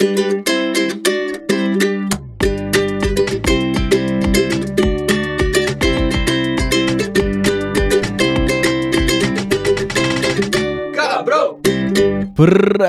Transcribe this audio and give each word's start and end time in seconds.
Pra 0.00 0.06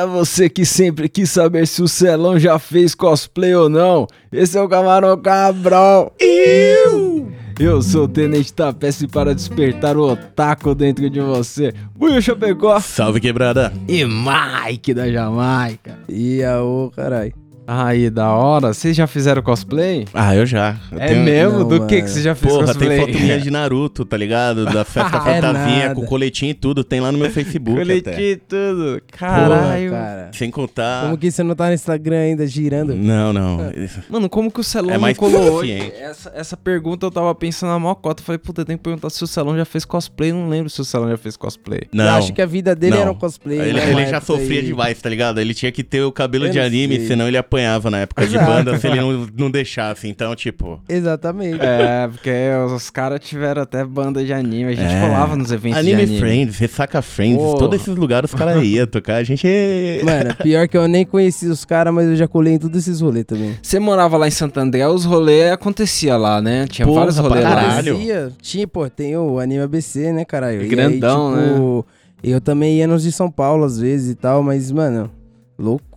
você 0.06 0.48
que 0.48 0.64
sempre 0.64 1.10
quis 1.10 1.32
saber 1.32 1.66
se 1.66 1.82
o 1.82 1.88
Celão 1.88 2.38
já 2.38 2.60
fez 2.60 2.94
cosplay 2.94 3.56
ou 3.56 3.68
não, 3.68 4.06
esse 4.32 4.56
é 4.56 4.62
o 4.62 4.70
Camarão 4.70 5.20
Cabrão. 5.20 6.12
Eu! 6.20 7.19
Eu 7.60 7.82
sou 7.82 8.06
o 8.06 8.08
Tenente 8.08 8.54
Tapece 8.54 9.06
para 9.06 9.36
despertar 9.36 9.98
o 9.98 10.14
otaku 10.14 10.74
dentro 10.74 11.10
de 11.10 11.20
você. 11.20 11.74
Buio 11.94 12.22
Chapecó. 12.22 12.80
Salve 12.80 13.20
quebrada. 13.20 13.74
E 13.86 14.06
Mike 14.06 14.94
da 14.94 15.12
Jamaica. 15.12 16.00
E 16.08 16.42
a 16.42 16.64
ô, 16.64 16.90
carai. 16.90 17.34
Aí, 17.72 18.10
da 18.10 18.32
hora. 18.34 18.74
Vocês 18.74 18.96
já 18.96 19.06
fizeram 19.06 19.44
cosplay? 19.44 20.06
Ah, 20.12 20.36
eu 20.36 20.44
já. 20.44 20.76
Eu 20.92 21.00
é 21.00 21.08
tenho- 21.10 21.24
mesmo? 21.24 21.60
Não, 21.60 21.68
Do 21.68 21.86
que 21.86 21.96
mano. 21.98 22.06
que 22.08 22.10
você 22.10 22.22
já 22.24 22.34
fez 22.34 22.52
Porra, 22.52 22.66
cosplay? 22.66 22.90
tem 22.90 23.00
foto 23.00 23.20
minha 23.20 23.40
de 23.40 23.52
Naruto, 23.52 24.06
tá 24.06 24.18
ligado? 24.18 24.66
Da 24.66 24.84
festa 24.84 25.18
É 25.30 25.36
fantasia, 25.42 25.84
nada. 25.84 25.94
com 25.96 26.04
coletinho 26.08 26.50
e 26.50 26.54
tudo. 26.56 26.84
Tem 26.84 27.00
lá 27.00 27.12
no 27.12 27.20
meu 27.20 27.30
Facebook 27.30 27.80
até. 27.80 27.86
Coletinho 28.02 28.28
e 28.32 28.36
tudo. 28.38 28.84
Porra, 28.86 29.02
Caralho. 29.20 29.92
cara. 29.92 30.32
Sem 30.34 30.50
contar... 30.50 31.04
Como 31.04 31.16
que 31.18 31.30
você 31.30 31.44
não 31.44 31.54
tá 31.56 31.68
no 31.68 31.74
Instagram 31.76 32.18
ainda 32.18 32.48
girando? 32.48 32.96
Não, 32.96 33.32
não. 33.32 33.60
Mano, 34.10 34.28
como 34.28 34.52
que 34.52 34.60
o 34.60 34.64
Celão 34.64 34.90
É 34.90 34.94
não 34.94 35.02
mais 35.02 35.16
colou. 35.16 35.64
Essa, 35.64 36.32
essa 36.34 36.58
pergunta 36.58 37.06
eu 37.06 37.12
tava 37.12 37.36
pensando 37.36 37.70
na 37.70 37.78
maior 37.78 37.94
cota. 37.94 38.22
Eu 38.22 38.26
falei, 38.26 38.40
puta, 38.40 38.66
tem 38.66 38.78
que 38.78 38.84
perguntar 38.84 39.12
se 39.12 39.24
o 39.24 39.28
Celão 39.28 39.56
já 39.56 39.66
fez 39.66 39.86
cosplay. 39.86 40.32
Não 40.34 40.50
lembro 40.50 40.72
se 40.72 40.82
o 40.82 40.86
Celão 40.86 41.08
já 41.08 41.18
fez 41.18 41.38
cosplay. 41.38 41.82
Não. 41.94 42.06
Eu 42.06 42.12
acho 42.14 42.34
que 42.34 42.42
a 42.42 42.48
vida 42.48 42.76
dele 42.76 42.96
Não. 42.96 43.02
era 43.04 43.12
um 43.12 43.16
cosplay. 43.16 43.60
Ele, 43.60 43.74
né, 43.74 43.92
ele 43.92 44.08
já 44.08 44.20
sofria 44.20 44.60
aí. 44.60 44.66
demais, 44.66 45.00
tá 45.00 45.08
ligado? 45.08 45.40
Ele 45.40 45.54
tinha 45.54 45.72
que 45.72 45.84
ter 45.84 46.02
o 46.02 46.12
cabelo 46.12 46.48
Eu 46.48 46.52
de 46.52 46.60
anime, 46.60 46.96
sei. 46.98 47.08
senão 47.08 47.28
ele 47.28 47.38
apanhava 47.38 47.59
na 47.90 48.00
época 48.00 48.26
de 48.28 48.38
banda 48.38 48.78
se 48.78 48.88
ele 48.88 49.00
não, 49.02 49.28
não 49.38 49.52
deixasse. 49.52 50.08
Então, 50.08 50.36
tipo. 50.36 50.82
Exatamente. 50.88 51.60
É, 51.62 52.08
porque 52.08 52.32
os 52.76 52.90
caras 52.90 53.20
tiveram 53.20 53.62
até 53.62 53.84
banda 53.84 54.24
de 54.24 54.32
anime. 54.34 54.72
A 54.72 54.76
gente 54.76 54.94
É. 54.94 55.02
colava 55.02 55.36
nos 55.36 55.52
eventos 55.52 55.80
Anime, 55.80 55.98
de 55.98 56.04
anime. 56.04 56.20
Friends, 56.20 56.58
Ressaca 56.58 57.02
Friends, 57.02 57.38
Porra. 57.38 57.60
todos 57.60 57.82
esses 57.82 57.96
lugares 57.96 58.32
os 58.34 58.38
caras 58.38 58.62
iam 58.64 58.88
tocar. 58.88 59.16
A 59.16 59.24
gente. 59.24 59.48
Mano, 60.04 60.36
pior 60.36 60.68
que 60.68 60.78
eu 60.78 60.88
nem 60.88 61.06
conheci 61.06 61.48
os 61.48 61.66
caras, 61.66 61.94
mas 61.94 62.08
eu 62.08 62.16
já 62.16 62.28
colei 62.28 62.54
em 62.54 62.60
todos 62.60 62.78
esses 62.80 63.02
rolês 63.02 63.26
também. 63.26 63.58
Você 63.62 63.80
morava 63.80 64.18
lá 64.18 64.28
em 64.28 64.32
Santo 64.32 64.60
André, 64.60 64.88
os 64.88 65.06
rolês 65.06 65.52
acontecia 65.52 66.18
lá, 66.18 66.42
né? 66.42 66.66
Tinha 66.68 66.86
Porra, 66.86 67.00
vários 67.02 67.18
rolês 67.18 67.44
lá. 67.44 67.56
caralho. 67.56 68.34
Tinha, 68.42 68.68
pô, 68.68 68.90
tem 68.90 69.16
o 69.18 69.40
Anime 69.40 69.64
ABC, 69.64 70.12
né, 70.12 70.26
caralho? 70.26 70.60
E 70.60 70.64
aí, 70.64 70.68
Grandão, 70.68 71.36
né? 71.36 71.48
tipo, 71.50 71.86
Eu 72.24 72.42
também 72.42 72.78
ia 72.78 72.88
nos 72.88 73.04
de 73.04 73.12
São 73.12 73.30
Paulo 73.32 73.64
às 73.64 73.80
vezes 73.80 74.12
e 74.12 74.16
tal, 74.16 74.44
mas, 74.44 74.72
mano, 74.72 75.10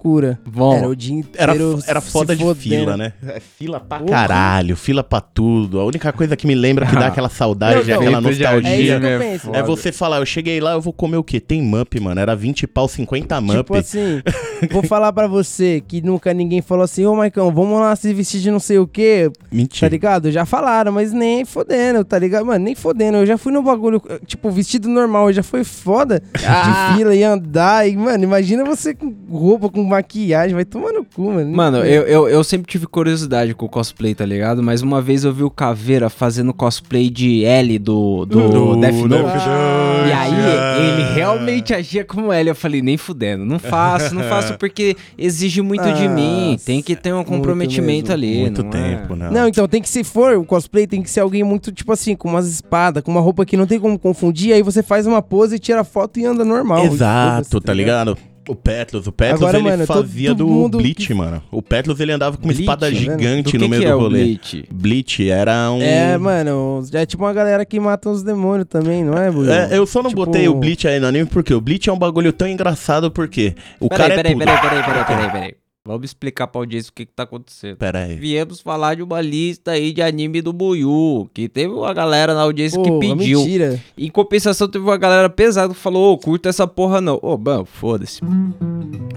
loucura. 0.02 0.38
Bom, 0.46 0.74
era 0.76 0.88
o 0.88 0.96
dia 0.96 1.24
Era, 1.36 1.52
inteiro 1.54 1.78
era 1.86 2.00
se 2.00 2.10
foda 2.10 2.34
de 2.34 2.54
fila, 2.54 2.96
né? 2.96 3.12
É 3.26 3.40
fila 3.40 3.78
pra 3.80 3.98
Porra. 3.98 4.10
caralho, 4.10 4.76
fila 4.76 5.04
pra 5.04 5.20
tudo. 5.20 5.80
A 5.80 5.84
única 5.84 6.12
coisa 6.12 6.36
que 6.36 6.46
me 6.46 6.54
lembra 6.54 6.86
que 6.86 6.94
dá 6.94 7.06
aquela 7.06 7.28
saudade, 7.28 7.76
Não, 7.76 7.84
não. 7.86 7.94
aquela 7.94 8.16
É 8.16 8.30
isso 8.30 8.40
nostalgia. 8.42 8.94
é 8.96 9.38
foda. 9.38 9.58
É 9.58 9.62
você 9.62 9.92
falar, 9.92 10.18
eu 10.18 10.26
cheguei 10.26 10.60
lá, 10.60 10.72
eu 10.72 10.80
vou 10.80 10.92
comer 10.92 11.16
o 11.16 11.24
quê? 11.24 11.38
Tem 11.40 11.62
Mup, 11.62 11.94
mano. 12.00 12.20
Era 12.20 12.34
20 12.34 12.66
pau, 12.66 12.88
50 12.88 13.40
Mup. 13.40 13.56
Tipo 13.58 13.76
assim, 13.76 14.22
vou 14.70 14.82
falar 14.82 15.12
pra 15.12 15.26
você 15.26 15.82
que 15.86 16.00
nunca 16.02 16.32
ninguém 16.34 16.60
falou 16.60 16.84
assim, 16.84 17.04
ô 17.06 17.14
Maicão, 17.14 17.52
vamos 17.52 17.78
lá 17.80 17.94
se 17.96 18.12
vestir 18.12 18.40
de 18.40 18.50
não 18.50 18.60
sei 18.60 18.78
o 18.78 18.86
quê, 18.86 19.30
tá 19.32 19.46
Mentira. 19.50 19.88
ligado? 19.88 20.30
Já 20.30 20.44
falaram, 20.44 20.92
mas 20.92 21.12
nem 21.12 21.44
fodendo, 21.44 22.04
tá 22.04 22.18
ligado? 22.18 22.44
Mano, 22.46 22.64
nem 22.64 22.74
fodendo. 22.74 23.18
Eu 23.18 23.26
já 23.26 23.38
fui 23.38 23.52
no 23.52 23.62
bagulho, 23.62 24.02
tipo, 24.26 24.50
vestido 24.50 24.88
normal, 24.88 25.32
já 25.32 25.42
foi 25.42 25.64
foda 25.64 26.22
Ah. 26.46 26.90
de 26.92 26.96
fila 26.96 27.14
e 27.14 27.22
andar. 27.22 27.88
E, 27.88 27.96
mano, 27.96 28.24
imagina 28.24 28.64
você 28.64 28.94
com 28.94 29.12
roupa, 29.30 29.68
com 29.68 29.91
maquiagem, 29.92 30.54
vai 30.54 30.64
tomar 30.64 30.92
no 30.92 31.04
cu, 31.04 31.32
mano. 31.32 31.56
Mano, 31.56 31.78
eu, 31.78 32.02
eu, 32.02 32.28
eu 32.28 32.44
sempre 32.44 32.66
tive 32.70 32.86
curiosidade 32.86 33.54
com 33.54 33.66
o 33.66 33.68
cosplay, 33.68 34.14
tá 34.14 34.24
ligado? 34.26 34.62
Mas 34.62 34.82
uma 34.82 35.00
vez 35.00 35.24
eu 35.24 35.32
vi 35.32 35.42
o 35.44 35.50
Caveira 35.50 36.08
fazendo 36.10 36.52
cosplay 36.52 37.08
de 37.10 37.44
L 37.44 37.78
do, 37.78 38.24
do, 38.26 38.48
Do 38.48 38.76
Death 38.76 38.94
Note. 38.94 39.08
Death 39.08 39.22
Note, 39.22 40.08
E 40.08 40.12
aí, 40.12 40.32
ah. 40.34 40.78
ele 40.80 41.14
realmente 41.14 41.74
agia 41.74 42.04
como 42.04 42.32
L. 42.32 42.48
Eu 42.48 42.54
falei, 42.54 42.82
nem 42.82 42.96
fudendo, 42.96 43.44
não 43.44 43.58
faço, 43.58 44.14
não 44.14 44.22
faço 44.24 44.58
porque 44.58 44.96
exige 45.16 45.62
muito 45.62 45.84
de 45.92 46.08
mim. 46.08 46.52
Nossa, 46.52 46.66
Tem 46.66 46.82
que 46.82 46.96
ter 46.96 47.12
um 47.14 47.24
comprometimento 47.24 48.10
mesmo. 48.10 48.14
ali. 48.14 48.40
Muito 48.40 48.62
não 48.62 48.70
tempo, 48.70 49.14
É. 49.14 49.16
não. 49.16 49.30
Não, 49.30 49.48
então 49.48 49.68
tem 49.68 49.80
que, 49.82 49.88
se 49.88 50.02
for 50.04 50.36
o 50.36 50.44
cosplay, 50.44 50.86
tem 50.86 51.02
que 51.02 51.10
ser 51.10 51.20
alguém 51.20 51.42
muito, 51.42 51.70
tipo 51.72 51.92
assim, 51.92 52.14
com 52.16 52.28
umas 52.28 52.46
espadas, 52.48 53.02
com 53.02 53.10
uma 53.10 53.20
roupa 53.20 53.44
que 53.44 53.56
não 53.56 53.66
tem 53.66 53.78
como 53.78 53.98
confundir, 53.98 54.52
aí 54.52 54.62
você 54.62 54.82
faz 54.82 55.06
uma 55.06 55.22
pose, 55.22 55.58
tira 55.58 55.84
foto 55.84 56.18
e 56.18 56.24
anda 56.24 56.44
normal. 56.44 56.84
Exato, 56.84 57.44
Foda-se, 57.48 57.66
tá 57.66 57.74
ligado? 57.74 58.16
O 58.48 58.56
Petlos, 58.56 59.06
o 59.06 59.12
Petlos 59.12 59.40
Agora, 59.40 59.58
ele 59.58 59.64
mano, 59.70 59.86
todo 59.86 60.02
fazia 60.02 60.34
do 60.34 60.48
mundo 60.48 60.78
Bleach, 60.78 61.14
mano. 61.14 61.40
O 61.50 61.62
Petlos 61.62 62.00
ele 62.00 62.10
andava 62.10 62.36
com 62.36 62.42
uma 62.42 62.48
Bleach, 62.48 62.60
espada 62.62 62.90
vendo? 62.90 62.98
gigante 62.98 63.56
no 63.56 63.68
meio 63.68 63.82
do 63.82 63.88
é 63.88 63.94
o 63.94 63.98
rolê. 64.00 64.24
Bleach? 64.24 64.64
Bleach 64.72 65.30
era 65.30 65.70
um. 65.70 65.80
É, 65.80 66.18
mano, 66.18 66.82
é 66.92 67.06
tipo 67.06 67.22
uma 67.22 67.32
galera 67.32 67.64
que 67.64 67.78
mata 67.78 68.10
os 68.10 68.22
demônios 68.24 68.66
também, 68.68 69.04
não 69.04 69.16
é, 69.16 69.30
Buiu? 69.30 69.52
É, 69.52 69.68
eu 69.78 69.86
só 69.86 70.02
não 70.02 70.10
Tipo- 70.10 70.26
botei 70.26 70.48
o 70.48 70.54
Bleach 70.54 70.88
aí 70.88 70.98
no 70.98 71.06
anime 71.06 71.26
porque 71.26 71.54
o 71.54 71.60
Bleach 71.60 71.88
é 71.88 71.92
um 71.92 71.98
bagulho 71.98 72.32
tão 72.32 72.48
engraçado 72.48 73.10
porque 73.12 73.54
o 73.78 73.88
Peraí, 73.88 74.08
cara 74.08 74.14
peraí, 74.16 74.32
é 74.32 74.34
tudo. 74.34 74.44
peraí, 74.44 74.60
peraí, 74.60 74.82
peraí, 74.84 75.04
peraí, 75.04 75.30
peraí. 75.30 75.54
Vamos 75.84 76.04
explicar 76.04 76.46
pra 76.46 76.60
audiência 76.60 76.90
o 76.90 76.92
que 76.94 77.04
que 77.04 77.12
tá 77.12 77.24
acontecendo. 77.24 77.76
Peraí. 77.76 78.14
Viemos 78.14 78.60
falar 78.60 78.94
de 78.94 79.02
uma 79.02 79.20
lista 79.20 79.72
aí 79.72 79.92
de 79.92 80.00
anime 80.00 80.40
do 80.40 80.52
Buiu, 80.52 81.28
que 81.34 81.48
teve 81.48 81.74
uma 81.74 81.92
galera 81.92 82.34
na 82.34 82.42
audiência 82.42 82.80
que 82.80 82.88
Porra, 82.88 83.00
pediu. 83.16 83.40
mentira. 83.40 83.80
Em 83.98 84.08
compensação, 84.08 84.68
teve 84.68 84.84
uma 84.84 84.96
galera 84.96 85.28
pesada 85.28 85.74
que 85.74 85.80
falou, 85.80 86.12
ô, 86.12 86.18
curta 86.18 86.48
essa 86.48 86.68
porra 86.68 87.00
não. 87.00 87.18
Ô, 87.20 87.36
mano, 87.36 87.64
foda-se. 87.64 88.20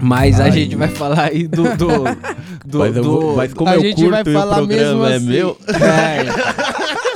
Mas 0.02 0.40
a 0.40 0.44
Ai. 0.46 0.52
gente 0.52 0.74
vai 0.74 0.88
falar 0.88 1.30
aí 1.30 1.46
do... 1.46 1.62
do, 1.76 1.86
do, 2.66 2.78
Mas, 2.80 2.96
eu 2.96 3.02
do- 3.04 3.20
vou- 3.20 3.36
mas 3.36 3.54
como 3.54 3.70
A 3.70 3.76
eu 3.76 3.80
gente 3.82 3.94
curto 3.96 4.10
vai 4.10 4.22
e 4.26 4.28
o 4.28 4.32
falar 4.32 4.56
mesmo 4.62 4.66
programa 4.98 5.10
é 5.12 5.16
assim. 5.16 5.26
meu, 5.26 5.56
É, 5.68 7.15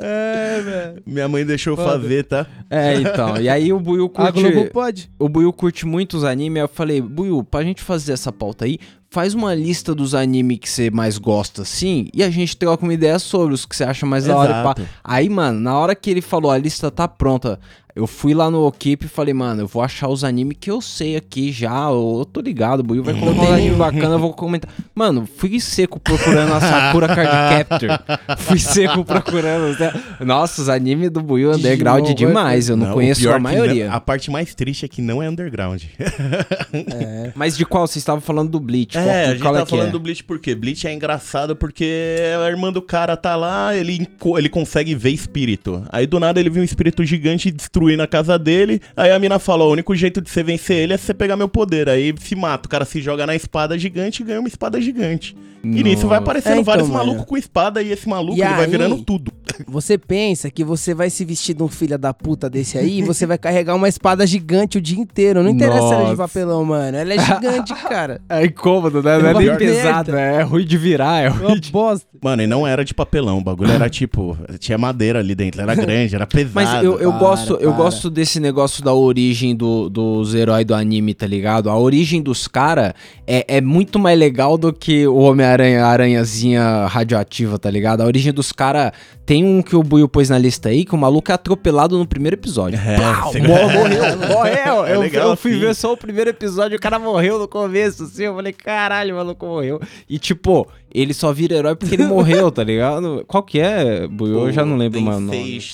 velho. 0.00 1.02
minha 1.06 1.28
mãe 1.28 1.44
deixou 1.44 1.76
Foda. 1.76 1.90
fazer, 1.90 2.24
tá? 2.24 2.46
É, 2.68 2.94
então. 2.94 3.36
E 3.36 3.48
aí 3.48 3.72
o 3.72 3.80
Buiu 3.80 4.10
A 4.16 4.32
curte... 4.32 4.50
Globo 4.50 4.70
pode. 4.70 5.10
O 5.18 5.28
Buiu 5.28 5.52
curte 5.52 5.86
muitos 5.86 6.24
animes, 6.24 6.56
aí 6.56 6.64
eu 6.64 6.68
falei, 6.68 7.00
Buiu, 7.00 7.44
pra 7.44 7.62
gente 7.62 7.82
fazer 7.82 8.12
essa 8.12 8.32
pauta 8.32 8.64
aí, 8.64 8.78
faz 9.10 9.34
uma 9.34 9.54
lista 9.54 9.94
dos 9.94 10.14
animes 10.14 10.58
que 10.58 10.68
você 10.68 10.90
mais 10.90 11.18
gosta, 11.18 11.62
assim, 11.62 12.08
e 12.14 12.22
a 12.22 12.30
gente 12.30 12.56
troca 12.56 12.84
uma 12.84 12.94
ideia 12.94 13.18
sobre 13.18 13.52
os 13.52 13.66
que 13.66 13.74
você 13.74 13.84
acha 13.84 14.06
mais 14.06 14.24
da 14.24 14.36
hora. 14.36 14.60
Exato. 14.60 14.88
Aí, 15.02 15.28
mano, 15.28 15.60
na 15.60 15.76
hora 15.76 15.94
que 15.94 16.10
ele 16.10 16.22
falou, 16.22 16.50
a 16.50 16.58
lista 16.58 16.90
tá 16.90 17.08
pronta, 17.08 17.58
eu 18.00 18.06
fui 18.06 18.32
lá 18.32 18.50
no 18.50 18.70
Keep 18.72 19.04
e 19.04 19.08
falei, 19.08 19.34
mano, 19.34 19.62
eu 19.62 19.66
vou 19.66 19.82
achar 19.82 20.08
os 20.08 20.24
animes 20.24 20.56
que 20.58 20.70
eu 20.70 20.80
sei 20.80 21.16
aqui 21.16 21.52
já, 21.52 21.88
eu, 21.90 22.26
tô 22.32 22.40
ligado, 22.40 22.80
o 22.80 22.82
Buiu 22.82 23.04
vai 23.04 23.12
colocar 23.12 23.42
um 23.42 23.52
anime 23.52 23.76
bacana, 23.76 24.14
eu 24.14 24.18
vou 24.18 24.32
comentar. 24.32 24.70
Mano, 24.94 25.28
fui 25.36 25.60
seco 25.60 26.00
procurando 26.00 26.54
a 26.54 26.60
Sakura 26.60 27.08
Card 27.14 27.30
Captor, 27.68 27.90
fui 28.38 28.58
seco 28.58 29.04
procurando, 29.04 29.78
né? 29.78 29.92
nossa, 30.20 30.62
os 30.62 30.68
animes 30.70 31.10
do 31.10 31.20
Buiu 31.20 31.52
underground 31.52 32.06
Digimon, 32.06 32.28
demais, 32.30 32.70
eu 32.70 32.76
não, 32.76 32.90
o 32.90 32.94
conheço 32.94 33.30
a 33.30 33.38
maioria. 33.38 33.88
não- 33.88 33.94
a 33.94 34.00
parte 34.00 34.30
mais 34.30 34.54
triste 34.54 34.86
é 34.86 34.88
que 34.88 35.02
não 35.02 35.22
é 35.22 35.28
underground. 35.28 35.82
É. 36.72 37.32
Mas 37.34 37.56
de 37.56 37.64
qual? 37.64 37.86
Vocês 37.86 37.96
estavam 37.96 38.20
falando 38.20 38.50
do 38.50 38.60
Bleach. 38.60 38.96
É, 38.96 39.02
qual, 39.02 39.14
a 39.14 39.26
gente 39.32 39.42
qual 39.42 39.54
tá 39.54 39.60
é 39.60 39.66
falando 39.66 39.88
é? 39.88 39.90
do 39.90 40.00
Bleach 40.00 40.22
porque 40.24 40.54
Bleach 40.54 40.86
é 40.86 40.92
engraçado 40.92 41.56
porque 41.56 42.16
a 42.44 42.48
irmã 42.48 42.72
do 42.72 42.80
cara 42.80 43.16
tá 43.16 43.34
lá, 43.36 43.74
ele, 43.74 44.08
ele 44.36 44.48
consegue 44.48 44.94
ver 44.94 45.10
espírito. 45.10 45.84
Aí 45.90 46.06
do 46.06 46.20
nada 46.20 46.38
ele 46.40 46.48
viu 46.50 46.62
um 46.62 46.64
espírito 46.64 47.04
gigante 47.04 47.50
destruir 47.90 47.96
na 47.96 48.06
casa 48.06 48.38
dele. 48.38 48.80
Aí 48.96 49.10
a 49.10 49.18
mina 49.18 49.38
fala: 49.38 49.64
o 49.64 49.70
único 49.70 49.94
jeito 49.94 50.20
de 50.20 50.30
você 50.30 50.42
vencer 50.42 50.76
ele 50.78 50.92
é 50.94 50.96
você 50.96 51.12
pegar 51.12 51.36
meu 51.36 51.48
poder. 51.48 51.88
Aí 51.88 52.14
se 52.18 52.34
mata, 52.36 52.66
o 52.66 52.70
cara 52.70 52.84
se 52.84 53.00
joga 53.00 53.26
na 53.26 53.34
espada 53.34 53.78
gigante 53.78 54.22
e 54.22 54.24
ganha 54.26 54.40
uma 54.40 54.48
espada 54.48 54.80
gigante. 54.80 55.36
E 55.62 55.82
nisso 55.82 56.08
vai 56.08 56.16
aparecendo 56.18 56.52
É, 56.52 56.54
então, 56.54 56.64
vários 56.64 56.88
mano. 56.88 57.04
malucos 57.04 57.26
com 57.26 57.36
espada 57.36 57.82
e 57.82 57.92
esse 57.92 58.08
maluco 58.08 58.38
E 58.38 58.40
ele 58.40 58.48
vai 58.50 58.64
aí- 58.64 58.70
virando 58.70 59.02
tudo. 59.02 59.30
Você 59.68 59.98
pensa 59.98 60.50
que 60.50 60.64
você 60.64 60.94
vai 60.94 61.10
se 61.10 61.22
vestir 61.22 61.54
de 61.54 61.62
um 61.62 61.68
filho 61.68 61.98
da 61.98 62.14
puta 62.14 62.48
desse 62.48 62.78
aí 62.78 63.00
e 63.00 63.02
você 63.02 63.26
vai 63.26 63.36
carregar 63.36 63.74
uma 63.74 63.86
espada 63.86 64.26
gigante 64.26 64.78
o 64.78 64.80
dia 64.80 64.98
inteiro. 64.98 65.42
Não 65.42 65.50
interessa 65.50 65.76
ela 65.84 65.94
é 65.94 65.96
de 65.96 66.02
Nossa. 66.04 66.16
papelão, 66.16 66.64
mano. 66.64 66.96
Ela 66.96 67.12
é 67.12 67.18
gigante, 67.18 67.74
cara. 67.74 68.22
É 68.30 68.46
incômodo, 68.46 69.02
né? 69.02 69.18
Não 69.18 69.28
é 69.28 69.34
nem 69.34 69.42
merda. 69.48 69.58
pesado, 69.58 70.16
é 70.16 70.40
ruim 70.42 70.64
de 70.64 70.78
virar, 70.78 71.20
é 71.24 71.28
Uma 71.28 71.48
ruim 71.50 71.60
de... 71.60 71.70
bosta. 71.70 72.06
Mano, 72.22 72.42
e 72.42 72.46
não 72.46 72.66
era 72.66 72.84
de 72.84 72.92
papelão, 72.92 73.38
o 73.38 73.40
bagulho 73.42 73.72
era 73.72 73.88
tipo, 73.88 74.36
tinha 74.58 74.76
madeira 74.76 75.20
ali 75.20 75.34
dentro, 75.34 75.60
era 75.62 75.74
grande, 75.74 76.14
era 76.14 76.26
pesado. 76.28 76.52
Mas 76.54 76.84
eu, 76.84 76.98
eu 77.00 77.10
Para, 77.10 77.18
gosto, 77.20 77.52
eu 77.54 77.72
para. 77.72 77.82
gosto 77.84 78.10
desse 78.10 78.38
negócio 78.38 78.84
da 78.84 78.92
origem 78.92 79.56
do- 79.56 79.88
dos 79.88 80.34
heróis 80.34 80.64
do 80.66 80.74
anime, 80.74 81.14
tá 81.14 81.26
ligado? 81.26 81.70
A 81.70 81.78
origem 81.78 82.20
dos 82.20 82.46
caras 82.46 82.92
é, 83.26 83.56
é 83.56 83.60
muito 83.60 83.98
mais 83.98 84.18
legal 84.18 84.58
do 84.58 84.72
que 84.72 85.06
o 85.06 85.16
Homem-Aranha, 85.16 85.84
aranhazinha 85.86 86.86
radioativa, 86.86 87.58
tá 87.58 87.70
ligado? 87.70 88.02
A 88.02 88.04
origem 88.06 88.32
dos 88.32 88.52
caras. 88.52 88.92
Tem 89.26 89.44
um 89.44 89.62
que 89.62 89.76
o 89.76 89.82
Buio 89.84 90.08
pôs 90.08 90.28
na 90.28 90.36
lista 90.36 90.70
aí, 90.70 90.84
que 90.84 90.92
o 90.92 90.98
maluco 90.98 91.30
é 91.30 91.34
atropelado 91.34 91.96
no 91.96 92.04
primeiro 92.04 92.34
episódio. 92.34 92.80
É, 92.84 92.96
Pau, 92.96 93.30
você- 93.32 93.38
morreu, 93.40 94.18
morreu. 94.28 94.84
É 94.86 94.94
eu, 94.96 95.00
legal 95.00 95.30
eu 95.30 95.36
fui 95.36 95.52
assim. 95.52 95.60
ver 95.60 95.74
só 95.76 95.92
o 95.92 95.96
primeiro 95.96 96.30
episódio, 96.30 96.76
o 96.76 96.80
cara 96.80 96.98
morreu 96.98 97.38
no 97.38 97.46
começo, 97.46 98.02
assim. 98.02 98.24
Eu 98.24 98.34
falei, 98.34 98.52
caralho, 98.52 99.14
o 99.14 99.18
maluco 99.18 99.46
morreu. 99.46 99.80
E 100.08 100.18
tipo, 100.18 100.66
ele 100.92 101.14
só 101.14 101.32
vira 101.32 101.54
herói 101.54 101.76
porque 101.76 101.94
ele 101.94 102.06
morreu, 102.10 102.50
tá 102.50 102.62
ligado? 102.64 103.24
Qual 103.26 103.42
que 103.42 103.58
é, 103.60 104.06
Buio? 104.06 104.46
Eu 104.46 104.52
já 104.52 104.64
não 104.64 104.76
lembro, 104.76 105.00
mano. 105.00 105.30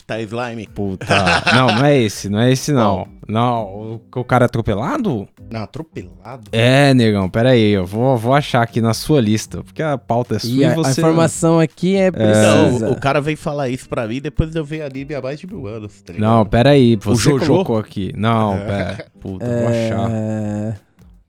Tá 0.07 0.21
slime. 0.21 0.67
Puta. 0.75 1.07
Não, 1.55 1.67
não 1.67 1.85
é 1.85 1.99
esse, 1.99 2.29
não 2.29 2.41
é 2.41 2.53
esse 2.53 2.73
não. 2.73 3.07
Não, 3.29 3.65
o, 3.65 4.01
o 4.15 4.25
cara 4.25 4.45
é 4.45 4.47
atropelado? 4.47 5.27
Não, 5.51 5.63
atropelado. 5.63 6.49
É, 6.53 6.95
negão, 6.95 7.29
pera 7.29 7.51
aí, 7.51 7.73
eu 7.73 7.85
vou, 7.85 8.17
vou 8.17 8.33
achar 8.35 8.63
aqui 8.63 8.81
na 8.81 8.95
sua 8.95 9.21
lista, 9.21 9.65
porque 9.65 9.83
a 9.83 9.99
pauta 9.99 10.37
é 10.37 10.39
sua 10.39 10.49
E 10.51 10.59
e, 10.59 10.65
a, 10.65 10.73
a 10.73 10.75
você... 10.75 11.01
informação 11.01 11.59
aqui 11.59 11.97
é 11.97 12.11
Não, 12.11 12.13
precisa. 12.13 12.89
o, 12.89 12.93
o 12.93 13.01
cara 13.01 13.21
veio 13.21 13.37
falar 13.37 13.69
isso 13.69 13.89
pra 13.89 14.07
mim 14.07 14.21
depois 14.21 14.51
de 14.51 14.59
eu 14.59 14.65
ver 14.65 14.83
anime 14.83 15.15
há 15.15 15.21
mais 15.21 15.41
de 15.41 15.47
mil 15.47 15.67
anos, 15.67 16.01
tá 16.03 16.13
ligado? 16.13 16.31
Não, 16.31 16.47
pera 16.47 16.71
aí, 16.71 16.95
você 16.97 17.31
Jojo? 17.31 17.47
colocou 17.47 17.79
aqui. 17.79 18.13
Não, 18.17 18.57
pera. 18.59 19.07
Puta, 19.21 19.45
vou 19.45 19.69
achar. 19.69 20.81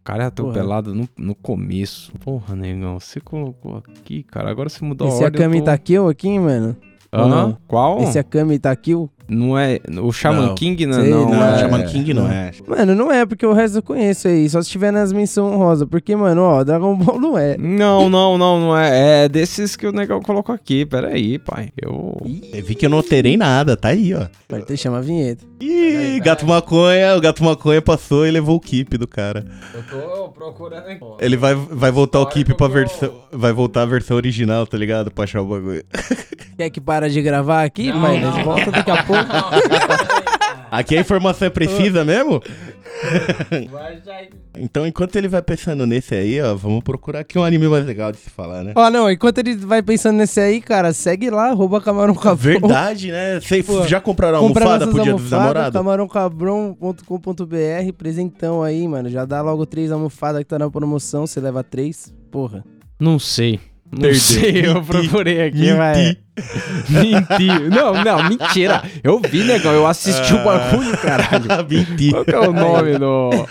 Cara 0.08 0.24
é 0.24 0.28
atropelado 0.28 0.96
no, 0.96 1.10
no 1.18 1.36
começo. 1.36 2.14
Porra, 2.22 2.56
negão, 2.56 2.98
você 2.98 3.20
colocou 3.20 3.76
aqui, 3.76 4.24
cara. 4.24 4.50
Agora 4.50 4.70
você 4.70 4.82
mudou 4.86 5.10
Esse 5.10 5.22
a 5.22 5.26
ordem. 5.26 5.42
Akami 5.42 5.58
eu 5.58 5.62
tô- 5.64 5.66
tá 5.66 5.78
kill 5.78 6.08
aqui, 6.08 6.40
mano? 6.40 6.78
não? 7.12 7.58
Qual? 7.68 8.02
Esse 8.02 8.18
Akami 8.18 8.58
tá 8.58 8.74
kill? 8.74 9.10
Não 9.30 9.58
é. 9.58 9.80
O 10.02 10.12
Shaman 10.12 10.48
Não. 10.48 10.56
King 10.56 10.86
não, 10.86 10.94
Sei, 11.02 11.10
não, 11.10 11.30
não, 11.30 11.30
Não, 11.32 11.44
é. 11.56 11.60
Shaman 11.60 11.84
King 11.86 12.14
não 12.14 12.32
é. 12.32 12.52
Mano, 12.68 12.96
não 12.96 13.12
é, 13.12 13.26
porque 13.26 13.46
o 13.46 13.54
resto 13.54 13.80
eu 13.80 13.84
conheço 13.84 14.28
aí. 14.28 14.50
Só 14.50 14.62
se 14.62 14.70
tiver 14.70 14.92
nas 14.92 15.12
menções 15.12 15.52
honrosas. 15.54 15.88
Porque, 15.90 16.16
mano, 16.16 16.42
ó, 16.44 16.64
Dragon 16.64 16.96
Ball 16.96 17.20
não 17.20 17.38
é. 17.38 17.58
Não, 17.58 18.10
não, 18.10 18.38
não, 18.38 18.60
não 18.60 18.78
é. 18.78 19.26
É 19.26 19.30
desses 19.30 19.76
que 19.76 19.86
o 19.86 19.92
negão 19.92 20.22
colocou 20.22 20.54
aqui. 20.56 20.86
Pera 20.86 21.10
aí, 21.10 21.38
pai. 21.38 21.70
Eu. 21.82 22.18
Eu 22.54 22.64
vi 22.64 22.76
que 22.76 22.86
eu 22.86 22.90
não 22.90 22.98
alterei 22.98 23.36
nada, 23.38 23.76
tá 23.76 23.90
aí, 23.90 24.14
ó. 24.14 24.28
Vai 24.50 24.62
ter 24.62 24.78
chama 24.78 25.00
a 25.00 25.02
vinheta. 25.02 25.44
Ih, 25.60 26.20
gato 26.20 26.46
maconha, 26.46 27.16
o 27.16 27.22
gato 27.22 27.44
maconha 27.44 27.82
passou 27.82 28.26
e 28.28 28.32
levou 28.32 28.56
o 28.56 28.60
keep 28.60 28.98
do 28.98 29.08
cara. 29.08 29.46
Eu 29.74 29.84
tô 29.84 30.30
procurando 30.30 30.88
aqui. 30.88 31.00
Ele 31.20 31.36
vai, 31.36 31.56
vai 31.56 31.92
voltar 31.92 32.20
o 32.22 32.26
keep 32.28 32.54
pra 32.56 32.68
versão. 32.68 33.12
Vai 33.32 33.52
voltar 33.52 33.82
a 33.82 33.86
versão 33.86 34.16
original, 34.18 34.66
tá 34.68 34.78
ligado? 34.78 35.12
Pra 35.12 35.24
achar 35.26 35.42
o 35.42 35.46
bagulho. 35.46 35.84
Quer 36.58 36.70
que 36.70 36.80
para 36.82 37.10
de 37.10 37.22
gravar 37.22 37.64
aqui, 37.64 37.92
Não, 37.92 38.02
pai? 38.02 38.20
não, 38.22 38.44
volta 38.44 38.72
daqui 38.72 38.90
a 38.92 39.04
pouco. 39.04 39.17
Aqui 40.70 40.98
a 40.98 41.02
informação 41.02 41.48
é 41.48 41.50
precisa 41.50 42.04
mesmo? 42.04 42.42
Então, 44.60 44.88
enquanto 44.88 45.16
ele 45.16 45.28
vai 45.28 45.40
pensando 45.42 45.86
nesse 45.86 46.16
aí, 46.16 46.42
ó, 46.42 46.56
vamos 46.56 46.84
procurar 46.84 47.20
aqui 47.20 47.38
um 47.38 47.44
anime 47.44 47.68
mais 47.68 47.86
legal 47.86 48.12
de 48.12 48.18
se 48.18 48.28
falar, 48.28 48.64
né? 48.64 48.74
Ó, 48.76 48.90
não, 48.90 49.12
enquanto 49.12 49.38
ele 49.38 49.56
vai 49.56 49.84
pensando 49.84 50.18
nesse 50.18 50.40
aí, 50.40 50.60
cara, 50.60 50.92
segue 50.94 51.30
lá, 51.30 51.50
arroba 51.50 51.80
camarão 51.80 52.16
cabrão. 52.16 52.60
Verdade, 52.60 53.12
né? 53.12 53.38
Vocês 53.40 53.64
Pô, 53.64 53.86
já 53.86 54.02
compraram 54.02 54.40
almofada 54.40 54.88
pro 54.88 55.04
dia 55.04 55.14
dos 55.14 55.30
namorados? 55.30 55.74
camarãocabrão.com.br, 55.74 57.94
presentão 57.96 58.64
aí, 58.64 58.88
mano. 58.88 59.10
Já 59.10 59.26
dá 59.26 59.44
logo 59.44 59.64
três 59.68 59.92
almofadas 59.92 60.40
que 60.40 60.48
tá 60.48 60.58
na 60.58 60.72
promoção, 60.72 61.28
você 61.28 61.40
leva 61.40 61.64
três, 61.64 62.12
porra. 62.32 62.66
Não 63.00 63.20
sei. 63.20 63.60
Não 63.92 64.02
Perdeu. 64.02 64.20
sei, 64.20 64.66
eu 64.68 64.74
Menti. 64.76 64.88
procurei 64.88 65.42
aqui, 65.48 65.72
Menti. 65.72 65.78
mas. 65.78 66.16
Menti. 66.90 67.48
Não, 67.70 68.04
não, 68.04 68.24
mentira. 68.30 68.84
Eu 69.04 69.20
vi, 69.20 69.44
negão. 69.44 69.72
Eu 69.74 69.88
assisti 69.88 70.34
o 70.34 70.44
bagulho, 70.44 70.98
caralho. 70.98 71.46
Menti. 71.70 72.12
Qual 72.12 72.26
que 72.26 72.36
é 72.36 72.40
o 72.40 72.52
nome 72.52 72.98
do. 72.98 73.30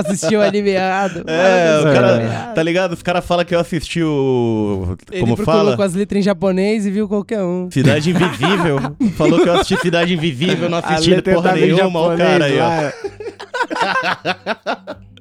Assistiu 0.00 0.42
anime 0.42 0.70
errado. 0.70 1.24
É, 1.26 1.80
o 1.82 1.88
É. 1.88 1.92
cara, 1.94 2.52
tá 2.54 2.62
ligado? 2.62 2.92
Os 2.92 3.02
caras 3.02 3.24
falam 3.24 3.44
que 3.44 3.54
eu 3.54 3.60
assisti 3.60 4.02
o. 4.02 4.96
Ele 5.10 5.20
Como 5.22 5.36
fala? 5.36 5.76
com 5.76 5.82
as 5.82 5.94
letras 5.94 6.20
em 6.20 6.22
japonês 6.22 6.84
e 6.86 6.90
viu 6.90 7.08
qualquer 7.08 7.42
um. 7.42 7.68
Cidade 7.70 8.10
Invisível. 8.16 8.78
Falou 9.16 9.40
que 9.42 9.48
eu 9.48 9.54
assisti 9.54 9.76
Cidade 9.80 10.14
Invisível, 10.14 10.68
não 10.68 10.78
assisti 10.78 11.20
porra 11.22 11.58
em 11.58 11.62
nenhuma, 11.72 12.14
o 12.14 12.16
cara 12.16 12.44
aí, 12.44 12.58
ó. 12.58 12.68
lá. 12.68 12.92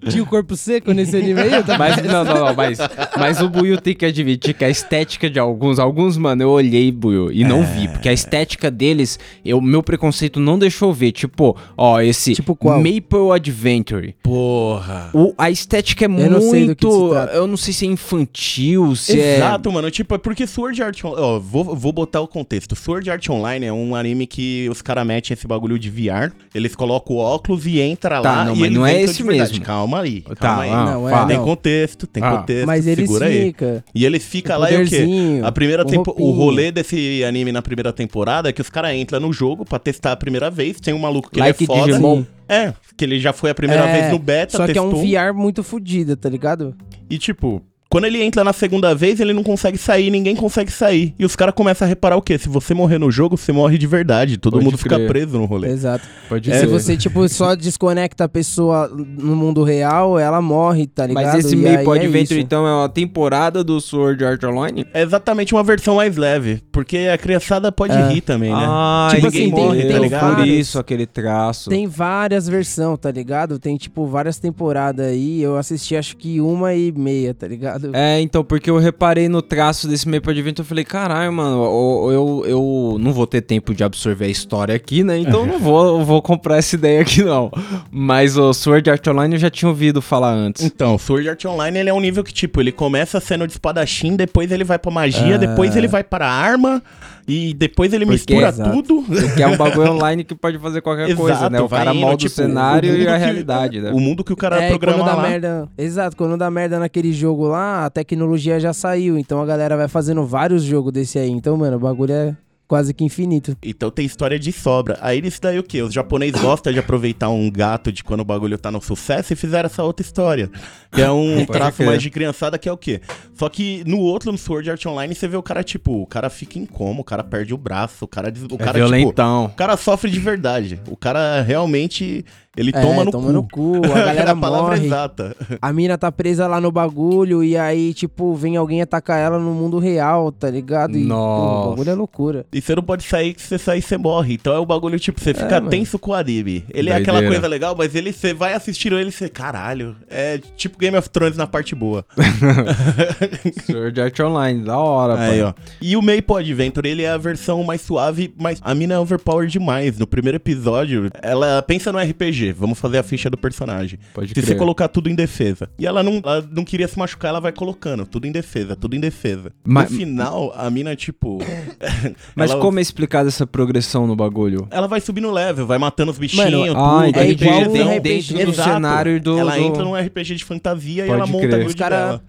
Tinha 0.08 0.22
o 0.22 0.26
corpo 0.28 0.56
seco 0.56 0.92
nesse 0.92 1.18
anime 1.18 1.40
aí? 1.42 1.64
Tá? 1.64 1.80
Mas, 1.80 1.96
não, 2.04 2.24
não, 2.24 2.46
não, 2.46 2.54
mas, 2.56 2.78
mas 3.18 3.42
o 3.42 3.50
Buiu 3.50 3.82
tem 3.82 3.96
que 3.96 4.06
admitir 4.06 4.54
que 4.54 4.64
a 4.64 4.70
estética 4.70 5.28
de 5.28 5.40
alguns, 5.40 5.80
alguns, 5.80 6.16
mano, 6.16 6.44
eu 6.44 6.50
olhei, 6.50 6.92
Buiu, 6.92 7.32
e 7.32 7.44
não 7.44 7.64
vi, 7.64 7.88
porque 7.88 8.08
a 8.08 8.14
estética 8.14 8.70
deles, 8.70 9.18
eu, 9.44 9.60
meu 9.60 9.82
preconceito 9.82 10.40
não 10.40 10.60
deixou 10.60 10.94
ver. 10.94 11.12
Tipo, 11.12 11.58
ó, 11.76 12.00
esse 12.02 12.36
Tipo 12.36 12.56
qual? 12.56 12.78
Maple 12.78 13.32
Adventure. 13.34 14.16
Porra. 14.66 15.10
O, 15.14 15.34
a 15.38 15.52
estética 15.52 16.06
é 16.06 16.08
Eu 16.08 16.30
não 16.30 16.42
sei 16.42 16.68
do 16.68 16.76
que 16.76 16.86
se 16.86 16.92
muito. 16.92 17.10
trata. 17.12 17.34
Eu 17.34 17.48
não 17.48 17.58
sei 17.58 17.74
se 17.74 17.86
é 17.86 17.90
infantil, 17.90 18.96
se 18.96 19.20
é. 19.20 19.36
Exato, 19.38 19.72
mano. 19.72 19.92
Tipo, 19.92 20.16
é 20.16 20.18
porque 20.18 20.48
Sword 20.48 20.82
Art 20.82 21.04
Online. 21.04 21.22
Ó, 21.26 21.40
vou, 21.40 21.76
vou 21.76 21.92
botar 21.92 22.22
o 22.22 22.28
contexto. 22.28 22.76
Sword 22.76 23.10
Art 23.10 23.30
Online 23.30 23.66
é 23.68 23.74
um 23.74 23.96
anime 23.96 24.26
que 24.26 24.68
os 24.70 24.82
caras 24.82 25.06
metem 25.06 25.34
esse 25.34 25.48
bagulho 25.48 25.78
de 25.78 25.90
VR. 25.90 26.32
Eles 26.54 26.76
colocam 26.76 27.16
o 27.16 27.20
óculos 27.20 27.66
e 27.66 27.80
entra 27.80 28.22
Tá, 28.22 28.32
lá. 28.38 28.46
não, 28.46 28.56
e 28.56 28.60
mas 28.60 28.66
eles 28.68 28.78
não 28.78 28.86
é 28.86 29.02
esse 29.02 29.24
mesmo. 29.24 29.62
Calma 29.62 30.02
aí. 30.02 30.22
Tá, 30.22 30.36
Calma 30.36 30.64
aí. 30.64 30.70
ah, 30.72 30.86
Não, 30.86 31.10
é. 31.10 31.26
Tem 31.28 31.38
não. 31.38 31.44
contexto, 31.46 32.08
tem 32.08 32.24
Ah. 32.24 32.38
contexto. 32.38 32.68
Mas 32.68 32.88
eles 32.88 33.08
segura 33.08 33.26
aí. 33.28 33.44
ficam. 33.46 33.84
E 33.94 34.06
ele 34.06 34.20
fica 34.20 34.56
Com 34.56 34.60
lá 34.62 34.72
e 34.72 34.84
o 34.84 34.88
quê? 34.88 35.06
A 35.44 35.52
primeira 35.52 35.84
com 35.84 35.90
tempo, 35.92 36.16
o 36.18 36.32
rolê 36.32 36.72
desse 36.72 37.24
anime 37.24 37.52
na 37.52 37.62
primeira 37.62 37.94
temporada 37.94 38.50
é 38.50 38.54
que 38.54 38.62
os 38.62 38.70
caras 38.70 38.94
entram 38.96 39.20
no 39.20 39.32
jogo 39.32 39.66
pra 39.66 39.80
testar 39.80 40.12
a 40.12 40.16
primeira 40.16 40.50
vez. 40.50 40.80
Tem 40.80 40.94
um 40.94 41.00
maluco 41.00 41.30
que 41.32 41.40
Like 41.40 41.64
ele 41.64 41.72
é 41.72 41.76
foda. 41.76 41.92
Digimon. 41.92 42.24
É, 42.48 42.74
que 42.96 43.04
ele 43.06 43.20
já 43.20 43.34
foi 43.34 43.50
a 43.50 43.56
primeira 43.56 43.84
É, 43.88 44.00
vez 44.02 44.12
no 44.12 44.20
beta, 44.20 44.58
Só 44.58 44.66
que 44.68 44.78
é 44.78 44.82
um 44.82 44.92
testou. 44.92 45.08
VR 45.08 45.34
muito 45.34 45.64
fodido, 45.64 46.16
tá 46.16 46.30
ligado? 46.30 46.76
E 47.10 47.18
tipo, 47.18 47.62
quando 47.90 48.06
ele 48.06 48.22
entra 48.22 48.44
na 48.44 48.52
segunda 48.52 48.94
vez, 48.94 49.20
ele 49.20 49.32
não 49.32 49.44
consegue 49.44 49.78
sair, 49.78 50.10
ninguém 50.10 50.36
consegue 50.36 50.72
sair. 50.72 51.14
E 51.18 51.24
os 51.26 51.36
caras 51.36 51.54
começam 51.56 51.86
a 51.86 51.90
reparar 51.90 52.18
o 52.18 52.22
quê? 52.22 52.38
Se 52.38 52.50
você 52.50 52.74
morrer 52.74 52.98
no 52.98 53.10
jogo, 53.12 53.38
você 53.38 53.52
morre 53.52 53.78
de 53.78 53.88
verdade. 53.88 54.38
Todo 54.38 54.54
Pode 54.54 54.66
mundo 54.66 54.78
fica 54.78 54.96
crer. 54.96 55.08
preso 55.08 55.38
no 55.38 55.46
rolê. 55.46 55.70
Exato. 55.70 56.06
Pode 56.28 56.50
ser. 56.52 56.60
se 56.60 56.66
você, 56.66 56.98
tipo, 56.98 57.28
só 57.30 57.56
desconecta 57.56 58.26
a 58.26 58.30
pessoa 58.30 58.88
no 58.90 59.36
mundo 59.36 59.64
real, 59.64 60.20
ela 60.20 60.42
morre, 60.42 60.88
tá 60.88 61.06
ligado? 61.08 61.26
Mas 61.26 61.46
esse 61.46 61.56
E 61.56 61.66
aí 61.68 61.78
Maple 61.78 62.00
é 62.00 62.02
Adventure, 62.04 62.22
isso. 62.40 62.46
então, 62.46 62.68
é 62.68 62.74
uma 62.74 62.90
temporada 62.90 63.64
do 63.64 63.80
Sword 63.80 64.26
Art 64.26 64.44
Online? 64.44 64.86
É 64.94 65.02
exatamente 65.02 65.54
uma 65.54 65.64
versão 65.64 65.96
mais 65.96 66.18
leve. 66.18 66.62
Porque 66.72 66.98
a 67.14 67.18
criançada 67.18 67.72
pode 67.72 67.94
É. 67.94 68.08
rir 68.10 68.22
também, 68.22 68.50
né? 68.52 68.58
Ah, 68.68 69.08
Tipo 69.12 69.28
ninguém 69.28 69.42
assim, 69.44 69.52
morre, 69.52 69.82
tem 69.84 69.92
tá 69.92 70.00
ligado? 70.00 70.36
Por 70.38 70.48
isso, 70.48 70.80
aquele 70.80 71.06
traço. 71.06 71.70
Tem 71.70 71.88
várias 71.88 72.48
versões, 72.48 73.00
tá 73.00 73.12
ligado? 73.12 73.58
Tem, 73.60 73.78
tipo, 73.78 74.06
várias 74.08 74.38
temporadas 74.40 75.06
aí. 75.08 75.42
Eu 75.42 75.56
assisti, 75.56 75.96
acho 75.96 76.18
que 76.18 76.42
uma 76.42 76.74
e 76.74 76.92
meia, 76.92 77.34
tá 77.34 77.48
ligado? 77.48 77.75
É, 77.94 78.20
então, 78.22 78.44
porque 78.44 78.70
eu 78.70 78.78
reparei 78.78 79.28
no 79.30 79.42
traço 79.42 79.88
desse 79.88 80.08
Maple 80.08 80.32
Adventure, 80.32 80.62
eu 80.62 80.66
falei, 80.66 80.84
caralho, 80.84 81.32
mano, 81.34 81.64
eu, 81.66 82.12
eu, 82.12 82.46
eu 82.48 82.98
não 83.00 83.12
vou 83.14 83.26
ter 83.28 83.42
tempo 83.42 83.74
de 83.74 83.84
absorver 83.84 84.26
a 84.26 84.30
história 84.30 84.76
aqui, 84.76 85.04
né? 85.04 85.18
Então 85.18 85.42
eu 85.42 85.46
não 85.48 85.60
vou, 85.60 86.00
eu 86.00 86.06
vou 86.06 86.22
comprar 86.22 86.58
essa 86.58 86.76
ideia 86.76 87.02
aqui, 87.02 87.24
não. 87.24 87.52
Mas 87.92 88.38
o 88.38 88.54
Sword 88.54 88.90
Art 88.90 89.06
Online 89.08 89.36
eu 89.36 89.40
já 89.40 89.50
tinha 89.50 89.70
ouvido 89.70 90.02
falar 90.02 90.32
antes. 90.34 90.64
Então, 90.64 90.98
Sword 90.98 91.28
Art 91.30 91.46
Online 91.46 91.80
ele 91.80 91.90
é 91.90 91.94
um 91.94 92.00
nível 92.00 92.24
que, 92.24 92.34
tipo, 92.34 92.60
ele 92.62 92.72
começa 92.72 93.20
sendo 93.20 93.46
de 93.48 93.54
espadachim, 93.54 94.16
depois 94.16 94.52
ele 94.52 94.64
vai 94.64 94.78
pra 94.80 94.92
magia, 94.92 95.36
Ah. 95.36 95.38
depois 95.38 95.76
ele 95.76 95.88
vai 95.88 96.04
para 96.04 96.28
arma, 96.30 96.82
e 97.28 97.54
depois 97.54 97.92
ele 97.94 98.06
Porque- 98.06 98.34
mistura 98.34 98.50
Exato. 98.50 98.72
tudo. 98.72 99.04
Porque 99.04 99.42
é 99.42 99.48
um 99.48 99.58
bagulho 99.58 99.92
online 99.94 100.24
que 100.24 100.36
pode 100.36 100.60
fazer 100.60 100.82
qualquer 100.82 101.14
coisa, 101.16 101.50
né? 101.50 101.60
O 101.60 101.68
cara 101.68 101.92
indo, 101.92 102.00
molda 102.02 102.18
tipo, 102.18 102.32
o 102.32 102.36
cenário 102.36 102.92
mundo 102.92 103.02
e 103.02 103.08
a 103.08 103.12
que- 103.14 103.18
realidade, 103.24 103.82
né? 103.82 103.92
O 103.92 104.00
mundo 104.00 104.24
que 104.24 104.32
o 104.34 104.36
cara 104.36 104.62
É, 104.64 104.68
e 104.68 104.72
quando 104.74 104.80
programa 104.82 105.04
dá 105.06 105.16
lá. 105.16 105.28
merda. 105.30 105.70
Exato, 105.78 106.16
quando 106.16 106.38
dá 106.38 106.50
merda 106.52 106.78
naquele 106.80 107.12
jogo 107.12 107.48
lá, 107.48 107.86
a 107.86 107.90
tecnologia 107.90 108.60
já 108.60 108.74
saiu. 108.74 109.18
Então 109.18 109.42
a 109.42 109.46
galera 109.46 109.76
vai 109.76 109.88
fazendo 109.88 110.26
vários 110.26 110.64
jogos 110.64 110.92
desse 110.94 111.18
aí. 111.18 111.30
Então, 111.30 111.58
mano, 111.58 111.78
o 111.78 111.80
bagulho 111.80 112.12
é 112.14 112.36
quase 112.68 112.94
que 112.94 113.04
infinito. 113.04 113.56
Então 113.64 113.90
tem 113.92 114.06
história 114.06 114.40
de 114.40 114.52
sobra. 114.52 114.98
Aí 115.02 115.20
isso 115.26 115.42
daí 115.42 115.60
o 115.60 115.64
quê? 115.64 115.82
Os 115.82 115.94
japoneses 115.94 116.40
gostam 116.42 116.74
de 116.74 116.80
aproveitar 116.80 117.30
um 117.30 117.50
gato 117.50 117.92
de 117.92 118.04
quando 118.04 118.22
o 118.22 118.26
bagulho 118.26 118.58
tá 118.58 118.72
no 118.72 118.82
sucesso 118.82 119.34
e 119.34 119.36
fizeram 119.36 119.68
essa 119.68 119.84
outra 119.84 120.06
história. 120.06 120.50
Que 120.92 121.02
é 121.02 121.12
um 121.12 121.46
Pode 121.46 121.58
traço 121.60 121.84
mais 121.84 122.02
de 122.02 122.10
criançada, 122.10 122.58
que 122.58 122.68
é 122.68 122.72
o 122.72 122.78
quê? 122.78 123.02
Só 123.34 123.50
que 123.50 123.84
no 123.86 124.00
outro, 124.00 124.32
no 124.32 124.38
Sword 124.38 124.70
Art 124.72 124.86
Online, 124.86 125.14
você 125.14 125.28
vê 125.28 125.38
o 125.38 125.44
cara, 125.44 125.64
tipo, 125.64 126.02
o 126.02 126.08
cara 126.08 126.30
fica 126.30 126.58
em 126.58 126.66
coma, 126.66 127.02
o 127.02 127.04
cara 127.04 127.24
perde 127.24 127.54
o 127.54 127.58
braço, 127.58 128.06
o 128.06 128.08
cara... 128.08 128.30
O 128.30 128.56
É 128.56 128.58
cara, 128.58 128.74
tipo, 128.74 128.74
violentão. 128.74 129.46
o 129.46 129.50
cara 129.50 129.78
sofre 129.78 130.10
de 130.10 130.20
verdade. 130.20 130.80
O 130.90 130.98
cara 130.98 131.42
realmente... 131.42 132.26
Ele 132.58 132.72
É, 132.74 132.82
toma 132.82 133.04
no 133.06 133.12
toma 133.12 133.28
cu. 133.28 133.34
no 133.34 133.44
cu, 133.44 133.82
a 133.86 134.00
galera 134.06 134.30
É 134.30 134.32
a 134.32 134.36
palavra 134.36 134.76
morre. 134.76 134.86
exata. 134.86 135.36
A 135.62 135.74
mina 135.74 135.98
tá 135.98 136.12
presa 136.12 136.48
lá 136.48 136.60
no 136.62 136.72
bagulho 136.72 137.44
e 137.44 137.58
aí, 137.58 137.94
tipo, 137.94 138.34
vem 138.34 138.56
alguém 138.58 138.82
atacar 138.82 139.20
ela 139.20 139.38
no 139.40 139.52
mundo 139.54 139.78
real, 139.80 140.32
tá 140.32 140.50
ligado? 140.50 140.98
E, 140.98 141.02
pô, 141.02 141.08
Nossa. 141.08 141.68
o 141.68 141.70
bagulho 141.72 141.90
é 141.90 141.94
loucura. 141.94 142.46
E 142.54 142.62
você 142.62 142.76
não 142.76 142.84
pode 142.84 143.04
sair, 143.04 143.34
que 143.34 143.42
se 143.42 143.48
você 143.50 143.58
sair, 143.58 143.82
você 143.82 143.98
morre. 143.98 144.36
Então 144.36 144.54
é 144.54 144.60
o 144.60 144.66
bagulho, 144.66 145.00
tipo, 145.00 145.20
você 145.20 145.34
fica 145.34 145.56
mano. 145.56 145.70
tenso 145.70 146.00
com 146.00 146.12
o 146.12 146.14
anime. 146.14 146.64
Ele 146.74 146.90
é 146.90 146.96
aquela 146.96 147.22
coisa 147.22 147.48
legal, 147.48 147.76
mas 147.78 147.94
ele, 147.96 148.12
você 148.14 148.34
vai 148.34 148.54
assistindo 148.54 148.98
ele 148.98 149.10
e 149.10 149.12
você, 149.12 149.28
caralho. 149.30 149.96
É 150.10 150.40
tipo 150.56 150.78
Game 150.78 150.96
of 150.98 151.10
Thrones 151.10 151.38
na 151.38 151.48
parte 151.48 151.76
boa. 151.76 152.06
Sword 153.66 154.00
Art 154.02 154.20
Online, 154.20 154.64
da 154.64 154.78
hora, 154.78 155.20
Aí, 155.20 155.42
pô. 155.42 155.48
ó. 155.48 155.54
E 155.82 155.96
o 155.98 156.02
Maple 156.02 156.38
Adventure, 156.40 156.88
ele 156.88 157.04
é 157.04 157.10
a 157.10 157.18
versão 157.18 157.64
mais 157.64 157.82
suave, 157.82 158.34
mas 158.40 158.60
a 158.64 158.74
mina 158.74 158.96
é 158.96 159.00
overpowered 159.00 159.52
demais. 159.52 159.98
No 159.98 160.08
primeiro 160.08 160.38
episódio, 160.38 161.10
ela 161.22 161.62
pensa 161.62 161.92
no 161.92 162.00
RPG, 162.00 162.45
vamos 162.54 162.80
fazer 162.80 162.98
a 162.98 163.04
ficha 163.04 163.30
do 163.30 163.38
personagem. 163.38 164.00
Pode 164.14 164.30
Se 164.30 164.34
crer. 164.34 164.46
você 164.46 164.56
colocar 164.56 164.88
tudo 164.88 165.10
em 165.10 165.16
defesa. 165.16 165.70
E 165.80 165.86
ela 165.86 166.02
não, 166.04 166.22
ela 166.24 166.48
não 166.52 166.64
queria 166.64 166.88
se 166.88 166.98
machucar, 166.98 167.30
ela 167.30 167.40
vai 167.40 167.52
colocando 167.52 168.06
tudo 168.06 168.26
em 168.28 168.32
defesa, 168.32 168.76
tudo 168.76 168.96
em 168.96 169.00
defesa. 169.00 169.52
Mas- 169.64 169.92
No 169.92 169.98
final, 169.98 170.54
a 170.56 170.70
mina, 170.70 170.96
tipo. 170.96 171.40
Mas 172.36 172.52
ela, 172.52 172.60
como 172.62 172.80
é 172.80 172.82
explicada 172.82 173.28
essa 173.30 173.46
progressão 173.48 174.06
no 174.08 174.16
bagulho? 174.16 174.68
Ela 174.72 174.88
vai 174.88 175.02
subindo 175.02 175.32
level, 175.32 175.66
vai 175.66 175.78
matando 175.78 176.12
os 176.12 176.18
bichinhos, 176.18 176.52
Mano, 176.52 176.68
tudo. 176.68 176.80
Ah, 176.80 177.08
é 177.24 177.30
igual 177.32 177.60
um 177.62 177.74
dentro, 177.74 177.92
RPG. 177.98 178.34
dentro 178.34 178.52
do 178.52 178.64
cenário 178.64 179.22
do... 179.22 179.38
Ela 179.38 179.56
do- 179.56 179.62
entra 179.64 179.84
num 179.84 179.96
RPG 179.96 180.36
de 180.36 180.44
fantasia 180.46 181.04
e 181.06 181.08
Pode 181.08 181.20
ela 181.20 181.28
monta 181.28 181.48
crer. 181.48 181.54
a 181.54 181.58
Os 181.60 181.64
build 181.66 181.76
cara- 181.78 182.06
dela. 182.08 182.24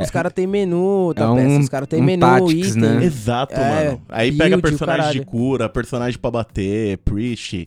Os 0.00 0.10
caras 0.10 0.32
têm 0.32 0.46
menu, 0.46 1.12
tá 1.14 1.24
É 1.24 1.34
peça, 1.34 1.48
um- 1.48 1.58
Os 1.60 1.68
caras 1.68 1.88
têm 1.88 2.00
um 2.00 2.04
menu, 2.04 2.20
tactics, 2.20 2.68
item. 2.76 2.80
né? 2.82 3.04
Exato, 3.04 3.54
É, 3.54 3.84
mano. 3.84 4.02
Aí 4.08 4.30
build, 4.30 4.42
pega 4.42 4.58
personagem 4.62 5.20
de 5.20 5.26
cura, 5.26 5.68
personagem 5.68 6.18
pra 6.18 6.30
bater, 6.30 6.98
priest. 6.98 7.66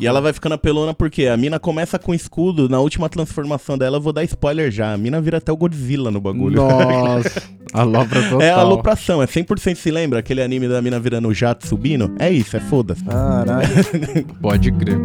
E 0.00 0.06
ela 0.06 0.20
vai 0.20 0.32
ficando 0.32 0.54
apelona 0.54 0.92
porque 0.94 1.26
a 1.26 1.36
mina 1.36 1.58
começa 1.58 1.98
com 1.98 2.14
escudo, 2.14 2.68
na 2.68 2.80
última 2.80 3.08
transformação 3.08 3.76
dela, 3.78 3.98
eu 3.98 4.00
vou 4.00 4.12
dar 4.12 4.24
spoiler 4.24 4.70
já. 4.70 4.92
A 4.92 4.96
mina 4.98 5.20
vira 5.20 5.38
até 5.38 5.52
o 5.52 5.56
Godzilla 5.56 6.10
no 6.10 6.20
bagulho. 6.20 6.56
Nossa, 6.56 7.42
alopra 7.72 8.22
total. 8.22 8.40
É 8.42 8.50
a 8.50 8.56
alopração, 8.58 9.22
é 9.22 9.26
100% 9.26 9.76
se 9.76 9.90
lembra 9.90 10.18
aquele 10.20 10.42
anime 10.42 10.66
da 10.68 10.80
mina 10.82 10.98
virando 10.98 11.28
o 11.28 11.34
jato 11.34 11.66
subindo? 11.66 12.12
É 12.18 12.30
isso, 12.30 12.56
é 12.56 12.60
foda-se. 12.60 13.04
Caralho. 13.04 13.68
Pode 14.40 14.72
crer. 14.72 14.98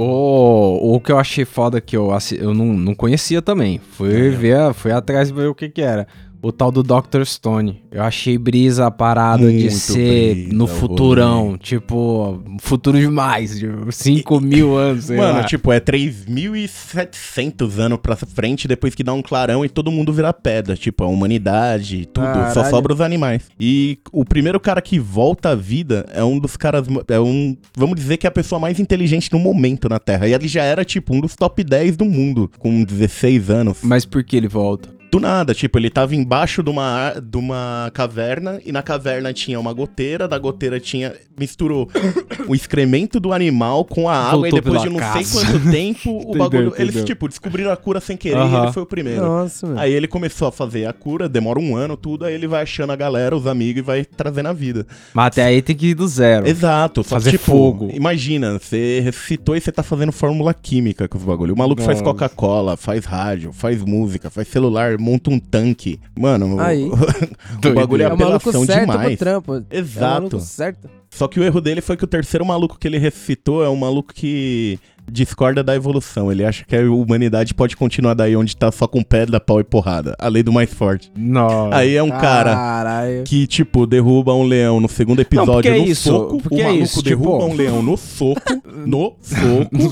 O, 0.00 0.94
o 0.94 1.00
que 1.00 1.10
eu 1.12 1.18
achei 1.18 1.44
foda 1.44 1.80
que 1.80 1.96
eu, 1.96 2.10
eu 2.38 2.54
não, 2.54 2.66
não 2.66 2.94
conhecia 2.94 3.42
também. 3.42 3.80
Fui 3.92 4.30
ver, 4.30 4.56
a- 4.56 4.72
fui 4.72 4.92
atrás 4.92 5.30
ver 5.30 5.48
o 5.48 5.54
que 5.54 5.68
que 5.68 5.82
era. 5.82 6.06
O 6.40 6.52
tal 6.52 6.70
do 6.70 6.82
Dr. 6.82 7.24
Stone. 7.24 7.82
Eu 7.90 8.02
achei 8.02 8.38
brisa 8.38 8.86
a 8.86 8.90
parada 8.90 9.50
de 9.50 9.58
Muito 9.58 9.70
ser 9.74 10.34
brisa 10.34 10.54
no 10.54 10.66
futurão. 10.68 11.58
Tipo, 11.58 12.40
futuro 12.60 12.98
demais. 12.98 13.58
Tipo, 13.58 13.90
5 13.90 14.40
mil 14.40 14.76
anos, 14.76 15.06
sei 15.06 15.16
Mano, 15.16 15.38
lá. 15.38 15.44
tipo, 15.44 15.72
é 15.72 15.80
3.700 15.80 17.78
anos 17.78 17.98
pra 18.00 18.14
frente 18.16 18.68
depois 18.68 18.94
que 18.94 19.02
dá 19.02 19.12
um 19.12 19.22
clarão 19.22 19.64
e 19.64 19.68
todo 19.68 19.90
mundo 19.90 20.12
vira 20.12 20.32
pedra. 20.32 20.76
Tipo, 20.76 21.04
a 21.04 21.08
humanidade, 21.08 22.06
tudo. 22.06 22.26
Só 22.26 22.54
Caralho. 22.54 22.70
sobra 22.70 22.94
os 22.94 23.00
animais. 23.00 23.48
E 23.58 23.98
o 24.12 24.24
primeiro 24.24 24.60
cara 24.60 24.80
que 24.80 24.98
volta 24.98 25.50
à 25.50 25.54
vida 25.54 26.06
é 26.12 26.22
um 26.22 26.38
dos 26.38 26.56
caras. 26.56 26.86
É 27.08 27.18
um. 27.20 27.56
Vamos 27.76 27.96
dizer 27.96 28.16
que 28.16 28.26
é 28.26 28.28
a 28.28 28.32
pessoa 28.32 28.60
mais 28.60 28.78
inteligente 28.78 29.32
no 29.32 29.38
momento 29.38 29.88
na 29.88 29.98
Terra. 29.98 30.28
E 30.28 30.34
ele 30.34 30.48
já 30.48 30.62
era, 30.62 30.84
tipo, 30.84 31.14
um 31.14 31.20
dos 31.20 31.34
top 31.34 31.64
10 31.64 31.96
do 31.96 32.04
mundo, 32.04 32.50
com 32.58 32.82
16 32.84 33.50
anos. 33.50 33.78
Mas 33.82 34.04
por 34.04 34.22
que 34.22 34.36
ele 34.36 34.48
volta? 34.48 34.97
Do 35.10 35.18
nada, 35.18 35.54
tipo, 35.54 35.78
ele 35.78 35.88
tava 35.88 36.14
embaixo 36.14 36.62
de 36.62 36.68
uma, 36.68 37.14
de 37.14 37.38
uma 37.38 37.90
caverna 37.94 38.60
e 38.64 38.70
na 38.70 38.82
caverna 38.82 39.32
tinha 39.32 39.58
uma 39.58 39.72
goteira, 39.72 40.28
da 40.28 40.38
goteira 40.38 40.78
tinha. 40.78 41.14
Misturou 41.38 41.88
o 42.48 42.54
excremento 42.54 43.18
do 43.20 43.32
animal 43.32 43.84
com 43.84 44.08
a 44.08 44.14
água 44.16 44.48
Voltou 44.50 44.58
e 44.58 44.62
depois 44.62 44.82
de 44.82 44.88
não 44.90 44.96
casa. 44.96 45.22
sei 45.24 45.40
quanto 45.52 45.64
tempo 45.70 46.10
o 46.10 46.18
Entendeu, 46.20 46.38
bagulho. 46.38 46.68
entendeu. 46.68 46.82
Eles, 46.88 47.04
tipo, 47.04 47.28
descobriram 47.28 47.70
a 47.72 47.76
cura 47.76 48.00
sem 48.00 48.16
querer 48.16 48.36
e 48.36 48.40
Aham. 48.40 48.62
ele 48.64 48.72
foi 48.72 48.82
o 48.82 48.86
primeiro. 48.86 49.22
Nossa, 49.22 49.66
mano. 49.66 49.78
Aí 49.80 49.92
ele 49.92 50.06
começou 50.08 50.48
a 50.48 50.52
fazer 50.52 50.86
a 50.86 50.92
cura, 50.92 51.28
demora 51.28 51.58
um 51.58 51.76
ano, 51.76 51.96
tudo, 51.96 52.24
aí 52.24 52.34
ele 52.34 52.46
vai 52.46 52.62
achando 52.62 52.92
a 52.92 52.96
galera, 52.96 53.36
os 53.36 53.46
amigos 53.46 53.78
e 53.80 53.82
vai 53.82 54.04
trazendo 54.04 54.48
a 54.48 54.52
vida. 54.52 54.86
Mas 55.14 55.26
até 55.28 55.44
aí 55.44 55.62
tem 55.62 55.76
que 55.76 55.88
ir 55.88 55.94
do 55.94 56.06
zero. 56.08 56.46
Exato, 56.48 57.02
só 57.02 57.16
Fazer 57.16 57.32
tipo, 57.32 57.44
fogo. 57.44 57.90
Imagina, 57.92 58.58
você 58.58 59.00
ressuscitou 59.00 59.56
e 59.56 59.60
você 59.60 59.72
tá 59.72 59.82
fazendo 59.82 60.12
fórmula 60.12 60.54
química 60.54 61.08
com 61.08 61.18
os 61.18 61.24
bagulho. 61.24 61.54
O 61.54 61.58
maluco 61.58 61.82
faz 61.82 62.00
Nossa. 62.00 62.04
Coca-Cola, 62.12 62.76
faz 62.76 63.04
rádio, 63.04 63.52
faz 63.52 63.82
música, 63.82 64.30
faz 64.30 64.48
celular, 64.48 64.98
monta 64.98 65.30
um 65.30 65.38
tanque. 65.38 65.98
Mano, 66.18 66.58
Aí. 66.60 66.84
o, 66.88 67.74
bagulho 67.74 68.02
é 68.02 68.06
É 68.06 68.10
apelação 68.12 68.64
certo 68.64 68.80
demais. 68.90 69.18
trampo. 69.18 69.56
É 69.70 69.78
Exato. 69.78 70.14
maluco 70.22 70.40
certo. 70.40 70.88
Só 71.10 71.26
que 71.26 71.40
o 71.40 71.44
erro 71.44 71.60
dele 71.60 71.80
foi 71.80 71.96
que 71.96 72.04
o 72.04 72.08
terceiro 72.08 72.44
maluco 72.44 72.78
que 72.78 72.86
ele 72.86 72.98
ressuscitou 72.98 73.64
é 73.64 73.68
um 73.68 73.76
maluco 73.76 74.12
que 74.12 74.78
discorda 75.10 75.62
da 75.62 75.74
evolução. 75.74 76.30
Ele 76.30 76.44
acha 76.44 76.64
que 76.64 76.76
a 76.76 76.80
humanidade 76.90 77.54
pode 77.54 77.76
continuar 77.76 78.14
daí 78.14 78.36
onde 78.36 78.56
tá 78.56 78.70
só 78.70 78.86
com 78.86 79.02
pedra, 79.02 79.40
pau 79.40 79.60
e 79.60 79.64
porrada. 79.64 80.14
A 80.18 80.28
lei 80.28 80.42
do 80.42 80.52
mais 80.52 80.72
forte. 80.72 81.10
Nossa. 81.16 81.76
Aí 81.76 81.94
é 81.96 82.02
um 82.02 82.10
cara 82.10 82.54
Caralho. 82.54 83.24
que, 83.24 83.46
tipo, 83.46 83.86
derruba 83.86 84.34
um 84.34 84.42
leão 84.44 84.80
no 84.80 84.88
segundo 84.88 85.20
episódio 85.20 85.52
porque 85.54 85.68
é 85.68 85.78
no 85.78 85.84
isso, 85.84 86.08
soco. 86.10 86.38
porque 86.42 86.56
o 86.56 86.60
é 86.60 86.64
maluco 86.64 86.82
isso, 86.84 87.02
derruba 87.02 87.30
tipo- 87.38 87.44
um 87.46 87.54
leão 87.54 87.82
no 87.82 87.96
soco, 87.96 88.40
no 88.86 89.16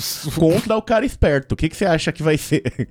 soco, 0.01 0.41
contra 0.41 0.77
o 0.77 0.83
cara 0.83 1.05
esperto. 1.07 1.53
O 1.53 1.57
que, 1.57 1.69
que 1.69 1.77
você 1.77 1.85
acha 1.87 2.13
que 2.13 2.23
vai 2.23 2.37
ser? 2.39 2.63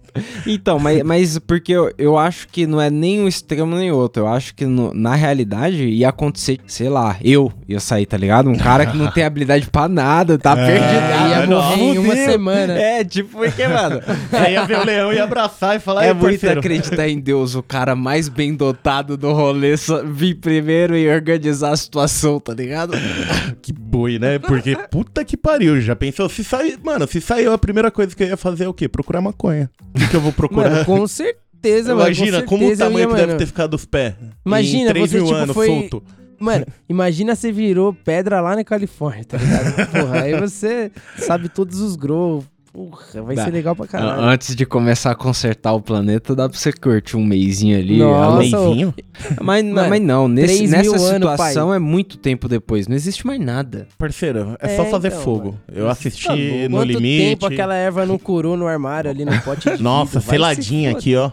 Então, 0.47 0.77
mas, 0.79 1.01
mas 1.03 1.39
porque 1.39 1.71
eu, 1.73 1.91
eu 1.97 2.17
acho 2.17 2.47
que 2.47 2.65
não 2.67 2.79
é 2.79 2.89
nem 2.89 3.21
um 3.21 3.27
extremo 3.27 3.75
nem 3.75 3.91
outro. 3.91 4.23
Eu 4.23 4.27
acho 4.27 4.53
que 4.55 4.65
no- 4.65 4.93
na 4.93 5.15
realidade 5.15 5.83
ia 5.87 6.09
acontecer, 6.09 6.59
sei 6.67 6.87
lá, 6.89 7.17
eu 7.23 7.51
ia 7.67 7.79
sair, 7.79 8.05
tá 8.05 8.15
ligado? 8.17 8.49
Um 8.49 8.55
cara 8.55 8.85
que 8.85 8.95
não 8.97 9.11
tem 9.11 9.23
habilidade 9.23 9.67
pra 9.69 9.87
nada, 9.87 10.37
tá 10.37 10.55
perdido. 10.55 10.83
ia 11.29 11.43
Ah, 11.43 11.47
morrer 11.47 11.81
em 11.81 11.97
uma 11.97 12.14
fudeu. 12.15 12.31
semana. 12.31 12.73
É, 12.79 13.03
tipo, 13.03 13.37
porque, 13.37 13.67
mano. 13.67 14.01
Aí 14.31 14.53
ia 14.53 14.65
ver 14.65 14.79
o 14.79 14.83
leão 14.85 15.13
e 15.13 15.19
abraçar 15.19 15.75
e 15.75 15.79
falar, 15.79 16.05
É 16.05 16.07
"Ei, 16.09 16.13
muito 16.13 16.31
parceiro." 16.31 16.59
acreditar 16.59 17.07
em 17.07 17.19
Deus, 17.19 17.55
o 17.55 17.61
cara 17.63 17.95
mais 17.95 18.27
bem 18.29 18.55
dotado 18.55 19.15
do 19.17 19.31
rolê, 19.33 19.77
só 19.77 20.03
vir 20.03 20.35
primeiro 20.35 20.95
e 20.97 21.07
organizar 21.09 21.71
a 21.71 21.77
situação, 21.77 22.39
tá 22.39 22.53
ligado? 22.53 22.93
Que 23.61 23.73
boi, 23.73 24.19
né? 24.19 24.37
Porque 24.37 24.75
puta 24.91 25.25
que 25.25 25.35
pariu. 25.35 25.81
Já 25.81 25.95
pensou? 25.95 26.29
Se 26.29 26.43
sair. 26.43 26.77
Mano, 26.83 27.07
se 27.07 27.19
saiu 27.19 27.51
a 27.51 27.57
primeira 27.57 27.89
coisa 27.89 28.15
que 28.15 28.21
eu 28.23 28.27
ia 28.27 28.37
fazer 28.37 28.65
é 28.65 28.67
o 28.67 28.73
quê? 28.73 28.87
Procurar 28.87 29.21
maconha. 29.21 29.69
O 29.95 30.07
que, 30.07 30.15
eu 30.15 30.21
vou 30.21 30.31
procurar? 30.31 30.69
Mano, 30.69 30.85
com 30.85 31.07
certeza, 31.07 31.95
mano. 31.95 32.01
Imagina 32.07 32.41
com 32.43 32.47
como 32.59 32.71
o 32.71 32.77
tamanho 32.77 32.99
ia, 32.99 33.07
que 33.07 33.13
deve 33.15 33.25
mano. 33.27 33.39
ter 33.39 33.45
ficado 33.47 33.73
os 33.73 33.85
pés. 33.85 34.13
Imagina, 34.45 34.89
em 34.91 34.93
3 34.93 35.09
você, 35.09 35.15
mil 35.17 35.25
tipo, 35.25 35.35
anos 35.37 35.53
foi- 35.55 35.65
solto. 35.67 36.03
Mano, 36.39 36.65
imagina 36.89 37.35
você 37.35 37.51
virou 37.51 37.93
pedra 37.93 38.41
lá 38.41 38.55
na 38.55 38.63
Califórnia, 38.63 39.23
tá 39.25 39.37
ligado? 39.37 39.87
Porra, 39.91 40.21
aí 40.21 40.39
você 40.39 40.91
sabe 41.17 41.49
todos 41.49 41.79
os 41.79 41.95
grow. 41.95 42.43
Porra, 42.73 43.21
vai 43.23 43.37
Dá. 43.37 43.45
ser 43.45 43.51
legal 43.51 43.73
pra 43.73 43.87
caralho. 43.87 44.21
Antes 44.21 44.53
de 44.53 44.65
começar 44.65 45.11
a 45.11 45.15
consertar 45.15 45.71
o 45.71 45.79
planeta, 45.81 46.35
dá 46.35 46.49
pra 46.49 46.57
você 46.57 46.73
curtir 46.73 47.15
um 47.15 47.23
mêsinho 47.23 47.79
ali. 47.79 47.99
Nossa, 47.99 48.25
além- 48.35 48.51
Leizinho? 48.53 48.93
Mas, 49.41 49.63
Mano, 49.63 49.89
mas 49.89 50.01
não, 50.01 50.27
nesse, 50.27 50.57
3 50.57 50.71
nessa 50.71 50.89
anos, 50.89 51.01
situação 51.13 51.67
pai. 51.69 51.77
é 51.77 51.79
muito 51.79 52.17
tempo 52.17 52.49
depois. 52.49 52.85
Não 52.89 52.95
existe 52.97 53.25
mais 53.25 53.39
nada. 53.39 53.87
Parceiro, 53.97 54.57
é, 54.61 54.73
É, 54.73 54.75
só 54.75 54.83
fazer 54.87 55.07
então, 55.07 55.21
fogo. 55.21 55.45
mano. 55.45 55.61
Eu 55.73 55.87
assisti 55.89 56.27
Tá 56.27 56.35
no 56.35 56.77
Quanto 56.79 56.87
limite. 56.89 57.23
tempo 57.23 57.45
aquela 57.45 57.75
erva 57.75 58.05
não 58.05 58.17
curou 58.19 58.57
no 58.57 58.67
armário 58.67 59.09
ali 59.09 59.23
no 59.23 59.41
pote 59.41 59.77
de 59.77 59.81
Nossa, 59.81 60.19
vidro? 60.19 60.33
Seladinha 60.33 60.91
aqui, 60.91 61.15
ó. 61.15 61.31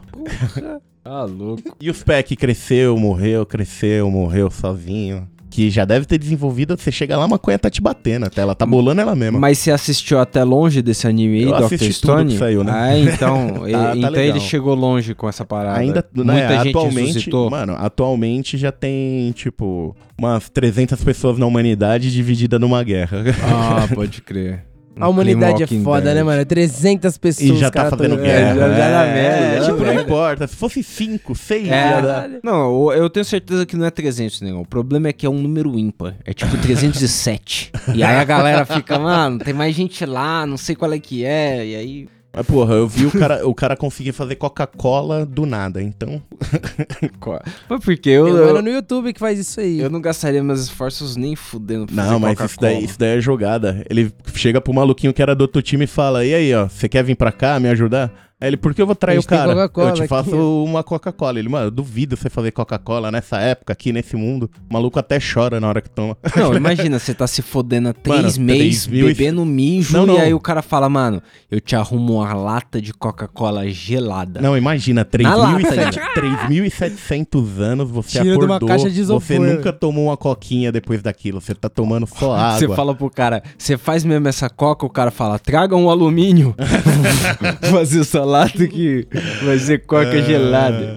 Ah, 1.04 1.24
louco. 1.24 1.76
E 1.80 1.90
os 1.90 2.04
que 2.24 2.36
cresceu, 2.36 2.96
morreu, 2.96 3.44
cresceu, 3.44 4.10
morreu 4.10 4.50
sozinho. 4.50 5.28
Que 5.50 5.68
já 5.68 5.84
deve 5.84 6.06
ter 6.06 6.16
desenvolvido, 6.16 6.74
você 6.78 6.90
chega 6.90 7.14
lá, 7.14 7.24
a 7.24 7.28
maconha 7.28 7.58
tá 7.58 7.68
te 7.68 7.82
batendo 7.82 8.24
até, 8.24 8.40
ela 8.40 8.54
tá 8.54 8.64
bolando 8.64 9.02
ela 9.02 9.14
mesma. 9.14 9.38
Mas 9.38 9.58
você 9.58 9.70
assistiu 9.70 10.18
até 10.18 10.42
longe 10.42 10.80
desse 10.80 11.06
anime 11.06 11.40
aí, 11.40 11.42
Eu 11.44 11.50
Dr. 11.50 11.64
assisti 11.64 12.00
tudo 12.00 12.12
Stone? 12.12 12.32
que 12.32 12.38
saiu, 12.38 12.64
né? 12.64 12.72
Ah, 12.74 12.98
então. 12.98 13.48
Tá- 13.48 13.60
tá 13.92 13.96
então 13.98 14.10
ele 14.14 14.32
legal. 14.32 14.40
chegou 14.40 14.74
longe 14.74 15.14
com 15.14 15.28
essa 15.28 15.44
parada. 15.44 15.78
Ainda, 15.78 16.02
né, 16.14 16.32
Muita 16.32 16.56
gente 16.64 16.68
atualmente, 16.70 17.06
ressuscitou. 17.08 17.50
mano, 17.50 17.74
atualmente 17.76 18.56
já 18.56 18.72
tem, 18.72 19.30
tipo, 19.32 19.94
umas 20.16 20.48
300 20.48 21.04
pessoas 21.04 21.36
na 21.36 21.44
humanidade 21.44 22.10
dividida 22.10 22.58
numa 22.58 22.82
guerra. 22.82 23.22
Ah, 23.44 23.86
pode 23.94 24.22
crer. 24.22 24.64
A 25.00 25.08
humanidade 25.08 25.62
é 25.62 25.66
foda, 25.66 26.02
Dead. 26.02 26.14
né, 26.16 26.22
mano? 26.22 26.40
É 26.40 26.44
300 26.44 27.16
pessoas. 27.18 27.50
E 27.50 27.56
já 27.56 27.70
tá 27.70 27.88
fazendo 27.90 28.16
tão- 28.16 28.24
guerra. 28.24 28.50
É, 28.50 28.54
já, 28.54 28.68
já 28.68 28.90
dá 28.90 29.04
É, 29.06 29.14
merda. 29.14 29.60
dá 29.66 29.72
tipo, 29.72 29.84
não 29.84 29.94
importa. 30.02 30.46
Se 30.46 30.56
fosse 30.56 30.82
5, 30.82 31.34
6, 31.34 31.68
É, 31.68 32.40
não, 32.42 32.92
eu 32.92 33.08
tenho 33.10 33.24
certeza 33.24 33.64
que 33.66 33.76
não 33.76 33.86
é 33.86 33.90
300, 33.90 34.40
negão. 34.42 34.60
O 34.60 34.66
problema 34.66 35.08
é 35.08 35.12
que 35.12 35.24
é 35.26 35.30
um 35.30 35.38
número 35.40 35.78
ímpar. 35.78 36.14
É 36.24 36.32
tipo 36.32 36.56
307. 36.58 37.70
e 37.94 38.02
aí 38.04 38.16
a 38.16 38.24
galera 38.24 38.64
fica, 38.64 38.98
mano, 38.98 39.38
tem 39.38 39.54
mais 39.54 39.74
gente 39.74 40.04
lá, 40.04 40.46
não 40.46 40.56
sei 40.56 40.74
qual 40.76 40.92
é 40.92 40.98
que 40.98 41.24
é. 41.24 41.66
E 41.66 41.74
aí. 41.76 42.08
Mas, 42.34 42.46
porra, 42.46 42.74
eu 42.74 42.88
vi 42.88 43.06
o 43.06 43.10
cara, 43.10 43.46
o 43.46 43.54
cara 43.54 43.76
conseguir 43.76 44.12
fazer 44.12 44.36
Coca-Cola 44.36 45.26
do 45.26 45.44
nada, 45.44 45.82
então... 45.82 46.22
Mas 47.68 47.84
porque 47.84 48.08
eu, 48.10 48.26
eu, 48.26 48.46
mano 48.46 48.62
no 48.62 48.70
YouTube 48.70 49.12
que 49.12 49.20
faz 49.20 49.38
isso 49.38 49.60
aí. 49.60 49.80
eu 49.80 49.90
não 49.90 50.00
gastaria 50.00 50.42
meus 50.42 50.60
esforços 50.60 51.16
nem 51.16 51.36
fudendo 51.36 51.86
pra 51.86 51.94
Não, 51.94 52.20
fazer 52.20 52.36
mas 52.38 52.50
isso 52.50 52.60
daí, 52.60 52.84
isso 52.84 52.98
daí 52.98 53.18
é 53.18 53.20
jogada. 53.20 53.84
Ele 53.88 54.12
chega 54.34 54.60
pro 54.60 54.72
maluquinho 54.72 55.12
que 55.12 55.22
era 55.22 55.34
do 55.34 55.42
outro 55.42 55.60
time 55.62 55.84
e 55.84 55.86
fala, 55.88 56.24
e 56.24 56.34
aí, 56.34 56.54
ó, 56.54 56.68
você 56.68 56.88
quer 56.88 57.04
vir 57.04 57.16
pra 57.16 57.30
cá 57.32 57.60
me 57.60 57.68
ajudar? 57.68 58.31
Aí 58.42 58.48
ele, 58.48 58.56
por 58.56 58.74
que 58.74 58.82
eu 58.82 58.86
vou 58.86 58.96
trair 58.96 59.18
o 59.18 59.22
cara? 59.22 59.52
Eu 59.52 59.92
te 59.92 60.00
aqui, 60.00 60.08
faço 60.08 60.36
ó. 60.36 60.64
uma 60.64 60.82
Coca-Cola. 60.82 61.38
Ele, 61.38 61.48
mano, 61.48 61.66
eu 61.66 61.70
duvido 61.70 62.16
você 62.16 62.28
fazer 62.28 62.50
Coca-Cola 62.50 63.08
nessa 63.12 63.38
época, 63.38 63.72
aqui 63.72 63.92
nesse 63.92 64.16
mundo. 64.16 64.50
O 64.68 64.72
maluco 64.74 64.98
até 64.98 65.18
chora 65.20 65.60
na 65.60 65.68
hora 65.68 65.80
que 65.80 65.88
toma. 65.88 66.16
Não, 66.36 66.52
imagina, 66.56 66.98
você 66.98 67.14
tá 67.14 67.26
se 67.28 67.40
fodendo 67.40 67.90
há 67.90 67.92
três 67.92 68.36
Mano, 68.36 68.46
meses, 68.46 68.58
três 68.58 68.86
mil 68.88 69.08
e- 69.08 69.14
bebendo 69.14 69.46
mijo, 69.46 69.96
Não, 69.96 70.04
não. 70.06 70.16
e 70.16 70.20
aí 70.20 70.34
o 70.34 70.40
cara 70.40 70.60
fala, 70.60 70.88
mano, 70.88 71.22
eu 71.48 71.60
te 71.60 71.76
arrumo 71.76 72.14
uma 72.14 72.32
lata 72.34 72.82
de 72.82 72.92
Coca-Cola 72.92 73.68
gelada. 73.70 74.40
Não, 74.40 74.56
imagina, 74.58 75.06
Na 75.20 75.34
lata, 75.36 75.58
3.700 75.60 76.02
3.700 76.16 77.58
anos 77.60 77.90
você 77.90 78.20
Tira 78.20 78.24
de 78.24 78.30
uma 78.44 78.56
acordou, 78.56 78.68
caixa 78.68 78.90
de 78.90 79.00
isopor. 79.00 79.20
você 79.22 79.38
nunca 79.38 79.72
tomou 79.72 80.06
uma 80.06 80.16
coquinha 80.16 80.72
depois 80.72 81.00
daquilo, 81.00 81.40
você 81.40 81.54
tá 81.54 81.68
tomando 81.68 82.06
só 82.08 82.34
água. 82.36 82.58
Você 82.58 82.68
fala 82.68 82.94
pro 82.94 83.08
cara, 83.08 83.42
você 83.56 83.78
faz 83.78 84.04
mesmo 84.04 84.26
essa 84.26 84.50
coca, 84.50 84.84
o 84.84 84.90
cara 84.90 85.10
fala, 85.12 85.38
traga 85.38 85.76
um 85.76 85.88
alumínio. 85.88 86.54
Fazer 87.70 88.00
essa 88.00 88.24
lata 88.32 88.66
que 88.66 89.06
vai 89.44 89.58
ser 89.58 89.78
coca 89.86 90.20
gelada. 90.22 90.96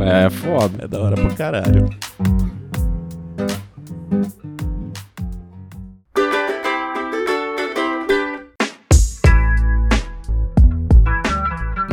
É 0.00 0.30
foda. 0.30 0.84
É 0.84 0.88
da 0.88 1.00
hora 1.00 1.14
pra 1.16 1.30
caralho. 1.30 1.88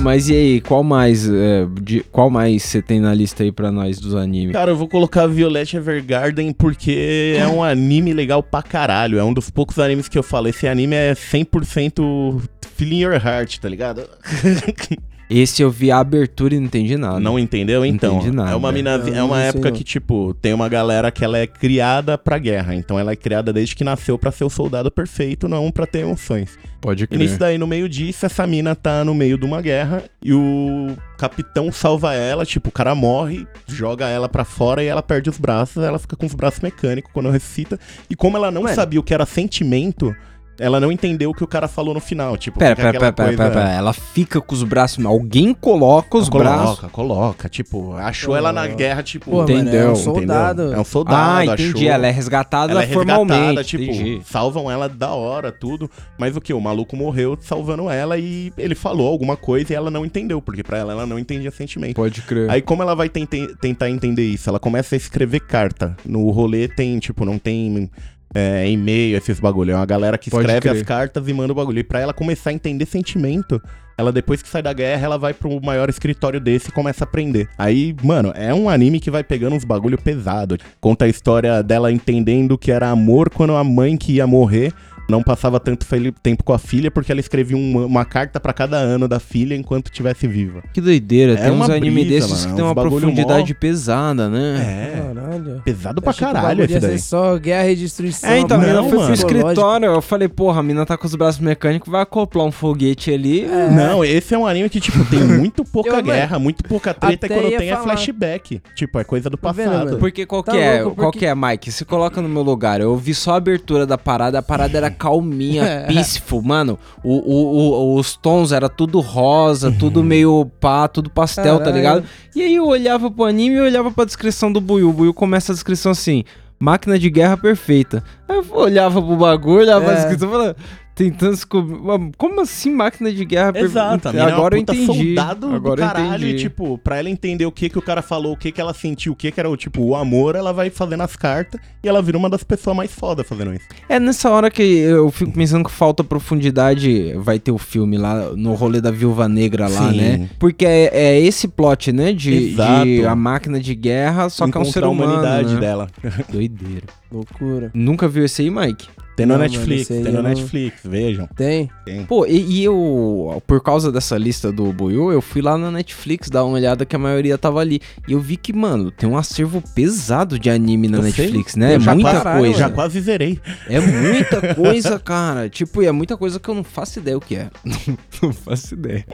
Mas 0.02 0.30
e 0.30 0.34
aí, 0.34 0.62
qual 0.62 0.82
mais, 0.82 1.30
é, 1.30 1.68
de- 1.82 2.04
qual 2.10 2.30
mais 2.30 2.64
você 2.64 2.82
tem 2.82 3.02
na 3.02 3.14
lista 3.14 3.44
aí 3.44 3.52
pra 3.52 3.70
nós 3.70 4.00
dos 4.00 4.16
animes? 4.16 4.54
Cara, 4.54 4.72
eu 4.72 4.76
vou 4.78 4.88
colocar 4.88 5.28
Violet 5.28 5.76
Evergarden 5.76 6.54
porque 6.54 7.36
é 7.38 7.46
um 7.48 7.62
anime 7.62 8.14
legal 8.14 8.42
pra 8.42 8.62
caralho. 8.64 9.20
É 9.20 9.24
um 9.24 9.34
dos 9.34 9.50
poucos 9.50 9.78
animes 9.78 10.08
que 10.08 10.18
eu 10.18 10.24
falo. 10.24 10.48
Esse 10.48 10.68
anime 10.68 10.96
é 10.96 11.14
100% 11.14 12.42
Feeling 12.80 13.02
Your 13.04 13.14
Heart, 13.16 13.58
tá 13.60 13.68
ligado? 13.68 14.08
Esse 15.30 15.62
eu 15.62 15.70
vi 15.70 15.92
a 15.92 16.00
abertura 16.00 16.56
e 16.56 16.60
não 16.60 16.66
entendi 16.66 16.98
nada. 16.98 17.20
Não 17.20 17.38
entendeu? 17.38 17.86
Então, 17.86 18.16
Entendi 18.18 18.36
nada. 18.36 18.50
é 18.50 18.56
uma, 18.56 18.72
mina, 18.72 18.98
Não, 18.98 19.16
é 19.16 19.22
uma 19.24 19.40
época 19.40 19.70
não. 19.70 19.78
que, 19.78 19.84
tipo, 19.84 20.34
tem 20.42 20.54
uma 20.56 20.68
galera 20.68 21.12
que 21.12 21.24
ela 21.24 21.38
é 21.38 21.46
criada 21.46 22.18
pra 22.18 22.40
guerra. 22.40 22.74
Então 22.74 22.98
ela 22.98 23.12
é 23.12 23.16
criada 23.16 23.54
desde 23.54 23.76
que 23.76 23.84
nasceu 23.84 24.18
pra 24.18 24.32
ser 24.32 24.44
o 24.46 24.50
soldado 24.50 24.90
perfeito, 24.90 25.48
não 25.48 25.70
pra 25.70 25.86
ter 25.86 26.00
emoções. 26.00 26.58
Pode 26.82 27.08
E 27.12 27.16
nisso 27.18 27.38
daí, 27.38 27.60
no 27.60 27.68
meio 27.68 27.88
disso, 27.88 28.26
essa 28.26 28.48
mina 28.48 28.74
tá 28.74 29.06
no 29.06 29.14
meio 29.14 29.38
de 29.38 29.46
uma 29.46 29.62
guerra 29.62 30.02
e 30.24 30.34
o 30.34 30.98
capitão 31.16 31.72
salva 31.72 32.16
ela, 32.16 32.44
tipo, 32.44 32.70
o 32.70 32.72
cara 32.72 32.96
morre, 32.96 33.46
joga 33.68 34.08
ela 34.08 34.28
pra 34.28 34.44
fora 34.44 34.84
e 34.84 34.88
ela 34.88 35.04
perde 35.04 35.30
os 35.30 35.38
braços, 35.38 35.84
ela 35.84 36.00
fica 36.00 36.16
com 36.16 36.26
os 36.26 36.34
braços 36.34 36.62
mecânicos 36.62 37.12
quando 37.14 37.30
ressuscita. 37.30 37.80
E 38.10 38.16
como 38.16 38.36
ela 38.36 38.50
não 38.50 38.64
Mano. 38.64 38.74
sabia 38.74 39.00
o 39.00 39.04
que 39.04 39.14
era 39.14 39.28
sentimento, 39.28 40.16
ela 40.60 40.80
não 40.80 40.92
entendeu 40.92 41.30
o 41.30 41.34
que 41.34 41.44
o 41.44 41.48
cara 41.48 41.68
falou 41.68 41.94
no 41.94 42.00
final, 42.00 42.36
tipo, 42.38 42.60
Pera, 42.60 42.76
fica 42.76 42.92
pera, 42.92 43.00
pera, 43.00 43.10
aquela 43.12 43.38
pera, 43.38 43.50
pera, 43.52 43.62
coisa-. 43.66 43.78
Ela 43.78 43.94
fica 43.94 44.42
com 44.42 44.54
os 44.54 44.64
braços. 44.64 45.04
Alguém 45.06 45.54
coloca 45.54 46.18
os 46.18 46.28
coloca, 46.30 46.50
braços. 46.58 46.92
coloca, 46.92 47.50
tipo, 47.50 47.94
achou 47.94 48.36
ela 48.36 48.52
na 48.52 48.68
guerra, 48.68 49.02
tipo, 49.04 49.32
Pô, 49.32 49.38
mano, 49.38 49.50
é 49.52 49.54
Entendeu, 49.62 49.92
um 49.92 49.96
soldado. 49.96 50.62
entendeu? 50.64 50.78
É 50.78 50.82
um 50.82 50.86
soldado, 50.86 51.40
Ah, 51.52 51.54
entendi. 51.54 51.70
achou. 51.78 51.90
Ela 51.90 52.08
é 52.08 52.12
resgatada 52.12 52.72
Ela 52.72 52.84
é 52.84 52.88
formalmente. 52.88 53.32
resgatada, 53.40 53.64
tipo, 53.64 53.84
entendi. 53.84 54.22
salvam 54.26 54.70
ela 54.70 54.88
da 54.90 55.12
hora, 55.12 55.52
tudo. 55.52 55.90
Mas 56.18 56.36
o 56.36 56.42
que? 56.42 56.54
O 56.54 56.60
maluco 56.62 56.96
morreu 56.96 57.38
salvando 57.42 57.90
ela 57.90 58.18
e 58.18 58.52
ele 58.58 58.76
falou 58.76 59.08
alguma 59.08 59.38
coisa 59.38 59.74
e 59.74 59.76
ela 59.76 59.90
não 59.90 60.06
entendeu, 60.06 60.42
porque 60.42 60.64
pra 60.64 60.78
ela 60.78 60.92
ela 60.94 61.06
não 61.06 61.18
entendia 61.18 61.52
sentimento. 61.52 61.96
Pode 61.96 62.22
crer. 62.22 62.50
Aí 62.50 62.62
como 62.62 62.82
ela 62.84 62.96
vai 62.96 63.08
tente- 63.10 63.56
tentar 63.62 63.90
entender 63.90 64.26
isso? 64.26 64.50
Ela 64.50 64.60
começa 64.60 64.96
a 64.96 64.98
escrever 64.98 65.40
carta. 65.40 65.96
No 66.06 66.30
rolê 66.32 66.68
tem, 66.68 67.00
tipo, 67.00 67.24
não 67.26 67.38
tem 67.38 67.90
é, 68.34 68.70
e-mail, 68.70 69.18
esses 69.18 69.40
bagulho. 69.40 69.72
É 69.72 69.76
uma 69.76 69.86
galera 69.86 70.18
que 70.18 70.30
Pode 70.30 70.44
escreve 70.44 70.62
crer. 70.70 70.76
as 70.76 70.82
cartas 70.84 71.28
e 71.28 71.34
manda 71.34 71.52
o 71.52 71.56
bagulho. 71.56 71.80
E 71.80 71.84
pra 71.84 72.00
ela 72.00 72.14
começar 72.14 72.50
a 72.50 72.54
entender 72.54 72.86
sentimento, 72.86 73.62
ela 73.98 74.12
depois 74.12 74.42
que 74.42 74.48
sai 74.48 74.62
da 74.62 74.72
guerra, 74.72 75.06
ela 75.06 75.18
vai 75.18 75.34
pro 75.34 75.60
maior 75.62 75.90
escritório 75.90 76.40
desse 76.40 76.70
e 76.70 76.72
começa 76.72 77.04
a 77.04 77.08
aprender. 77.08 77.50
Aí, 77.58 77.96
mano, 78.04 78.32
é 78.36 78.54
um 78.54 78.70
anime 78.70 79.00
que 79.00 79.12
vai 79.12 79.24
pegando 79.24 79.56
uns 79.56 79.66
bagulho 79.66 79.98
pesado. 79.98 80.58
Conta 80.80 81.06
a 81.06 81.08
história 81.08 81.62
dela 81.62 81.92
entendendo 81.92 82.58
que 82.58 82.72
era 82.72 82.90
amor 82.90 83.30
quando 83.30 83.56
a 83.56 83.64
mãe 83.64 83.98
que 83.98 84.14
ia 84.14 84.28
morrer 84.28 84.74
não 85.10 85.24
passava 85.24 85.60
tanto 85.60 85.86
tempo 86.22 86.44
com 86.44 86.54
a 86.54 86.60
filha 86.60 86.90
porque 86.92 87.12
ela 87.12 87.20
escrevia 87.20 87.58
uma, 87.58 87.86
uma 87.86 88.06
carta 88.06 88.40
pra 88.40 88.54
cada 88.54 88.78
ano 88.78 89.08
da 89.08 89.20
filha 89.20 89.56
enquanto 89.56 89.88
estivesse 89.88 90.28
viva. 90.28 90.62
Que 90.74 90.80
doideira. 90.80 91.34
É 91.34 91.36
tem 91.38 91.52
uns 91.52 91.66
uma 91.66 91.76
anime 91.76 92.06
brisa, 92.06 92.28
desses 92.28 92.32
mano, 92.46 92.50
que 92.50 92.56
tem 92.56 92.64
uns 92.66 92.68
uma 92.70 92.76
profundidade 92.76 93.54
pesada, 93.54 94.30
né? 94.30 94.94
É. 94.96 95.02
Caralho. 95.14 95.62
Pesado 95.66 96.02
pra 96.02 96.14
caralho 96.14 96.64
esse 96.64 96.80
daí. 96.80 97.00
só 97.00 97.38
guerra 97.38 97.70
e 97.72 97.76
destruição. 97.76 98.30
É, 98.30 98.40
então, 98.40 98.58
a 98.58 98.62
Não, 98.62 98.68
mina 98.68 98.82
foi 98.82 98.90
pro 98.92 99.00
mano. 99.02 99.14
escritório. 99.14 99.86
Eu 99.88 100.02
falei, 100.02 100.28
porra, 100.28 100.60
a 100.60 100.64
mina 100.64 100.86
tá 100.86 100.98
com 100.98 101.08
os 101.08 101.16
braços 101.16 101.42
mecânicos, 101.42 101.92
vai 101.92 102.02
acoplar 102.02 102.46
um 102.46 102.52
foguete 102.52 103.12
ali. 103.12 103.48
Não, 103.76 104.04
esse 104.06 104.34
é 104.34 104.38
um 104.38 104.46
anime 104.46 104.70
que, 104.70 104.80
tipo, 104.80 105.04
tem 105.06 105.20
muito 105.24 105.64
pouca 105.66 105.90
Eu, 105.90 105.94
mano, 105.96 106.06
guerra, 106.08 106.40
muito 106.40 106.64
pouca 106.64 106.94
treta, 106.94 107.26
e 107.26 107.30
quando 107.30 107.58
tem 107.58 107.70
é 107.70 107.74
falar. 107.76 107.84
flashback. 107.84 108.62
Tipo, 108.76 109.00
é 109.00 109.04
coisa 109.04 109.30
do 109.30 109.38
Tá 109.38 109.52
vendo, 109.52 109.70
passado. 109.72 109.86
mano? 109.86 109.98
Porque 109.98 110.26
qual 110.26 110.44
Tá 110.44 110.52
que 110.52 110.58
é? 110.58 110.82
louco, 110.82 110.96
Qual 110.96 111.12
porque- 111.12 111.20
que 111.20 111.26
é, 111.26 111.34
Mike? 111.36 111.72
Se 111.72 111.86
coloca 111.86 112.22
no 112.22 112.30
meu 112.30 112.42
lugar. 112.44 112.82
Eu 112.82 112.96
vi 112.96 113.14
só 113.14 113.34
a 113.34 113.38
abertura 113.38 113.86
da 113.86 113.98
parada, 113.98 114.40
a 114.40 114.42
parada 114.42 114.78
era 114.78 114.90
calminha, 115.00 115.86
peaceful, 115.88 116.42
mano. 116.44 116.78
O, 117.04 117.14
o- 117.16 117.56
o- 117.96 117.96
os 117.96 118.16
tons 118.18 118.52
era 118.52 118.68
tudo 118.70 119.00
rosa, 119.00 119.72
tudo 119.72 120.04
meio 120.04 120.46
pá, 120.60 120.88
tudo 120.88 121.10
pastel, 121.10 121.58
tá 121.58 121.66
Caralho. 121.66 121.76
ligado? 121.78 122.04
E 122.36 122.42
aí 122.42 122.56
eu 122.56 122.68
olhava 122.68 123.10
pro 123.10 123.24
anime 123.24 123.56
e 123.56 123.62
olhava 123.62 123.90
pra 123.90 124.06
descrição 124.06 124.52
do 124.52 124.60
Buiu. 124.62 124.90
O 124.90 124.94
Buiu 124.94 125.14
começa 125.14 125.52
a 125.52 125.56
descrição 125.56 125.92
assim: 125.94 126.24
máquina 126.60 127.00
de 127.00 127.10
guerra 127.10 127.38
perfeita. 127.38 128.04
Aí 128.28 128.38
eu 128.38 128.46
olhava 128.56 129.02
pro 129.02 129.16
bagulho, 129.16 129.62
olhava 129.62 129.86
pra 129.86 129.94
É. 129.94 129.96
descrição 129.96 130.28
e 130.28 130.32
falava. 130.32 130.56
Tentando. 131.00 131.38
Mas 131.82 132.12
Como 132.18 132.42
assim 132.42 132.72
máquina 132.72 133.10
de 133.10 133.24
guerra 133.24 133.54
Exato, 133.58 134.10
a 134.10 134.12
perfeita? 134.12 134.12
mina 134.26 134.34
Agora 134.36 134.56
é 134.56 134.58
eu 134.58 134.62
entendi. 134.62 134.86
soldado 134.86 135.48
Agora 135.56 135.82
do 135.82 135.88
caralho, 135.88 136.26
e, 136.26 136.28
entendi. 136.32 136.44
tipo, 136.44 136.78
pra 136.78 136.98
ela 136.98 137.10
entender 137.10 137.46
o 137.46 137.52
que 137.54 137.70
que 137.70 137.80
o 137.80 137.82
cara 137.82 138.02
falou, 138.02 138.34
o 138.34 138.38
que 138.38 138.52
que 138.52 138.60
ela 138.60 138.74
sentiu, 138.74 139.14
o 139.14 139.16
que 139.16 139.32
que 139.32 139.40
era, 139.40 139.50
o 139.50 139.56
tipo, 139.56 139.82
o 139.82 139.96
amor, 139.96 140.36
ela 140.36 140.52
vai 140.52 140.70
fazendo 140.70 141.02
as 141.02 141.16
cartas 141.16 141.62
e 141.82 141.88
ela 141.88 142.02
vira 142.02 142.18
uma 142.18 142.30
das 142.30 142.44
pessoas 142.44 142.76
mais 142.76 142.92
foda 142.92 143.24
fazendo 143.24 143.54
isso. 143.54 143.64
É 143.88 143.98
nessa 143.98 144.30
hora 144.30 144.52
que 144.52 144.62
eu 144.62 145.10
fico 145.10 145.32
pensando 145.32 145.64
que 145.64 145.72
falta 145.72 146.04
profundidade. 146.04 147.14
Vai 147.16 147.40
ter 147.40 147.52
o 147.52 147.58
filme 147.58 147.98
lá 147.98 148.32
no 148.36 148.54
rolê 148.54 148.82
da 148.82 148.92
Viúva 148.92 149.30
Negra 149.30 149.70
lá, 149.70 149.92
Sim. 149.92 149.98
né? 149.98 150.30
Porque 150.38 150.66
é, 150.66 150.90
é 150.92 151.20
esse 151.22 151.48
plot, 151.48 151.94
né? 151.94 152.12
De, 152.12 152.56
de 152.56 153.06
a 153.06 153.16
máquina 153.16 153.58
de 153.60 153.74
guerra, 153.74 154.30
só 154.30 154.48
que 154.50 154.58
é 154.58 154.60
um 154.62 154.66
ser 154.66 154.80
Encontrar 154.80 154.88
a 154.88 154.90
humano. 154.90 155.12
humanidade 155.14 155.54
né? 155.54 155.60
dela. 155.62 155.88
Doideira. 156.30 156.99
Loucura. 157.12 157.72
Nunca 157.74 158.08
viu 158.08 158.26
esse 158.26 158.42
aí, 158.42 158.50
Mike? 158.50 158.88
Tem 159.16 159.26
no 159.26 159.34
Não, 159.34 159.40
mano, 159.42 159.52
Netflix, 159.52 159.92
aí 159.92 160.02
tem 160.02 160.14
no 160.14 160.20
eu 160.20 160.24
não- 160.24 160.30
Netflix, 160.30 160.80
vejam. 160.86 161.28
Tem? 161.36 161.70
Tem. 161.84 162.06
Pô, 162.06 162.26
e, 162.26 162.40
e 162.40 162.64
eu, 162.64 163.44
por 163.46 163.62
causa 163.62 163.92
dessa 163.92 164.18
lista 164.18 164.50
do 164.50 164.72
Buiu, 164.72 165.12
eu 165.12 165.22
fui 165.22 165.42
lá 165.42 165.58
na 165.58 165.70
Netflix 165.70 166.30
dar 166.30 166.46
uma 166.46 166.54
olhada 166.54 166.86
que 166.86 166.96
a 166.96 167.00
maioria 167.00 167.38
tava 167.38 167.60
ali. 167.60 167.82
E 168.08 168.14
eu 168.14 168.20
vi 168.22 168.38
que, 168.38 168.54
mano, 168.54 168.92
tem 168.92 169.10
um 169.10 169.18
acervo 169.18 169.62
pesado 169.76 170.40
de 170.40 170.50
anime 170.50 170.88
na 170.88 171.00
Eu 171.00 171.04
sei. 171.12 171.26
Netflix, 171.26 171.56
né? 171.58 171.74
É 171.74 171.76
Eu 171.76 171.80
já 171.82 171.94
muita 171.94 172.22
quase, 172.22 172.40
coisa. 172.40 172.60
Já 172.60 172.70
quase 172.70 173.02
zerei. 173.02 173.40
É 173.68 173.82
muita 173.82 174.56
coisa, 174.56 174.98
cara. 174.98 175.50
Tipo, 175.50 175.84
e 175.84 175.88
é 175.88 175.92
muita 175.92 176.16
coisa 176.16 176.40
que 176.40 176.48
eu 176.48 176.56
não 176.56 176.64
faço 176.64 177.00
ideia 177.00 177.18
o 177.18 177.22
que 177.22 177.36
é. 177.36 177.50
não 178.24 178.32
faço 178.32 178.74
ideia. 178.76 179.06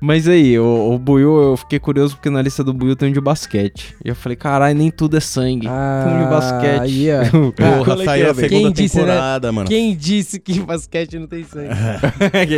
Mas 0.00 0.26
aí, 0.26 0.58
o, 0.58 0.92
o 0.94 0.98
Buiu, 0.98 1.40
eu 1.40 1.56
fiquei 1.58 1.78
curioso 1.78 2.16
porque 2.16 2.30
na 2.30 2.40
lista 2.42 2.64
do 2.64 2.72
Buiu 2.72 2.96
tem 2.96 3.10
um 3.10 3.12
de 3.12 3.20
basquete. 3.20 3.94
E 4.04 4.08
eu 4.08 4.14
falei, 4.16 4.34
caralho, 4.34 4.76
nem 4.76 4.90
tudo 4.90 5.16
é 5.16 5.20
sangue. 5.20 5.68
Ah, 5.68 6.04
tem 6.04 6.16
um 6.16 6.24
de 6.24 6.30
basquete. 6.30 6.80
aí, 6.80 7.09
ó. 7.18 7.52
Porra, 7.52 8.18
é, 8.18 8.30
a 8.30 8.34
segunda 8.34 8.48
Quem 8.48 8.72
disse, 8.72 8.96
né? 8.98 9.04
temporada, 9.04 9.52
mano. 9.52 9.68
Quem 9.68 9.96
disse 9.96 10.38
que 10.38 10.60
basquete 10.60 11.18
não 11.18 11.26
tem 11.26 11.44
sangue? 11.44 11.68
é? 12.32 12.56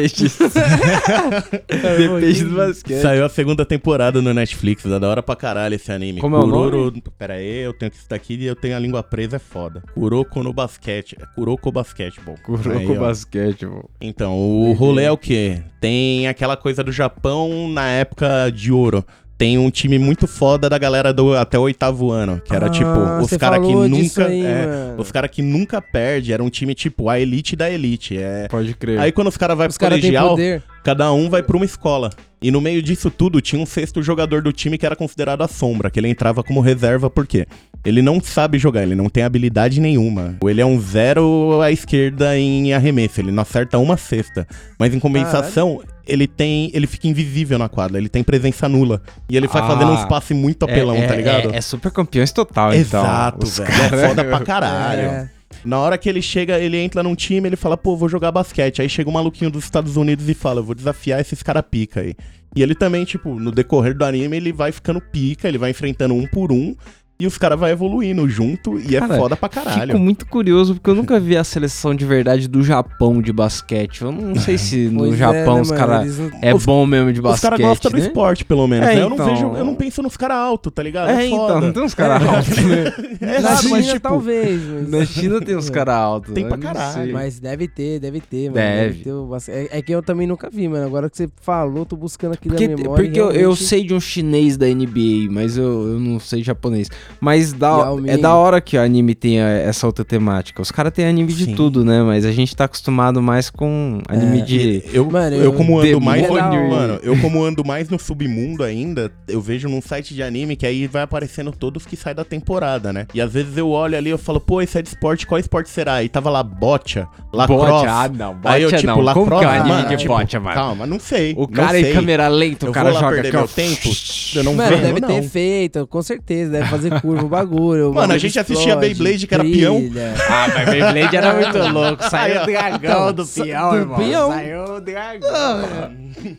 Depende 1.99 2.45
do 2.45 2.57
basquete. 2.57 3.01
Saiu 3.01 3.25
a 3.25 3.29
segunda 3.29 3.65
temporada 3.65 4.21
no 4.21 4.35
Netflix, 4.35 4.85
é 4.85 4.99
da 4.99 5.09
hora 5.09 5.23
pra 5.23 5.37
caralho 5.37 5.75
esse 5.75 5.91
anime. 5.91 6.21
Como 6.21 6.37
é 6.37 6.39
o 6.39 6.43
Kuroro... 6.43 6.93
Pera 7.19 7.35
aí, 7.35 7.61
eu 7.61 7.73
tenho 7.73 7.91
que 7.91 7.97
isso 7.97 8.09
daqui 8.09 8.35
e 8.35 8.47
eu 8.47 8.57
tenho 8.57 8.77
a 8.77 8.79
língua 8.79 9.03
presa, 9.03 9.37
é 9.37 9.39
foda. 9.39 9.83
Kuroko 9.95 10.43
no 10.43 10.53
basquete. 10.53 11.17
É 11.21 11.27
Kuroko 11.35 11.71
Basketball. 11.71 12.35
Aí, 12.37 12.43
Kuroko 12.43 12.95
basquete, 12.95 13.67
pô. 13.67 13.89
Então, 14.01 14.39
o 14.39 14.73
rolê 14.73 15.05
é 15.05 15.13
o 15.13 15.17
quê? 15.17 15.63
Tem 15.81 16.29
aquela 16.29 16.57
coisa 16.57 16.83
do 16.85 16.93
Japão 16.93 17.69
na 17.69 17.89
época 17.89 18.51
de 18.51 18.73
ouro. 18.73 19.05
Tem 19.43 19.59
um 19.59 19.71
time 19.71 19.99
muito 19.99 20.29
foda 20.29 20.71
da 20.71 20.79
galera 20.79 21.13
do 21.13 21.35
até 21.35 21.59
o 21.59 21.63
oitavo 21.63 22.13
ano, 22.13 22.41
que 22.45 22.55
era 22.55 22.67
Ah, 22.67 22.71
tipo 22.71 22.89
os 23.21 23.37
caras 23.37 23.67
que 23.67 23.75
nunca, 23.75 24.27
aí, 24.27 24.47
é, 24.47 24.95
os 24.97 25.11
cara 25.11 25.27
que 25.27 25.43
nunca 25.43 25.83
perde, 25.83 26.33
era 26.33 26.45
um 26.45 26.49
time 26.49 26.77
tipo 26.77 27.09
a 27.09 27.19
elite 27.19 27.57
da 27.57 27.69
elite, 27.69 28.17
é. 28.17 28.47
Pode 28.49 28.73
crer. 28.75 29.01
Aí 29.01 29.11
quando 29.11 29.27
os 29.27 29.37
caras 29.37 29.59
vai 29.59 29.67
Os 29.67 29.77
pro 29.77 29.89
caras 29.89 30.01
têm 30.01 30.13
colegial. 30.13 30.63
Cada 30.85 31.13
um 31.13 31.29
vai 31.31 31.43
pra 31.43 31.57
uma 31.57 31.65
escola. 31.65 32.11
E 32.41 32.51
no 32.51 32.61
meio 32.61 32.83
disso 32.83 33.09
tudo 33.11 33.41
tinha 33.41 33.61
um 33.63 33.67
sexto 33.67 34.03
jogador 34.03 34.43
do 34.43 34.53
time 34.53 34.77
que 34.77 34.85
era 34.85 34.97
considerado 34.97 35.43
a 35.43 35.49
sombra, 35.49 35.91
que 35.91 36.01
ele 36.01 36.09
entrava 36.09 36.43
como 36.43 36.61
reserva 36.61 37.09
por 37.09 37.25
quê? 37.27 37.47
Ele 37.85 38.03
não 38.03 38.21
sabe 38.21 38.59
jogar, 38.59 38.83
ele 38.83 38.95
não 38.97 39.09
tem 39.09 39.23
habilidade 39.23 39.81
nenhuma. 39.81 40.37
Ele 40.45 40.61
é 40.61 40.67
um 40.67 40.81
zero 40.81 41.61
à 41.63 41.71
esquerda 41.71 42.37
em 42.37 42.73
arremesso, 42.73 43.21
ele 43.21 43.31
não 43.31 43.43
acerta 43.43 43.79
uma 43.79 43.97
cesta. 43.97 44.47
Mas 44.79 44.93
em 44.95 44.99
compensação, 44.99 45.81
ele 46.07 46.27
tem. 46.27 46.71
ele 46.75 46.87
fica 46.89 47.07
invisível 47.07 47.59
na 47.59 47.69
quadra, 47.69 47.99
ele 47.99 48.09
tem 48.09 48.23
presença 48.25 48.69
nula. 48.69 49.01
E 49.29 49.37
ele 49.37 49.47
vai 49.47 49.63
Ah, 49.63 49.67
fazendo 49.67 49.93
uns 49.93 50.05
passes 50.07 50.37
muito 50.37 50.65
apelão, 50.65 50.97
é, 50.97 51.07
tá 51.07 51.15
ligado? 51.15 51.55
É, 51.55 51.59
é 51.59 51.61
super 51.61 51.93
campeões 51.93 52.33
total, 52.33 52.75
então. 52.75 53.03
Exato, 53.03 53.47
velho. 53.47 53.69
caras- 53.71 53.93
É 53.93 54.09
foda 54.09 54.25
pra 54.25 54.41
caralho. 54.41 55.31
Na 55.65 55.79
hora 55.79 55.99
que 55.99 56.09
ele 56.09 56.23
chega, 56.23 56.59
ele 56.59 56.77
entra 56.77 57.03
num 57.03 57.15
time, 57.15 57.49
ele 57.49 57.57
fala, 57.57 57.77
pô, 57.77 57.97
vou 57.97 58.09
jogar 58.09 58.33
basquete. 58.33 58.83
Aí 58.83 58.89
chega 58.89 59.09
um 59.09 59.13
maluquinho 59.13 59.51
dos 59.51 59.65
Estados 59.65 59.97
Unidos 59.97 60.29
e 60.29 60.35
fala, 60.35 60.63
vou 60.63 60.75
desafiar 60.75 61.21
esses 61.21 61.43
cara 61.43 61.63
pica 61.63 62.01
aí. 62.01 62.15
E 62.55 62.63
ele 62.63 62.75
também, 62.75 63.05
tipo, 63.05 63.35
no 63.39 63.51
decorrer 63.51 63.97
do 63.97 64.05
anime, 64.05 64.37
ele 64.37 64.53
vai 64.53 64.73
ficando 64.73 65.01
pica, 65.01 65.49
ele 65.49 65.59
vai 65.59 65.71
enfrentando 65.71 66.15
um 66.15 66.27
por 66.27 66.53
um. 66.53 66.77
E 67.23 67.27
os 67.27 67.39
caras 67.39 67.57
vão 67.61 67.69
evoluindo 67.69 68.29
junto 68.29 68.81
e 68.81 68.97
é 68.97 68.99
Cara, 68.99 69.17
foda 69.17 69.37
pra 69.37 69.49
caralho. 69.49 69.93
Fico 69.93 69.99
muito 69.99 70.27
curioso 70.27 70.75
porque 70.75 70.91
eu 70.91 70.95
nunca 70.97 71.21
vi 71.21 71.37
a 71.37 71.45
seleção 71.45 71.95
de 71.95 72.05
verdade 72.05 72.49
do 72.49 72.65
Japão 72.65 73.23
de 73.23 73.33
basquete. 73.33 74.03
Eu 74.03 74.11
não 74.11 74.35
sei 74.35 74.59
se 74.59 74.89
no 74.91 75.01
Pois 75.01 75.15
é, 75.15 75.17
Japão 75.19 75.55
né, 75.57 75.61
os 75.61 75.71
caras 75.71 76.19
não- 76.19 76.31
é 76.43 76.53
Os- 76.53 76.65
bom 76.67 76.85
mesmo 76.85 77.13
de 77.13 77.21
Os 77.21 77.23
basquete, 77.23 77.43
caras 77.51 77.61
gostam 77.61 77.91
do 77.93 77.99
né? 77.99 78.07
esporte, 78.07 78.45
pelo 78.45 78.67
menos. 78.67 78.89
É, 78.89 78.95
né? 78.97 79.03
Eu 79.03 79.09
não 79.09 79.15
então. 79.17 79.27
vejo, 79.29 79.47
eu 79.55 79.65
não 79.65 79.75
penso 79.77 80.03
nos 80.03 80.17
caras 80.17 80.37
altos, 80.39 80.73
tá 80.75 80.83
ligado? 80.83 81.11
É, 81.11 81.23
É, 81.23 81.27
então, 81.29 81.61
não 81.61 81.73
tem 81.73 81.83
uns 81.85 81.95
caras 81.95 82.27
altos, 82.29 82.57
né? 82.65 82.93
É 83.21 83.41
Na 83.41 83.57
China, 83.57 83.71
mas 83.71 83.87
tipo, 83.87 84.01
talvez. 84.01 84.61
Mas... 84.63 84.91
Na 84.91 85.05
China 85.07 85.41
tem 85.41 85.57
uns 85.57 85.71
caras 85.71 85.95
altos. 85.95 86.35
Tem 86.35 86.43
eu 86.43 86.49
pra 86.49 86.59
caralho. 86.59 87.05
sei. 87.05 87.13
Mas 87.13 87.39
deve 87.39 87.69
ter, 87.69 88.01
deve 88.01 88.21
ter, 88.21 88.45
mano. 88.51 88.55
Deve. 88.55 89.05
ter 89.05 89.13
o 89.13 89.27
basque- 89.27 89.53
é, 89.53 89.69
é 89.71 89.81
que 89.81 89.93
eu 89.93 90.03
também 90.03 90.27
nunca 90.27 90.51
vi, 90.51 90.67
mano. 90.67 90.85
Agora 90.87 91.09
que 91.09 91.17
você 91.17 91.29
falou, 91.41 91.87
tô 91.87 91.95
buscando 91.97 92.33
aqui 92.35 92.49
Porque, 92.49 92.67
na 92.67 92.77
memória. 92.77 93.05
porque 93.05 93.21
eu, 93.21 93.27
eu 93.27 93.33
realmente- 93.33 93.63
sei 93.63 93.85
de 93.85 93.95
um 93.95 94.01
chinês 94.01 94.57
da 94.57 94.67
NBA, 94.67 95.29
mas 95.31 95.57
eu, 95.57 95.65
eu 95.93 96.01
não 96.01 96.19
sei 96.19 96.43
japonês. 96.43 96.89
Mas 97.21 97.53
da, 97.53 97.69
Yao 97.69 98.01
é 98.07 98.17
da 98.17 98.35
hora 98.35 98.61
que 98.61 98.77
o 98.77 98.81
anime 98.81 99.15
tenha 99.15 99.45
essa 99.47 99.87
outra 99.87 100.05
temática. 100.05 100.61
Os 100.61 100.71
caras 100.71 100.93
têm 100.93 101.05
anime 101.07 101.33
de 101.33 101.45
Sim. 101.47 101.55
tudo, 101.55 101.85
né? 101.85 102.03
Mas 102.03 102.25
a 102.25 102.33
gente 102.33 102.55
tá 102.57 102.65
acostumado 102.65 103.23
mais 103.23 103.51
com 103.51 104.01
anime 104.09 104.41
É. 104.41 104.45
de. 104.45 104.83
Eu, 104.93 105.11
Mano, 105.11 105.37
eu 105.37 105.43
eu- 105.45 105.53
como 105.53 105.79
ando 105.79 106.01
mais, 106.01 106.23
Demônio. 106.23 106.71
mano, 106.71 106.99
eu 107.03 107.19
como 107.21 107.43
ando 107.45 107.65
mais 107.65 107.89
no 107.89 107.99
submundo 107.99 108.63
ainda, 108.65 109.11
eu 109.29 109.41
vejo 109.41 109.69
num 109.69 109.81
site 109.81 110.15
de 110.15 110.23
anime 110.23 110.57
que 110.57 110.67
aí 110.67 110.87
vai 110.87 111.03
aparecendo 111.03 111.53
todos 111.53 111.85
que 111.87 111.97
saem 111.97 112.17
da 112.17 112.25
temporada, 112.25 112.93
né? 112.93 113.07
E 113.15 113.21
às 113.21 113.33
vezes 113.33 113.57
eu 113.57 113.69
olho 113.71 113.97
ali, 113.97 114.11
eu 114.11 114.19
falo, 114.19 114.41
pô, 114.41 114.61
esse 114.63 114.79
é 114.79 114.83
de 114.83 114.89
esporte, 114.89 115.27
qual 115.27 115.39
esporte 115.39 115.69
será? 115.71 116.03
E 116.03 116.09
tava 116.09 116.31
lá 116.31 116.43
bocha, 116.43 117.07
lacrosse. 117.33 117.71
Bote, 117.73 117.87
ah, 117.89 118.11
não, 118.13 118.37
aí 118.45 118.63
eu 118.63 118.71
tipo, 118.71 118.87
não. 118.87 119.01
lacrosse, 119.01 119.29
Como 119.31 119.41
que 119.41 119.45
é 119.45 119.49
o 119.49 119.51
anime 119.51 119.69
mano, 119.69 119.89
de 119.89 119.97
tipo, 119.97 120.15
bote, 120.15 120.39
mano? 120.39 120.55
Calma, 120.55 120.87
não 120.87 120.99
sei. 121.01 121.35
O 121.37 121.47
cara 121.49 121.79
em 121.79 121.85
sei. 121.85 121.93
câmera 121.93 122.29
lenta, 122.29 122.67
o 122.67 122.69
Eu 122.69 122.73
cara 122.73 122.93
joga 122.93 123.11
perder 123.23 123.37
ó. 123.37 123.39
meu 123.41 123.49
tempo? 123.49 123.89
Eu 124.35 124.45
não 124.45 124.55
Mano, 124.55 124.71
vejo, 124.71 124.83
deve 124.83 125.01
não. 125.01 125.09
ter 125.09 125.23
feito, 125.23 125.87
com 125.87 126.03
certeza. 126.03 126.51
Deve 126.53 126.67
fazer 126.69 127.01
curva 127.03 127.25
o 127.25 127.29
bagulho. 127.29 127.93
Mano, 127.93 128.13
a 128.15 128.19
gente 128.19 128.39
assistia 128.39 128.69
explode, 128.75 128.95
Beyblade, 128.95 129.27
que 129.27 129.35
era 129.35 129.43
peão. 129.45 129.81
brilha. 129.81 130.15
Ah, 130.29 130.49
mas 130.55 130.71
Beyblade 130.71 131.17
era 131.17 131.35
muito 131.35 131.59
louco. 131.75 132.05
Saiu 132.09 132.43
o 132.43 132.47
dragão 132.47 133.13
do 133.13 133.27
peão, 133.27 133.71
do 133.71 133.77
irmão. 133.77 133.99
peão? 133.99 134.31
Saiu 134.31 134.65
o 134.77 134.81
dragão. 134.81 135.93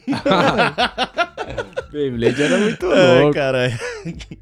Beyblade 1.91 2.41
era 2.41 2.57
muito 2.57 2.85
louco. 2.87 3.33
caralho. 3.33 3.73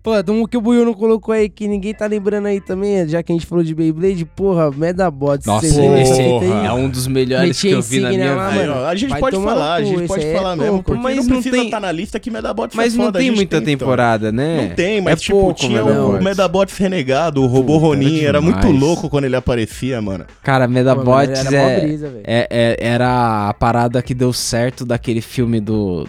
Pô, 0.02 0.12
um 0.32 0.46
que 0.48 0.56
o 0.56 0.62
Buiu 0.62 0.86
não 0.86 0.94
colocou 0.94 1.34
aí, 1.34 1.50
que 1.50 1.68
ninguém 1.68 1.94
tá 1.94 2.06
lembrando 2.06 2.46
aí 2.48 2.62
também, 2.62 3.06
já 3.10 3.22
que 3.22 3.32
a 3.32 3.36
gente 3.36 3.46
falou 3.46 3.64
de 3.64 3.76
Beyblade, 3.76 4.24
porra, 4.24 4.72
Medabots. 4.72 5.46
Nossa, 5.46 5.68
esse 5.68 5.80
é 5.82 6.72
um 6.72 6.90
dos 6.90 7.08
melhores 7.08 7.60
que 7.60 7.70
eu 7.72 7.82
vi 7.82 8.00
na 8.00 8.10
minha 8.10 8.34
lá, 8.36 8.50
vida. 8.50 8.68
Mano, 8.68 8.86
a 8.86 8.96
gente 8.96 9.10
vai 9.10 9.20
pode 9.20 9.36
falar, 9.36 9.74
a 9.76 9.84
gente 9.84 10.08
pode 10.08 10.26
é 10.26 10.34
falar 10.34 10.56
mesmo, 10.56 10.72
louco. 10.72 10.86
porque 10.86 11.02
Mas 11.02 11.18
não 11.18 11.24
não 11.24 11.30
precisa 11.34 11.56
tem- 11.58 11.66
estar 11.66 11.80
na 11.82 11.92
lista 11.92 12.20
que 12.20 12.32
Medabots 12.32 12.76
Mas 12.76 12.94
é 12.94 12.98
não 12.98 13.06
foda, 13.06 13.20
tem 13.20 13.28
a 13.28 13.32
gente 13.32 13.36
muita 13.38 13.58
então. 13.58 13.66
temporada, 13.66 14.32
né? 14.32 14.68
Não 14.70 14.76
tem, 14.76 15.02
mas 15.02 15.14
é 15.14 15.16
tipo, 15.18 15.40
pouco, 15.42 15.54
tinha 15.60 15.84
Medabots. 15.84 16.20
o 16.22 16.24
Medabots 16.24 16.78
renegado, 16.78 17.44
o 17.44 17.48
robô 17.48 17.74
Puta, 17.80 17.86
era 17.86 17.88
Ronin, 17.88 18.20
era 18.24 18.42
muito 18.42 18.68
louco 18.72 19.10
quando 19.10 19.26
ele 19.26 19.36
aparecia, 19.36 20.02
mano. 20.02 20.26
Cara, 20.42 20.66
é, 20.66 21.98
é- 22.24 22.48
é- 22.50 22.78
era 22.80 23.50
a 23.50 23.54
parada 23.54 24.02
que 24.02 24.14
deu 24.14 24.32
certo 24.32 24.86
daquele 24.86 25.22
filme 25.22 25.60
do, 25.60 26.06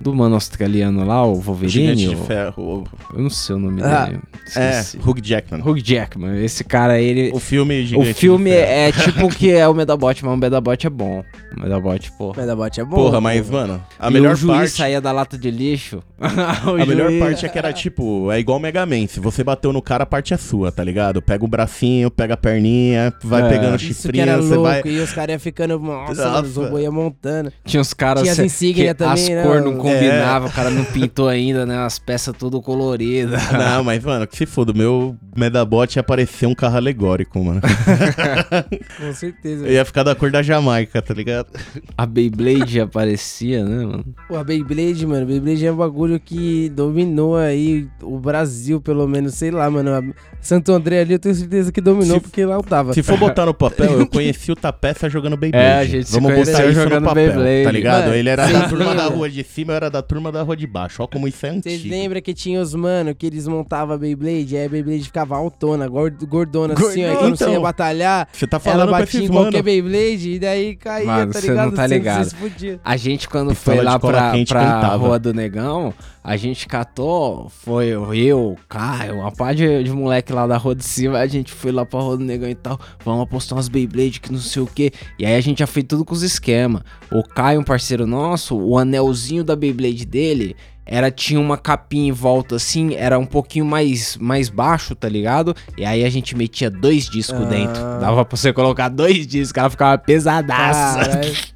do, 0.00 0.14
mano 0.14 0.34
australiano 0.34 1.04
lá, 1.04 1.24
o 1.24 1.32
O 1.32 1.40
Wolverine. 1.40 1.96
Gigante 1.96 2.08
de 2.08 2.14
o- 2.22 2.24
Ferro. 2.26 2.84
eu 3.14 3.22
não 3.22 3.30
sei 3.30 3.56
o 3.56 3.58
nome 3.58 3.82
Ah, 3.82 4.04
dele. 4.06 4.20
É, 4.54 4.80
Esqueci. 4.80 4.98
Hugh 4.98 5.20
Jackman. 5.22 5.62
Hugh 5.62 5.78
Jackman. 5.82 6.44
Esse 6.44 6.62
cara, 6.64 7.00
ele... 7.00 7.30
O 7.34 7.38
filme 7.40 7.80
O 7.82 7.86
Gigante 7.86 8.14
filme 8.14 8.50
de 8.50 8.56
Ferro. 8.56 8.70
é 8.70 8.92
tipo 9.12 9.28
que 9.28 9.50
é 9.52 9.66
o 9.68 9.74
Medabot, 9.74 10.24
mas 10.24 10.34
o 10.34 10.36
Medabot 10.36 10.86
é 10.86 10.90
bom. 10.90 11.24
O 11.56 11.60
Medabot, 11.60 12.12
pô. 12.18 12.34
Medabot 12.36 12.80
é 12.80 12.84
bom. 12.84 12.96
Porra, 12.96 13.20
mas, 13.20 13.48
mano, 13.48 13.82
a 13.98 14.08
E 14.08 14.12
melhor 14.12 14.34
o 14.34 14.36
juiz 14.36 14.56
parte... 14.58 14.70
saía 14.70 15.00
da 15.00 15.12
lata 15.12 15.36
de 15.38 15.50
lixo. 15.50 16.02
A 16.20 16.86
melhor 16.86 17.10
parte 17.18 17.44
é 17.44 17.48
que 17.48 17.58
era 17.58 17.72
tipo, 17.72 18.30
é 18.32 18.38
igual 18.38 18.58
Mega 18.58 18.84
Man. 18.86 19.06
Se 19.06 19.20
você 19.20 19.42
bateu 19.44 19.72
no 19.72 19.82
cara, 19.82 20.04
a 20.04 20.06
parte 20.06 20.32
é 20.32 20.36
sua, 20.36 20.70
tá 20.72 20.82
ligado? 20.82 21.20
Pega 21.20 21.44
o 21.44 21.48
bracinho, 21.48 22.10
pega 22.10 22.34
a 22.34 22.36
perninha, 22.36 23.12
vai 23.22 23.42
É. 23.42 23.48
pegando 23.48 23.72
o 23.72 23.76
Isso 23.76 23.86
que 23.86 23.94
chifrinho, 23.94 24.22
era 24.22 24.36
você 24.42 24.54
louco, 24.54 24.62
vai. 24.62 24.82
e 24.84 24.98
os 25.00 25.12
caras 25.12 25.32
iam 25.32 25.40
ficando, 25.40 25.78
nossa, 25.78 26.14
mano, 26.24 26.42
os 26.42 26.54
Nossa. 26.56 26.60
robôs 26.64 26.82
iam 26.84 26.92
montando. 26.92 27.52
Tinha 27.64 27.80
os 27.80 27.92
caras 27.94 28.22
Tinha 28.22 28.32
as 28.32 28.38
insígnias 28.38 28.88
que 28.88 28.94
também, 28.94 29.12
as 29.24 29.28
né, 29.28 29.42
cores 29.42 29.64
não 29.64 29.76
mano? 29.86 29.98
combinavam, 29.98 30.48
o 30.48 30.52
cara 30.52 30.70
não 30.70 30.84
pintou 30.84 31.28
ainda, 31.28 31.64
né? 31.66 31.78
As 31.78 31.98
peças 31.98 32.34
tudo 32.38 32.60
coloridas. 32.60 33.40
Não, 33.52 33.82
mas, 33.84 34.02
mano, 34.04 34.26
que 34.26 34.36
se 34.36 34.46
foda, 34.46 34.72
o 34.72 34.76
meu 34.76 35.16
Medabot 35.36 35.94
ia 35.96 36.02
parecer 36.02 36.46
um 36.46 36.54
carro 36.54 36.76
alegórico, 36.76 37.42
mano. 37.42 37.60
Com 38.98 39.12
certeza. 39.12 39.68
ia 39.68 39.84
ficar 39.84 40.02
da 40.02 40.14
cor 40.14 40.30
da 40.30 40.42
Jamaica, 40.42 41.00
tá 41.02 41.14
ligado? 41.14 41.48
A 41.96 42.06
Beyblade 42.06 42.80
aparecia, 42.80 43.64
né, 43.64 43.84
mano? 43.84 44.04
Pô, 44.28 44.36
a 44.36 44.44
Beyblade, 44.44 45.06
mano, 45.06 45.26
Beyblade 45.26 45.66
é 45.66 45.72
um 45.72 45.76
bagulho 45.76 46.18
que 46.20 46.68
dominou 46.70 47.36
aí 47.36 47.86
o 48.02 48.18
Brasil, 48.18 48.80
pelo 48.80 49.06
menos, 49.06 49.34
sei 49.34 49.50
lá, 49.50 49.70
mano. 49.70 49.94
A 49.94 50.02
Santo 50.40 50.72
André 50.72 51.00
ali 51.00 51.12
eu 51.14 51.18
tenho 51.18 51.34
certeza 51.34 51.72
que 51.72 51.80
dominou, 51.80 52.16
Se- 52.16 52.20
porque 52.22 52.44
lá 52.44 52.54
eu 52.56 52.62
tava. 52.62 52.92
Se 52.92 53.02
for 53.02 53.18
botar 53.18 53.46
no 53.46 53.54
papel, 53.54 54.00
eu 54.00 54.06
conheci 54.06 54.52
o 54.52 54.56
Tapeça 54.56 55.08
jogando 55.08 55.36
Beyblade. 55.36 55.64
É, 55.66 55.78
a 55.78 55.84
gente 55.84 56.06
se 56.06 56.12
Vamos 56.12 56.34
botar 56.34 56.64
isso 56.64 56.72
jogando 56.72 57.00
no 57.00 57.08
papel, 57.08 57.26
Beyblade. 57.32 57.64
tá 57.64 57.70
ligado? 57.72 58.02
Mano, 58.04 58.14
Ele 58.14 58.28
era 58.28 58.46
da 58.46 58.68
turma 58.68 58.94
da 58.94 59.06
rua 59.06 59.28
de 59.28 59.42
cima, 59.44 59.72
eu 59.72 59.75
era 59.76 59.90
da 59.90 60.02
turma 60.02 60.32
da 60.32 60.42
rua 60.42 60.56
de 60.56 60.66
baixo. 60.66 61.02
Ó 61.02 61.06
como 61.06 61.28
isso 61.28 61.44
é 61.46 61.50
Vocês 61.52 61.74
antigo. 61.80 61.94
lembram 61.94 62.20
que 62.22 62.34
tinha 62.34 62.60
os 62.60 62.74
mano 62.74 63.14
que 63.14 63.26
eles 63.26 63.46
montavam 63.46 63.94
a 63.94 63.98
Beyblade, 63.98 64.56
aí 64.56 64.66
a 64.66 64.68
Beyblade 64.68 65.04
ficava 65.04 65.36
altona, 65.36 65.86
gord- 65.88 66.24
gordona 66.26 66.74
assim, 66.74 67.04
ó, 67.06 67.14
você 67.20 67.26
Então, 67.44 67.52
ia 67.52 67.60
batalhar, 67.60 68.28
Você 68.32 68.46
tá 68.46 68.56
ela 68.56 68.60
falando 68.64 68.88
pra 68.88 68.98
batia 69.00 69.20
esses 69.20 69.30
em 69.30 69.32
qualquer 69.32 69.52
mano. 69.52 69.64
Beyblade 69.64 70.30
e 70.32 70.38
daí 70.38 70.76
caía, 70.76 71.06
Mano, 71.06 71.32
tá 71.32 71.40
ligado? 71.40 71.66
não 71.66 71.72
tá 71.72 71.88
Você- 71.88 71.94
ligado. 71.94 72.24
você. 72.36 72.80
A 72.84 72.96
gente, 72.96 73.28
quando 73.28 73.50
Pistola 73.50 73.76
foi 73.76 73.84
lá 73.84 73.98
pra, 73.98 74.32
quente 74.32 74.48
pra 74.48 74.60
cantava. 74.64 74.96
Rua 74.96 75.18
do 75.18 75.34
Negão, 75.34 75.92
a 76.24 76.36
gente 76.36 76.66
catou, 76.66 77.48
foi 77.50 77.86
eu, 77.88 78.52
o 78.52 78.56
Caio, 78.68 79.16
uma 79.20 79.30
par 79.30 79.54
de, 79.54 79.82
de 79.84 79.90
moleque 79.92 80.32
lá 80.32 80.46
da 80.46 80.56
Rua 80.56 80.74
de 80.74 80.84
Cima, 80.84 81.18
a 81.18 81.26
gente 81.26 81.52
foi 81.52 81.70
lá 81.70 81.84
pra 81.84 82.00
Rua 82.00 82.16
do 82.16 82.24
Negão 82.24 82.48
e 82.48 82.54
tal, 82.54 82.78
vamos 83.04 83.22
apostar 83.22 83.56
umas 83.56 83.68
Beyblade 83.68 84.20
que 84.20 84.32
não 84.32 84.38
sei 84.40 84.62
o 84.62 84.66
que. 84.66 84.90
E 85.18 85.24
aí 85.26 85.34
a 85.34 85.40
gente 85.40 85.58
já 85.58 85.66
fez 85.66 85.84
tudo 85.88 86.04
com 86.04 86.14
os 86.14 86.22
esquemas. 86.22 86.82
O 87.12 87.22
Caio, 87.22 87.60
um 87.60 87.64
parceiro 87.64 88.06
nosso, 88.06 88.56
o 88.56 88.78
anelzinho 88.78 89.44
da 89.44 89.54
Beyblade 89.54 89.65
dele 89.72 90.56
era 90.88 91.10
tinha 91.10 91.40
uma 91.40 91.58
capinha 91.58 92.08
em 92.10 92.12
volta 92.12 92.54
assim, 92.56 92.94
era 92.94 93.18
um 93.18 93.26
pouquinho 93.26 93.64
mais 93.64 94.16
mais 94.18 94.48
baixo, 94.48 94.94
tá 94.94 95.08
ligado? 95.08 95.54
E 95.76 95.84
aí 95.84 96.04
a 96.04 96.08
gente 96.08 96.36
metia 96.36 96.70
dois 96.70 97.08
discos 97.10 97.40
Ah. 97.42 97.44
dentro. 97.46 97.82
Dava 98.00 98.24
pra 98.24 98.36
você 98.36 98.52
colocar 98.52 98.88
dois 98.88 99.26
discos, 99.26 99.58
ela 99.58 99.70
ficava 99.70 99.98
pesadaça. 99.98 100.98
Caralho. 101.00 101.34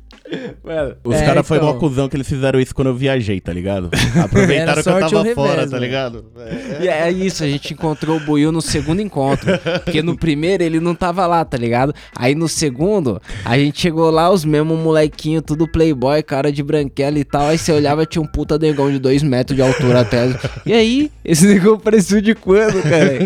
Mano, 0.65 0.97
Os 1.05 1.17
É, 1.17 1.25
caras 1.27 1.47
foi 1.47 1.57
então. 1.59 1.73
mó 1.73 1.79
cuzão 1.79 2.09
que 2.09 2.17
eles 2.17 2.29
fizeram 2.29 2.61
isso 2.61 2.75
quando 2.75 2.89
eu 2.89 2.95
viajei, 2.95 3.41
tá 3.41 3.53
ligado? 3.53 3.91
Aproveitaram 4.23 4.83
que 4.83 4.89
eu 4.89 5.01
tava 5.01 5.25
fora, 5.35 5.51
revés, 5.51 5.71
tá 5.71 5.77
mano. 5.77 5.79
ligado? 5.85 6.25
É. 6.39 6.85
E 6.85 6.89
é 6.89 7.11
isso, 7.11 7.43
a 7.43 7.49
gente 7.49 7.73
encontrou 7.75 8.17
o 8.17 8.21
Buiu 8.21 8.53
no 8.53 8.63
segundo 8.63 9.01
encontro. 9.03 9.51
Porque 9.85 10.03
no 10.03 10.17
primeiro 10.17 10.63
ele 10.63 10.81
não 10.81 10.95
tava 10.95 11.27
lá, 11.27 11.45
tá 11.45 11.57
ligado? 11.57 11.95
Aí 12.17 12.35
no 12.35 12.49
segundo, 12.49 13.21
a 13.45 13.59
gente 13.59 13.81
chegou 13.81 14.11
lá, 14.11 14.31
os 14.31 14.45
mesmos 14.45 14.79
molequinho, 14.79 15.43
tudo 15.43 15.67
playboy, 15.67 16.23
cara 16.23 16.53
de 16.53 16.63
branquela 16.63 17.19
e 17.19 17.25
tal. 17.25 17.47
Aí 17.49 17.59
você 17.59 17.73
olhava, 17.73 18.07
tinha 18.07 18.23
um 18.23 18.27
puta 18.27 18.59
negão 18.59 18.91
de 18.91 18.99
dois 18.99 19.23
metros 19.23 19.57
de 19.57 19.63
altura 19.63 20.01
até. 20.01 20.29
E 20.67 20.73
aí, 20.73 21.11
esse 21.25 21.47
negão 21.47 21.75
apareceu 21.75 22.21
de 22.21 22.35
quando, 22.35 22.83
cara? 22.83 23.19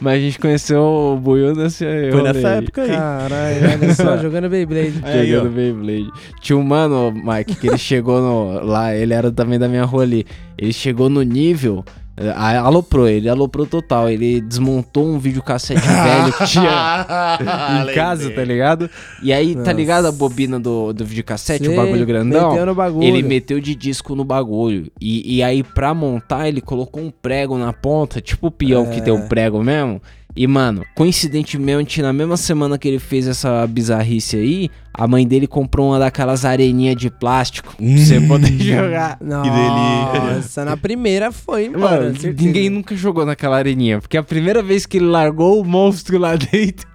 Mas 0.00 0.14
a 0.14 0.20
gente 0.20 0.38
conheceu 0.38 0.80
o 0.80 1.16
Buiu 1.16 1.54
nesse 1.54 1.84
Foi 2.10 2.22
nessa 2.22 2.48
época 2.50 2.82
aí. 2.82 2.88
Caralho, 2.90 3.82
olha 3.82 3.94
só, 3.94 4.16
jogando 4.22 4.48
Beyblade. 4.48 4.94
Aí, 5.02 5.30
Jogando 5.30 5.46
ó. 5.46 5.54
Beyblade. 5.54 6.10
Tinha 6.40 6.56
um 6.56 6.62
mano, 6.62 7.12
Mike, 7.12 7.56
que 7.56 7.66
ele 7.68 7.78
chegou 7.78 8.20
no, 8.20 8.64
lá, 8.64 8.94
ele 8.94 9.12
era 9.14 9.30
também 9.30 9.58
da 9.58 9.68
minha 9.68 9.84
rua 9.84 10.02
ali. 10.04 10.24
Ele 10.56 10.72
chegou 10.72 11.08
no 11.08 11.22
nível. 11.22 11.84
eh, 12.16 12.30
Aloprou, 12.58 13.08
ele 13.08 13.28
aloprou 13.28 13.66
total. 13.66 14.08
Ele 14.08 14.40
desmontou 14.40 15.06
um 15.06 15.18
videocassete 15.18 15.80
velho 15.86 16.32
que 16.32 16.44
tinha 16.46 17.06
em 17.90 17.94
casa, 17.94 18.30
tá 18.30 18.44
ligado? 18.44 18.88
E 19.22 19.32
aí, 19.32 19.54
tá 19.54 19.60
Nossa. 19.60 19.72
ligado 19.72 20.06
a 20.06 20.12
bobina 20.12 20.58
do, 20.60 20.92
do 20.92 21.04
videocassete, 21.04 21.64
o 21.64 21.66
Sei, 21.68 21.76
bagulho 21.76 22.06
grandão? 22.06 22.50
meteu 22.50 22.66
no 22.66 22.74
bagulho. 22.74 23.04
Ele 23.06 23.22
meteu 23.22 23.60
de 23.60 23.74
disco 23.74 24.14
no 24.14 24.24
bagulho. 24.24 24.90
E, 25.00 25.36
e 25.36 25.42
aí, 25.42 25.62
pra 25.62 25.92
montar, 25.94 26.48
ele 26.48 26.60
colocou 26.60 27.02
um 27.02 27.10
prego 27.10 27.56
na 27.58 27.72
ponta, 27.72 28.20
tipo 28.20 28.46
o 28.48 28.50
peão 28.50 28.86
que 28.86 29.00
tem 29.00 29.12
o 29.12 29.28
prego 29.28 29.62
mesmo. 29.62 30.00
E, 30.38 30.46
mano, 30.46 30.84
coincidentemente, 30.94 32.00
na 32.00 32.12
mesma 32.12 32.36
semana 32.36 32.78
que 32.78 32.86
ele 32.86 33.00
fez 33.00 33.26
essa 33.26 33.66
bizarrice 33.66 34.36
aí, 34.36 34.70
a 34.94 35.04
mãe 35.04 35.26
dele 35.26 35.48
comprou 35.48 35.88
uma 35.88 35.98
daquelas 35.98 36.44
areninhas 36.44 36.94
de 36.94 37.10
plástico 37.10 37.74
pra 37.76 37.84
você 37.84 38.20
poder 38.20 38.56
jogar. 38.56 39.18
Nossa, 39.20 40.64
na 40.64 40.76
primeira 40.76 41.32
foi, 41.32 41.68
mano. 41.68 41.80
Mano, 41.80 42.14
ninguém 42.38 42.70
nunca 42.70 42.94
jogou 42.94 43.26
naquela 43.26 43.56
areninha, 43.56 44.00
porque 44.00 44.16
a 44.16 44.22
primeira 44.22 44.62
vez 44.62 44.86
que 44.86 44.98
ele 44.98 45.06
largou 45.06 45.60
o 45.60 45.64
monstro 45.64 46.18
lá 46.18 46.36
dentro, 46.38 46.86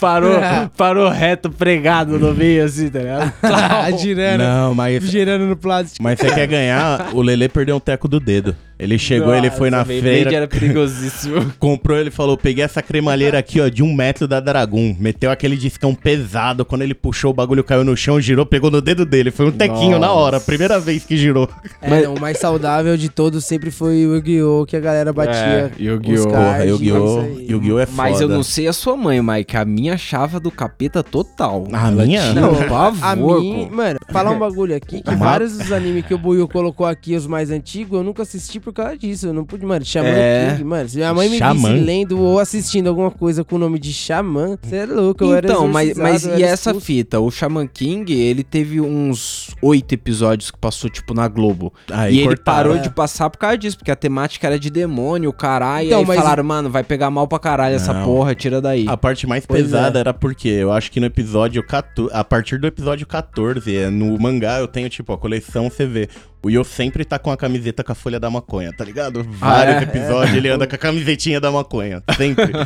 parou, 0.00 0.32
parou 0.76 1.08
reto, 1.10 1.48
pregado 1.48 2.18
no 2.18 2.34
meio, 2.34 2.64
assim, 2.64 2.90
tá 2.90 2.98
ligado? 2.98 3.98
Girando, 4.00 4.40
Não, 4.40 4.74
mas, 4.74 5.04
girando 5.04 5.46
no 5.46 5.56
plástico. 5.56 6.02
mas 6.02 6.18
você 6.18 6.28
quer 6.34 6.48
ganhar, 6.48 7.10
o 7.14 7.22
Lele 7.22 7.48
perdeu 7.48 7.76
um 7.76 7.80
teco 7.80 8.08
do 8.08 8.18
dedo. 8.18 8.56
Ele 8.80 8.98
chegou, 8.98 9.34
ele 9.34 9.50
foi 9.50 9.68
na 9.70 9.78
Nossa, 9.78 9.88
feira, 9.90 10.34
era 10.34 10.48
perigosíssimo. 10.48 11.52
comprou, 11.60 11.98
ele 11.98 12.10
falou, 12.10 12.36
peguei 12.36 12.64
essa 12.64 12.80
cremalheira 12.82 13.38
aqui, 13.38 13.60
ó, 13.60 13.68
de 13.68 13.82
um 13.82 13.94
metro 13.94 14.26
da 14.26 14.40
Dragon. 14.40 14.96
Meteu 14.98 15.30
aquele 15.30 15.56
discão 15.56 15.94
pesado, 15.94 16.64
quando 16.64 16.82
ele 16.82 16.94
puxou 16.94 17.30
o 17.30 17.34
bagulho, 17.34 17.62
caiu 17.62 17.84
no 17.84 17.96
chão, 17.96 18.20
girou, 18.20 18.46
pegou 18.46 18.70
no 18.70 18.80
dedo 18.80 19.04
dele. 19.04 19.30
Foi 19.30 19.46
um 19.46 19.50
tequinho 19.52 19.98
na 19.98 20.10
hora, 20.12 20.36
Nossa. 20.36 20.46
primeira 20.46 20.80
vez 20.80 21.04
que 21.04 21.16
girou. 21.16 21.48
É, 21.82 21.90
Mas- 21.90 22.04
não, 22.04 22.14
o 22.14 22.20
mais 22.20 22.38
saudável 22.38 22.96
de 22.96 23.08
todos 23.08 23.44
sempre 23.44 23.70
foi 23.70 24.06
o 24.06 24.14
Yu-Gi-Oh! 24.16 24.64
que 24.66 24.76
a 24.76 24.80
galera 24.80 25.12
batia. 25.12 25.34
É, 25.34 25.70
Yu-Gi-Oh! 25.78 26.22
Porra, 26.28 26.34
cards, 26.58 26.70
Yu-Gi-Oh! 26.70 27.22
Yu-Gi-Oh! 27.48 27.78
é 27.80 27.86
foda. 27.86 27.96
Mas 28.02 28.20
eu 28.20 28.28
não 28.28 28.42
sei 28.42 28.66
a 28.66 28.72
sua 28.72 28.96
mãe, 28.96 29.20
Mike. 29.22 29.56
A 29.56 29.64
minha 29.64 29.94
achava 29.94 30.40
do 30.40 30.50
capeta 30.50 31.02
total. 31.02 31.66
A 31.72 31.88
Ela 31.88 32.04
minha? 32.06 32.20
Tinha 32.22 32.34
Não, 32.40 32.52
um 32.52 32.68
pavor, 32.68 33.04
a 33.04 33.16
pô. 33.16 33.68
mano, 33.70 33.98
falar 34.10 34.30
um 34.30 34.38
bagulho 34.38 34.74
aqui, 34.74 35.02
que 35.02 35.10
Uma- 35.10 35.16
vários 35.18 35.58
dos 35.58 35.70
animes 35.70 36.06
que 36.06 36.14
o 36.14 36.18
Buiu 36.18 36.48
colocou 36.48 36.86
aqui, 36.86 37.14
os 37.14 37.26
mais 37.26 37.50
antigos, 37.50 37.98
eu 37.98 38.02
nunca 38.04 38.22
assisti 38.22 38.58
por 38.58 38.69
por 38.72 38.82
causa 38.82 38.96
disso. 38.98 39.26
Eu 39.28 39.32
não 39.32 39.44
pude, 39.44 39.64
mano, 39.64 39.84
Xamã 39.84 40.08
É. 40.08 40.50
King, 40.52 40.64
mano. 40.64 40.88
Se 40.88 40.96
minha 40.96 41.12
mãe 41.14 41.28
me 41.28 41.38
Xamã. 41.38 41.72
visse 41.72 41.84
lendo 41.84 42.18
ou 42.20 42.38
assistindo 42.38 42.88
alguma 42.88 43.10
coisa 43.10 43.44
com 43.44 43.56
o 43.56 43.58
nome 43.58 43.78
de 43.78 43.92
Xamã, 43.92 44.56
você 44.62 44.76
é 44.76 44.86
louco, 44.86 45.24
eu 45.24 45.34
era 45.34 45.48
Então, 45.48 45.68
mas, 45.68 45.96
mas 45.96 46.24
eu 46.24 46.38
e 46.38 46.42
era 46.42 46.52
essa 46.52 46.70
expulso. 46.70 46.86
fita? 46.86 47.20
O 47.20 47.30
Shaman 47.30 47.66
King, 47.66 48.12
ele 48.12 48.42
teve 48.42 48.80
uns 48.80 49.54
oito 49.62 49.92
episódios 49.94 50.50
que 50.50 50.58
passou, 50.58 50.88
tipo, 50.90 51.14
na 51.14 51.28
Globo. 51.28 51.72
Aí 51.90 52.14
e 52.14 52.18
ele 52.18 52.28
cortaram. 52.28 52.44
parou 52.70 52.76
é. 52.76 52.80
de 52.80 52.90
passar 52.90 53.28
por 53.30 53.38
causa 53.38 53.58
disso, 53.58 53.76
porque 53.78 53.90
a 53.90 53.96
temática 53.96 54.46
era 54.46 54.58
de 54.58 54.70
demônio, 54.70 55.32
caralho. 55.32 55.86
Então, 55.86 55.98
e 56.00 56.02
aí 56.02 56.06
mas- 56.08 56.16
falaram, 56.18 56.44
mano, 56.44 56.70
vai 56.70 56.82
pegar 56.84 57.10
mal 57.10 57.26
pra 57.28 57.38
caralho 57.38 57.74
essa 57.76 57.92
Não. 57.92 58.04
porra, 58.04 58.34
tira 58.34 58.60
daí. 58.60 58.86
A 58.88 58.96
parte 58.96 59.26
mais 59.26 59.44
Pois 59.46 59.62
pesada 59.62 59.98
é. 59.98 60.00
era 60.00 60.14
porque 60.14 60.48
eu 60.48 60.72
acho 60.72 60.90
que 60.90 61.00
no 61.00 61.06
episódio 61.06 61.62
14, 61.62 62.10
a 62.14 62.22
partir 62.24 62.58
do 62.58 62.66
episódio 62.66 63.06
14, 63.06 63.74
é, 63.76 63.90
no 63.90 64.18
mangá 64.18 64.58
eu 64.60 64.68
tenho 64.68 64.88
tipo 64.88 65.12
a 65.12 65.18
coleção 65.18 65.68
você 65.70 65.86
vê. 65.86 66.08
O 66.42 66.48
Yo 66.48 66.64
sempre 66.64 67.04
tá 67.04 67.18
com 67.18 67.30
a 67.30 67.36
camiseta 67.36 67.84
com 67.84 67.92
a 67.92 67.94
folha 67.94 68.18
da 68.18 68.30
maconha, 68.30 68.72
tá 68.72 68.82
ligado? 68.82 69.22
Vários 69.28 69.76
é? 69.76 69.82
episódios 69.82 70.34
ele 70.34 70.48
anda 70.48 70.66
com 70.66 70.74
a 70.74 70.78
camisetinha 70.78 71.38
da 71.40 71.50
maconha, 71.50 72.02
sempre. 72.16 72.50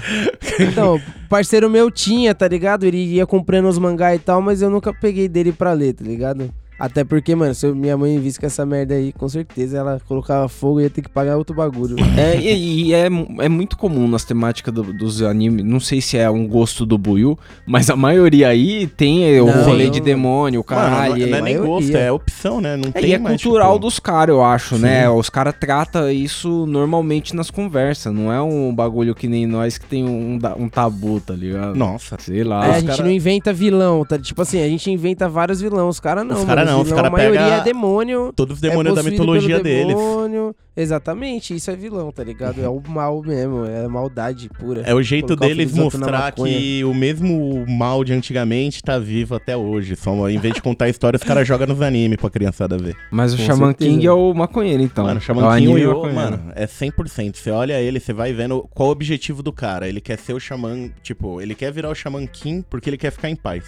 Então, 0.61 1.01
parceiro 1.29 1.69
meu 1.69 1.91
tinha, 1.91 2.33
tá 2.33 2.47
ligado? 2.47 2.85
Ele 2.85 2.99
ia 2.99 3.27
comprando 3.27 3.69
os 3.69 3.77
mangá 3.77 4.15
e 4.15 4.21
tal, 4.21 4.41
mas 4.41 4.63
eu 4.63 4.71
nunca 4.71 4.95
peguei 4.95 5.29
dele 5.29 5.53
pra 5.53 5.73
ler, 5.73 5.95
tá 5.95 6.05
ligado? 6.05 6.55
Até 6.79 7.05
porque, 7.05 7.35
mano, 7.35 7.55
se 7.55 7.67
minha 7.73 7.97
mãe 7.97 8.19
visse 8.19 8.39
com 8.41 8.47
essa 8.47 8.67
merda 8.67 8.95
aí, 8.95 9.13
com 9.13 9.29
certeza 9.29 9.79
ela 9.79 10.01
colocava 10.09 10.49
fogo 10.49 10.81
e 10.81 10.85
ia 10.85 10.91
ter 10.91 11.03
que 11.03 11.09
pagar 11.09 11.37
outro 11.37 11.55
bagulho. 11.55 11.97
É, 12.19 12.37
e, 12.37 12.87
e 12.89 12.95
é, 12.95 13.07
é 13.41 13.49
muito 13.49 13.77
comum 13.77 14.09
nas 14.09 14.25
temáticas 14.25 14.75
do- 14.75 14.93
dos 14.93 15.23
animes. 15.23 15.65
Não 15.65 15.79
sei 15.81 16.01
se 16.01 16.17
é 16.19 16.29
um 16.29 16.47
gosto 16.49 16.85
do 16.85 16.99
Buiu, 16.99 17.39
mas 17.67 17.89
a 17.91 17.97
maioria 17.97 18.49
aí 18.49 18.87
tem 18.87 19.25
é, 19.37 19.41
o 19.41 19.47
Não, 19.47 19.65
rolê 19.65 19.85
não. 19.85 19.91
de 19.93 20.01
demônio, 20.01 20.61
o 20.61 20.65
Mano, 20.75 20.83
caralho. 20.91 21.17
não, 21.17 21.29
não 21.31 21.39
é 21.39 21.41
nem 21.43 21.59
gosto, 21.59 21.97
é 21.97 22.11
opção, 22.11 22.61
né? 22.61 22.77
Não 22.77 22.89
É, 22.95 23.01
tem 23.01 23.11
e 23.11 23.15
é 23.15 23.19
mais, 23.19 23.41
cultural 23.43 23.75
tipo, 23.75 23.87
dos 23.87 23.99
caras, 24.01 24.35
eu 24.35 24.43
acho, 24.45 24.77
né? 24.77 25.03
Sim. 25.05 25.09
Os 25.17 25.31
caras 25.31 25.55
tratam 25.59 26.11
isso 26.11 26.67
normalmente 26.67 27.37
nas 27.37 27.51
conversas. 27.51 28.13
Não 28.13 28.33
é 28.33 28.43
um 28.43 28.75
bagulho 28.75 29.15
que 29.15 29.29
nem 29.29 29.47
nós 29.47 29.79
que 29.79 29.87
tem 29.87 30.05
um, 30.05 30.39
um 30.59 30.69
tabu, 30.69 31.21
tá 31.21 31.35
ligado? 31.35 31.77
Nossa. 31.77 32.17
Sei 32.19 32.43
lá. 32.43 32.67
É, 32.67 32.71
a 32.71 32.81
gente 32.81 32.89
cara- 32.89 33.03
não 33.05 33.11
inventa 33.11 33.53
vilão, 33.53 34.05
tá? 34.05 34.19
Tipo 34.19 34.43
assim, 34.43 34.61
a 34.63 34.69
gente 34.69 34.91
inventa 34.91 35.29
vários 35.29 35.61
vilões. 35.61 35.89
Os 35.89 36.01
caras 36.01 36.27
não. 36.27 36.37
Os 36.37 36.45
cara 36.45 36.64
mano, 36.65 36.73
não, 36.73 36.81
os 36.83 36.89
vilão, 36.89 36.97
cara 36.97 37.09
A 37.09 37.11
maioria 37.11 37.41
pega 37.41 37.57
é 37.57 37.61
demônio. 37.63 38.33
Todos 38.35 38.57
os 38.59 38.63
é 38.63 38.69
demônios 38.69 38.95
da 38.95 39.03
mitologia 39.03 39.61
deles. 39.61 39.95
demônio. 39.95 40.55
Exatamente, 40.77 41.55
isso 41.55 41.71
é 41.71 41.77
vilão, 41.77 42.11
tá 42.11 42.25
ligado? 42.25 42.61
É 42.61 42.69
o 42.69 42.83
mal 42.89 43.23
mesmo, 43.23 43.65
é 43.65 43.87
maldade 43.87 44.49
pura. 44.49 44.83
É 44.85 44.93
o 44.93 45.01
jeito 45.01 45.35
o 45.35 45.37
deles 45.37 45.73
mostrar 45.73 46.33
que 46.33 46.83
o 46.85 46.93
mesmo 46.93 47.65
mal 47.69 48.03
de 48.03 48.13
antigamente 48.13 48.83
tá 48.83 48.99
vivo 48.99 49.37
até 49.37 49.57
hoje. 49.57 49.95
Só 49.95 50.29
em 50.29 50.39
vez 50.39 50.55
de 50.55 50.61
contar 50.63 50.87
a 50.87 50.89
história, 50.89 51.17
os 51.17 51.23
caras 51.23 51.47
jogam 51.47 51.69
nos 51.69 51.81
animes 51.81 52.17
pra 52.19 52.29
criançada 52.29 52.77
ver. 52.77 52.97
Mas 53.13 53.33
o 53.33 53.37
Com 53.37 53.45
Shaman 53.45 53.67
certeza. 53.69 53.91
King 53.91 54.07
é 54.07 54.13
o 54.13 54.35
maconheiro, 54.35 54.83
então. 54.83 55.05
mano, 55.05 55.19
é 55.19 55.23
o 55.23 55.23
Shaman 55.23 55.43
King 55.43 55.53
anime 55.53 55.81
Yo, 55.83 55.89
maconheiro. 55.95 56.15
mano, 56.17 56.53
é 56.57 56.67
100%. 56.67 57.37
Você 57.37 57.51
olha 57.53 57.81
ele, 57.81 58.01
você 58.01 58.13
vai 58.13 58.33
vendo 58.33 58.69
qual 58.75 58.89
o 58.89 58.93
objetivo 58.93 59.45
do 59.45 59.53
cara. 59.53 59.89
Ele 59.89 60.01
quer 60.01 60.19
ser 60.19 60.33
o 60.33 60.41
Xamã, 60.41 60.91
tipo, 61.05 61.41
ele 61.41 61.55
quer 61.55 61.73
virar 61.73 61.91
o 61.91 61.95
Shaman 61.95 62.27
King 62.27 62.65
porque 62.69 62.91
ele 62.91 62.99
quer 62.99 63.13
ficar 63.13 63.31
em 63.31 63.37
paz. 63.37 63.65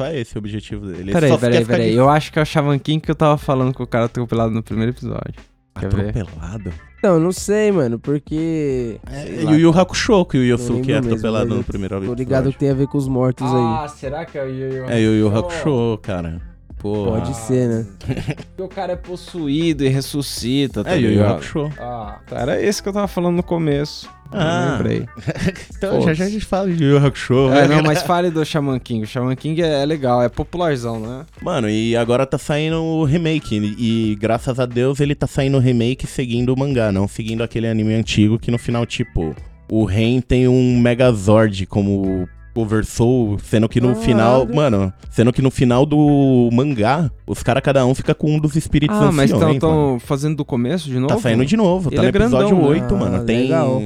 Só 0.00 0.06
é 0.06 0.18
esse 0.18 0.34
o 0.34 0.38
objetivo 0.38 0.86
dele. 0.86 1.00
Ele 1.00 1.12
Peraí, 1.12 1.38
peraí, 1.38 1.64
peraí. 1.64 1.94
Eu 1.94 2.08
acho 2.08 2.32
que 2.32 2.38
é 2.38 2.42
o 2.42 2.44
Shaman 2.46 2.78
King 2.78 3.00
que 3.00 3.10
eu 3.10 3.14
tava 3.14 3.36
falando 3.36 3.74
com 3.74 3.82
o 3.82 3.86
cara 3.86 4.06
atropelado 4.06 4.50
no 4.50 4.62
primeiro 4.62 4.92
episódio. 4.92 5.34
Quer 5.78 5.92
ver? 5.92 6.08
Atropelado? 6.08 6.72
Não, 7.02 7.20
não 7.20 7.32
sei, 7.32 7.70
mano, 7.70 7.98
porque. 7.98 8.98
E 9.38 9.44
lá, 9.44 9.50
o 9.52 9.54
Yu 9.54 9.70
Hakusho, 9.78 10.24
que 10.24 10.38
o 10.38 10.40
lembro 10.40 10.62
é 10.62 10.84
mesmo, 10.84 10.96
atropelado 11.12 11.48
mas 11.48 11.58
no 11.58 11.64
primeiro 11.64 11.94
Tô 11.96 11.98
episódio. 12.00 12.18
ligado 12.24 12.52
que 12.52 12.58
tem 12.58 12.70
a 12.70 12.74
ver 12.74 12.86
com 12.88 12.96
os 12.98 13.08
mortos 13.08 13.46
Ah, 13.46 13.82
aí. 13.82 13.88
será 13.90 14.24
que 14.24 14.36
é 14.38 14.44
o 14.44 14.48
Yu 14.48 14.72
Yu 14.72 14.84
É 14.88 14.96
o 14.96 15.14
Yu 15.14 15.38
Hakusho, 15.38 15.98
cara. 16.02 16.40
Pô. 16.78 17.04
Pode 17.06 17.36
ser, 17.36 17.68
né? 17.68 17.86
Porque 18.56 18.62
o 18.62 18.68
cara 18.68 18.92
é 18.94 18.96
possuído 18.96 19.84
e 19.84 19.88
ressuscita, 19.88 20.82
tá 20.82 20.92
É 20.92 20.98
Yu 20.98 21.12
Yu? 21.12 21.26
Hakusho. 21.26 21.70
Ah, 21.78 22.18
tá, 22.26 22.38
era 22.38 22.62
esse 22.62 22.82
que 22.82 22.88
eu 22.88 22.92
tava 22.92 23.06
falando 23.08 23.36
no 23.36 23.42
começo. 23.42 24.08
Ah. 24.32 24.76
Lembrei. 24.78 25.06
Então, 25.76 26.02
já 26.02 26.12
já 26.12 26.24
a 26.26 26.28
gente 26.28 26.44
fala 26.44 26.70
de 26.70 26.84
Yu 26.84 26.98
Hakusho. 26.98 27.48
É, 27.52 27.66
né? 27.66 27.76
não, 27.76 27.82
mas 27.82 28.02
fale 28.02 28.30
do 28.30 28.44
Shaman 28.44 28.78
King. 28.78 29.04
O 29.04 29.06
Shaman 29.06 29.34
King 29.34 29.62
é, 29.62 29.82
é 29.82 29.86
legal, 29.86 30.22
é 30.22 30.28
popularzão, 30.28 31.00
né? 31.00 31.24
Mano, 31.42 31.70
e 31.70 31.96
agora 31.96 32.26
tá 32.26 32.36
saindo 32.36 32.76
o 32.82 33.04
remake. 33.04 33.56
E 33.78 34.14
graças 34.20 34.60
a 34.60 34.66
Deus 34.66 35.00
ele 35.00 35.14
tá 35.14 35.26
saindo 35.26 35.56
o 35.56 35.60
remake 35.60 36.06
seguindo 36.06 36.52
o 36.52 36.58
mangá, 36.58 36.92
não 36.92 37.08
seguindo 37.08 37.42
aquele 37.42 37.66
anime 37.66 37.94
antigo 37.94 38.38
que 38.38 38.50
no 38.50 38.58
final, 38.58 38.84
tipo, 38.84 39.34
o 39.70 39.84
Ren 39.84 40.20
tem 40.20 40.46
um 40.46 40.78
Megazord 40.78 41.64
como 41.64 42.28
conversou, 42.52 43.38
sendo 43.38 43.68
que 43.68 43.80
no 43.80 43.88
Caralho. 43.88 44.04
final, 44.04 44.46
mano, 44.52 44.92
sendo 45.10 45.32
que 45.32 45.40
no 45.40 45.50
final 45.50 45.86
do 45.86 46.50
mangá, 46.52 47.10
os 47.26 47.42
caras 47.42 47.62
cada 47.62 47.86
um 47.86 47.94
fica 47.94 48.14
com 48.14 48.34
um 48.34 48.38
dos 48.38 48.54
espíritos 48.56 48.96
Ah, 48.98 49.10
mas 49.12 49.32
anciões, 49.32 49.54
estão 49.54 49.70
mano. 49.86 50.00
fazendo 50.00 50.36
do 50.36 50.44
começo 50.44 50.88
de 50.88 50.98
novo? 50.98 51.14
Tá 51.14 51.18
saindo 51.20 51.46
de 51.46 51.56
novo, 51.56 51.88
Ele 51.88 51.96
tá 51.96 52.02
no 52.02 52.08
é 52.08 52.12
grandão, 52.12 52.40
episódio 52.40 52.62
né? 52.62 52.68
8, 52.68 52.94
Ah, 52.94 52.98
mano. 52.98 53.24
Tem. 53.24 53.42
legal. 53.42 53.80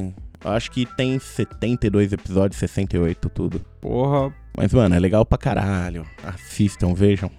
Acho 0.45 0.71
que 0.71 0.85
tem 0.85 1.19
72 1.19 2.13
episódios, 2.13 2.59
68, 2.59 3.29
tudo. 3.31 3.61
Porra. 3.81 4.33
Mas, 4.57 4.73
mano, 4.73 4.95
é 4.95 4.99
legal 4.99 5.25
pra 5.25 5.39
caralho. 5.39 6.07
Assistam, 6.23 6.93
vejam. 6.95 7.31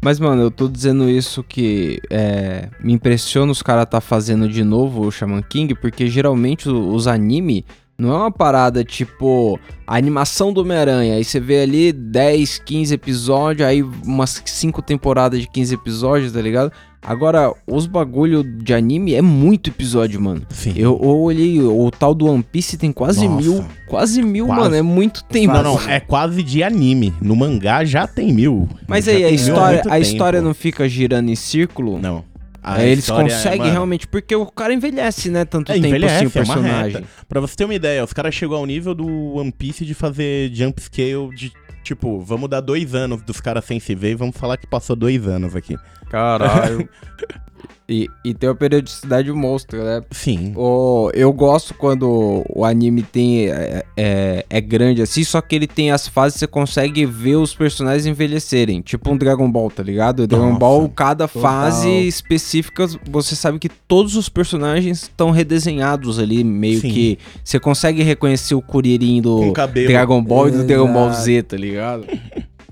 Mas, 0.00 0.18
mano, 0.18 0.42
eu 0.42 0.50
tô 0.50 0.68
dizendo 0.68 1.08
isso 1.08 1.42
que 1.42 2.00
é, 2.10 2.68
me 2.80 2.92
impressiona 2.92 3.52
os 3.52 3.62
caras 3.62 3.86
tá 3.86 4.00
fazendo 4.00 4.48
de 4.48 4.64
novo 4.64 5.06
o 5.06 5.10
Shaman 5.10 5.42
King, 5.42 5.74
porque 5.74 6.08
geralmente 6.08 6.68
os 6.68 7.06
anime 7.06 7.64
não 7.96 8.12
é 8.12 8.16
uma 8.16 8.32
parada 8.32 8.82
tipo 8.82 9.60
a 9.86 9.96
animação 9.96 10.52
do 10.52 10.62
Homem-Aranha. 10.62 11.14
Aí 11.14 11.24
você 11.24 11.38
vê 11.38 11.60
ali 11.60 11.92
10, 11.92 12.58
15 12.58 12.94
episódios, 12.94 13.66
aí 13.66 13.82
umas 13.82 14.42
5 14.44 14.82
temporadas 14.82 15.40
de 15.40 15.48
15 15.48 15.74
episódios, 15.74 16.32
tá 16.32 16.40
ligado? 16.40 16.72
Agora, 17.04 17.52
os 17.66 17.86
bagulho 17.86 18.44
de 18.44 18.72
anime 18.72 19.12
é 19.14 19.20
muito 19.20 19.70
episódio, 19.70 20.20
mano. 20.20 20.42
Sim. 20.50 20.72
Eu, 20.76 20.98
eu 21.02 21.18
olhei, 21.18 21.60
o 21.60 21.90
tal 21.90 22.14
do 22.14 22.26
One 22.26 22.44
Piece 22.44 22.76
tem 22.78 22.92
quase 22.92 23.26
Nossa. 23.26 23.42
mil. 23.42 23.64
Quase 23.88 24.22
mil, 24.22 24.46
Quase. 24.46 24.60
mano. 24.60 24.74
É 24.76 24.82
muito 24.82 25.24
tempo. 25.24 25.52
Não, 25.52 25.62
não, 25.62 25.90
é 25.90 25.98
quase 25.98 26.42
de 26.44 26.62
anime. 26.62 27.12
No 27.20 27.34
mangá 27.34 27.84
já 27.84 28.06
tem 28.06 28.32
mil. 28.32 28.68
Mas 28.86 29.06
Já 29.06 29.12
aí, 29.12 29.24
a 29.24 29.30
história, 29.30 29.78
muito 29.82 29.90
a 29.92 29.98
história 29.98 30.38
tempo. 30.38 30.46
não 30.48 30.54
fica 30.54 30.88
girando 30.88 31.28
em 31.28 31.34
círculo? 31.34 31.98
Não. 31.98 32.24
A 32.62 32.74
Aí 32.74 32.90
eles 32.90 33.00
história 33.00 33.26
é, 33.28 33.34
conseguem 33.34 33.58
mano, 33.58 33.72
realmente, 33.72 34.06
porque 34.06 34.36
o 34.36 34.46
cara 34.46 34.72
envelhece, 34.72 35.28
né? 35.28 35.44
Tanto 35.44 35.72
É, 35.72 35.80
tempo 35.80 36.06
assim 36.06 36.24
o 36.26 36.28
é 36.28 36.30
personagem. 36.30 36.92
reta. 36.94 37.04
Pra 37.28 37.40
você 37.40 37.56
ter 37.56 37.64
uma 37.64 37.74
ideia, 37.74 38.04
os 38.04 38.12
caras 38.12 38.32
chegou 38.32 38.56
ao 38.56 38.64
nível 38.64 38.94
do 38.94 39.04
One 39.34 39.50
Piece 39.50 39.84
de 39.84 39.92
fazer 39.94 40.52
jump 40.54 40.80
scale 40.80 41.34
de. 41.34 41.50
Tipo, 41.82 42.20
vamos 42.20 42.48
dar 42.48 42.60
dois 42.60 42.94
anos 42.94 43.20
dos 43.22 43.40
caras 43.40 43.64
sem 43.64 43.80
se 43.80 43.92
ver 43.92 44.12
e 44.12 44.14
vamos 44.14 44.36
falar 44.36 44.56
que 44.56 44.68
passou 44.68 44.94
dois 44.94 45.26
anos 45.26 45.56
aqui. 45.56 45.76
Caralho. 46.12 46.86
e, 47.88 48.08
e 48.22 48.34
tem 48.34 48.48
uma 48.48 48.54
periodicidade 48.54 49.32
monstro, 49.32 49.82
né? 49.82 50.02
Sim. 50.10 50.52
O, 50.54 51.10
eu 51.14 51.32
gosto 51.32 51.72
quando 51.72 52.44
o 52.48 52.64
anime 52.64 53.02
tem 53.02 53.46
é, 53.46 53.82
é, 53.96 54.46
é 54.48 54.60
grande 54.60 55.00
assim, 55.00 55.24
só 55.24 55.40
que 55.40 55.56
ele 55.56 55.66
tem 55.66 55.90
as 55.90 56.06
fases 56.06 56.34
que 56.34 56.40
você 56.40 56.46
consegue 56.46 57.06
ver 57.06 57.36
os 57.36 57.54
personagens 57.54 58.06
envelhecerem. 58.06 58.82
Tipo 58.82 59.10
um 59.10 59.16
Dragon 59.16 59.50
Ball, 59.50 59.70
tá 59.70 59.82
ligado? 59.82 60.26
Dragon 60.26 60.46
Nossa, 60.48 60.58
Ball, 60.58 60.88
cada 60.90 61.26
total. 61.26 61.42
fase 61.42 61.88
específica, 62.06 62.86
você 63.10 63.34
sabe 63.34 63.58
que 63.58 63.68
todos 63.68 64.16
os 64.16 64.28
personagens 64.28 65.02
estão 65.02 65.30
redesenhados 65.30 66.18
ali, 66.18 66.44
meio 66.44 66.80
Sim. 66.80 66.90
que 66.90 67.18
você 67.42 67.58
consegue 67.58 68.02
reconhecer 68.02 68.54
o 68.54 68.60
Kuririn 68.60 69.22
do. 69.22 69.52
Dragon 69.86 70.22
Ball 70.22 70.48
e 70.48 70.50
do 70.52 70.64
Dragon 70.64 70.92
Ball. 70.92 71.12
Z, 71.12 71.42
tá 71.42 71.56
ligado? 71.56 72.06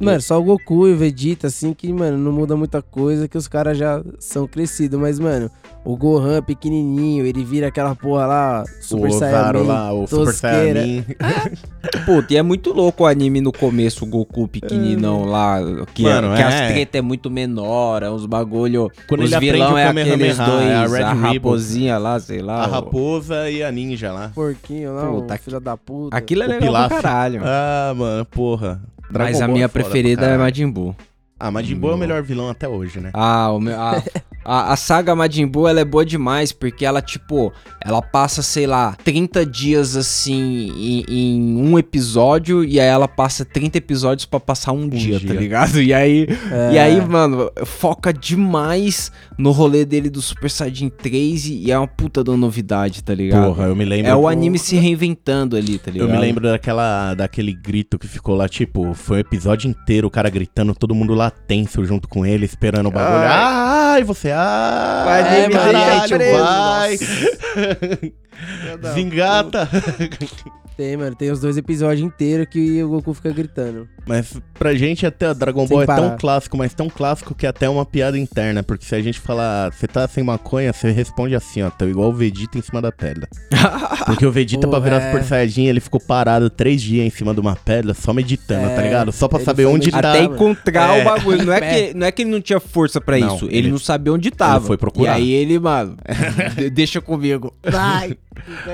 Mano, 0.00 0.20
só 0.20 0.38
o 0.40 0.42
Goku 0.42 0.88
e 0.88 0.92
o 0.94 0.96
Vegeta, 0.96 1.46
assim, 1.48 1.74
que, 1.74 1.92
mano, 1.92 2.16
não 2.16 2.32
muda 2.32 2.56
muita 2.56 2.80
coisa, 2.80 3.28
que 3.28 3.36
os 3.36 3.46
caras 3.46 3.76
já 3.76 4.02
são 4.18 4.46
crescidos. 4.46 4.98
Mas, 4.98 5.18
mano, 5.18 5.50
o 5.84 5.96
Gohan 5.96 6.42
pequenininho, 6.42 7.26
ele 7.26 7.44
vira 7.44 7.68
aquela 7.68 7.94
porra 7.94 8.26
lá, 8.26 8.64
Super 8.80 9.10
o 9.10 9.12
Saiyaman, 9.12 9.62
lá, 9.62 9.92
o 9.92 10.06
Super. 10.06 10.32
Saiyaman. 10.32 11.04
Puta, 12.06 12.32
e 12.32 12.36
é 12.36 12.42
muito 12.42 12.72
louco 12.72 13.02
o 13.04 13.06
anime 13.06 13.40
no 13.40 13.52
começo, 13.52 14.04
o 14.04 14.08
Goku 14.08 14.48
pequeninão 14.48 15.24
lá, 15.24 15.58
que, 15.94 16.02
Mano, 16.02 16.34
que 16.34 16.42
é. 16.42 16.44
as 16.46 16.72
treta 16.72 16.98
é 16.98 17.02
muito 17.02 17.30
menor, 17.30 18.02
é 18.02 18.10
uns 18.10 18.24
bagulho... 18.26 18.90
Quando 19.06 19.20
os 19.20 19.26
ele 19.26 19.34
aprende 19.34 19.52
vilão 19.52 19.78
é 19.78 19.88
aqueles 19.88 20.36
dois, 20.38 20.66
é 20.66 20.74
a 20.74 20.80
a, 20.82 20.86
Red 20.86 21.14
Ribbon. 21.14 21.32
raposinha 21.50 21.98
lá, 21.98 22.18
sei 22.20 22.40
lá. 22.40 22.64
A 22.64 22.68
o- 22.68 22.70
raposa 22.70 23.50
e 23.50 23.62
a 23.62 23.70
ninja 23.70 24.12
lá. 24.12 24.30
Porquinho 24.34 24.94
lá, 24.94 25.06
Puta, 25.06 25.34
o 25.34 25.38
filho 25.38 25.60
da 25.60 25.76
puta. 25.76 26.16
Aquilo 26.16 26.42
é 26.42 26.46
legal 26.46 26.72
pra 26.88 26.88
caralho. 27.02 27.42
Ah, 27.44 27.92
mano, 27.96 28.24
porra. 28.24 28.80
Dragon 29.10 29.30
Mas 29.30 29.40
a 29.42 29.46
Ball 29.46 29.54
minha 29.54 29.64
é 29.64 29.68
foda 29.68 29.84
preferida 29.84 30.22
é 30.22 30.24
caralho. 30.24 30.40
Majin 30.40 30.70
Buu. 30.70 30.96
Ah, 31.38 31.50
Majin 31.50 31.74
Buu 31.74 31.90
é 31.90 31.94
o 31.94 31.98
melhor 31.98 32.22
vilão 32.22 32.48
até 32.48 32.68
hoje, 32.68 33.00
né? 33.00 33.10
Ah, 33.14 33.50
o 33.50 33.58
meu, 33.60 33.78
a, 33.80 34.02
a, 34.44 34.72
a 34.72 34.76
saga 34.76 35.14
Majin 35.14 35.46
Buu, 35.46 35.68
ela 35.68 35.80
é 35.80 35.84
boa 35.84 36.04
demais, 36.04 36.52
porque 36.52 36.84
ela, 36.84 37.00
tipo, 37.02 37.52
ela 37.84 38.00
passa, 38.00 38.42
sei 38.42 38.66
lá, 38.66 38.96
30 39.04 39.44
dias, 39.46 39.96
assim, 39.96 40.72
em, 40.76 41.04
em 41.08 41.56
um 41.56 41.78
episódio, 41.78 42.64
e 42.64 42.80
aí 42.80 42.86
ela 42.86 43.06
passa 43.08 43.44
30 43.44 43.78
episódios 43.78 44.24
pra 44.26 44.40
passar 44.40 44.72
um, 44.72 44.88
dia, 44.88 45.20
tá 45.20 45.26
dia. 45.26 45.34
ligado? 45.40 45.80
E 45.90 45.92
aí, 45.94 46.26
É. 46.50 46.72
e 46.74 46.78
aí, 46.78 47.00
mano, 47.06 47.50
foca 47.64 48.12
demais 48.12 49.10
no 49.38 49.50
rolê 49.50 49.84
dele 49.84 50.08
do 50.10 50.20
Super 50.22 50.50
Saiyajin 50.50 50.88
3, 50.88 51.46
e, 51.46 51.54
e 51.66 51.72
é 51.72 51.78
uma 51.78 51.86
puta 51.86 52.22
da 52.24 52.36
novidade, 52.36 53.02
tá 53.02 53.14
ligado? 53.14 53.46
Porra, 53.46 53.64
eu 53.66 53.76
me 53.76 53.84
lembro. 53.84 54.10
é 54.10 54.14
o 54.16 54.26
anime 54.28 54.58
se 54.58 54.76
reinventando 54.76 55.56
ali, 55.56 55.78
tá 55.78 55.90
Eu 55.90 55.92
ligado? 55.94 56.10
me 56.10 56.18
lembro 56.18 56.48
daquela, 56.48 57.14
daquele 57.14 57.52
grito 57.52 57.98
que 57.98 58.06
ficou 58.08 58.34
lá, 58.34 58.48
tipo, 58.48 58.94
foi 58.94 59.18
o 59.18 59.20
episódio 59.20 59.68
inteiro, 59.68 60.06
o 60.06 60.10
cara 60.10 60.28
gritando, 60.30 60.74
todo 60.74 60.94
mundo 60.94 61.14
lá 61.14 61.30
tenso 61.30 61.84
junto 61.84 62.08
com 62.08 62.24
ele, 62.24 62.44
esperando 62.44 62.86
o 62.86 62.90
bagulho. 62.90 63.24
Ai, 63.28 64.04
você, 64.04 64.29
você, 64.30 64.32
ah, 64.32 65.02
Vai, 65.04 65.44
é, 65.44 65.50
caralho, 65.50 66.18
vai, 66.18 66.96
vai. 68.80 68.92
Zingata. 68.94 69.68
Tem, 70.80 70.96
mano. 70.96 71.14
Tem 71.14 71.30
os 71.30 71.40
dois 71.40 71.58
episódios 71.58 72.00
inteiros 72.06 72.46
que 72.50 72.82
o 72.82 72.88
Goku 72.88 73.12
fica 73.12 73.30
gritando. 73.30 73.86
Mas 74.06 74.34
pra 74.58 74.72
gente 74.74 75.04
até 75.04 75.34
Dragon 75.34 75.66
Sem 75.66 75.76
Ball 75.76 75.82
é 75.82 75.86
tão 75.86 76.16
clássico, 76.16 76.56
mas 76.56 76.72
tão 76.72 76.88
clássico 76.88 77.34
que 77.34 77.44
é 77.44 77.50
até 77.50 77.68
uma 77.68 77.84
piada 77.84 78.16
interna. 78.18 78.62
Porque 78.62 78.86
se 78.86 78.94
a 78.94 79.02
gente 79.02 79.20
falar, 79.20 79.70
você 79.74 79.86
tá 79.86 80.08
sem 80.08 80.24
maconha, 80.24 80.72
você 80.72 80.90
responde 80.90 81.34
assim, 81.34 81.60
ó, 81.60 81.68
tô 81.68 81.86
igual 81.86 82.08
o 82.08 82.14
Vegeta 82.14 82.56
em 82.56 82.62
cima 82.62 82.80
da 82.80 82.90
pedra. 82.90 83.28
Porque 84.06 84.24
o 84.24 84.32
Vegeta, 84.32 84.66
pra 84.66 84.78
Porra, 84.78 84.80
virar 84.90 85.02
é. 85.02 85.10
Super 85.12 85.24
Saiyajin, 85.24 85.66
ele 85.66 85.80
ficou 85.80 86.00
parado 86.00 86.48
três 86.48 86.80
dias 86.80 87.06
em 87.06 87.10
cima 87.10 87.34
de 87.34 87.40
uma 87.40 87.54
pedra, 87.54 87.92
só 87.92 88.14
meditando, 88.14 88.66
É, 88.70 88.74
tá 88.74 88.80
ligado? 88.80 89.12
Só 89.12 89.28
pra 89.28 89.36
ele 89.38 89.44
saber 89.44 89.66
onde 89.66 89.88
meditar, 89.92 90.02
tá. 90.02 90.12
Até 90.12 90.24
encontrar 90.24 90.96
É. 90.98 91.02
o 91.02 91.04
bagulho. 91.04 91.44
Não 91.44 91.52
é, 91.52 91.60
que, 91.60 91.92
não 91.98 92.06
é 92.06 92.10
que 92.10 92.22
ele 92.22 92.30
não 92.30 92.40
tinha 92.40 92.58
força 92.58 93.02
pra 93.02 93.18
Não, 93.18 93.36
isso. 93.36 93.44
Ele, 93.44 93.58
ele- 93.58 93.70
não 93.70 93.78
sabia 93.78 94.14
onde 94.14 94.30
tava. 94.30 94.56
ele 94.60 94.66
foi 94.66 94.78
procurar. 94.78 95.18
E 95.18 95.22
aí 95.24 95.30
ele, 95.30 95.58
mano, 95.58 95.96
de- 96.56 96.70
deixa 96.70 97.02
comigo. 97.02 97.52
Vai. 97.62 98.16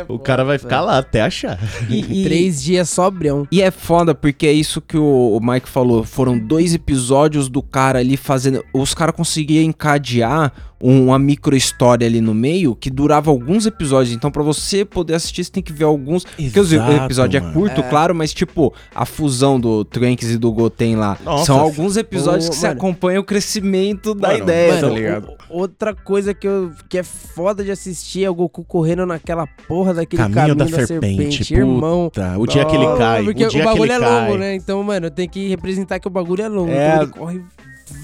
O 0.07 0.19
cara 0.19 0.45
vai 0.45 0.59
ficar 0.59 0.81
lá 0.81 0.99
até 0.99 1.23
achar. 1.23 1.59
E, 1.91 1.96
e- 2.11 2.25
Três 2.25 2.63
dias 2.63 2.89
sobrão. 2.91 3.47
E 3.51 3.63
é 3.63 3.71
foda 3.71 4.15
porque 4.15 4.47
é 4.47 4.53
isso 4.53 4.81
que 4.81 4.97
o, 4.97 5.37
o 5.37 5.41
Mike 5.41 5.69
falou. 5.69 6.05
Foram 6.05 6.39
dois 6.39 6.75
episódios 6.75 7.49
do 7.49 7.63
cara 7.63 7.99
ali 7.99 8.17
fazendo. 8.17 8.65
Os 8.73 8.95
caras 8.95 9.15
conseguiam 9.15 9.63
encadear 9.65 10.53
uma 10.81 11.19
micro 11.19 11.57
história 11.57 12.07
ali 12.07 12.21
no 12.21 12.35
meio 12.35 12.75
que 12.75 12.91
durava 12.91 13.31
alguns 13.31 13.67
episódios. 13.67 14.15
Então, 14.15 14.31
pra 14.31 14.43
você 14.43 14.85
poder 14.85 15.15
assistir, 15.15 15.45
você 15.45 15.51
tem 15.51 15.63
que 15.63 15.73
ver 15.73 15.85
alguns. 15.85 16.25
Porque 16.25 16.61
o 16.61 16.93
episódio 17.05 17.41
mano. 17.41 17.51
é 17.51 17.55
curto, 17.55 17.83
claro, 17.85 18.15
mas 18.15 18.33
tipo, 18.35 18.73
a 18.95 19.07
fusão 19.07 19.59
do 19.59 19.85
Trunks 19.85 20.31
e 20.31 20.37
do 20.39 20.53
Goten 20.53 20.97
lá. 20.97 21.17
Nossa, 21.25 21.47
são 21.47 21.59
alguns 21.61 21.97
episódios 21.97 22.47
Ô, 22.47 22.51
que 22.51 22.57
você 22.57 22.67
mano. 22.69 22.79
acompanha 22.79 23.21
o 23.21 23.25
crescimento 23.25 24.15
da 24.15 24.29
Mano, 24.29 24.43
ideia, 24.45 24.75
Mano, 24.75 24.89
tá 24.89 24.95
ligado? 24.95 25.29
o- 25.51 25.59
outra 25.61 25.95
coisa 25.95 26.35
que, 26.35 26.47
eu, 26.47 26.71
que 26.89 26.99
é 26.99 27.03
foda 27.03 27.65
de 27.65 27.71
assistir 27.71 28.25
é 28.25 28.31
o 28.31 28.35
Goku 28.35 28.65
correndo 28.65 29.07
naquela 29.07 29.47
porra 29.67 29.95
daquele 29.95 30.21
Caminho 30.23 30.37
caminho, 30.37 30.55
da 30.57 30.65
da, 30.65 30.87
serpente, 30.87 31.17
serpente, 31.45 31.55
irmão. 31.55 32.11
O 32.39 32.47
dia 32.47 32.65
que 32.65 32.77
ele 32.77 32.87
cai, 32.99 33.25
Porque 33.25 33.45
o 33.45 33.49
dia 33.49 33.61
que 33.61 33.65
bagulho 33.67 33.85
ele 33.85 33.93
é 33.93 33.99
cai. 34.01 34.27
longo, 34.27 34.39
né? 34.39 34.55
Então, 34.55 34.83
mano, 34.83 35.11
tem 35.11 35.29
que 35.29 35.49
representar 35.49 35.99
que 35.99 36.07
o 36.07 36.11
bagulho 36.11 36.43
é 36.43 36.49
longo. 36.49 36.71
É. 36.71 36.87
Então 36.97 37.03
ele 37.03 37.13
corre 37.13 37.43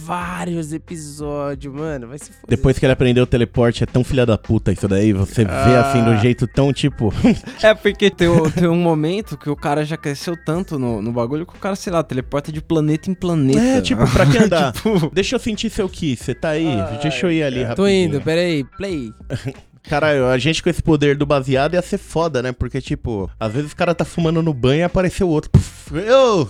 vários 0.04 0.72
episódios, 0.72 1.72
mano. 1.74 2.08
Vai 2.08 2.18
se 2.18 2.26
foder. 2.26 2.44
Depois 2.48 2.78
que 2.78 2.84
ele 2.86 2.92
aprendeu 2.92 3.24
o 3.24 3.26
teleporte, 3.26 3.82
é 3.82 3.86
tão 3.86 4.02
filha 4.04 4.24
da 4.26 4.36
puta 4.38 4.72
isso 4.72 4.86
daí. 4.88 5.12
Você 5.12 5.44
vê 5.44 5.50
Ah. 5.50 5.80
assim, 5.90 6.04
do 6.04 6.16
jeito 6.16 6.46
tão 6.46 6.72
tipo. 6.72 7.12
É 7.62 7.74
porque 7.74 8.10
tem, 8.10 8.28
tem 8.50 8.68
um 8.68 8.76
momento 8.76 9.36
que 9.36 9.48
o 9.48 9.56
cara 9.56 9.84
já 9.84 9.96
cresceu 9.96 10.36
tanto 10.36 10.78
no, 10.78 11.00
no 11.00 11.12
bagulho 11.12 11.46
que 11.46 11.54
o 11.54 11.58
cara, 11.58 11.76
sei 11.76 11.92
lá, 11.92 12.02
teleporta 12.02 12.50
de 12.52 12.60
planeta 12.60 13.10
em 13.10 13.14
planeta. 13.14 13.60
É, 13.60 13.80
tipo, 13.80 14.08
pra 14.10 14.26
que 14.26 14.38
andar? 14.42 14.72
Tipo, 14.72 15.10
Deixa 15.12 15.36
eu 15.36 15.38
sentir 15.40 15.70
seu 15.70 15.88
ki, 15.88 16.16
você 16.16 16.34
tá 16.34 16.50
aí? 16.50 16.66
Deixa 17.00 17.26
eu 17.26 17.32
ir 17.32 17.42
ali 17.42 17.62
rapidinho. 17.62 17.76
Tô 17.76 17.88
indo, 17.88 18.20
peraí, 18.20 18.64
play. 18.76 19.12
Caralho, 19.88 20.26
a 20.26 20.38
gente 20.38 20.62
com 20.62 20.70
esse 20.70 20.80
poder 20.82 21.16
do 21.16 21.26
baseado 21.26 21.74
ia 21.74 21.82
ser 21.82 21.98
foda, 21.98 22.40
né? 22.40 22.52
Porque, 22.52 22.80
tipo, 22.80 23.28
às 23.38 23.52
vezes 23.52 23.72
o 23.72 23.76
cara 23.76 23.94
tá 23.94 24.04
fumando 24.04 24.40
no 24.42 24.54
banho 24.54 24.80
e 24.80 24.82
apareceu 24.84 25.28
outro. 25.28 25.50
Puf, 25.50 25.92
eu! 25.94 26.48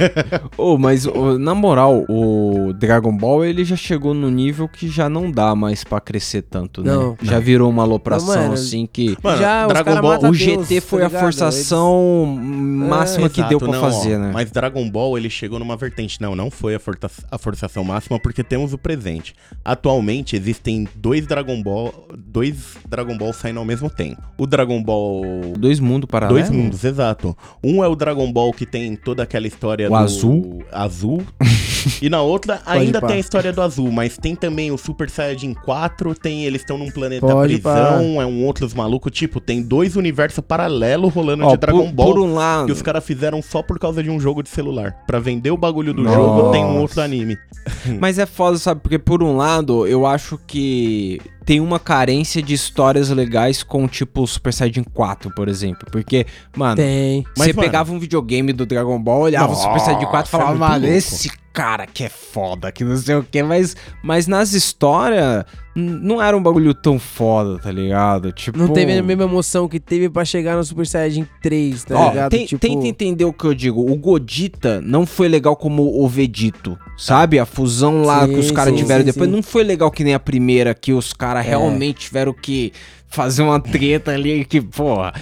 Ô, 0.56 0.78
mas 0.78 1.06
ô, 1.06 1.38
na 1.38 1.54
moral, 1.54 2.04
o 2.08 2.72
Dragon 2.72 3.14
Ball 3.16 3.44
ele 3.44 3.64
já 3.64 3.76
chegou 3.76 4.14
no 4.14 4.30
nível 4.30 4.66
que 4.68 4.88
já 4.88 5.08
não 5.08 5.30
dá 5.30 5.54
mais 5.54 5.84
pra 5.84 6.00
crescer 6.00 6.42
tanto, 6.42 6.82
né? 6.82 6.92
Não. 6.92 7.16
já 7.22 7.38
virou 7.38 7.68
uma 7.70 7.82
alopração 7.82 8.28
Não, 8.34 8.42
mano, 8.42 8.54
assim 8.54 8.88
que 8.90 9.16
Mano, 9.22 9.38
Já, 9.38 9.66
Dragon 9.66 10.00
Ball- 10.00 10.16
o 10.18 10.22
Deus, 10.22 10.38
GT 10.38 10.80
tá 10.80 10.86
foi 10.86 11.02
a 11.02 11.06
ligado? 11.06 11.20
forçação 11.22 12.24
máxima 12.26 13.28
que 13.28 13.40
Exato, 13.40 13.50
deu 13.50 13.58
pra 13.58 13.72
não, 13.72 13.80
fazer, 13.80 14.16
ó, 14.16 14.18
né? 14.18 14.30
Mas 14.32 14.50
Dragon 14.50 14.88
Ball, 14.90 15.18
ele 15.18 15.30
chegou 15.30 15.58
numa 15.58 15.76
vertente. 15.76 16.20
Não, 16.20 16.34
não 16.34 16.50
foi 16.50 16.74
a, 16.74 16.80
forta- 16.80 17.10
a 17.30 17.38
forçação 17.38 17.84
máxima, 17.84 18.18
porque 18.18 18.42
temos 18.42 18.72
o 18.72 18.78
presente. 18.78 19.34
Atualmente, 19.64 20.34
existem 20.34 20.88
dois 20.94 21.26
Dragon 21.26 21.62
Ball. 21.62 22.08
Dois 22.16 22.69
Dragon 22.88 23.16
Ball 23.16 23.32
saindo 23.32 23.58
ao 23.58 23.64
mesmo 23.64 23.88
tempo. 23.90 24.22
O 24.38 24.46
Dragon 24.46 24.82
Ball. 24.82 25.22
Dois 25.58 25.80
mundos 25.80 26.08
paralelos. 26.10 26.48
Dois 26.48 26.50
mundos, 26.56 26.84
exato. 26.84 27.36
Um 27.62 27.82
é 27.84 27.88
o 27.88 27.94
Dragon 27.96 28.30
Ball 28.32 28.52
que 28.52 28.66
tem 28.66 28.96
toda 28.96 29.22
aquela 29.22 29.46
história 29.46 29.86
O 29.86 29.90
do 29.90 29.96
azul. 29.96 30.64
azul. 30.72 31.22
e 32.02 32.08
na 32.10 32.20
outra 32.22 32.60
ainda 32.66 33.00
pá. 33.00 33.08
tem 33.08 33.16
a 33.16 33.20
história 33.20 33.52
do 33.52 33.60
azul, 33.62 33.90
mas 33.90 34.16
tem 34.16 34.34
também 34.36 34.70
o 34.70 34.78
Super 34.78 35.08
Saiyajin 35.10 35.54
4, 35.54 36.14
tem 36.14 36.44
eles 36.44 36.62
estão 36.62 36.76
num 36.78 36.90
planeta 36.90 37.26
Pode 37.26 37.54
prisão, 37.54 38.20
é 38.20 38.26
um 38.26 38.44
outros 38.44 38.74
malucos, 38.74 39.12
tipo, 39.12 39.40
tem 39.40 39.62
dois 39.62 39.96
universos 39.96 40.42
paralelos 40.46 41.12
rolando 41.12 41.44
Ó, 41.44 41.50
de 41.52 41.56
Dragon 41.58 41.86
por, 41.86 41.92
Ball. 41.92 42.06
por 42.14 42.20
um 42.20 42.34
lado, 42.34 42.66
Que 42.66 42.72
os 42.72 42.82
caras 42.82 43.04
fizeram 43.04 43.40
só 43.42 43.62
por 43.62 43.78
causa 43.78 44.02
de 44.02 44.10
um 44.10 44.18
jogo 44.20 44.42
de 44.42 44.48
celular. 44.48 44.96
Pra 45.06 45.18
vender 45.18 45.50
o 45.50 45.56
bagulho 45.56 45.92
do 45.94 46.02
Nossa. 46.02 46.16
jogo, 46.16 46.50
tem 46.52 46.64
um 46.64 46.78
outro 46.80 47.00
anime. 47.00 47.36
Mas 48.00 48.18
é 48.18 48.26
foda, 48.26 48.58
sabe? 48.58 48.80
Porque 48.80 48.98
por 48.98 49.22
um 49.22 49.36
lado, 49.36 49.86
eu 49.86 50.06
acho 50.06 50.38
que 50.46 51.20
tem 51.44 51.60
uma 51.60 51.78
carência 51.78 52.42
de 52.42 52.54
histórias 52.54 53.10
legais 53.10 53.62
com 53.62 53.86
tipo 53.88 54.26
Super 54.26 54.52
Saiyajin 54.52 54.84
4, 54.84 55.30
por 55.34 55.48
exemplo. 55.48 55.86
Porque, 55.90 56.26
mano, 56.56 56.76
Tem. 56.76 57.24
Mas, 57.36 57.46
você 57.48 57.52
mano- 57.52 57.62
pegava 57.66 57.92
um 57.92 57.98
videogame 57.98 58.52
do 58.52 58.64
Dragon 58.64 58.98
Ball, 59.00 59.22
olhava 59.22 59.52
o 59.52 59.56
Super 59.56 59.80
Saiyajin 59.80 60.06
4 60.06 60.10
e 60.10 60.16
Nossa, 60.16 60.30
falava, 60.30 60.56
é 60.56 60.58
mano, 60.58 60.80
louco." 60.84 60.96
esse 60.96 61.30
cara 61.60 61.86
que 61.86 62.04
é 62.04 62.08
foda, 62.08 62.72
que 62.72 62.82
não 62.82 62.96
sei 62.96 63.16
o 63.16 63.22
que, 63.22 63.42
mas, 63.42 63.76
mas 64.02 64.26
nas 64.26 64.54
histórias 64.54 65.44
não 65.76 66.20
era 66.22 66.34
um 66.34 66.42
bagulho 66.42 66.72
tão 66.72 66.98
foda, 66.98 67.58
tá 67.58 67.70
ligado? 67.70 68.32
Tipo. 68.32 68.56
Não 68.58 68.68
teve 68.68 68.96
a 68.96 69.02
mesma 69.02 69.24
emoção 69.24 69.68
que 69.68 69.78
teve 69.78 70.08
pra 70.08 70.24
chegar 70.24 70.56
no 70.56 70.64
Super 70.64 70.86
Saiyajin 70.86 71.26
3, 71.42 71.84
tá 71.84 71.98
Ó, 71.98 72.08
ligado? 72.08 72.30
tem- 72.30 72.46
tipo, 72.46 72.58
Tenta 72.60 72.86
entender 72.86 73.26
o 73.26 73.32
que 73.32 73.44
eu 73.44 73.52
digo. 73.52 73.92
O 73.92 73.94
Godita 73.94 74.80
não 74.80 75.04
foi 75.04 75.28
legal 75.28 75.54
como 75.54 76.02
o 76.02 76.08
Vegito, 76.08 76.78
sabe? 76.96 77.38
A 77.38 77.44
fusão 77.44 78.02
lá 78.04 78.26
Sim, 78.26 78.32
que 78.32 78.40
os 78.40 78.50
caras 78.50 78.74
tiveram 78.74 79.00
sim, 79.04 79.06
depois 79.12 79.28
sim. 79.28 79.36
não 79.36 79.42
foi 79.42 79.62
legal 79.62 79.90
que 79.90 80.02
nem 80.02 80.14
a 80.14 80.18
primeira, 80.20 80.74
que 80.74 80.94
os 80.94 81.12
caras 81.12 81.44
É. 81.44 81.50
realmente 81.50 82.00
tiveram 82.06 82.32
que 82.32 82.72
fazer 83.06 83.42
uma 83.42 83.60
treta 83.60 84.12
ali 84.12 84.46
que, 84.46 84.62
porra. 84.62 85.12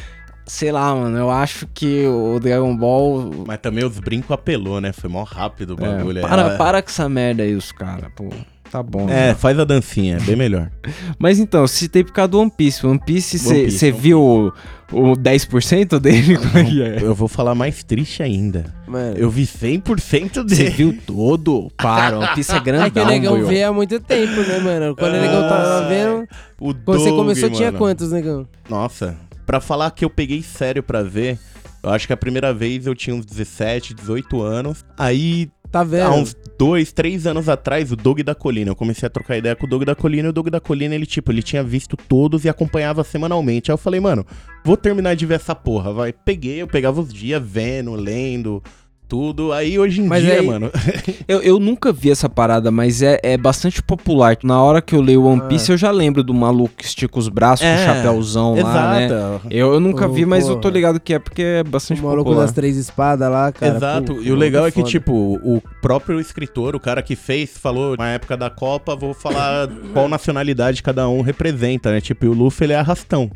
Sei 0.49 0.73
lá, 0.73 0.95
mano, 0.95 1.17
eu 1.17 1.31
acho 1.31 1.67
que 1.75 2.07
o 2.07 2.41
Dragon 2.41 2.75
Ball. 2.77 3.45
Mas 3.47 3.59
também 3.59 3.85
os 3.85 3.99
brincos 4.01 4.31
apelou, 4.31 4.81
né? 4.81 4.93
Foi 4.93 5.09
mó 5.11 5.23
rápido 5.23 5.77
o 5.79 5.85
é, 5.85 5.97
bagulho. 5.97 6.21
para, 6.23 6.43
Ela- 6.43 6.57
para 6.57 6.83
com 6.83 6.89
essa 6.89 7.09
merda 7.09 7.43
aí, 7.43 7.55
os 7.55 7.71
caras, 7.71 8.11
pô. 8.17 8.29
Tá 8.71 8.83
bom. 8.83 9.03
É, 9.09 9.29
né? 9.29 9.35
faz 9.35 9.59
a 9.59 9.65
dancinha, 9.65 10.17
é 10.19 10.21
bem 10.21 10.37
melhor. 10.37 10.71
Mas 11.19 11.39
então, 11.39 11.63
eu 11.63 11.69
citei 11.69 12.05
por 12.05 12.13
causa 12.13 12.29
do 12.29 12.41
One 12.41 12.51
Piece. 12.55 12.87
One 12.87 12.99
Piece, 12.99 13.39
você 13.39 13.91
viu 13.91 14.21
o, 14.21 14.53
o 14.93 15.17
10% 15.17 15.99
dele? 15.99 16.37
Como 16.37 16.59
é 16.59 16.65
que 16.65 16.83
é? 16.83 16.99
Eu 17.01 17.15
vou 17.15 17.29
falar 17.29 17.55
mais 17.55 17.83
triste 17.83 18.23
ainda. 18.23 18.67
Mano, 18.87 19.17
Eu 19.17 19.31
vi 19.31 19.45
100% 19.47 20.33
Você 20.35 20.45
dele. 20.45 20.69
viu 20.71 20.99
todo? 21.07 21.71
Para, 21.79 22.19
One 22.19 22.29
Piece 22.35 22.53
é 22.55 22.61
grandão, 22.61 22.87
é 22.89 22.91
que 22.91 23.01
o 23.01 23.07
negão 23.07 23.43
vê 23.47 23.63
há 23.63 23.73
muito 23.73 23.99
tempo, 24.01 24.39
né, 24.43 24.59
mano? 24.59 24.95
Quando 24.95 25.15
o 25.15 25.21
negão 25.21 25.49
tava 25.49 25.79
Ah, 25.85 25.89
vendo. 25.89 26.29
O 26.61 26.75
Quando 26.75 26.99
você 27.01 27.09
Doug, 27.09 27.19
começou, 27.21 27.49
tinha 27.51 27.69
mano. 27.69 27.79
quantos, 27.79 28.13
negão? 28.13 28.47
Nossa, 28.69 29.17
pra 29.49 29.61
falar 29.63 29.91
que 29.93 30.05
eu 30.05 30.11
peguei 30.11 30.43
sério 30.43 30.83
pra 30.83 31.03
ver, 31.03 31.39
eu 31.83 31.89
acho 31.89 32.07
que 32.07 32.13
a 32.13 32.17
primeira 32.19 32.53
vez 32.53 32.87
eu 32.87 32.95
tinha 32.95 33.17
uns 33.17 33.25
17, 33.25 33.95
18 33.95 34.43
anos. 34.43 34.85
Aí, 34.99 35.51
Tá 35.73 35.83
vendo? 35.83 36.03
há 36.07 36.15
uns 36.15 36.37
dois, 36.59 36.93
três 36.93 37.27
anos 37.27 37.49
atrás, 37.49 37.91
o 37.91 37.97
Doug 37.97 38.21
da 38.21 38.35
Colina. 38.35 38.71
Eu 38.71 38.77
comecei 38.77 39.07
a 39.07 39.11
trocar 39.11 39.39
ideia 39.39 39.57
com 39.57 39.65
o 39.65 39.69
Doug 39.69 39.85
da 39.85 39.95
Colina 39.95 40.29
e 40.29 40.31
o 40.31 40.33
Doug 40.35 40.49
da 40.49 40.61
Colina, 40.61 40.95
ele, 40.95 41.07
tipo, 41.07 41.33
ele 41.33 41.43
tinha 41.43 41.65
visto 41.65 41.97
todos 41.97 42.45
e 42.45 42.49
acompanhava 42.51 43.03
semanalmente. 43.03 43.71
Aí 43.71 43.73
eu 43.75 43.79
falei, 43.79 44.01
mano, 44.01 44.27
vou 44.63 44.77
terminar 44.77 45.17
de 45.17 45.25
ver 45.25 45.37
essa 45.37 45.55
porra, 45.55 45.95
vai. 45.95 46.13
Peguei, 46.13 46.61
eu 46.61 46.69
pegava 46.69 47.01
os 47.01 47.11
dias 47.11 47.43
vendo, 47.43 47.95
lendo. 47.95 48.63
Tudo. 49.09 49.53
Aí 49.53 49.79
hoje 49.79 50.03
em 50.03 50.07
Mas 50.07 50.23
dia, 50.23 50.41
aí- 50.41 50.47
mano. 50.47 50.71
Eu, 51.27 51.41
eu 51.43 51.59
nunca 51.59 51.93
vi 51.93 52.11
essa 52.11 52.29
parada, 52.29 52.71
mas 52.71 53.03
é, 53.03 53.19
é 53.23 53.37
bastante 53.37 53.83
popular. 53.83 54.37
Na 54.43 54.63
hora 54.63 54.81
que 54.81 54.95
eu 54.95 55.01
leio 55.03 55.25
One 55.25 55.43
Piece, 55.49 55.71
eu 55.71 55.77
já 55.77 55.91
lembro 55.91 56.23
do 56.23 56.33
maluco 56.33 56.75
que 56.77 56.85
estica 56.85 57.19
os 57.19 57.29
braços 57.29 57.67
É, 57.67 57.75
o 57.75 57.79
chapéuzão 57.85 58.55
lá, 58.63 58.93
né? 58.95 59.05
Exato. 59.07 59.47
Eu, 59.51 59.75
eu 59.75 59.81
nunca 59.81 60.09
vi, 60.09 60.25
mas 60.25 60.47
eu 60.49 60.55
tô 60.57 60.63
porra. 60.63 60.75
ligado 60.75 61.01
que 61.01 61.13
é 61.15 61.19
porque 61.19 61.43
é 61.43 61.63
bastante 61.65 62.01
O 62.01 62.05
maluco 62.05 62.25
popular. 62.25 62.45
das 62.47 62.53
três 62.55 62.77
espadas 62.79 63.31
lá, 63.31 63.53
cara. 63.53 63.77
Exato. 63.77 64.15
Pô, 64.15 64.21
e 64.23 64.33
o 64.33 64.37
legal 64.37 64.67
é 64.67 64.71
que, 64.71 64.79
foda. 64.81 64.91
tipo, 64.91 65.13
o 65.13 65.63
próprio 65.83 66.19
escritor, 66.21 66.75
o 66.75 66.81
cara 66.81 67.03
que 67.03 67.15
fez, 67.17 67.57
falou 67.59 67.97
na 67.99 68.09
época 68.11 68.37
da 68.37 68.49
Copa, 68.49 68.97
vou 68.97 69.13
falar 69.13 69.69
qual 69.93 70.09
nacionalidade 70.09 70.83
cada 70.83 71.09
um 71.09 71.21
representa, 71.21 71.91
né? 71.93 72.01
Tipo, 72.01 72.25
e 72.27 72.29
o 72.29 72.33
Luffy, 72.33 72.65
ele 72.67 72.73
é 72.73 72.77
arrastão. 72.77 73.31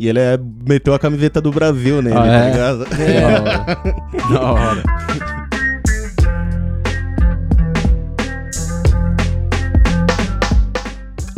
E 0.00 0.08
ele 0.08 0.20
é, 0.20 0.38
meteu 0.66 0.94
a 0.94 0.98
camiseta 0.98 1.40
do 1.40 1.50
Brasil 1.50 2.00
nele, 2.00 2.16
Ah, 2.16 2.22
tá 2.22 2.34
é? 2.36 2.50
ligado? 2.50 2.86
Da 2.88 3.32
hora. 3.32 3.78
Da 4.32 4.52
hora. 4.52 4.82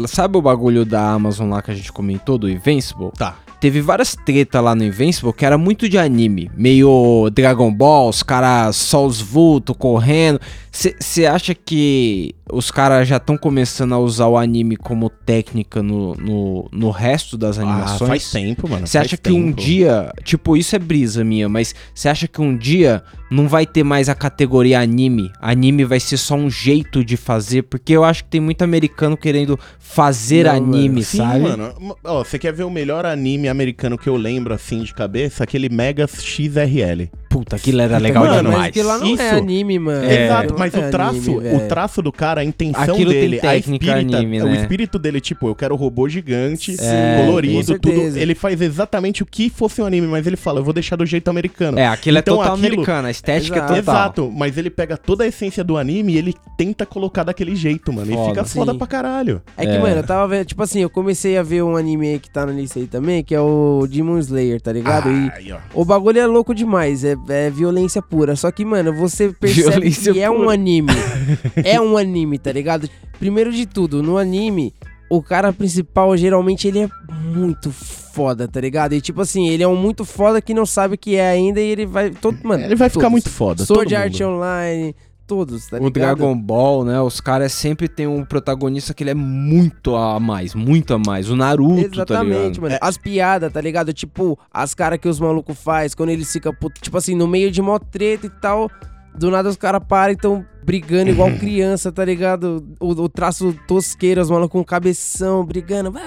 Sabe 0.07 0.39
o 0.39 0.43
bagulho 0.43 0.85
da 0.85 1.11
Amazon 1.13 1.51
lá 1.51 1.61
que 1.63 1.71
a 1.71 1.75
gente 1.75 1.93
comentou, 1.93 2.39
do 2.39 2.49
Invincible? 2.51 3.11
Tá. 3.17 3.37
Teve 3.61 3.83
várias 3.83 4.17
tretas 4.17 4.63
lá 4.65 4.75
no 4.75 4.83
Invincible 4.83 5.33
que 5.35 5.45
era 5.45 5.59
muito 5.59 5.87
de 5.89 5.99
anime. 5.99 6.51
Meio 6.57 7.29
Dragon 7.35 7.71
Ball, 7.73 8.09
os 8.09 8.23
caras 8.23 8.77
só 8.77 9.05
os 9.07 9.21
vultos 9.21 9.77
correndo. 9.79 10.41
Você 10.73 11.27
acha 11.27 11.55
que 11.55 12.35
os 12.53 12.71
caras 12.71 13.07
já 13.09 13.17
estão 13.17 13.37
começando 13.37 13.93
a 13.95 13.99
usar 13.99 14.27
o 14.27 14.37
anime 14.39 14.77
como 14.77 15.09
técnica 15.11 15.83
no, 15.83 16.15
no, 16.15 16.69
no 16.73 16.91
resto 16.91 17.37
das 17.39 17.59
Ah, 17.59 17.63
animações. 17.63 18.09
faz 18.09 18.31
tempo, 18.31 18.69
mano. 18.69 18.87
Você 18.87 18.99
acha 18.99 19.17
que 19.17 19.31
um 19.33 19.47
tempo. 19.47 19.61
dia, 19.61 20.13
tipo, 20.25 20.57
isso 20.57 20.75
é 20.77 20.79
brisa 20.79 21.23
minha, 21.25 21.49
mas 21.49 21.75
você 21.95 22.09
acha 22.09 22.27
que 22.29 22.41
um 22.41 22.57
dia 22.57 23.03
não 23.31 23.49
vai 23.49 23.65
ter 23.67 23.83
mais 23.85 24.09
a 24.09 24.15
categoria 24.15 24.81
anime? 24.81 25.31
Anime 25.41 25.85
vai 25.85 26.01
ser 26.01 26.17
só 26.17 26.35
um 26.35 26.51
jeito 26.51 27.05
de 27.05 27.17
fazer, 27.17 27.63
porque 27.63 27.93
eu 27.93 28.05
acho 28.05 28.25
que 28.25 28.31
tem 28.31 28.41
muito 28.41 28.63
americano 28.63 29.17
querendo 29.17 29.59
fazer 29.79 30.45
Não, 30.47 30.53
anime, 30.57 30.89
mano. 30.89 31.03
Sim, 31.03 31.17
sabe? 31.19 31.41
mano. 31.41 31.97
Ó, 32.05 32.25
você 32.25 32.39
quer 32.39 32.53
ver 32.53 32.65
o 32.65 32.71
melhor 32.71 33.05
anime 33.07 33.49
americano 33.49 33.97
que 33.99 34.09
eu 34.09 34.17
lembro, 34.17 34.53
assim, 34.55 34.83
de 34.83 34.93
cabeça? 34.95 35.45
Aquele 35.45 35.69
Mega 35.69 36.07
XRL. 36.07 37.09
Puta, 37.31 37.55
aquilo 37.55 37.81
era 37.81 37.97
legal 37.97 38.25
mano, 38.25 38.37
demais. 38.39 38.57
mas 38.59 38.67
aquilo 38.71 38.89
lá 38.89 38.99
não 38.99 39.07
Isso. 39.07 39.23
é 39.23 39.31
anime, 39.31 39.79
mano. 39.79 40.05
Exato, 40.11 40.51
Não 40.53 40.59
mas 40.59 40.75
é 40.75 40.79
o 40.89 40.91
traço, 40.91 41.39
anime, 41.39 41.55
o 41.57 41.69
traço 41.69 42.03
do 42.03 42.11
cara, 42.13 42.41
a 42.41 42.45
intenção 42.45 42.83
Aquilo 42.83 43.13
tem 43.13 43.21
dele, 43.21 43.39
a 43.39 43.41
técnica 43.41 43.85
espírita, 43.87 44.17
anime, 44.17 44.43
o 44.43 44.47
né? 44.47 44.57
espírito 44.61 44.99
dele, 44.99 45.21
tipo, 45.21 45.47
eu 45.47 45.55
quero 45.55 45.77
robô 45.77 46.09
gigante, 46.09 46.75
É, 46.81 47.25
colorido, 47.25 47.79
tudo. 47.79 48.19
Ele 48.19 48.35
faz 48.35 48.61
exatamente 48.61 49.23
o 49.23 49.27
que 49.27 49.49
fosse 49.49 49.81
um 49.81 49.87
anime, 49.87 50.09
mas 50.09 50.27
ele 50.27 50.37
fala, 50.37 50.59
eu 50.59 50.65
vou 50.65 50.75
deixar 50.75 50.97
do 50.97 51.07
jeito 51.07 51.29
americano. 51.31 51.79
É, 51.79 51.87
aquilo 51.87 52.19
Então, 52.19 52.35
é 52.35 52.37
total 52.39 52.55
aquilo- 52.55 52.67
americano, 52.75 53.07
a 53.07 53.11
estética 53.13 53.57
Exato. 53.59 53.73
é 53.75 53.77
total. 53.77 53.95
Exato, 53.95 54.33
mas 54.37 54.59
ele 54.59 54.69
pega 54.69 54.97
toda 54.97 55.23
a 55.23 55.27
essência 55.29 55.63
do 55.63 55.77
anime 55.77 56.15
e 56.15 56.19
ele 56.19 56.35
tenta 56.59 56.85
colocar 56.85 57.23
daquele 57.23 57.55
jeito, 57.55 57.93
mano. 57.93 58.11
Foda. 58.13 58.25
E 58.27 58.29
fica 58.31 58.45
foda 58.45 58.73
Sim. 58.73 58.79
pra 58.79 58.87
caralho. 58.89 59.41
É 59.57 59.65
que, 59.65 59.73
É. 59.73 59.79
mano, 59.79 59.95
eu 59.99 60.03
tava 60.03 60.27
vendo, 60.27 60.47
tipo 60.47 60.63
assim, 60.65 60.81
eu 60.81 60.91
comecei 60.91 61.39
a 61.39 61.45
ver 61.45 61.63
um 61.63 61.77
anime 61.77 62.09
aí 62.09 62.19
que 62.19 62.29
tá 62.29 62.45
na 62.45 62.51
lista 62.53 62.81
aí 62.81 62.89
também, 62.89 63.23
que 63.23 63.33
é 63.37 63.41
o 63.41 63.87
Demon 63.89 64.19
Slayer, 64.19 64.61
tá 64.61 64.73
ligado? 64.73 65.09
E 65.41 65.53
ó. 65.53 65.59
o 65.75 65.85
bagulho 65.85 66.19
é 66.19 66.27
louco 66.27 66.53
demais, 66.53 67.05
é, 67.05 67.15
é 67.29 67.51
violência 67.51 68.01
pura. 68.03 68.37
Só 68.37 68.51
que, 68.51 68.65
mano, 68.65 68.93
você 68.93 69.31
percebe 69.33 69.71
Violência 69.71 70.13
que 70.13 70.21
é 70.21 70.31
um 70.31 70.49
anime. 70.49 70.93
é 71.65 71.81
um 71.81 71.97
anime, 71.97 72.39
tá 72.39 72.53
ligado? 72.53 72.89
Primeiro 73.19 73.53
de 73.53 73.67
tudo, 73.67 74.03
no 74.03 74.17
anime, 74.17 74.75
o 75.11 75.23
cara 75.23 75.53
principal, 75.53 76.17
geralmente, 76.17 76.69
ele 76.69 76.81
é 76.81 76.89
muito 77.25 77.71
foda, 77.71 78.49
tá 78.49 78.61
ligado? 78.61 78.95
E 78.95 79.01
tipo 79.01 79.21
assim, 79.21 79.49
ele 79.49 79.63
é 79.63 79.69
um 79.69 79.77
muito 79.77 80.05
foda 80.05 80.41
que 80.41 80.55
não 80.55 80.67
sabe 80.67 80.95
o 80.95 80.99
que 80.99 81.17
é 81.17 81.29
ainda 81.31 81.61
e 81.61 81.71
ele 81.71 81.87
vai. 81.87 82.11
Todo, 82.11 82.39
mano, 82.43 82.65
Ele 82.65 82.75
vai 82.75 82.89
ficar 82.89 83.03
todos. 83.03 83.13
muito 83.13 83.31
foda. 83.31 83.65
Sword 83.65 83.95
Art. 83.95 84.21
Online, 84.21 84.95
todos, 85.31 85.67
tá 85.69 85.79
o? 85.81 85.89
Dragon 85.91 86.37
Ball, 86.37 86.85
né? 86.85 87.01
Os 87.01 87.21
caras 87.21 87.53
sempre 87.53 87.87
tem 87.87 88.05
um 88.05 88.25
protagonista 88.25 88.93
que 88.93 89.05
ele 89.05 89.11
é 89.11 89.15
muito 89.15 89.95
a 89.95 90.19
mais, 90.19 90.57
muito 90.57 90.93
a 90.93 90.99
mais. 90.99 91.31
O 91.31 91.37
Naruto, 91.37 91.83
tá 91.83 92.03
Exatamente, 92.03 92.55
ligado? 92.55 92.63
mano. 92.63 92.79
As 92.81 92.99
piadas, 92.99 93.53
tá 93.53 93.61
ligado? 93.61 93.93
Tipo, 93.93 94.37
as 94.53 94.75
caras 94.75 94.99
que 94.99 95.09
os 95.09 95.21
malucos 95.21 95.57
faz 95.57 95.95
quando 95.95 96.09
eles 96.09 96.33
ficam, 96.33 96.53
tipo 96.83 96.99
assim, 96.99 97.15
no 97.15 97.29
meio 97.29 97.49
de 97.49 97.63
mó 97.63 97.79
treta 97.79 98.27
e 98.27 98.31
tal. 98.31 98.69
Do 99.15 99.31
nada 99.31 99.49
os 99.49 99.57
caras 99.57 99.83
param 99.89 100.15
e 100.15 100.17
tão 100.17 100.45
brigando 100.63 101.11
igual 101.11 101.31
criança, 101.39 101.91
tá 101.91 102.05
ligado? 102.05 102.65
O, 102.79 102.91
o 102.91 103.09
traço 103.09 103.55
tosqueiro, 103.67 104.21
os 104.21 104.31
malucos 104.31 104.53
com 104.53 104.65
cabeção, 104.65 105.45
brigando. 105.45 105.93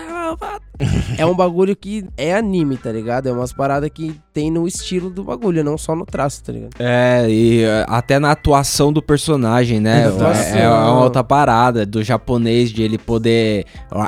É 1.18 1.26
um 1.26 1.36
bagulho 1.36 1.76
que 1.76 2.06
é 2.18 2.34
anime, 2.34 2.78
tá 2.78 2.92
ligado? 2.92 3.30
É 3.30 3.32
umas 3.32 3.54
paradas 3.54 3.90
que 3.94 4.20
tem 4.34 4.50
no 4.50 4.68
estilo 4.68 5.10
do 5.10 5.24
bagulho, 5.24 5.64
não 5.64 5.78
só 5.78 5.96
no 5.96 6.06
traço, 6.06 6.44
tá 6.44 6.52
ligado? 6.52 6.72
É, 6.80 7.30
e 7.30 7.64
é, 7.64 7.86
até 7.88 8.18
na 8.18 8.32
atuação 8.32 8.92
do 8.92 9.02
personagem, 9.02 9.80
né? 9.80 10.08
Na 10.08 10.10
atuação. 10.10 10.58
É, 10.58 10.64
é 10.64 10.70
uma 10.70 11.04
outra 11.04 11.24
parada 11.24 11.86
do 11.86 12.04
japonês 12.04 12.72
de 12.72 12.82
ele 12.82 12.98
poder. 12.98 13.66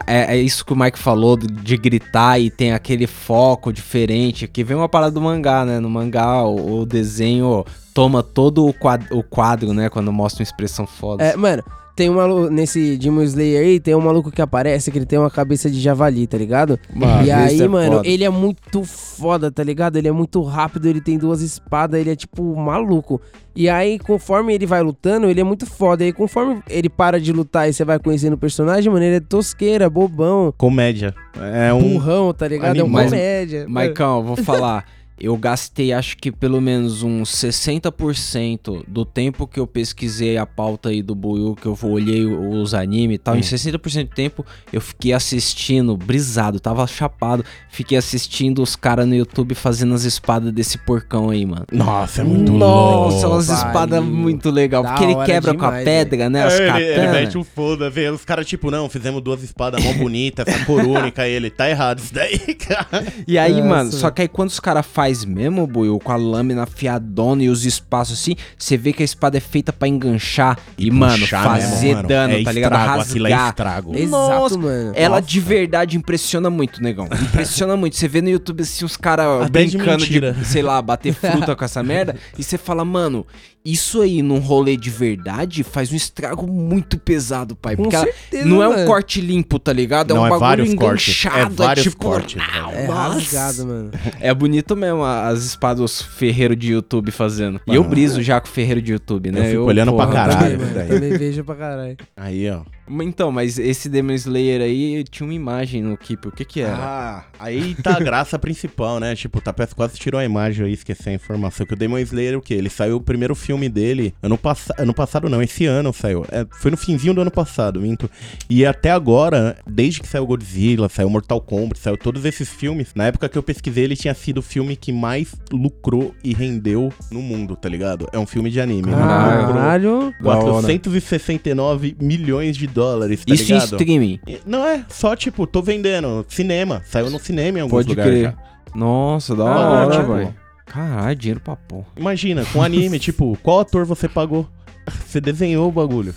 É, 0.08 0.36
é 0.36 0.38
isso 0.38 0.66
que 0.66 0.74
o 0.74 0.76
Mike 0.76 0.98
falou, 0.98 1.38
de, 1.38 1.48
de 1.48 1.78
gritar 1.78 2.40
e 2.40 2.50
tem 2.50 2.74
aquele 2.74 3.06
foco 3.06 3.72
diferente. 3.72 4.48
Que 4.48 4.64
vem 4.64 4.76
uma 4.76 4.90
parada 4.90 5.12
do 5.12 5.22
mangá, 5.22 5.64
né? 5.64 5.80
No 5.80 5.90
mangá, 5.90 6.44
o, 6.44 6.82
o 6.82 6.86
desenho 6.86 7.64
toma 7.96 8.22
todo 8.22 8.68
o 8.68 8.74
quadro, 8.74 9.18
o 9.18 9.24
quadro, 9.24 9.74
né? 9.74 9.90
Quando 9.90 10.12
mostra 10.12 10.35
uma 10.40 10.44
expressão 10.44 10.86
foda. 10.88 11.24
É, 11.24 11.36
mano, 11.36 11.64
tem 11.96 12.10
um 12.10 12.16
maluco, 12.16 12.50
nesse 12.50 12.98
Demon 12.98 13.24
Slayer 13.24 13.62
aí, 13.66 13.80
tem 13.80 13.96
um 13.96 14.02
maluco 14.02 14.30
que 14.30 14.42
aparece 14.42 14.92
que 14.92 14.98
ele 14.98 15.06
tem 15.06 15.18
uma 15.18 15.32
cabeça 15.32 15.70
de 15.72 15.80
javali, 15.80 16.28
tá 16.28 16.38
ligado? 16.38 16.78
Mano, 16.94 17.26
e 17.26 17.32
aí, 17.32 17.62
é 17.62 17.68
mano, 17.70 17.98
foda. 17.98 18.08
ele 18.10 18.24
é 18.26 18.30
muito 18.30 18.84
foda, 18.84 19.50
tá 19.50 19.64
ligado? 19.64 19.96
Ele 19.96 20.10
é 20.10 20.12
muito 20.12 20.42
rápido, 20.44 20.88
ele 20.88 21.00
tem 21.00 21.18
duas 21.18 21.42
espadas, 21.42 22.02
ele 22.02 22.10
é 22.12 22.16
tipo 22.16 22.54
maluco. 22.56 23.22
E 23.56 23.70
aí, 23.70 23.98
conforme 23.98 24.54
ele 24.54 24.66
vai 24.66 24.82
lutando, 24.84 25.28
ele 25.30 25.40
é 25.40 25.44
muito 25.44 25.66
foda. 25.66 26.04
E 26.04 26.08
aí, 26.08 26.12
conforme 26.14 26.62
ele 26.70 26.90
para 26.90 27.18
de 27.22 27.32
lutar 27.32 27.70
e 27.70 27.74
você 27.74 27.86
vai 27.86 27.98
conhecendo 27.98 28.34
o 28.34 28.38
personagem, 28.38 28.92
mano, 28.92 29.06
ele 29.06 29.16
é 29.16 29.20
tosqueira, 29.22 29.90
bobão, 29.90 30.54
Comédia. 30.58 31.16
É 31.40 31.74
um. 31.74 31.94
burrão, 31.94 32.34
tá 32.34 32.46
ligado? 32.46 32.78
É 32.78 32.84
um 32.84 32.90
Mas- 32.90 33.10
comédia. 33.12 33.66
Maicão, 33.70 34.18
eu 34.18 34.24
vou 34.24 34.36
falar. 34.36 34.84
Eu 35.20 35.38
gastei 35.38 35.94
acho 35.94 36.18
que 36.18 36.32
pelo 36.32 36.60
menos 36.60 37.02
uns 37.02 37.30
60% 37.32 38.84
do 38.88 39.06
tempo 39.06 39.48
que 39.48 39.60
eu 39.60 39.66
pesquisei 39.66 40.38
a 40.38 40.46
pauta 40.46 40.90
aí 40.90 41.02
do 41.02 41.16
Buiu, 41.16 41.56
que 41.56 41.66
eu 41.66 41.78
olhei 41.84 42.26
os 42.26 42.74
animes 42.74 43.16
e 43.16 43.20
tal. 43.20 43.36
Em 43.36 43.42
60% 43.42 44.04
do 44.04 44.16
tempo 44.16 44.46
eu 44.74 44.82
fiquei 44.82 45.14
assistindo, 45.14 45.96
brisado, 45.96 46.60
tava 46.60 46.86
chapado. 46.88 47.46
Fiquei 47.70 47.98
assistindo 47.98 48.62
os 48.62 48.76
caras 48.76 49.08
no 49.08 49.16
YouTube 49.16 49.56
fazendo 49.56 49.94
as 49.94 50.04
espadas 50.04 50.52
desse 50.52 50.78
porcão 50.78 51.30
aí, 51.30 51.46
mano. 51.46 51.66
Nossa, 51.72 52.22
é 52.22 52.24
muito 52.24 52.52
Nossa, 52.52 53.28
louco. 53.28 53.36
umas 53.36 53.48
pai. 53.48 53.56
espadas 53.56 54.04
muito 54.04 54.50
legal. 54.50 54.84
Da 54.84 54.90
Porque 54.90 55.04
ele 55.04 55.26
quebra 55.26 55.54
com 55.54 55.66
a 55.66 55.70
demais, 55.70 55.86
pedra, 55.86 56.30
né? 56.30 56.44
As 56.44 56.54
É, 56.60 56.68
ele, 56.68 56.86
ele 56.86 57.08
mete 57.12 57.38
um 57.38 57.44
foda, 57.44 57.90
vê. 57.90 58.10
Os 58.10 58.24
caras, 58.26 58.46
tipo, 58.46 58.70
não, 58.72 58.90
fizemos 58.90 59.22
duas 59.22 59.44
espadas 59.44 59.84
mó 59.84 59.94
bonitas, 59.94 60.48
essa 60.48 60.66
corúnica, 60.66 61.28
ele, 61.28 61.50
tá 61.50 61.70
errado 61.70 62.00
isso 62.00 62.14
daí, 62.14 62.40
cara. 62.56 63.06
E 63.28 63.38
aí, 63.38 63.54
Nossa, 63.54 63.66
mano, 63.68 63.92
só 63.92 64.10
que 64.10 64.22
aí 64.22 64.28
quando 64.28 64.50
os 64.50 64.60
caras 64.60 64.86
faz 65.06 65.24
mesmo, 65.24 65.68
Buiu, 65.68 66.00
com 66.00 66.12
a 66.12 66.16
lâmina 66.16 66.64
afiadona 66.64 67.44
e 67.44 67.50
os 67.50 67.64
espaços 67.64 68.20
assim, 68.20 68.36
você 68.58 68.76
vê 68.76 68.92
que 68.92 69.04
a 69.04 69.06
espada 69.06 69.38
é 69.38 69.40
feita 69.40 69.72
pra 69.72 69.88
enganchar 69.88 70.58
e, 70.80 70.90
mano, 70.90 71.20
puxar 71.20 71.44
fazer 71.44 71.86
mesmo, 71.86 71.96
mano. 71.98 72.08
dano, 72.08 72.34
É 72.34 72.44
tá 72.44 72.52
ligado? 72.52 72.72
estrago, 72.74 73.02
aquilo 73.02 73.28
é 73.28 73.30
Rasgar. 73.32 73.50
estrago. 73.50 73.96
Exato, 73.96 74.10
Nossa, 74.10 74.58
mano. 74.58 74.92
Ela 74.96 75.18
Nossa. 75.18 75.28
de 75.28 75.40
verdade 75.40 75.96
impressiona 75.98 76.50
muito, 76.50 76.82
negão. 76.82 77.06
Impressiona 77.06 77.78
muito. 77.78 77.96
Você 77.96 78.08
vê 78.08 78.20
no 78.22 78.30
YouTube 78.30 78.62
assim 78.64 78.84
os 78.84 78.98
caras 78.98 79.46
de 79.46 79.52
brincando 79.52 80.04
de, 80.06 80.14
mentira. 80.20 80.36
sei 80.44 80.64
lá, 80.64 80.82
bater 80.82 81.14
fruta 81.16 81.56
com 81.56 81.64
essa 81.64 81.84
merda. 81.84 82.16
E 82.38 82.44
você 82.44 82.58
fala, 82.58 82.84
mano, 82.84 83.26
isso 83.64 84.02
aí 84.02 84.22
num 84.22 84.38
rolê 84.40 84.78
de 84.78 84.90
verdade 84.92 85.64
faz 85.64 85.92
um 85.92 85.96
estrago 85.96 86.46
muito 86.48 86.98
pesado, 87.00 87.56
pai. 87.56 87.76
Com 87.76 87.84
Porque 87.84 87.96
ela- 87.96 88.06
certeza, 88.06 88.46
não 88.46 88.62
é 88.62 88.68
um 88.68 88.74
mano. 88.74 88.86
corte 88.88 89.20
limpo, 89.22 89.58
tá 89.60 89.74
ligado? 89.74 90.12
É 90.12 90.14
Não, 90.16 90.22
um 90.22 90.26
é 90.26 90.30
bagulho 90.30 90.40
vários 90.48 90.74
cortes. 90.76 91.26
É 91.26 91.28
enganchado. 91.30 91.56
vários 91.56 91.84
tipo, 91.86 91.98
cortes, 92.06 92.36
não, 92.36 92.70
velho. 92.72 92.84
É 92.84 92.86
rasgado, 92.86 93.66
mano. 93.66 93.92
É 94.20 94.34
bonito 94.34 94.76
mesmo 94.76 94.95
as 95.04 95.44
espadas 95.44 96.02
ferreiro 96.02 96.56
de 96.56 96.72
YouTube 96.72 97.12
fazendo. 97.12 97.60
E 97.68 97.76
eu 97.76 97.84
briso 97.84 98.22
já 98.22 98.40
com 98.40 98.48
o 98.48 98.52
ferreiro 98.52 98.82
de 98.82 98.92
YouTube, 98.94 99.32
né? 99.32 99.42
Eu 99.48 99.52
fico 99.52 99.64
olhando 99.64 99.94
pra 99.94 100.06
porra, 100.06 100.16
caralho. 100.16 100.58
Também, 100.58 100.58
mano. 100.58 100.74
daí. 100.74 100.88
Também 100.88 101.18
vejo 101.18 101.44
pra 101.44 101.56
caralho. 101.56 101.98
Aí, 102.16 102.50
ó. 102.50 102.62
Então, 102.90 103.32
mas 103.32 103.58
esse 103.58 103.90
Demon 103.90 104.14
Slayer 104.14 104.62
aí 104.62 105.04
tinha 105.04 105.26
uma 105.26 105.34
imagem 105.34 105.82
no 105.82 105.98
Keep. 105.98 106.28
O 106.28 106.32
que 106.32 106.46
que 106.46 106.62
era? 106.62 106.76
Ah, 106.76 107.24
aí 107.40 107.76
tá 107.76 107.98
a 107.98 108.00
graça 108.00 108.38
principal, 108.38 109.00
né? 109.00 109.16
Tipo, 109.16 109.40
o 109.40 109.42
Tapete 109.42 109.74
quase 109.76 109.98
tirou 109.98 110.20
a 110.20 110.26
imagem 110.26 110.66
aí, 110.66 110.74
esqueci 110.74 111.10
a 111.10 111.14
informação. 111.14 111.66
Que 111.66 111.74
o 111.74 111.76
Demon 111.76 111.98
Slayer, 112.00 112.38
o 112.38 112.42
quê? 112.42 112.54
Ele 112.54 112.70
saiu 112.70 112.98
o 112.98 113.02
primeiro 113.02 113.34
filme 113.36 113.68
dele 113.70 114.14
ano, 114.22 114.38
pass 114.38 114.68
ano 114.78 114.94
passado, 114.94 115.30
não, 115.30 115.42
esse 115.42 115.66
ano 115.66 115.92
saiu. 115.94 116.26
É, 116.32 116.46
foi 116.52 116.72
no 116.72 116.78
finzinho 116.78 117.14
do 117.14 117.22
ano 117.22 117.32
passado, 117.32 117.82
minto. 117.82 118.10
E 118.50 118.66
até 118.66 118.92
agora, 118.92 119.58
desde 119.68 120.02
que 120.02 120.08
saiu 120.08 120.26
Godzilla, 120.28 120.88
saiu 120.90 121.10
Mortal 121.10 121.42
Kombat, 121.42 121.80
saiu 121.80 121.98
todos 121.98 122.24
esses 122.26 122.50
filmes, 122.50 122.90
na 122.96 123.06
época 123.08 123.28
que 123.30 123.38
eu 123.38 123.44
pesquisei, 123.44 123.84
ele 123.86 123.96
tinha 123.96 124.14
sido 124.14 124.40
o 124.40 124.42
filme 124.44 124.76
que 124.76 124.92
mais 124.92 125.34
lucrou 125.52 126.14
e 126.24 126.34
rendeu 126.34 126.92
no 127.12 127.22
mundo, 127.22 127.56
tá 127.56 127.68
ligado? 127.70 128.08
É 128.12 128.20
um 128.20 128.26
filme 128.26 128.50
de 128.52 128.62
anime. 128.62 128.90
né? 128.92 128.98
Caralho. 128.98 129.38
Lucrou 129.42 129.56
Caralho. 129.56 130.14
Da 130.22 130.38
hora. 130.38 130.62
469 130.62 131.96
milhões 132.00 132.56
de 132.58 132.68
dólares, 132.76 133.24
tá 133.26 133.34
Isso 133.34 133.44
em 133.44 133.56
ligado? 133.56 133.72
streaming. 133.74 134.20
Não 134.46 134.64
é, 134.66 134.86
só 134.90 135.16
tipo, 135.16 135.48
tô 135.48 135.62
vendendo 135.62 136.24
cinema. 136.30 136.82
Saiu 136.86 137.10
no 137.10 137.18
cinema 137.20 137.58
em 137.58 137.62
alguns 137.62 137.78
Pode 137.78 137.90
lugares 137.90 138.12
crer. 138.12 138.24
já. 138.24 138.34
Nossa, 138.76 139.36
da 139.36 139.44
Ah, 139.46 139.70
hora, 139.86 139.98
tipo- 140.00 140.14
velho. 140.14 140.36
Caralho, 140.66 141.16
dinheiro 141.16 141.40
pra 141.40 141.56
porra. 141.56 141.86
Imagina, 141.96 142.44
com 142.52 142.62
anime, 142.62 143.00
tipo, 143.00 143.38
qual 143.42 143.62
ator 143.62 143.86
você 143.86 144.08
pagou? 144.10 144.46
Você 145.08 145.20
desenhou 145.20 145.68
o 145.68 145.72
bagulho. 145.72 146.14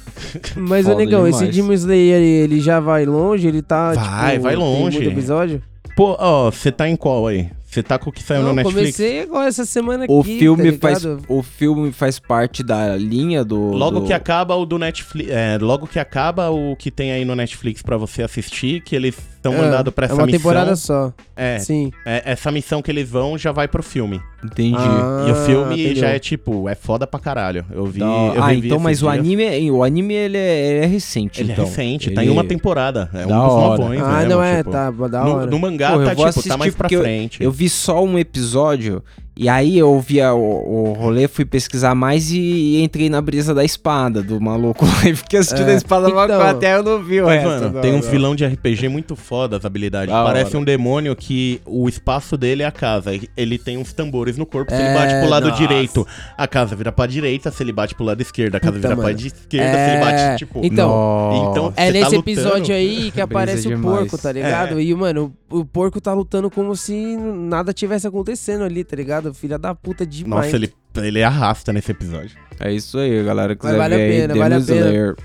Mas, 0.55 0.87
ô 0.87 0.95
negão, 0.95 1.25
demais. 1.25 1.41
esse 1.41 1.51
Demon 1.53 1.73
Slayer, 1.73 2.21
ele 2.21 2.61
já 2.61 2.79
vai 2.79 3.07
longe? 3.07 3.49
Ele 3.49 3.63
tá, 3.63 3.95
Vai, 3.95 4.33
tipo, 4.33 4.43
vai 4.43 4.55
tem 4.57 4.63
longe. 4.63 4.99
muito 4.99 5.11
episódio? 5.11 5.63
Pô, 5.97 6.15
ó, 6.19 6.51
você 6.51 6.71
tá 6.71 6.87
em 6.87 6.95
qual 6.95 7.27
aí? 7.29 7.49
Você 7.71 7.83
tá 7.83 7.99
com 7.99 8.09
o 8.09 8.13
que 8.13 8.23
saiu 8.23 8.41
Não, 8.43 8.49
no 8.49 8.55
Netflix? 8.55 8.79
comecei 8.97 9.21
agora 9.21 9.47
essa 9.49 9.67
semana 9.67 10.07
O 10.09 10.21
aqui, 10.21 10.39
filme 10.39 10.73
tá 10.73 10.89
faz 10.89 11.05
o 11.29 11.43
filme 11.43 11.93
faz 11.93 12.19
parte 12.19 12.63
da 12.63 12.97
linha 12.97 13.45
do 13.45 13.59
Logo 13.73 14.01
do- 14.01 14.07
que 14.07 14.13
acaba 14.15 14.55
o 14.57 14.65
do 14.65 14.79
Netflix, 14.79 15.31
é, 15.31 15.59
logo 15.61 15.87
que 15.87 15.99
acaba 15.99 16.49
o 16.51 16.75
que 16.77 16.91
tem 16.91 17.13
aí 17.13 17.27
no 17.27 17.35
Netflix 17.37 17.83
pra 17.83 17.99
você 17.99 18.23
assistir, 18.23 18.81
que 18.81 18.97
eles 18.97 19.17
estão 19.39 19.55
É, 19.55 19.57
mandados 19.59 19.95
pra 19.95 20.05
É 20.05 20.07
essa 20.07 20.15
uma 20.15 20.27
missão. 20.27 20.39
temporada 20.39 20.77
só. 20.77 21.13
É, 21.35 21.59
Sim. 21.59 21.91
é, 22.05 22.23
essa 22.33 22.51
missão 22.53 22.83
que 22.83 22.91
eles 22.91 23.09
vão 23.09 23.39
já 23.39 23.51
vai 23.53 23.67
pro 23.67 23.83
filme. 23.83 24.21
Entendi. 24.45 24.77
Ah, 24.79 25.25
e 25.29 25.33
o 25.33 25.35
filme 25.47 25.75
entendeu. 25.81 25.97
já 25.97 26.09
é 26.11 26.19
tipo, 26.19 26.69
é 26.69 26.75
foda 26.75 27.07
pra 27.07 27.19
caralho. 27.19 27.65
Eu 27.73 27.87
vi, 27.87 28.01
eu 28.01 28.07
ah, 28.43 28.55
então, 28.55 28.79
mas 28.79 29.03
o 29.03 29.09
anime, 29.09 29.43
é- 29.45 29.71
o 29.71 29.83
anime 29.83 30.15
ele 30.15 30.37
é, 30.37 30.67
ele 30.77 30.85
é 30.85 30.87
recente, 30.87 31.41
Ele 31.41 31.53
então. 31.53 31.65
é 31.65 31.69
recente, 31.69 32.09
Ele- 32.09 32.15
tá 32.17 32.25
em 32.25 32.29
uma 32.29 32.45
temporada. 32.45 33.11
É 33.15 33.25
um 33.27 33.29
Da 33.29 33.45
dos 33.45 33.53
hora. 33.55 33.83
novões 33.83 34.01
Ah, 34.03 34.13
mesmo, 34.19 34.31
não 34.31 34.43
é, 34.43 34.59
tipo. 34.59 34.71
tá, 34.71 34.91
da 34.91 35.25
No, 35.25 35.31
hora. 35.35 35.47
no 35.47 35.59
mangá 35.59 35.91
Porra, 35.91 36.03
eu 36.03 36.09
tá, 36.09 36.15
vou 36.15 36.29
tipo, 36.33 36.49
tá 36.49 36.57
mais 36.57 36.75
pra 36.75 36.85
porque 36.85 36.97
eu- 36.97 37.01
frente. 37.03 37.43
Eu 37.43 37.51
vi 37.51 37.69
só 37.69 38.05
um 38.05 38.17
episódio 38.19 39.03
E 39.41 39.49
aí 39.49 39.79
eu 39.79 40.01
vi 40.01 40.21
a- 40.21 40.35
o, 40.35 40.41
o 40.91 40.93
rolê, 40.95 41.29
fui 41.29 41.45
pesquisar 41.45 41.95
mais 41.95 42.33
e, 42.33 42.83
entrei 42.83 43.09
na 43.09 43.23
brisa 43.23 43.55
da 43.55 43.65
espada 43.65 44.21
do 44.21 44.41
maluco. 44.41 44.85
E 45.09 45.15
fiquei 45.15 45.39
assistindo 45.39 45.69
É, 45.69 45.75
a 45.75 45.77
espada 45.77 46.09
então. 46.09 46.25
então, 46.25 46.41
até 46.43 46.75
eu 46.77 46.83
não 46.83 47.01
vi 47.01 47.21
o 47.21 47.27
Mas, 47.27 47.35
resto. 47.41 47.49
mano, 47.49 47.71
não, 47.75 47.81
tem 47.81 47.95
uns 47.95 48.05
não. 48.05 48.11
vilão 48.11 48.35
de 48.35 48.45
RPG 48.45 48.89
muito 48.89 49.15
foda 49.15 49.57
as 49.57 49.65
habilidades. 49.65 50.13
Da 50.13 50.25
Parece 50.25 50.51
hora. 50.51 50.59
um 50.59 50.65
demônio 50.65 51.15
que 51.15 51.61
o 51.65 51.89
espaço 51.89 52.37
dele 52.37 52.65
é 52.65 52.67
a 52.67 52.73
casa. 52.73 53.13
Ele 53.37 53.59
tem 53.59 53.79
uns 53.79 53.93
tambores 53.93 54.37
no 54.37 54.45
corpo. 54.45 54.73
Se 54.73 54.77
É, 54.77 54.87
ele 54.87 54.99
bate 54.99 55.21
pro 55.21 55.31
lado 55.31 55.47
nossa. 55.49 55.57
direito, 55.63 56.05
a 56.37 56.49
casa 56.49 56.75
vira 56.75 56.91
pra 56.91 57.07
direita. 57.07 57.53
Se 57.53 57.63
ele 57.63 57.73
bate 57.73 57.95
pro 57.95 58.05
lado 58.05 58.21
esquerdo, 58.21 58.57
a 58.57 58.61
casa 58.61 58.73
Puta, 58.73 58.89
vira 58.89 58.97
pra 58.97 59.05
mano. 59.05 59.17
de 59.17 59.27
esquerda. 59.29 59.79
Se 59.79 59.91
ele 59.93 60.01
bate, 60.05 60.21
É, 60.21 60.35
tipo... 60.37 60.61
então, 60.65 60.89
Nossa. 60.89 61.51
Então, 61.53 61.73
É 61.77 61.93
nesse 61.93 62.11
tá 62.11 62.17
episódio 62.17 62.75
aí 62.75 63.13
que 63.13 63.21
aparece 63.23 63.69
o 63.69 63.71
demais. 63.71 63.99
porco, 64.01 64.19
tá 64.19 64.33
ligado? 64.33 64.81
É. 64.81 64.83
E, 64.83 64.93
mano, 64.97 65.33
o, 65.51 65.65
porco 65.65 66.01
tá 66.01 66.13
lutando 66.13 66.51
como 66.51 66.77
se 66.77 67.17
nada 67.17 67.73
tivesse 67.73 68.07
acontecendo 68.07 68.65
ali, 68.65 68.85
tá 68.85 68.97
ligado? 68.97 69.33
Filha 69.33 69.59
da 69.59 69.75
puta 69.75 70.07
demais. 70.07 70.47
Nossa, 70.47 70.57
ele, 70.57 70.73
ele 70.97 71.23
arrasta 71.23 71.73
nesse 71.73 71.91
episódio. 71.93 72.37
É 72.61 72.73
isso 72.73 72.99
aí, 72.99 73.23
galera. 73.25 73.57
Mas 73.63 73.77
vale 73.77 73.95
a 73.95 73.99
pena, 73.99 74.35
vale 74.35 74.55
a 74.55 74.61
pena. 74.61 74.81
Slayer. 74.81 75.17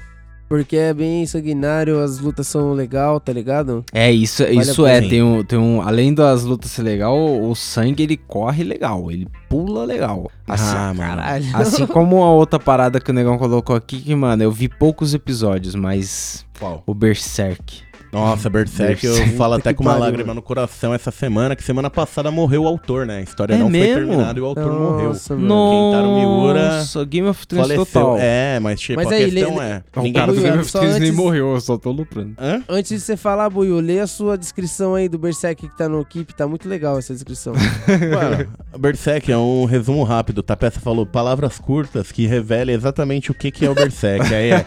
Porque 0.53 0.77
é 0.77 0.93
bem 0.93 1.25
sanguinário, 1.25 1.99
as 1.99 2.19
lutas 2.19 2.45
são 2.47 2.73
legal, 2.73 3.19
tá 3.19 3.33
ligado? 3.33 3.83
É, 3.91 4.11
isso, 4.11 4.43
Vale 4.43 4.59
isso 4.59 4.85
a 4.85 4.91
é. 4.91 5.01
Tem 5.01 5.23
um, 5.23 5.43
tem 5.43 5.57
um. 5.57 5.81
Além 5.81 6.13
das 6.13 6.43
lutas 6.43 6.69
ser 6.69 6.83
legal, 6.83 7.17
o 7.17 7.55
sangue 7.55 8.03
ele 8.03 8.17
corre 8.17 8.63
legal. 8.63 9.09
Ele 9.09 9.27
pula 9.49 9.83
legal. 9.83 10.29
Assim, 10.47 10.75
Ah, 10.75 10.93
mano. 10.93 10.99
Caralho. 10.99 11.45
assim 11.57 11.87
como 11.87 12.21
a 12.21 12.31
outra 12.31 12.59
parada 12.59 12.99
que 12.99 13.09
o 13.09 13.13
negão 13.13 13.37
colocou 13.37 13.75
aqui, 13.75 13.99
que, 13.99 14.13
mano, 14.13 14.43
eu 14.43 14.51
vi 14.51 14.69
poucos 14.69 15.15
episódios, 15.15 15.73
mas. 15.73 16.45
Qual? 16.59 16.83
O 16.85 16.93
Berserk. 16.93 17.81
Nossa, 18.13 18.49
Berserk, 18.49 19.05
eu 19.05 19.15
falo 19.35 19.55
até 19.55 19.73
com 19.73 19.83
uma 19.83 19.91
pariu, 19.91 20.05
lágrima 20.05 20.27
mano. 20.27 20.35
no 20.35 20.41
coração 20.41 20.93
essa 20.93 21.11
semana, 21.11 21.55
que 21.55 21.63
semana 21.63 21.89
passada 21.89 22.29
morreu 22.31 22.63
o 22.63 22.67
autor, 22.67 23.05
né? 23.05 23.17
A 23.17 23.21
história 23.21 23.55
É 23.55 23.57
não 23.57 23.69
mesmo? 23.69 23.93
foi 23.93 24.05
terminada 24.05 24.39
e 24.39 24.41
o 24.41 24.45
autor 24.45 24.71
morreu. 24.71 25.07
Nossa, 25.09 25.35
mano. 25.35 25.71
Kentaro 25.91 26.15
Miura 26.15 26.77
Nossa, 26.77 27.05
Game 27.05 27.27
of 27.27 27.47
Thrones 27.47 27.67
Faleceu. 27.67 27.85
total. 27.85 28.17
É, 28.19 28.59
mas 28.59 28.79
tipo, 28.79 29.01
Mas 29.01 29.11
a 29.11 29.15
aí, 29.15 29.31
questão 29.31 29.57
lê- 29.57 29.65
é... 29.65 29.83
O 29.95 30.13
cara 30.13 30.31
do 30.33 30.41
Game 30.41 30.57
of 30.59 30.71
Thrones 30.71 30.99
nem 30.99 31.11
morreu, 31.11 31.53
eu 31.55 31.59
só 31.61 31.77
tô 31.77 31.91
lutando. 31.91 32.33
Hã? 32.39 32.61
Antes 32.69 32.91
de 32.91 32.99
você 32.99 33.17
falar, 33.17 33.49
Buiu, 33.49 33.79
lê 33.79 33.99
a 33.99 34.07
sua 34.07 34.37
descrição 34.37 34.95
aí 34.95 35.09
do 35.09 35.17
Berserk 35.17 35.67
que 35.67 35.77
tá 35.77 35.89
no 35.89 36.05
Keep, 36.05 36.35
tá 36.35 36.47
muito 36.47 36.69
legal 36.69 36.97
essa 36.99 37.13
descrição. 37.13 37.53
Mano, 38.13 38.47
Berserk 38.77 39.31
é 39.31 39.37
um 39.37 39.65
resumo 39.65 40.03
rápido. 40.03 40.43
tá? 40.43 40.53
A 40.53 40.57
peça 40.57 40.79
falou 40.79 41.05
palavras 41.05 41.57
curtas 41.57 42.11
que 42.11 42.27
revelem 42.27 42.75
exatamente 42.75 43.31
o 43.31 43.33
que, 43.33 43.49
que 43.49 43.65
é 43.65 43.69
o 43.69 43.73
Berserk. 43.73 44.31
Aí 44.33 44.51
é 44.51 44.65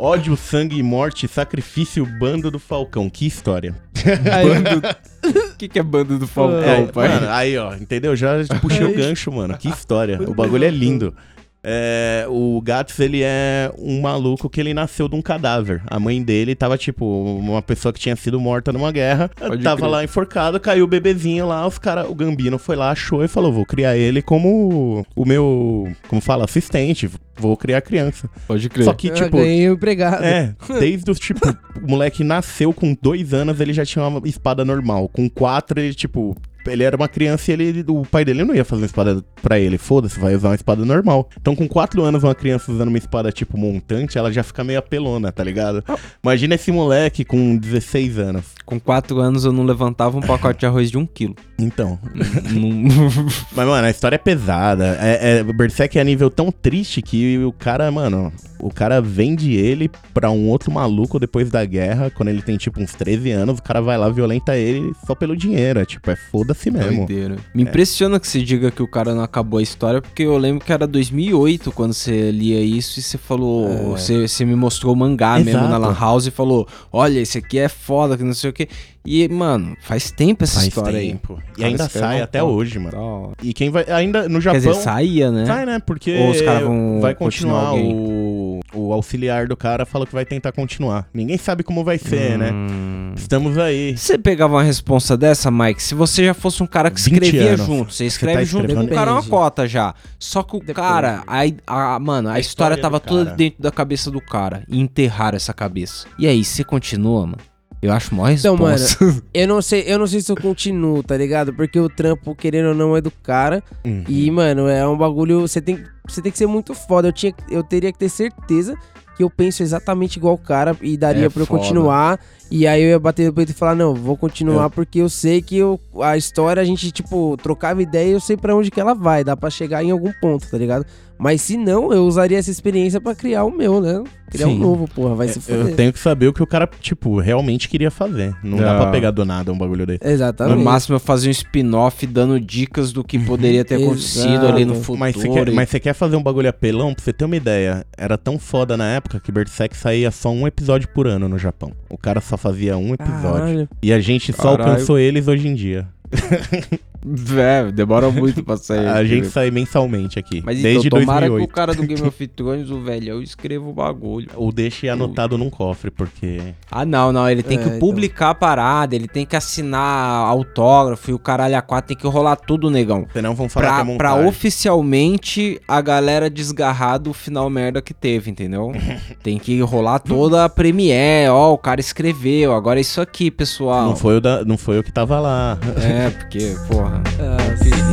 ódio, 0.00 0.36
sangue, 0.36 0.82
morte, 0.82 1.28
sacrifício, 1.28 2.06
bando 2.18 2.50
do 2.50 2.58
Falcão. 2.58 3.08
Que 3.10 3.26
história. 3.26 3.74
O 5.22 5.56
que, 5.60 5.68
que 5.68 5.78
é 5.78 5.82
banda 5.82 6.16
do 6.16 6.26
Falcão, 6.26 6.58
É, 6.62 6.86
pai? 6.86 7.08
mano, 7.08 7.28
aí, 7.28 7.58
ó, 7.58 7.74
entendeu? 7.74 8.16
Já 8.16 8.36
puxei 8.62 8.82
o 8.86 8.96
gancho, 8.96 9.30
mano. 9.30 9.58
Que 9.58 9.68
história. 9.68 10.18
O 10.22 10.32
bagulho 10.32 10.64
é 10.64 10.70
lindo. 10.70 11.14
É, 11.62 12.26
o 12.28 12.60
Gats, 12.62 12.98
ele 13.00 13.22
é 13.22 13.70
um 13.78 14.00
maluco 14.00 14.48
que 14.48 14.60
ele 14.60 14.72
nasceu 14.72 15.08
de 15.08 15.14
um 15.14 15.22
cadáver. 15.22 15.82
A 15.86 16.00
mãe 16.00 16.22
dele 16.22 16.54
tava, 16.54 16.78
tipo, 16.78 17.04
uma 17.04 17.60
pessoa 17.60 17.92
que 17.92 18.00
tinha 18.00 18.16
sido 18.16 18.40
morta 18.40 18.72
numa 18.72 18.90
guerra. 18.90 19.30
Pode 19.36 19.62
tava 19.62 19.80
crer. 19.80 19.90
lá 19.90 20.04
enforcado, 20.04 20.58
caiu 20.58 20.84
o 20.84 20.88
bebezinho 20.88 21.46
lá, 21.46 21.66
os 21.66 21.78
cara, 21.78 22.10
o 22.10 22.14
Gambino 22.14 22.58
foi 22.58 22.76
lá, 22.76 22.90
achou 22.90 23.22
e 23.22 23.28
falou: 23.28 23.52
vou 23.52 23.66
criar 23.66 23.96
ele 23.96 24.22
como 24.22 25.04
o 25.14 25.24
meu, 25.24 25.88
como 26.08 26.20
fala, 26.20 26.44
assistente. 26.44 27.10
Vou 27.36 27.56
criar 27.56 27.78
a 27.78 27.82
criança. 27.82 28.28
Pode 28.46 28.68
crer. 28.68 28.84
Só 28.84 28.92
que, 28.92 29.08
Eu 29.08 29.14
tipo, 29.14 29.38
ganhei 29.38 29.70
um 29.70 29.72
empregado. 29.72 30.22
é, 30.22 30.54
desde 30.78 31.10
os, 31.10 31.18
tipo, 31.18 31.40
o 31.82 31.90
moleque 31.90 32.22
nasceu 32.22 32.72
com 32.72 32.94
dois 33.00 33.32
anos, 33.32 33.60
ele 33.60 33.72
já 33.72 33.84
tinha 33.84 34.06
uma 34.06 34.20
espada 34.28 34.62
normal. 34.62 35.08
Com 35.08 35.28
quatro, 35.28 35.80
ele, 35.80 35.94
tipo, 35.94 36.36
ele 36.66 36.82
era 36.82 36.96
uma 36.96 37.08
criança 37.08 37.50
e 37.50 37.54
ele, 37.54 37.84
o 37.88 38.02
pai 38.04 38.24
dele 38.24 38.44
não 38.44 38.54
ia 38.54 38.64
fazer 38.64 38.82
uma 38.82 38.86
espada 38.86 39.24
pra 39.42 39.58
ele. 39.58 39.78
Foda-se, 39.78 40.18
vai 40.18 40.34
usar 40.34 40.48
uma 40.48 40.54
espada 40.54 40.84
normal. 40.84 41.28
Então, 41.40 41.54
com 41.56 41.66
quatro 41.68 42.02
anos, 42.02 42.22
uma 42.22 42.34
criança 42.34 42.70
usando 42.70 42.88
uma 42.88 42.98
espada, 42.98 43.32
tipo, 43.32 43.58
montante, 43.58 44.18
ela 44.18 44.32
já 44.32 44.42
fica 44.42 44.62
meio 44.64 44.78
apelona, 44.78 45.32
tá 45.32 45.42
ligado? 45.42 45.82
Imagina 46.22 46.54
esse 46.54 46.70
moleque 46.70 47.24
com 47.24 47.56
16 47.56 48.18
anos. 48.18 48.44
Com 48.64 48.78
4 48.78 49.18
anos 49.18 49.44
eu 49.44 49.52
não 49.52 49.64
levantava 49.64 50.16
um 50.16 50.20
pacote 50.20 50.60
de 50.60 50.66
arroz 50.66 50.90
de 50.90 50.98
um 50.98 51.06
quilo. 51.06 51.34
Então. 51.58 51.98
Mas, 53.54 53.66
mano, 53.66 53.86
a 53.86 53.90
história 53.90 54.16
é 54.16 54.18
pesada. 54.18 54.96
É, 55.00 55.38
é, 55.38 55.42
Berserk 55.42 55.98
é 55.98 56.00
a 56.00 56.04
nível 56.04 56.30
tão 56.30 56.52
triste 56.52 57.02
que 57.02 57.38
o 57.38 57.52
cara, 57.52 57.90
mano, 57.90 58.32
o 58.58 58.70
cara 58.72 59.00
vende 59.00 59.54
ele 59.54 59.90
pra 60.14 60.30
um 60.30 60.48
outro 60.48 60.70
maluco 60.70 61.18
depois 61.18 61.50
da 61.50 61.64
guerra, 61.64 62.10
quando 62.10 62.28
ele 62.28 62.42
tem, 62.42 62.56
tipo, 62.56 62.80
uns 62.80 62.94
13 62.94 63.30
anos, 63.30 63.58
o 63.58 63.62
cara 63.62 63.80
vai 63.80 63.98
lá, 63.98 64.08
violenta 64.08 64.56
ele 64.56 64.92
só 65.06 65.14
pelo 65.14 65.36
dinheiro. 65.36 65.80
É, 65.80 65.84
tipo, 65.84 66.10
é 66.10 66.16
foda-se 66.54 66.70
mesmo. 66.70 67.06
Doideira. 67.06 67.36
Me 67.54 67.62
impressiona 67.62 68.18
que 68.18 68.26
você 68.26 68.42
diga 68.42 68.70
que 68.70 68.82
o 68.82 68.88
cara 68.88 69.14
não 69.14 69.22
acabou 69.22 69.58
a 69.58 69.62
história, 69.62 70.00
porque 70.00 70.22
eu 70.22 70.36
lembro 70.36 70.64
que 70.64 70.72
era 70.72 70.86
2008 70.86 71.72
quando 71.72 71.92
você 71.92 72.30
lia 72.30 72.60
isso 72.60 72.98
e 72.98 73.02
você 73.02 73.18
falou. 73.18 73.96
Você, 73.96 74.26
você 74.26 74.44
me 74.44 74.54
mostrou 74.54 74.92
o 74.92 74.96
mangá 74.96 75.38
mesmo 75.38 75.60
na 75.62 75.76
Exato. 75.76 75.82
Lan 75.82 75.98
House 75.98 76.26
e 76.26 76.30
falou: 76.30 76.66
Olha, 76.92 77.20
esse 77.20 77.38
aqui 77.38 77.58
é 77.58 77.68
foda, 77.68 78.16
que 78.16 78.24
não 78.24 78.34
sei 78.34 78.50
o 78.50 78.52
quê. 78.52 78.68
E, 79.04 79.26
mano, 79.28 79.74
faz 79.80 80.10
tempo 80.10 80.44
essa 80.44 80.56
Faz 80.56 80.66
história 80.68 81.00
tempo. 81.00 81.40
E 81.52 81.56
Cara, 81.56 81.68
ainda 81.68 81.88
sai 81.88 82.18
não 82.18 82.24
até 82.24 82.42
hoje, 82.42 82.78
mano. 82.78 83.32
aí. 83.40 83.48
E 83.48 83.54
quem 83.54 83.70
vai. 83.70 83.84
Ainda 83.88 84.28
no 84.28 84.34
Quer 84.34 84.42
Japão. 84.42 84.58
dizer, 84.60 84.74
saía, 84.74 85.30
né? 85.32 85.46
Sai, 85.46 85.64
né? 85.64 85.78
Porque 85.78 86.18
Ou 86.18 86.30
os 86.30 86.40
caras 86.42 86.62
vão 86.64 87.00
vai 87.00 87.14
continuar 87.14 87.70
continuar. 87.70 87.94
O, 87.94 88.60
o 88.74 88.92
auxiliar 88.92 89.48
do 89.48 89.56
cara 89.56 89.86
falou 89.86 90.06
que 90.06 90.12
vai 90.12 90.26
tentar 90.26 90.52
continuar. 90.52 91.08
Ninguém 91.14 91.38
sabe 91.38 91.62
como 91.62 91.82
vai 91.82 91.96
ser, 91.96 92.36
né? 92.36 92.50
Hum. 92.52 93.14
Estamos 93.16 93.56
aí. 93.56 93.96
Você 93.96 94.18
pegava 94.18 94.54
uma 94.56 94.62
responsa 94.62 95.16
dessa, 95.16 95.50
Mike? 95.50 95.82
Se 95.82 95.94
você 95.94 96.26
já 96.26 96.34
fosse 96.34 96.62
um 96.62 96.66
cara 96.66 96.90
que 96.90 97.00
20 97.00 97.12
escrevia 97.14 97.48
anos. 97.54 97.66
junto, 97.66 97.92
você 97.92 97.96
Você 98.04 98.04
escreve 98.04 98.38
tá 98.38 98.44
junto 98.44 98.74
com 98.74 98.82
o 98.82 98.88
cara 98.88 99.10
é 99.10 99.14
uma 99.14 99.22
cota 99.22 99.66
já. 99.66 99.94
Só 100.18 100.42
que 100.42 100.56
o 100.56 100.60
Depende. 100.60 100.74
cara, 100.74 101.24
a, 101.26 101.94
a- 101.94 101.98
mano, 101.98 102.28
a, 102.28 102.34
A 102.34 102.38
história, 102.38 102.74
história 102.74 102.76
tava 102.76 103.00
toda 103.00 103.30
dentro 103.34 103.62
da 103.62 103.70
cabeça 103.70 104.10
do 104.10 104.20
cara. 104.20 104.62
E 104.68 104.78
enterraram 104.78 105.36
essa 105.36 105.54
cabeça. 105.54 106.06
E 106.18 106.26
aí, 106.26 106.44
você 106.44 106.62
continua, 106.62 107.22
mano? 107.26 107.38
Eu 107.82 107.92
acho 107.92 108.14
mó 108.14 108.28
Então, 108.28 108.56
mano, 108.56 108.76
responsa. 108.76 109.22
Eu 109.32 109.48
não 109.48 109.62
sei, 109.62 109.84
eu 109.86 109.98
não 109.98 110.06
sei 110.06 110.20
se 110.20 110.30
eu 110.30 110.36
continuo, 110.36 111.02
tá 111.02 111.16
ligado? 111.16 111.52
Porque 111.54 111.80
o 111.80 111.88
trampo, 111.88 112.34
querendo 112.34 112.68
ou 112.68 112.74
não, 112.74 112.94
é 112.96 113.00
do 113.00 113.10
cara. 113.10 113.62
Uhum. 113.84 114.04
E, 114.06 114.30
mano, 114.30 114.68
é 114.68 114.86
um 114.86 114.96
bagulho. 114.98 115.40
Você 115.40 115.60
tem, 115.62 115.82
você 116.06 116.20
tem 116.20 116.30
que 116.30 116.36
ser 116.36 116.46
muito 116.46 116.74
foda. 116.74 117.08
Eu, 117.08 117.12
tinha, 117.12 117.32
eu 117.50 117.62
teria 117.64 117.90
que 117.90 117.98
ter 117.98 118.10
certeza 118.10 118.76
que 119.16 119.22
eu 119.24 119.30
penso 119.30 119.62
exatamente 119.62 120.16
igual 120.16 120.34
o 120.34 120.38
cara 120.38 120.76
e 120.82 120.96
daria 120.96 121.26
É 121.26 121.28
pra 121.30 121.42
eu 121.42 121.46
foda. 121.46 121.60
continuar. 121.60 122.20
E 122.50 122.66
aí 122.66 122.82
eu 122.82 122.88
ia 122.90 122.98
bater 122.98 123.26
no 123.26 123.32
peito 123.32 123.50
e 123.50 123.54
falar, 123.54 123.74
não, 123.76 123.94
vou 123.94 124.16
continuar 124.16 124.70
porque 124.70 125.00
eu 125.00 125.08
sei 125.08 125.40
que 125.40 125.56
eu, 125.56 125.78
a 126.02 126.16
história 126.16 126.60
a 126.60 126.64
gente, 126.64 126.90
tipo, 126.90 127.36
trocava 127.40 127.80
ideia 127.82 128.08
e 128.08 128.12
eu 128.12 128.20
sei 128.20 128.36
pra 128.36 128.56
onde 128.56 128.70
que 128.70 128.80
ela 128.80 128.94
vai. 128.94 129.22
Dá 129.22 129.36
pra 129.36 129.50
chegar 129.50 129.84
em 129.84 129.90
algum 129.90 130.12
ponto, 130.20 130.50
tá 130.50 130.58
ligado? 130.58 130.84
Mas 131.16 131.42
se 131.42 131.58
não, 131.58 131.92
eu 131.92 132.06
usaria 132.06 132.38
essa 132.38 132.50
experiência 132.50 132.98
pra 132.98 133.14
criar 133.14 133.44
o 133.44 133.50
meu, 133.50 133.78
né? 133.78 134.02
Criar 134.30 134.46
um 134.46 134.52
Sim. 134.52 134.58
novo, 134.58 134.88
porra. 134.88 135.14
Vai 135.14 135.28
se 135.28 135.38
Eu 135.52 135.76
tenho 135.76 135.92
que 135.92 135.98
saber 135.98 136.28
o 136.28 136.32
que 136.32 136.42
o 136.42 136.46
cara, 136.46 136.66
tipo, 136.80 137.18
realmente 137.20 137.68
queria 137.68 137.90
fazer. 137.90 138.34
Não 138.42 138.56
dá 138.56 138.74
pra 138.78 138.90
pegar 138.90 139.10
do 139.10 139.22
nada 139.22 139.52
um 139.52 139.58
bagulho 139.58 139.84
desse. 139.84 140.00
Exatamente. 140.02 140.56
No 140.56 140.64
máximo 140.64 140.94
eu 140.96 141.00
fazia 141.00 141.28
um 141.28 141.32
spin-off 141.32 142.06
dando 142.06 142.40
dicas 142.40 142.90
do 142.90 143.04
que 143.04 143.18
poderia 143.18 143.66
ter 143.66 143.74
acontecido 143.84 144.46
ali 144.46 144.64
no 144.64 144.76
futuro. 144.76 144.98
Mas 144.98 145.14
você, 145.14 145.28
quer, 145.28 145.48
e- 145.48 145.52
mas 145.52 145.68
você 145.68 145.78
quer 145.78 145.92
fazer 145.92 146.16
um 146.16 146.22
bagulho 146.22 146.48
apelão? 146.48 146.94
Pra 146.94 147.04
você 147.04 147.12
ter 147.12 147.26
uma 147.26 147.36
ideia, 147.36 147.84
era 147.98 148.16
tão 148.16 148.38
foda 148.38 148.74
na 148.74 148.86
época 148.88 149.20
que 149.20 149.30
Berserk 149.30 149.76
saía 149.76 150.10
só 150.10 150.30
um 150.30 150.46
episódio 150.46 150.88
por 150.88 151.06
ano 151.06 151.28
no 151.28 151.36
Japão. 151.38 151.72
O 151.90 151.98
cara 151.98 152.22
só 152.22 152.38
fazia 152.40 152.76
um 152.76 152.94
episódio. 152.94 153.22
Caralho. 153.22 153.68
E 153.82 153.92
a 153.92 154.00
gente 154.00 154.32
só 154.32 154.52
Caralho. 154.56 154.70
alcançou 154.72 154.98
eles 154.98 155.28
hoje 155.28 155.46
em 155.46 155.54
dia. 155.54 155.86
É, 157.38 157.70
demora 157.72 158.10
muito 158.10 158.42
pra 158.44 158.56
sair. 158.56 158.86
a 158.86 159.02
gente 159.04 159.28
sai 159.28 159.50
mensalmente 159.50 160.18
aqui. 160.18 160.42
Mas 160.44 160.60
desde 160.60 160.88
então, 160.88 161.00
tomara 161.00 161.26
que 161.26 161.32
o 161.32 161.36
2008. 161.46 161.54
cara 161.54 161.74
do 161.74 161.82
Game 161.86 162.02
of 162.06 162.26
Thrones, 162.28 162.70
o 162.70 162.80
velhão, 162.80 163.22
escreva 163.22 163.66
o 163.68 163.72
bagulho. 163.72 164.28
Ou 164.36 164.52
deixe 164.52 164.88
anotado 164.88 165.38
num 165.38 165.48
cofre, 165.50 165.90
porque. 165.90 166.40
Ah, 166.70 166.84
não, 166.84 167.12
não. 167.12 167.28
Ele 167.28 167.42
tem 167.42 167.58
É, 167.58 167.62
que 167.62 167.66
então. 167.68 167.78
publicar 167.78 168.30
a 168.30 168.34
parada, 168.34 168.94
ele 168.94 169.08
tem 169.08 169.24
que 169.24 169.34
assinar 169.36 169.80
autógrafo 170.28 171.10
e 171.10 171.14
o 171.14 171.18
caralho 171.18 171.56
a 171.56 171.62
quatro 171.62 171.88
tem 171.88 171.96
que 171.96 172.06
rolar 172.06 172.36
tudo, 172.36 172.70
negão. 172.70 173.06
Senão 173.12 173.34
vão 173.34 173.48
falar 173.48 173.80
que 173.84 173.96
Pra, 173.96 174.10
é 174.10 174.18
pra 174.18 174.28
oficialmente 174.28 175.60
a 175.66 175.80
galera 175.80 176.28
desgarrar 176.30 176.98
do 176.98 177.12
final 177.12 177.48
merda 177.50 177.80
que 177.82 177.94
teve, 177.94 178.30
entendeu? 178.30 178.72
tem 179.22 179.38
que 179.38 179.60
rolar 179.60 179.98
toda 179.98 180.44
a 180.44 180.48
premiere, 180.48 181.28
ó, 181.30 181.52
o 181.52 181.58
cara 181.58 181.80
escreveu, 181.80 182.54
agora 182.54 182.78
é 182.78 182.82
isso 182.82 183.00
aqui, 183.00 183.30
pessoal. 183.30 183.86
Não 183.88 183.96
foi, 183.96 184.16
o 184.16 184.20
da- 184.20 184.44
não 184.44 184.56
foi 184.58 184.78
o 184.78 184.82
que 184.82 184.92
tava 184.92 185.18
lá. 185.20 185.58
É, 185.82 186.10
porque, 186.10 186.54
porra, 186.70 186.89
Ah, 187.20 187.56
perigo. 187.62 187.90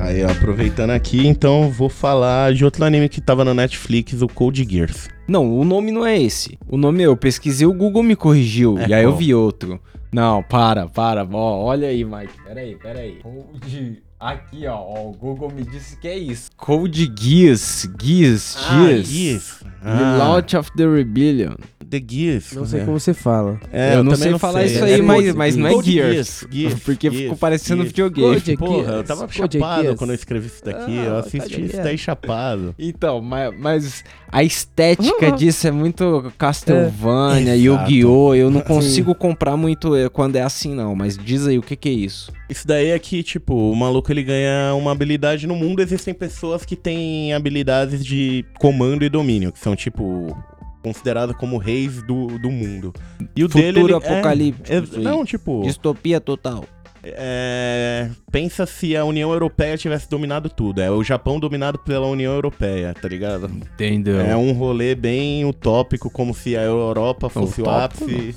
Aí, 0.00 0.24
ó, 0.24 0.30
aproveitando 0.30 0.90
aqui, 0.90 1.26
então 1.26 1.70
vou 1.70 1.88
falar 1.88 2.52
de 2.52 2.64
outro 2.64 2.84
anime 2.84 3.08
que 3.08 3.20
tava 3.20 3.44
no 3.44 3.54
Netflix, 3.54 4.20
o 4.20 4.26
Code 4.26 4.66
Geass. 4.68 5.08
Não, 5.28 5.56
o 5.56 5.64
nome 5.64 5.92
não 5.92 6.04
é 6.04 6.20
esse. 6.20 6.58
O 6.68 6.76
nome 6.76 7.02
eu 7.02 7.16
pesquisei, 7.16 7.66
o 7.66 7.72
Google 7.72 8.02
me 8.02 8.16
corrigiu. 8.16 8.76
É 8.78 8.88
e 8.88 8.94
aí 8.94 9.04
eu 9.04 9.10
qual? 9.10 9.18
vi 9.18 9.34
outro. 9.34 9.80
Não, 10.12 10.42
para, 10.42 10.88
para. 10.88 11.24
Ó, 11.32 11.64
olha 11.64 11.88
aí, 11.88 12.04
Mike. 12.04 12.32
Pera 12.44 12.60
aí, 12.60 12.74
pera 12.74 12.98
aí. 12.98 13.20
Code... 13.22 14.02
Aqui, 14.20 14.66
ó, 14.66 14.74
ó, 14.76 15.08
O 15.08 15.12
Google 15.12 15.50
me 15.50 15.64
disse 15.64 15.96
que 15.96 16.06
é 16.06 16.18
isso. 16.18 16.50
Code 16.56 17.10
Geass. 17.18 17.88
Geass. 18.00 18.56
Geass. 18.70 19.08
Geass. 19.08 19.60
The 19.82 20.18
Launch 20.18 20.54
of 20.56 20.70
the 20.76 20.86
Rebellion. 20.86 21.54
The 21.88 22.00
Gears. 22.08 22.52
Não 22.52 22.64
sei 22.66 22.82
é. 22.82 22.84
como 22.84 23.00
você 23.00 23.12
fala. 23.12 23.58
É, 23.72 23.94
eu 23.96 24.04
não 24.04 24.12
também 24.12 24.28
sei 24.30 24.38
falar 24.38 24.60
sei. 24.60 24.76
isso 24.76 24.84
É 24.84 24.94
aí, 24.94 25.02
mas, 25.02 25.24
Code 25.24 25.32
mas 25.38 25.56
não 25.56 25.66
é 25.66 25.82
Gears. 25.82 26.46
Gears, 26.48 26.74
porque 26.84 27.08
Gears, 27.10 27.22
ficou 27.24 27.36
parecendo 27.36 27.78
Gears. 27.82 27.88
videogame. 27.88 28.34
Code 28.40 28.56
Porra, 28.58 28.92
eu 28.92 29.04
tava 29.04 29.26
Code 29.26 29.58
chapado 29.58 29.82
Geass. 29.82 29.96
quando 29.98 30.10
eu 30.10 30.14
escrevi 30.14 30.46
isso 30.46 30.64
daqui. 30.64 30.98
Ah, 30.98 31.02
eu 31.04 31.12
tá 31.14 31.18
assisti 31.20 31.64
isso 31.64 31.76
daí 31.78 31.98
chapado. 31.98 32.74
Então, 32.78 33.20
mas, 33.20 33.52
mas 33.58 34.04
a 34.30 34.44
estética 34.44 35.26
Ah. 35.28 35.30
disso 35.34 35.66
é 35.66 35.72
muito 35.72 36.32
Castlevania, 36.38 37.54
É. 37.54 37.58
Yu-Gi-Oh! 37.58 38.34
Eu 38.36 38.50
não 38.50 38.60
consigo 38.60 39.12
comprar 39.12 39.56
muito 39.56 39.96
eh, 39.96 40.08
quando 40.08 40.36
é 40.36 40.42
assim, 40.42 40.72
não. 40.74 40.94
Mas 40.94 41.18
diz 41.18 41.44
aí, 41.48 41.58
o 41.58 41.62
que 41.62 41.74
que 41.74 41.88
é 41.88 41.92
isso? 41.92 42.30
Isso 42.48 42.66
daí 42.68 42.88
é 42.90 42.98
que, 43.00 43.22
tipo, 43.24 43.52
o 43.54 43.74
maluco 43.74 44.09
ele 44.12 44.22
ganha 44.22 44.74
uma 44.74 44.92
habilidade 44.92 45.46
no 45.46 45.54
mundo. 45.56 45.80
Existem 45.82 46.12
pessoas 46.14 46.64
que 46.64 46.76
têm 46.76 47.32
habilidades 47.34 48.04
de 48.04 48.44
comando 48.58 49.04
e 49.04 49.08
domínio, 49.08 49.52
que 49.52 49.58
são, 49.58 49.74
tipo, 49.76 50.36
consideradas 50.82 51.36
como 51.36 51.56
reis 51.58 52.02
do, 52.02 52.38
do 52.38 52.50
mundo. 52.50 52.92
E 53.36 53.44
o 53.44 53.48
Futuro 53.48 53.62
dele. 53.72 53.80
ele- 53.80 53.94
apocalíptico, 53.94 54.72
É, 54.72 54.78
aí. 54.78 55.02
não, 55.04 55.24
tipo. 55.24 55.62
Distopia 55.62 56.20
total. 56.20 56.64
é, 57.02 58.10
pensa 58.30 58.66
se 58.66 58.94
a 58.94 59.04
União 59.06 59.32
Europeia 59.32 59.76
tivesse 59.78 60.08
dominado 60.08 60.50
tudo. 60.50 60.80
É 60.82 60.90
o 60.90 61.02
Japão 61.02 61.40
dominado 61.40 61.78
pela 61.78 62.06
União 62.06 62.32
Europeia, 62.34 62.92
tá 62.94 63.08
ligado? 63.08 63.46
Entendeu? 63.46 64.20
É 64.20 64.36
um 64.36 64.52
rolê 64.52 64.94
bem 64.94 65.44
utópico, 65.46 66.10
como 66.10 66.34
se 66.34 66.56
a 66.56 66.62
Europa 66.62 67.28
fosse 67.30 67.60
o 67.60 67.64
Utópico, 67.64 68.04
ápice. 68.04 68.34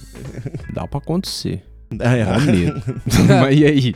Dá 0.74 0.88
pra 0.88 0.99
acontecer. 0.99 1.61
É, 1.99 2.24
Dá 2.26 2.39
medo. 2.39 2.82
mas 3.41 3.59
e 3.59 3.65
aí? 3.65 3.95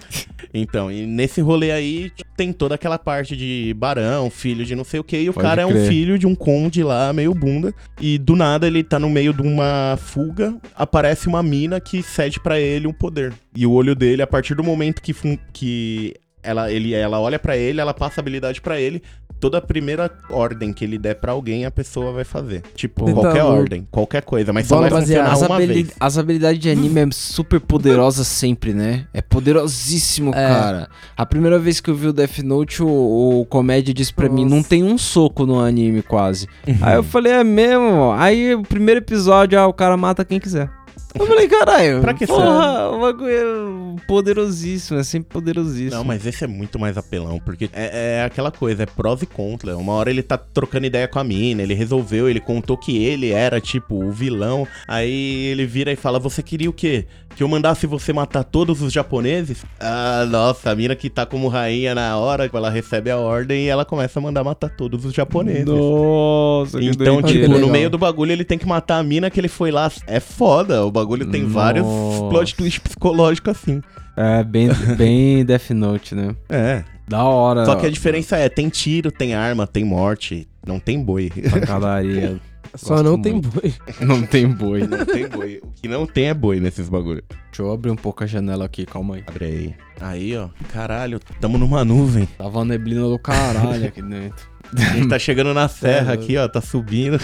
Então, 0.54 0.92
e 0.92 1.06
nesse 1.06 1.42
rolê 1.42 1.72
aí 1.72 2.12
tem 2.36 2.52
toda 2.54 2.76
aquela 2.76 2.98
parte 2.98 3.36
de 3.36 3.74
barão, 3.78 4.30
filho 4.30 4.66
de 4.66 4.76
não 4.76 4.84
sei 4.84 5.00
o 5.00 5.04
que, 5.04 5.18
e 5.18 5.30
o 5.30 5.34
Pode 5.34 5.46
cara 5.48 5.62
é 5.62 5.66
um 5.66 5.72
crer. 5.72 5.88
filho 5.88 6.18
de 6.18 6.26
um 6.28 6.36
conde 6.36 6.84
lá, 6.84 7.12
meio 7.14 7.34
bunda, 7.34 7.74
e 8.00 8.18
do 8.18 8.36
nada 8.36 8.68
ele 8.68 8.84
tá 8.84 9.00
no 9.00 9.10
meio 9.10 9.34
de 9.34 9.42
uma 9.42 9.98
fuga, 10.00 10.56
aparece 10.76 11.28
uma 11.28 11.44
mina 11.44 11.80
que 11.80 12.02
cede 12.02 12.40
pra 12.40 12.60
ele 12.60 12.88
um 12.88 12.94
poder. 12.94 13.34
E 13.56 13.66
o 13.66 13.72
olho 13.72 13.96
dele, 13.96 14.22
a 14.22 14.28
partir 14.28 14.56
do 14.56 14.64
momento 14.64 15.02
que, 15.02 15.14
que 15.52 16.14
ela, 16.44 16.72
ele, 16.72 16.94
ela 16.94 17.20
olha 17.20 17.38
pra 17.38 17.58
ele, 17.58 17.82
ela 17.82 17.94
passa 17.94 18.22
habilidade 18.22 18.62
pra 18.62 18.80
ele, 18.80 19.02
toda 19.40 19.58
a 19.58 19.62
primeira 19.62 20.12
ordem 20.30 20.74
que 20.74 20.84
ele 20.84 20.98
der 20.98 21.16
pra 21.16 21.32
alguém, 21.32 21.66
a 21.66 21.72
pessoa 21.72 22.12
vai 22.12 22.24
fazer. 22.24 22.64
Tipo, 22.76 23.06
Pô. 23.06 23.14
qualquer 23.14 23.40
Então, 23.40 23.56
ordem, 23.58 23.88
qualquer 23.92 24.22
coisa, 24.24 24.52
mas 24.54 24.68
só 24.68 24.80
vai 24.80 24.90
funcionar 24.90 25.32
As, 25.32 25.42
uma 25.42 25.56
habili- 25.56 25.74
vez. 25.84 25.96
as 26.00 26.18
habilidades 26.18 26.60
de 26.60 26.70
anime 26.70 27.00
é 27.02 27.08
super 27.12 27.60
poderosa 27.60 28.24
sempre, 28.24 28.74
né? 28.74 29.06
É 29.14 29.22
poderosíssimo, 29.22 30.30
É. 30.32 30.34
cara. 30.34 30.90
A 31.16 31.26
primeira 31.26 31.60
vez 31.60 31.80
que 31.80 31.90
eu 31.90 31.96
vi 31.96 32.08
o 32.08 32.14
Death 32.14 32.40
Note, 32.40 32.82
o, 32.84 33.40
o 33.42 33.46
comédia 33.46 33.94
disse 33.94 34.14
pra 34.14 34.30
mim, 34.30 34.46
não 34.46 34.62
tem 34.64 34.84
um 34.84 34.98
soco 34.98 35.46
no 35.46 35.60
anime 35.60 36.02
quase. 36.02 36.48
Aí 36.82 36.96
eu 36.96 37.04
falei, 37.04 37.34
é 37.34 37.44
mesmo? 37.44 38.12
Aí 38.18 38.56
o 38.56 38.62
primeiro 38.64 39.00
episódio, 39.00 39.60
ah, 39.60 39.68
o 39.68 39.74
cara 39.74 39.96
mata 39.98 40.24
quem 40.26 40.40
quiser. 40.40 40.70
Eu 41.18 41.26
falei, 41.26 41.48
caralho, 41.48 42.02
Pra 42.02 42.14
que 42.14 42.28
porra, 42.28 42.90
o 42.90 43.02
bagulho 43.02 43.98
é 43.98 44.08
poderosíssimo, 44.08 45.00
é 45.00 45.04
sempre 45.04 45.30
poderosíssimo. 45.32 45.96
Não, 45.96 46.04
mas 46.04 46.26
esse 46.26 46.44
é 46.44 46.48
muito 46.48 46.78
mais 46.80 46.98
apelão, 46.98 47.40
porque 47.40 47.70
é, 47.74 48.20
é 48.20 48.24
aquela 48.24 48.52
coisa, 48.52 48.84
é 48.84 48.86
prós 48.86 49.22
e 49.22 49.26
contras. 49.26 49.76
Uma 49.78 49.94
hora 49.94 50.10
ele 50.10 50.24
tá 50.24 50.38
trocando 50.38 50.86
ideia 50.86 51.08
com 51.08 51.20
a 51.20 51.24
mina, 51.24 51.62
ele 51.62 51.74
resolveu, 51.74 52.30
ele 52.30 52.40
contou 52.40 52.78
que 52.78 53.04
ele 53.04 53.32
era, 53.32 53.60
tipo, 53.60 53.96
o 53.96 54.12
vilão. 54.12 54.68
Aí 54.88 55.46
ele 55.48 55.66
vira 55.66 55.92
e 55.92 55.96
fala: 55.96 56.20
Você 56.20 56.44
queria 56.44 56.70
o 56.70 56.74
quê? 56.74 57.06
Que 57.38 57.44
eu 57.44 57.48
mandasse 57.48 57.86
você 57.86 58.12
matar 58.12 58.44
todos 58.44 58.82
os 58.82 58.92
japoneses? 58.92 59.64
Ah, 59.80 60.26
nossa, 60.28 60.72
a 60.72 60.76
mina 60.76 60.96
que 60.96 61.08
tá 61.08 61.24
como 61.24 61.48
rainha 61.48 61.94
na 61.94 62.18
hora, 62.18 62.50
ela 62.52 62.68
recebe 62.72 63.12
a 63.12 63.18
ordem 63.18 63.66
e 63.66 63.68
ela 63.68 63.86
começa 63.86 64.18
a 64.18 64.22
mandar 64.24 64.44
matar 64.44 64.72
todos 64.72 65.06
os 65.06 65.14
japoneses. 65.14 65.66
Nossa, 65.66 66.80
que 66.80 66.88
Então, 66.88 67.22
tipo, 67.22 67.48
no 67.60 67.68
meio 67.68 67.92
do 67.92 67.98
bagulho 68.00 68.32
ele 68.32 68.44
tem 68.44 68.58
que 68.58 68.66
matar 68.66 68.98
a 68.98 69.04
mina 69.04 69.30
que 69.30 69.40
ele 69.40 69.48
foi 69.48 69.70
lá. 69.70 69.92
É 70.08 70.20
foda, 70.20 70.84
o 70.84 70.90
bagulho 70.90 71.28
tem 71.28 71.46
vários 71.46 71.86
Nossa. 71.86 72.28
plot 72.28 72.56
twist 72.56 72.82
psicológicos 72.82 73.52
assim. 73.56 73.84
É, 74.18 74.44
bem, 74.44 74.70
bem 74.98 75.46
Death 75.46 75.70
Note, 75.70 76.16
né? 76.16 76.36
É. 76.50 76.84
Da 77.08 77.24
hora. 77.24 77.66
Só 77.66 77.76
que 77.76 77.86
a 77.86 77.90
diferença 77.92 78.36
é, 78.36 78.50
tem 78.50 78.68
tiro, 78.68 79.12
tem 79.12 79.36
arma, 79.36 79.68
tem 79.68 79.84
morte, 79.84 80.48
não 80.66 80.80
tem 80.80 81.00
boi. 81.00 81.32
Pancadaria. 81.52 82.42
Só 82.76 83.02
não 83.04 83.22
tem 83.22 83.34
muito. 83.34 83.50
boi. 83.50 83.74
Não 84.02 84.22
tem 84.26 84.48
boi. 84.48 84.88
Não 84.88 85.06
tem 85.06 85.28
boi. 85.28 85.62
O 85.64 85.72
que 85.82 85.88
não 85.88 86.06
tem 86.06 86.26
é 86.30 86.34
boi 86.34 86.60
nesses 86.60 86.90
bagulho. 86.90 87.24
Deixa 87.30 87.62
eu 87.62 87.72
abrir 87.72 87.92
um 87.92 87.96
pouco 87.96 88.24
a 88.24 88.28
janela 88.28 88.66
aqui, 88.66 88.86
calma 88.86 89.16
aí. 89.16 89.24
Abre 89.28 89.46
aí. 89.46 89.76
Aí, 90.00 90.38
ó. 90.38 90.50
Caralho, 90.72 91.20
tamo 91.42 91.58
numa 91.58 91.84
nuvem. 91.84 92.28
Tava 92.38 92.60
uma 92.60 92.66
neblina 92.66 93.02
do 93.02 93.18
caralho 93.20 93.88
aqui 93.88 94.02
dentro. 94.02 94.48
A 94.76 94.94
gente 94.96 95.08
tá 95.08 95.18
chegando 95.18 95.54
na 95.54 95.68
serra 95.70 96.14
aqui, 96.14 96.36
ó. 96.38 96.48
Tá 96.48 96.60
subindo. 96.60 97.18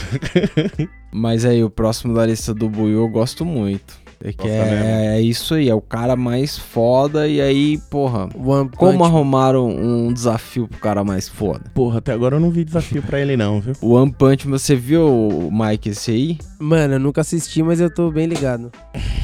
Mas 1.12 1.44
aí, 1.46 1.64
o 1.64 1.70
próximo 1.70 2.14
da 2.14 2.26
lista 2.26 2.54
do 2.54 2.70
Buiu 2.70 3.00
eu 3.02 3.10
gosto 3.10 3.44
muito. 3.46 4.03
É 4.26 4.32
que 4.32 4.48
Gosta 4.48 4.66
mesmo? 4.66 4.86
é, 4.86 5.18
é 5.18 5.22
isso 5.22 5.54
aí, 5.54 5.68
é 5.68 5.76
o 5.76 5.82
cara 5.82 6.16
mais 6.16 6.58
foda. 6.58 7.28
E 7.28 7.42
aí, 7.42 7.78
porra, 7.90 8.30
One 8.34 8.70
como 8.70 8.94
Punch- 9.00 9.04
arrumaram 9.04 9.68
um 9.68 10.14
desafio 10.14 10.66
pro 10.66 10.80
cara 10.80 11.04
mais 11.04 11.28
foda? 11.28 11.70
Porra, 11.74 11.98
até 11.98 12.14
agora 12.14 12.38
eu 12.38 12.40
não 12.40 12.50
vi 12.50 12.64
desafio 12.64 13.02
pra 13.04 13.20
ele 13.20 13.36
não, 13.36 13.60
viu? 13.60 13.74
O 13.82 13.92
One 14.00 14.14
Punch, 14.14 14.48
você 14.48 14.78
viu, 14.78 15.50
Mike, 15.52 15.90
esse 15.90 16.12
aí? 16.12 16.38
Mano, 16.58 16.94
eu 16.94 17.00
nunca 17.02 17.20
assisti, 17.20 17.62
mas 17.62 17.82
eu 17.82 17.94
tô 17.94 18.10
bem 18.12 18.26
ligado. 18.26 18.72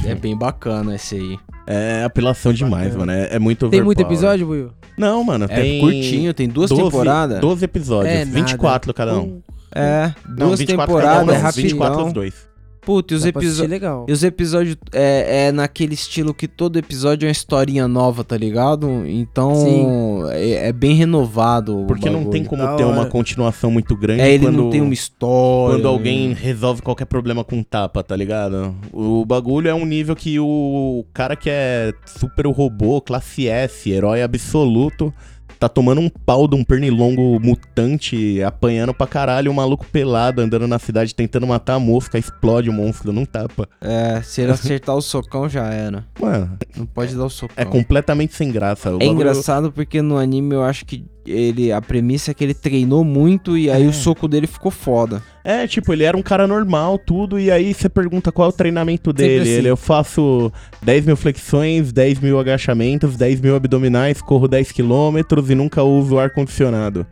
É 0.06 0.14
bem 0.14 0.38
bacana 0.38 0.96
esse 0.96 1.16
aí. 1.16 1.38
É 1.66 2.04
apelação 2.04 2.52
demais, 2.52 2.94
Bacana. 2.96 3.06
mano. 3.06 3.12
É, 3.32 3.36
é 3.36 3.40
muito 3.40 3.70
Tem 3.70 3.82
muito 3.82 4.02
episódio, 4.02 4.48
Buiu? 4.48 4.72
Não, 4.98 5.24
mano, 5.24 5.46
É 5.48 5.62
tem... 5.62 5.80
curtinho, 5.80 6.34
tem 6.34 6.50
duas 6.50 6.70
12 6.72 6.84
temporadas. 6.84 7.40
12 7.40 7.64
episódios, 7.64 8.14
É, 8.14 8.26
nada. 8.26 8.32
24 8.42 8.94
cada 8.94 9.18
um. 9.18 9.42
É, 9.74 10.12
Não, 10.28 10.48
duas 10.48 10.60
24 10.60 10.86
temporadas, 10.88 11.20
cada 11.20 11.32
um, 11.32 11.34
é 11.34 11.38
não, 11.38 11.42
rapidão. 11.44 11.64
24 11.70 12.06
os 12.08 12.14
dois. 12.14 12.49
Putz, 12.90 13.12
e 13.12 13.16
os 13.16 13.26
episódios... 13.26 13.82
E 14.08 14.12
os 14.12 14.24
episódios 14.24 14.76
é, 14.92 15.46
é 15.48 15.52
naquele 15.52 15.94
estilo 15.94 16.34
que 16.34 16.48
todo 16.48 16.80
episódio 16.80 17.28
é 17.28 17.28
uma 17.28 17.32
historinha 17.32 17.88
nova, 17.88 18.24
tá 18.24 18.36
ligado? 18.36 19.06
Então 19.06 19.54
Sim. 19.54 20.24
é, 20.32 20.70
é 20.70 20.74
bem 20.74 20.96
renovado. 20.96 21.82
o 21.82 21.86
Porque 21.86 22.10
não 22.10 22.26
tem 22.26 22.44
como 22.44 22.64
Da 22.64 22.76
ter 22.76 22.86
uma 22.86 23.02
hora. 23.02 23.10
continuação 23.10 23.70
muito 23.70 23.96
grande 23.96 24.22
É, 24.22 24.32
ele 24.34 24.46
quando... 24.46 24.56
não 24.58 24.70
tem 24.72 24.82
uma 24.82 24.94
história. 24.94 25.76
Quando 25.78 25.88
alguém 25.88 26.34
resolve 26.34 26.82
qualquer 26.82 27.06
problema 27.06 27.44
com 27.44 27.62
tapa, 27.62 28.02
tá 28.02 28.16
ligado? 28.16 28.76
O 28.92 29.24
bagulho 29.24 29.70
é 29.70 29.74
um 29.74 29.86
nível 29.86 30.16
que 30.16 30.40
o 30.40 31.06
cara 31.14 31.36
que 31.36 31.48
é 31.48 31.94
super 32.08 32.48
robô, 32.48 33.00
classe 33.02 33.48
S, 33.48 33.88
herói 33.88 34.24
absoluto, 34.24 35.14
tá 35.60 35.68
tomando 35.68 36.00
um 36.00 36.10
pau 36.10 36.48
de 36.48 36.56
um 36.56 36.64
pernilongo 36.64 37.40
mutante, 37.40 38.42
apanhando 38.44 38.94
pra 38.94 39.06
caralho, 39.06 39.52
um 39.52 39.54
maluco 39.54 39.86
pelado, 39.92 40.42
andando 40.42 40.68
na 40.68 40.80
cidade 40.80 41.14
tentando 41.14 41.46
matar 41.46 41.76
a 41.76 41.80
mosca, 41.80 42.18
explode 42.18 42.70
o 42.70 42.74
monstro, 42.74 43.12
não 43.12 43.26
tapa. 43.26 43.68
É, 43.82 44.22
se 44.22 44.42
ele 44.42 44.52
acertar 44.52 44.96
o 44.96 45.02
socão 45.02 45.50
já 45.50 45.66
era. 45.68 46.06
Mano, 46.20 46.58
Não 46.78 46.86
pode 46.86 47.16
dar 47.16 47.26
o 47.26 47.30
socão. 47.30 47.56
é 47.58 47.66
completamente 47.66 48.34
sem 48.34 48.52
graça. 48.52 48.90
O 48.90 48.96
É 48.96 49.00
bagulho- 49.00 49.12
engraçado 49.12 49.72
porque 49.72 50.02
no 50.02 50.18
anime 50.18 50.56
eu 50.56 50.64
acho 50.64 50.86
que 50.86 51.04
ele 51.26 51.72
a 51.72 51.82
premissa 51.82 52.32
é 52.32 52.34
que 52.34 52.44
ele 52.44 52.54
treinou 52.54 53.04
muito 53.04 53.58
e 53.58 53.70
aí 53.70 53.84
É. 53.84 53.88
o 53.88 53.94
soco 53.94 54.28
dele 54.28 54.48
ficou 54.48 54.72
foda. 54.72 55.22
É, 55.44 55.66
tipo, 55.68 55.92
ele 55.94 56.04
era 56.04 56.16
um 56.18 56.22
cara 56.22 56.46
normal, 56.48 56.98
tudo, 57.00 57.40
e 57.40 57.50
aí 57.50 57.74
você 57.74 57.90
pergunta 57.90 58.32
qual 58.32 58.48
é 58.48 58.50
o 58.50 58.56
treinamento 58.56 59.12
dele. 59.12 59.42
assim. 59.42 59.52
Ele, 59.52 59.68
eu 59.70 59.78
faço 59.78 60.52
10 60.84 61.06
mil 61.06 61.16
flexões, 61.18 61.92
10 61.92 62.20
mil 62.20 62.40
agachamentos, 62.40 63.16
10 63.18 63.42
mil 63.42 63.56
abdominais, 63.56 64.22
corro 64.22 64.48
10 64.48 64.72
quilômetros 64.72 65.50
e 65.50 65.56
nunca 65.56 65.82
uso 65.84 66.20
ar-condicionado. 66.20 67.06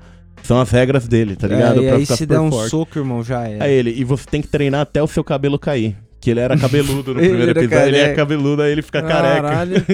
São 0.44 0.60
as 0.62 0.70
regras 0.72 1.08
dele, 1.08 1.36
tá 1.36 1.48
ligado? 1.48 1.82
É, 1.82 1.84
e 1.84 1.88
Pra 1.88 1.98
aí 1.98 2.06
se 2.06 2.26
der 2.26 2.40
um 2.40 2.52
forte. 2.52 2.70
soco, 2.70 3.00
irmão, 3.00 3.24
já 3.24 3.48
era. 3.48 3.64
Aí 3.66 3.74
ele, 3.74 3.92
e 3.92 4.04
você 4.04 4.26
tem 4.30 4.42
que 4.42 4.48
treinar 4.48 4.82
até 4.82 5.02
o 5.02 5.08
seu 5.08 5.24
cabelo 5.24 5.58
cair. 5.58 5.96
Que 6.20 6.32
ele 6.32 6.40
era 6.40 6.58
cabeludo 6.58 7.14
no 7.14 7.20
Ele 7.22 7.30
primeiro 7.30 7.52
episódio. 7.52 7.78
Ele 7.88 7.96
é 7.98 8.00
careca. 8.02 8.16
cabeludo, 8.16 8.62
aí 8.64 8.72
ele 8.72 8.82
fica 8.82 9.02
careca. 9.04 9.42
Caralho. 9.48 9.86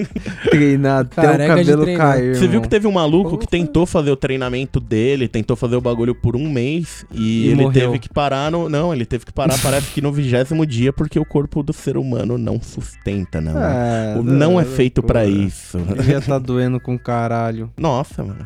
Treinar 0.49 0.99
até 1.01 1.21
o 1.21 1.23
Careca 1.25 1.55
de 1.63 1.71
cabelo 1.71 1.97
cair. 1.97 2.35
Você 2.35 2.47
viu 2.47 2.61
que 2.61 2.69
teve 2.69 2.87
um 2.87 2.91
maluco 2.93 3.37
que 3.37 3.45
tentou 3.47 3.85
fazer 3.85 4.09
o 4.11 4.15
treinamento 4.15 4.79
dele, 4.79 5.27
tentou 5.27 5.55
fazer 5.57 5.75
o 5.75 5.81
bagulho 5.81 6.15
por 6.15 6.35
um 6.35 6.49
mês 6.49 7.05
e, 7.11 7.45
E 7.45 7.47
ele 7.49 7.63
morreu. 7.63 7.87
teve 7.91 7.99
que 7.99 8.09
parar 8.09 8.49
no. 8.51 8.69
Não, 8.69 8.93
ele 8.93 9.05
teve 9.05 9.25
que 9.25 9.33
parar, 9.33 9.59
parece 9.61 9.91
que 9.91 10.01
no 10.01 10.11
vigésimo 10.13 10.65
dia, 10.65 10.93
porque 10.93 11.19
o 11.19 11.25
corpo 11.25 11.61
do 11.61 11.73
ser 11.73 11.97
humano 11.97 12.37
não 12.37 12.61
sustenta, 12.61 13.41
não. 13.41 13.61
É, 13.61 14.15
O 14.17 14.23
não 14.23 14.59
é 14.59 14.63
feito 14.65 14.99
loucura. 15.01 15.19
pra 15.21 15.25
isso. 15.29 15.77
Devia 15.77 16.21
tá 16.21 16.39
doendo 16.39 16.79
com 16.79 16.97
caralho. 16.97 17.69
Nossa, 17.77 18.23
mano. 18.23 18.39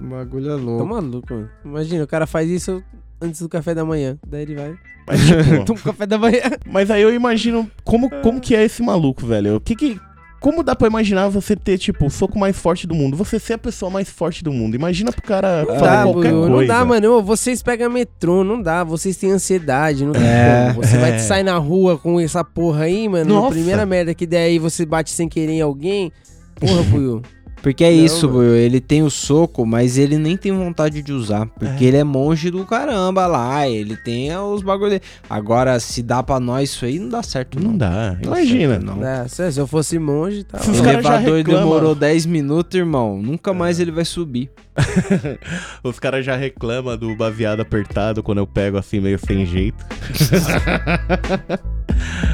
O 0.00 0.04
bagulho 0.06 0.50
é 0.50 0.54
louco. 0.54 0.86
maluco, 0.86 1.34
mano. 1.34 1.48
Imagina, 1.64 2.04
o 2.04 2.06
cara 2.06 2.26
faz 2.26 2.48
isso 2.48 2.82
antes 3.22 3.40
do 3.40 3.48
café 3.48 3.74
da 3.74 3.84
manhã. 3.84 4.18
Daí 4.26 4.42
ele 4.42 4.54
vai. 4.54 4.74
Mas, 5.06 5.20
tipo, 5.26 5.64
Toma 5.64 5.80
café 5.80 6.06
da 6.06 6.18
manhã. 6.18 6.40
mas 6.66 6.90
aí 6.90 7.02
eu 7.02 7.14
imagino 7.14 7.70
como, 7.84 8.10
como 8.22 8.40
que 8.40 8.54
é 8.54 8.64
esse 8.64 8.82
maluco, 8.82 9.26
velho. 9.26 9.56
O 9.56 9.60
que 9.60 9.74
que. 9.76 10.00
Como 10.40 10.64
dá 10.64 10.74
pra 10.74 10.88
imaginar 10.88 11.28
você 11.28 11.54
ter, 11.54 11.78
tipo, 11.78 12.06
o 12.06 12.10
soco 12.10 12.36
mais 12.36 12.56
forte 12.56 12.84
do 12.84 12.96
mundo? 12.96 13.16
Você 13.16 13.38
ser 13.38 13.52
a 13.52 13.58
pessoa 13.58 13.88
mais 13.88 14.10
forte 14.10 14.42
do 14.42 14.52
mundo. 14.52 14.74
Imagina 14.74 15.12
pro 15.12 15.22
cara 15.22 15.60
Não 15.64 15.66
fazer 15.78 15.80
dá, 15.84 16.02
qualquer 16.02 16.32
Buiu, 16.32 16.40
coisa. 16.40 16.56
não 16.56 16.66
dá, 16.66 16.84
mano. 16.84 17.12
Ô, 17.18 17.22
Vocês 17.22 17.62
pegam 17.62 17.88
metrô, 17.88 18.42
não 18.42 18.60
dá. 18.60 18.82
Vocês 18.82 19.16
têm 19.16 19.30
ansiedade, 19.30 20.04
não 20.04 20.12
tem 20.12 20.22
É, 20.26 20.72
como. 20.74 20.84
Você 20.84 20.96
é. 20.96 20.98
vai 21.00 21.18
sair 21.20 21.44
na 21.44 21.56
rua 21.58 21.96
com 21.96 22.18
essa 22.18 22.42
porra 22.42 22.84
aí, 22.86 23.08
mano. 23.08 23.32
Nossa. 23.34 23.46
A 23.46 23.50
primeira 23.52 23.86
merda 23.86 24.12
que 24.14 24.26
der 24.26 24.46
aí, 24.46 24.58
você 24.58 24.84
bate 24.84 25.10
sem 25.10 25.28
querer 25.28 25.52
em 25.52 25.60
alguém. 25.60 26.10
Porra, 26.56 26.82
Buiu. 26.90 27.22
Porque 27.62 27.84
é 27.84 27.90
Não, 27.90 28.04
isso, 28.04 28.28
mano. 28.28 28.54
Ele 28.54 28.80
tem 28.80 29.02
o 29.02 29.10
soco, 29.10 29.64
mas 29.64 29.96
ele 29.96 30.18
nem 30.18 30.36
tem 30.36 30.50
vontade 30.52 31.00
de 31.00 31.12
usar. 31.12 31.46
Porque 31.46 31.84
ele 31.84 31.96
é 31.96 32.04
monge 32.04 32.50
do 32.50 32.66
caramba 32.66 33.26
lá, 33.26 33.68
ele 33.68 33.96
tem 33.96 34.36
os 34.36 34.62
bagulho 34.62 34.90
dele. 34.90 35.02
Agora, 35.30 35.78
se 35.78 36.02
dá 36.02 36.22
pra 36.22 36.40
nós 36.40 36.70
isso 36.70 36.84
aí, 36.84 36.98
não 36.98 37.08
dá 37.08 37.22
certo 37.22 37.60
não. 37.60 37.70
Não 37.70 37.78
dá. 37.78 38.10
Dá 38.10 38.18
Imagina. 38.22 38.74
certo, 38.74 38.84
não. 38.84 39.06
É, 39.06 39.28
se 39.28 39.58
eu 39.58 39.66
fosse 39.66 39.98
monge, 39.98 40.42
tá. 40.44 40.58
O 40.60 40.74
elevador 40.74 41.44
demorou 41.44 41.94
10 41.94 42.26
minutos, 42.26 42.76
irmão. 42.76 43.22
Nunca 43.22 43.54
mais 43.54 43.78
ele 43.78 43.92
vai 43.92 44.04
subir. 44.04 44.50
Os 45.84 45.98
caras 45.98 46.24
já 46.24 46.34
reclamam 46.34 46.96
do 46.96 47.14
baseado 47.14 47.60
apertado 47.60 48.22
quando 48.22 48.38
eu 48.38 48.46
pego 48.46 48.78
assim 48.78 49.00
meio 49.00 49.18
sem 49.18 49.44
jeito. 49.46 49.84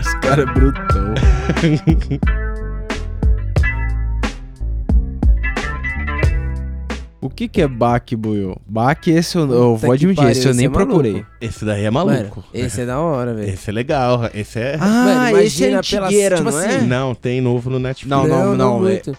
Esse 0.01 0.20
cara 0.20 0.43
é 0.43 0.47
brutão. 0.47 1.14
O 7.21 7.29
que 7.29 7.49
que 7.49 7.61
é 7.61 7.66
baque, 7.66 8.14
Buiu? 8.14 8.57
Baque, 8.66 9.11
esse 9.11 9.37
eu, 9.37 9.51
eu 9.53 9.77
vou 9.77 9.91
admitir, 9.93 10.16
pariu, 10.16 10.31
esse 10.33 10.47
eu 10.47 10.51
esse 10.53 10.57
nem 10.59 10.66
é 10.66 10.71
procurei. 10.71 11.25
Esse 11.41 11.64
daí 11.64 11.85
é 11.85 11.91
Mano, 11.91 12.12
maluco. 12.12 12.45
esse 12.55 12.81
é 12.83 12.87
da 12.87 13.01
hora, 13.01 13.35
velho. 13.35 13.49
Esse 13.53 13.71
é 13.71 13.73
legal. 13.73 14.31
Esse 14.33 14.59
é. 14.61 14.77
Ah, 14.81 14.87
Mano, 14.87 15.39
esse 15.41 15.64
é 15.64 15.71
imagina 15.71 15.83
pela- 15.83 16.07
antigueira, 16.07 16.37
tipo 16.37 16.51
não 16.51 16.59
assim, 16.59 16.69
é? 16.69 16.81
Não, 16.83 17.14
tem 17.16 17.41
novo 17.41 17.71
no 17.71 17.79
Netflix. 17.81 18.09
Não, 18.09 18.27
não, 18.29 18.55
não, 18.57 18.77
é- 18.77 18.93
muito. 18.93 19.16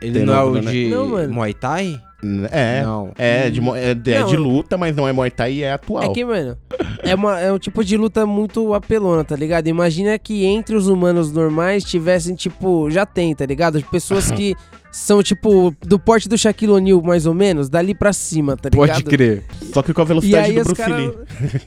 Ele 0.00 0.12
Tem 0.20 0.24
não 0.24 0.34
é 0.34 0.42
o 0.42 0.60
de 0.60 0.88
Não, 0.88 1.08
mano. 1.08 1.34
Muay 1.34 1.52
Thai? 1.52 2.00
É. 2.50 2.82
Não. 2.82 3.12
É, 3.16 3.50
de, 3.50 3.60
é, 3.76 3.94
de- 3.94 4.12
é 4.12 4.20
Não, 4.20 4.26
de 4.28 4.34
eu- 4.34 4.42
luta, 4.42 4.76
mas 4.76 4.94
não 4.96 5.06
é 5.06 5.12
Muay 5.12 5.30
Thai 5.30 5.52
e 5.54 5.62
é 5.62 5.72
atual. 5.72 6.02
É 6.04 6.08
que, 6.08 6.24
mano, 6.24 6.56
é, 7.02 7.14
uma, 7.14 7.38
é 7.40 7.52
um 7.52 7.58
tipo 7.58 7.84
de 7.84 7.96
luta 7.96 8.24
muito 8.26 8.72
apelona, 8.74 9.24
tá 9.24 9.36
ligado? 9.36 9.66
Imagina 9.68 10.18
que 10.18 10.44
entre 10.44 10.74
os 10.76 10.88
humanos 10.88 11.32
normais 11.32 11.84
tivessem, 11.84 12.34
tipo, 12.34 12.90
já 12.90 13.04
tem, 13.06 13.34
tá 13.34 13.44
ligado? 13.46 13.82
Pessoas 13.90 14.30
que 14.30 14.54
são, 14.92 15.22
tipo, 15.22 15.74
do 15.80 15.98
porte 15.98 16.28
do 16.28 16.38
Shaquille 16.38 16.70
O'Neal, 16.72 17.02
mais 17.02 17.26
ou 17.26 17.34
menos, 17.34 17.68
dali 17.68 17.94
pra 17.94 18.12
cima, 18.12 18.56
tá 18.56 18.68
ligado? 18.68 18.88
Pode 18.88 19.04
crer. 19.04 19.42
Só 19.72 19.82
que 19.82 19.92
com 19.92 20.02
a 20.02 20.04
velocidade 20.04 20.52
do 20.52 20.62
Bruce 20.64 20.74
caras. 20.76 20.98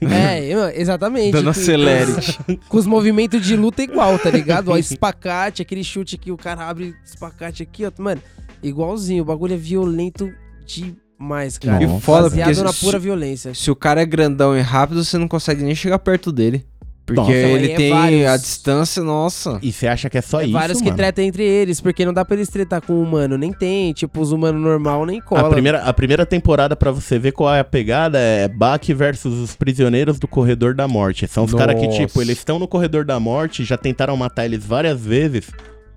Lee. 0.02 0.14
É, 0.14 0.82
exatamente. 0.82 1.34
Dando 1.34 1.44
com- 1.46 1.50
acelere. 1.50 2.12
Com 2.70 2.78
os 2.78 2.86
movimentos 2.88 3.46
de 3.46 3.56
luta 3.56 3.84
igual, 3.84 4.18
tá 4.18 4.30
ligado? 4.30 4.72
Ó, 4.72 4.78
espacate, 4.78 5.62
aquele 5.62 5.84
chute 5.84 6.18
que 6.18 6.32
o 6.32 6.38
cara 6.38 6.68
abre 6.70 6.96
espacate 7.06 7.64
aqui, 7.64 7.86
ó. 7.86 7.92
Mano, 8.02 8.22
igualzinho. 8.64 9.24
O 9.24 9.26
bagulho 9.26 9.54
é 9.54 9.58
violento 9.58 10.32
demais, 10.68 11.58
cara. 11.58 11.84
E 11.84 12.00
foda, 12.02 12.24
Baseado 12.30 12.48
porque 12.50 12.64
na 12.64 12.74
se- 12.74 12.86
pura 12.86 13.00
violência. 13.00 13.54
Se 13.54 13.72
o 13.72 13.76
cara 13.76 14.02
é 14.02 14.06
grandão 14.06 14.56
e 14.58 14.62
rápido, 14.62 15.04
você 15.04 15.18
não 15.18 15.28
consegue 15.28 15.64
nem 15.64 15.74
chegar 15.76 16.00
perto 16.00 16.32
dele. 16.32 16.66
Porque 17.06 17.22
Nossa, 17.22 17.32
ele 17.32 17.72
é 17.72 17.76
tem 17.78 17.90
vários. 17.90 18.28
a 18.28 18.36
distância, 18.36 19.02
nossa. 19.02 19.60
E 19.62 19.72
você 19.72 19.88
acha 19.88 20.10
que 20.10 20.18
é 20.18 20.22
só 20.22 20.42
É 20.42 20.44
isso, 20.44 20.52
vários 20.52 20.80
que 20.80 20.84
mano? 20.88 20.98
tretam 20.98 21.24
entre 21.24 21.42
eles, 21.42 21.80
porque 21.80 22.04
não 22.04 22.12
dá 22.14 22.26
pra 22.26 22.36
eles 22.36 22.50
tretar 22.50 22.82
com 22.82 22.92
o 22.92 23.02
humano, 23.02 23.38
nem 23.38 23.54
tem. 23.54 23.94
Tipo, 23.94 24.20
os 24.20 24.34
humanos 24.34 24.62
normal 24.62 25.06
nem 25.06 25.22
cola. 25.22 25.48
A 25.48 25.50
primeira, 25.50 25.82
a 25.84 25.94
primeira 25.94 26.26
temporada, 26.26 26.76
pra 26.76 26.92
você 26.92 27.18
ver 27.18 27.32
qual 27.32 27.56
é 27.56 27.62
a 27.62 27.64
pegada, 27.64 28.20
é 28.20 28.50
Bach 28.50 28.82
versus 28.94 29.34
os 29.40 29.56
prisioneiros 29.56 30.20
do 30.20 30.28
Corredor 30.28 30.76
da 30.76 30.86
Morte. 30.86 31.26
São 31.30 31.46
os 31.46 31.54
caras 31.54 31.80
que, 31.80 31.88
tipo, 31.88 32.22
eles 32.22 32.40
estão 32.40 32.60
no 32.60 32.68
Corredor 32.68 33.06
da 33.06 33.18
Morte, 33.22 33.64
já 33.64 33.78
tentaram 33.78 34.18
matar 34.18 34.44
eles 34.44 34.66
várias 34.66 35.00
vezes. 35.00 35.46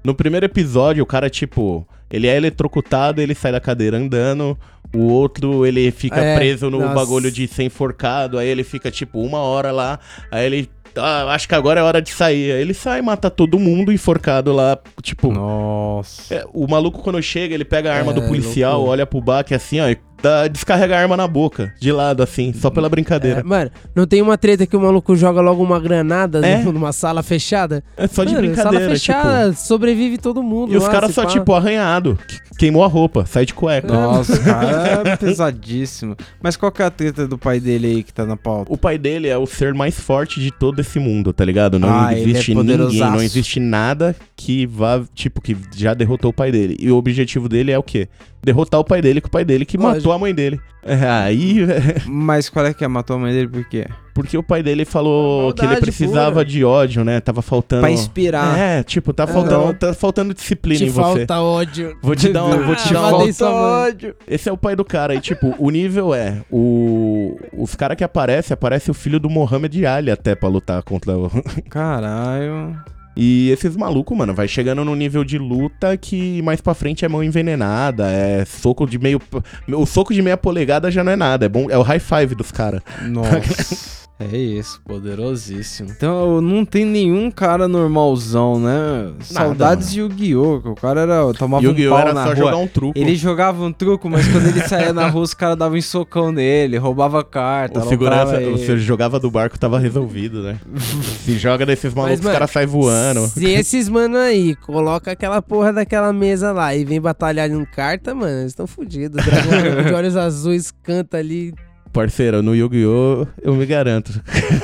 No 0.03 0.15
primeiro 0.15 0.47
episódio, 0.47 1.03
o 1.03 1.07
cara, 1.07 1.29
tipo, 1.29 1.87
ele 2.11 2.27
é 2.27 2.37
eletrocutado, 2.37 3.21
ele 3.21 3.35
sai 3.35 3.53
da 3.53 3.61
cadeira 3.61 3.97
andando. 3.99 4.59
O 4.95 5.03
outro, 5.13 5.65
ele 5.65 5.91
fica 5.91 6.21
É, 6.21 6.35
preso 6.37 6.69
no 6.71 6.81
nossa. 6.81 6.95
bagulho 6.95 7.31
de 7.31 7.47
ser 7.47 7.63
enforcado. 7.65 8.39
Aí 8.39 8.49
ele 8.49 8.65
fica, 8.65 8.91
tipo, 8.91 9.21
uma 9.21 9.39
hora 9.39 9.71
lá. 9.71 9.99
Aí 10.31 10.47
ele. 10.47 10.71
"Ah, 10.97 11.33
acho 11.35 11.47
que 11.47 11.55
agora 11.55 11.79
é 11.79 11.83
hora 11.85 12.03
de 12.03 12.11
sair. 12.11 12.51
Aí 12.51 12.61
ele 12.61 12.75
sai, 12.75 13.01
mata 13.01 13.31
todo 13.31 13.57
mundo 13.61 13.93
enforcado 13.93 14.53
lá. 14.53 14.77
Tipo, 15.01 15.31
Nossa. 15.33 16.35
é, 16.35 16.45
o 16.53 16.67
maluco, 16.67 17.01
quando 17.03 17.23
chega, 17.23 17.55
ele 17.55 17.65
pega 17.65 17.93
a 17.93 17.97
arma 17.97 18.11
É, 18.11 18.15
do 18.17 18.23
policial, 18.23 18.73
loucura. 18.79 18.91
olha 18.93 19.07
pro 19.07 19.21
Bach 19.21 19.53
assim, 19.53 19.79
ó, 19.81 19.89
e 19.89 19.97
dá- 20.23 20.47
descarrega 20.49 20.97
a 20.97 21.01
arma 21.01 21.17
na 21.17 21.27
boca, 21.27 21.73
de 21.81 21.91
lado, 21.93 22.23
assim, 22.23 22.53
só 22.53 22.71
pela 22.71 22.89
brincadeira. 22.89 23.41
É, 23.41 23.43
mano, 23.43 23.71
não 23.95 24.07
tem 24.07 24.21
uma 24.23 24.37
treta 24.39 24.67
que 24.67 24.77
o 24.77 24.81
maluco 24.81 25.15
joga 25.17 25.41
logo 25.41 25.63
uma 25.63 25.79
granada 25.81 26.45
É. 26.47 26.63
numa 26.63 26.93
sala 26.93 27.23
fechada? 27.23 27.83
É, 27.97 28.07
só 28.07 28.25
de 28.25 28.35
Mano, 28.35 28.47
brincadeira, 28.47 28.85
Sala 28.85 28.91
fechada, 28.95 29.53
sobrevive 29.55 30.19
todo 30.19 30.41
tipo. 30.41 30.49
mundo. 30.49 30.73
E 30.73 30.77
os 30.77 30.89
caras 30.89 31.13
só, 31.15 31.23
pá. 31.25 31.29
tipo, 31.31 31.53
arranhado. 31.55 32.19
que- 32.27 32.51
Queimou 32.61 32.85
a 32.85 32.87
roupa, 32.89 33.25
sai 33.25 33.47
de 33.47 33.55
cueca. 33.55 33.89
Nossa, 33.91 34.35
o 34.35 34.45
cara 34.45 35.03
é 35.13 35.17
pesadíssimo. 35.17 36.15
Mas 36.43 36.57
qual 36.57 36.71
que 36.71 36.83
é 36.83 36.85
a 36.85 36.91
treta 36.91 37.27
do 37.27 37.39
pai 37.39 37.59
dele 37.59 37.87
aí 37.87 38.03
que 38.03 38.13
tá 38.13 38.27
na 38.27 38.37
pauta? 38.37 38.71
O 38.71 38.77
pai 38.77 38.99
dele 38.99 39.29
é 39.29 39.39
o 39.39 39.47
ser 39.47 39.73
mais 39.73 39.99
forte 39.99 40.41
de 40.41 40.51
todo 40.51 40.79
esse 40.81 40.99
mundo, 40.99 41.33
tá 41.33 41.43
ligado? 41.43 41.79
Não 41.79 41.89
Ah, 41.89 42.13
ele 42.13 42.21
é 42.21 42.25
existe 42.35 42.55
ninguém, 42.55 42.77
poderosaço. 42.77 43.13
não 43.13 43.23
existe 43.23 43.59
nada 43.61 44.15
que 44.37 44.67
vá, 44.67 45.01
tipo, 45.15 45.41
que 45.41 45.57
já 45.75 45.95
derrotou 45.95 46.31
o 46.31 46.35
pai 46.35 46.53
dele. 46.53 46.77
E 46.79 46.91
o 46.91 46.97
objetivo 46.97 47.49
dele 47.49 47.71
é 47.73 47.79
o 47.79 47.83
quê? 47.83 48.09
Derrotar 48.43 48.81
o 48.81 48.85
pai 48.85 49.01
dele 49.03 49.21
com 49.21 49.29
o 49.29 49.31
pai 49.31 49.45
dele 49.45 49.65
que 49.65 49.77
Lógico. 49.77 49.97
matou 49.97 50.10
a 50.13 50.19
mãe 50.19 50.35
dele. 50.35 50.61
É, 50.83 51.07
aí, 51.09 51.59
Mas 52.07 52.49
qual 52.49 52.65
é 52.67 52.73
que 52.73 52.83
é? 52.85 52.89
Matou 52.89 53.17
a 53.17 53.19
mãe 53.19 53.33
dele 53.33 53.49
por 53.49 53.65
quê? 53.69 53.87
porque 54.13 54.37
o 54.37 54.43
pai 54.43 54.63
dele 54.63 54.85
falou 54.85 55.51
que 55.55 55.61
ele 55.63 55.69
Maldade 55.69 55.81
precisava 55.87 56.33
pura. 56.33 56.45
de 56.45 56.63
ódio, 56.63 57.03
né? 57.05 57.21
Tava 57.21 57.41
faltando. 57.41 57.81
Pra 57.81 57.91
inspirar. 57.91 58.59
É, 58.59 58.83
tipo, 58.83 59.15
tá 59.15 59.27
faltando, 59.27 59.73
tá 59.73 59.95
faltando 59.95 60.35
disciplina 60.35 60.79
Te 60.79 60.85
em 60.87 60.91
você. 60.91 61.01
falta 61.27 61.41
ódio. 61.41 61.97
Vou 62.03 62.15
te 62.15 62.29
dar 62.31 62.45
um, 62.45 62.67
vou 62.67 62.77
te 62.77 62.89
Ah, 62.89 62.93
dar 63.01 63.17
um. 63.17 63.33
sua 63.33 63.51
mãe. 63.51 64.15
Esse 64.29 64.49
é 64.49 64.53
o 64.53 64.59
pai 64.59 64.77
do 64.77 64.85
cara. 64.85 65.15
E, 65.15 65.21
tipo, 65.21 65.55
o 65.59 65.71
nível 65.71 66.13
é. 66.15 66.43
O, 66.51 67.39
os 67.57 67.75
caras 67.75 67.97
que 67.97 68.05
aparecem, 68.05 68.53
aparece 68.53 68.91
o 68.91 68.95
filho 68.95 69.19
do 69.19 69.31
Mohamed 69.31 69.87
Ali 69.87 70.11
até 70.11 70.35
pra 70.35 70.49
lutar 70.51 70.83
contra 70.83 71.17
o. 71.17 71.31
Caralho. 71.71 72.77
E 73.17 73.51
esses 73.51 73.77
malucos, 73.77 74.17
mano, 74.17 74.35
vai 74.35 74.47
chegando 74.47 74.85
num 74.85 74.95
nível 74.95 75.25
de 75.25 75.39
luta 75.39 75.97
que 75.97 76.41
mais 76.43 76.61
pra 76.61 76.75
frente 76.75 77.05
é 77.05 77.09
mão 77.09 77.23
envenenada, 77.23 78.11
é 78.11 78.45
soco 78.45 78.87
de 78.87 78.99
meio. 78.99 79.21
O 79.69 79.87
soco 79.87 80.15
de 80.15 80.23
meia 80.23 80.37
polegada 80.37 80.91
já 80.91 81.03
não 81.03 81.13
é 81.13 81.17
nada, 81.17 81.47
é 81.47 81.49
bom. 81.49 81.71
É 81.71 81.77
o 81.77 81.83
high 81.83 82.01
five 82.01 82.35
dos 82.35 82.53
caras. 82.53 82.81
Nossa. 83.03 84.01
É 84.21 84.37
isso, 84.37 84.83
poderosíssimo. 84.85 85.89
Então 85.91 86.43
não 86.43 86.63
tem 86.63 86.85
nenhum 86.85 87.31
cara 87.31 87.67
normalzão, 87.67 88.61
né? 88.61 89.15
Saudades 89.21 89.91
de 89.93 90.01
Yu-Gi-Oh! 90.01 90.57
O 90.67 90.75
cara 90.75 91.01
era. 91.01 91.33
Tomava 91.33 91.65
um 91.65 91.69
Yu-Gi-Oh! 91.71 91.91
pau 91.91 91.99
era 92.01 92.13
na 92.13 92.23
só 92.25 92.27
rua. 92.29 92.37
jogar 92.37 92.57
um 92.59 92.67
truco. 92.67 92.99
Ele 92.99 93.17
jogava 93.17 93.65
um 93.65 93.73
truco, 93.73 94.11
mas 94.11 94.29
quando 94.29 94.47
ele 94.49 94.61
saía 94.69 94.93
na 94.93 95.09
rua, 95.09 95.23
os 95.23 95.33
caras 95.33 95.57
davam 95.57 95.79
um 95.79 95.81
socão 95.81 96.31
nele, 96.31 96.77
roubava 96.77 97.25
carta, 97.25 97.81
O 97.81 97.89
segurança, 97.89 98.39
você 98.41 98.73
ele. 98.73 98.81
jogava 98.81 99.19
do 99.19 99.31
barco, 99.31 99.59
tava 99.59 99.79
resolvido, 99.79 100.43
né? 100.43 100.59
Se 101.25 101.39
joga 101.39 101.65
desses 101.65 101.95
malucos, 101.95 102.19
os 102.19 102.25
mano, 102.25 102.35
caras 102.35 102.51
saem 102.51 102.67
voando. 102.67 103.27
Se 103.27 103.47
esses 103.47 103.89
mano 103.89 104.19
aí 104.19 104.55
coloca 104.57 105.13
aquela 105.13 105.41
porra 105.41 105.73
daquela 105.73 106.13
mesa 106.13 106.53
lá 106.53 106.75
e 106.77 106.85
vem 106.85 107.01
batalhar 107.01 107.51
em 107.51 107.65
carta, 107.65 108.15
mano, 108.15 108.41
eles 108.41 108.53
estão 108.53 108.67
fodidos. 108.67 109.25
Dragão 109.25 109.83
de 109.89 109.95
olhos 109.95 110.15
azuis 110.17 110.71
canta 110.83 111.17
ali. 111.17 111.55
Parceiro, 111.93 112.41
no 112.43 112.55
Yu-Gi-Oh! 112.55 113.27
eu 113.43 113.55
me 113.55 113.67
garanto. 113.67 114.13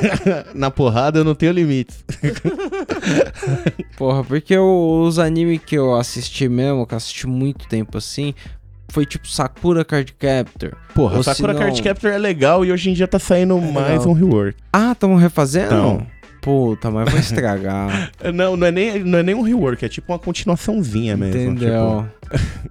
Na 0.54 0.70
porrada 0.70 1.18
eu 1.18 1.24
não 1.24 1.34
tenho 1.34 1.52
limites. 1.52 2.04
Porra, 3.96 4.22
porque 4.24 4.56
o- 4.56 5.02
os 5.06 5.18
animes 5.18 5.60
que 5.64 5.76
eu 5.76 5.94
assisti 5.96 6.48
mesmo, 6.48 6.86
que 6.86 6.94
eu 6.94 6.96
assisti 6.96 7.26
muito 7.26 7.66
tempo 7.68 7.98
assim, 7.98 8.34
foi 8.90 9.04
tipo 9.04 9.26
Sakura 9.28 9.84
Card 9.84 10.12
Captor. 10.14 10.72
Porra, 10.94 11.16
Ou 11.16 11.22
Sakura 11.22 11.52
se 11.52 11.58
não- 11.58 11.66
Card 11.66 11.82
Captor 11.82 12.10
é 12.10 12.18
legal 12.18 12.64
e 12.64 12.70
hoje 12.72 12.90
em 12.90 12.94
dia 12.94 13.08
tá 13.08 13.18
saindo 13.18 13.58
mais 13.60 13.98
legal. 14.00 14.08
um 14.08 14.12
rework. 14.12 14.56
Ah, 14.72 14.94
tamo 14.94 15.16
refazendo? 15.16 15.70
Tamo. 15.70 16.06
Puta, 16.40 16.92
mas 16.92 17.10
vai 17.10 17.20
estragar. 17.20 18.12
Não, 18.32 18.56
não 18.56 18.68
é, 18.68 18.70
nem, 18.70 19.02
não 19.02 19.18
é 19.18 19.22
nem 19.24 19.34
um 19.34 19.42
rework, 19.42 19.84
é 19.84 19.88
tipo 19.88 20.12
uma 20.12 20.18
continuaçãozinha 20.18 21.16
mesmo. 21.16 21.40
Entendeu? 21.40 22.06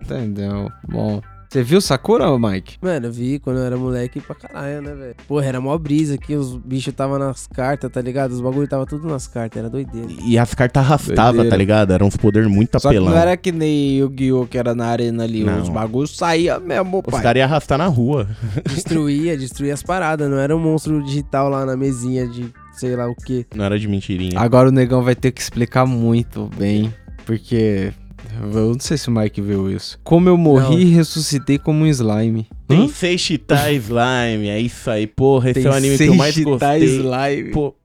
Entendeu? 0.01 0.71
Bom. 0.87 1.21
Você 1.49 1.63
viu 1.63 1.79
Sakura, 1.79 2.25
Mike? 2.37 2.77
Mano, 2.81 3.05
eu 3.07 3.11
vi 3.11 3.39
quando 3.39 3.57
eu 3.59 3.63
era 3.65 3.77
moleque 3.77 4.19
pra 4.19 4.35
caralho, 4.35 4.81
né, 4.81 4.93
velho? 4.93 5.15
Porra, 5.27 5.45
era 5.45 5.61
mó 5.61 5.77
brisa 5.77 6.15
aqui, 6.15 6.35
os 6.35 6.55
bichos 6.57 6.93
tava 6.93 7.17
nas 7.17 7.47
cartas, 7.47 7.89
tá 7.91 8.01
ligado? 8.01 8.31
Os 8.31 8.41
bagulho 8.41 8.67
tava 8.67 8.85
tudo 8.85 9.07
nas 9.07 9.27
cartas, 9.27 9.59
era 9.59 9.69
doideira. 9.69 10.07
E 10.25 10.37
as 10.37 10.53
cartas 10.53 10.83
arrastavam, 10.83 11.47
tá 11.47 11.55
ligado? 11.55 11.91
Eram 11.93 12.07
uns 12.07 12.17
poderes 12.17 12.49
muito 12.49 12.79
Só 12.79 12.89
que 12.89 12.95
apelão. 12.97 13.11
não 13.11 13.17
era 13.17 13.37
que 13.37 13.51
nem 13.51 13.97
Yu-Gi-Oh! 13.99 14.47
que 14.47 14.57
era 14.57 14.75
na 14.75 14.87
arena 14.87 15.23
ali. 15.23 15.43
Não. 15.43 15.61
Os 15.61 15.69
bagulhos 15.69 16.17
saíam 16.17 16.59
mesmo, 16.59 16.99
Os 17.05 17.11
pai. 17.11 17.21
caras 17.23 17.39
iam 17.39 17.45
arrastar 17.47 17.77
na 17.77 17.87
rua. 17.87 18.27
Destruía, 18.67 19.37
destruía 19.37 19.73
as 19.73 19.83
paradas, 19.83 20.29
não 20.29 20.37
era 20.37 20.55
um 20.55 20.59
monstro 20.59 21.01
digital 21.03 21.49
lá 21.49 21.65
na 21.65 21.77
mesinha 21.77 22.27
de 22.27 22.51
sei 22.73 22.95
lá 22.95 23.07
o 23.07 23.15
que. 23.15 23.45
Não 23.55 23.63
era 23.63 23.79
de 23.79 23.87
mentirinha. 23.87 24.37
Agora 24.39 24.69
o 24.69 24.71
negão 24.71 25.01
vai 25.03 25.15
ter 25.15 25.31
que 25.31 25.39
explicar 25.41 25.85
muito 25.85 26.49
bem, 26.57 26.93
porque 27.25 27.93
eu 28.41 28.71
não 28.73 28.79
sei 28.79 28.97
se 28.97 29.07
o 29.09 29.11
Mike 29.11 29.41
viu 29.41 29.69
isso. 29.71 29.99
Como 30.03 30.27
eu 30.29 30.37
morri 30.37 30.81
e 30.81 30.93
ressuscitei 30.93 31.57
como 31.57 31.83
um 31.83 31.87
slime. 31.87 32.47
Hã? 32.69 32.75
Tensei 32.81 33.17
Shita 33.17 33.71
Slime, 33.71 34.49
é 34.49 34.59
isso 34.59 34.89
aí. 34.89 35.05
Porra, 35.07 35.51
esse 35.51 35.59
é 35.59 35.69
o 35.69 35.71
Tem 35.71 35.77
anime 35.77 35.97
que 35.97 36.03
eu 36.03 36.15
mais 36.15 36.37
gostei. 36.37 36.83
slime. 36.83 37.51
Pô, 37.51 37.75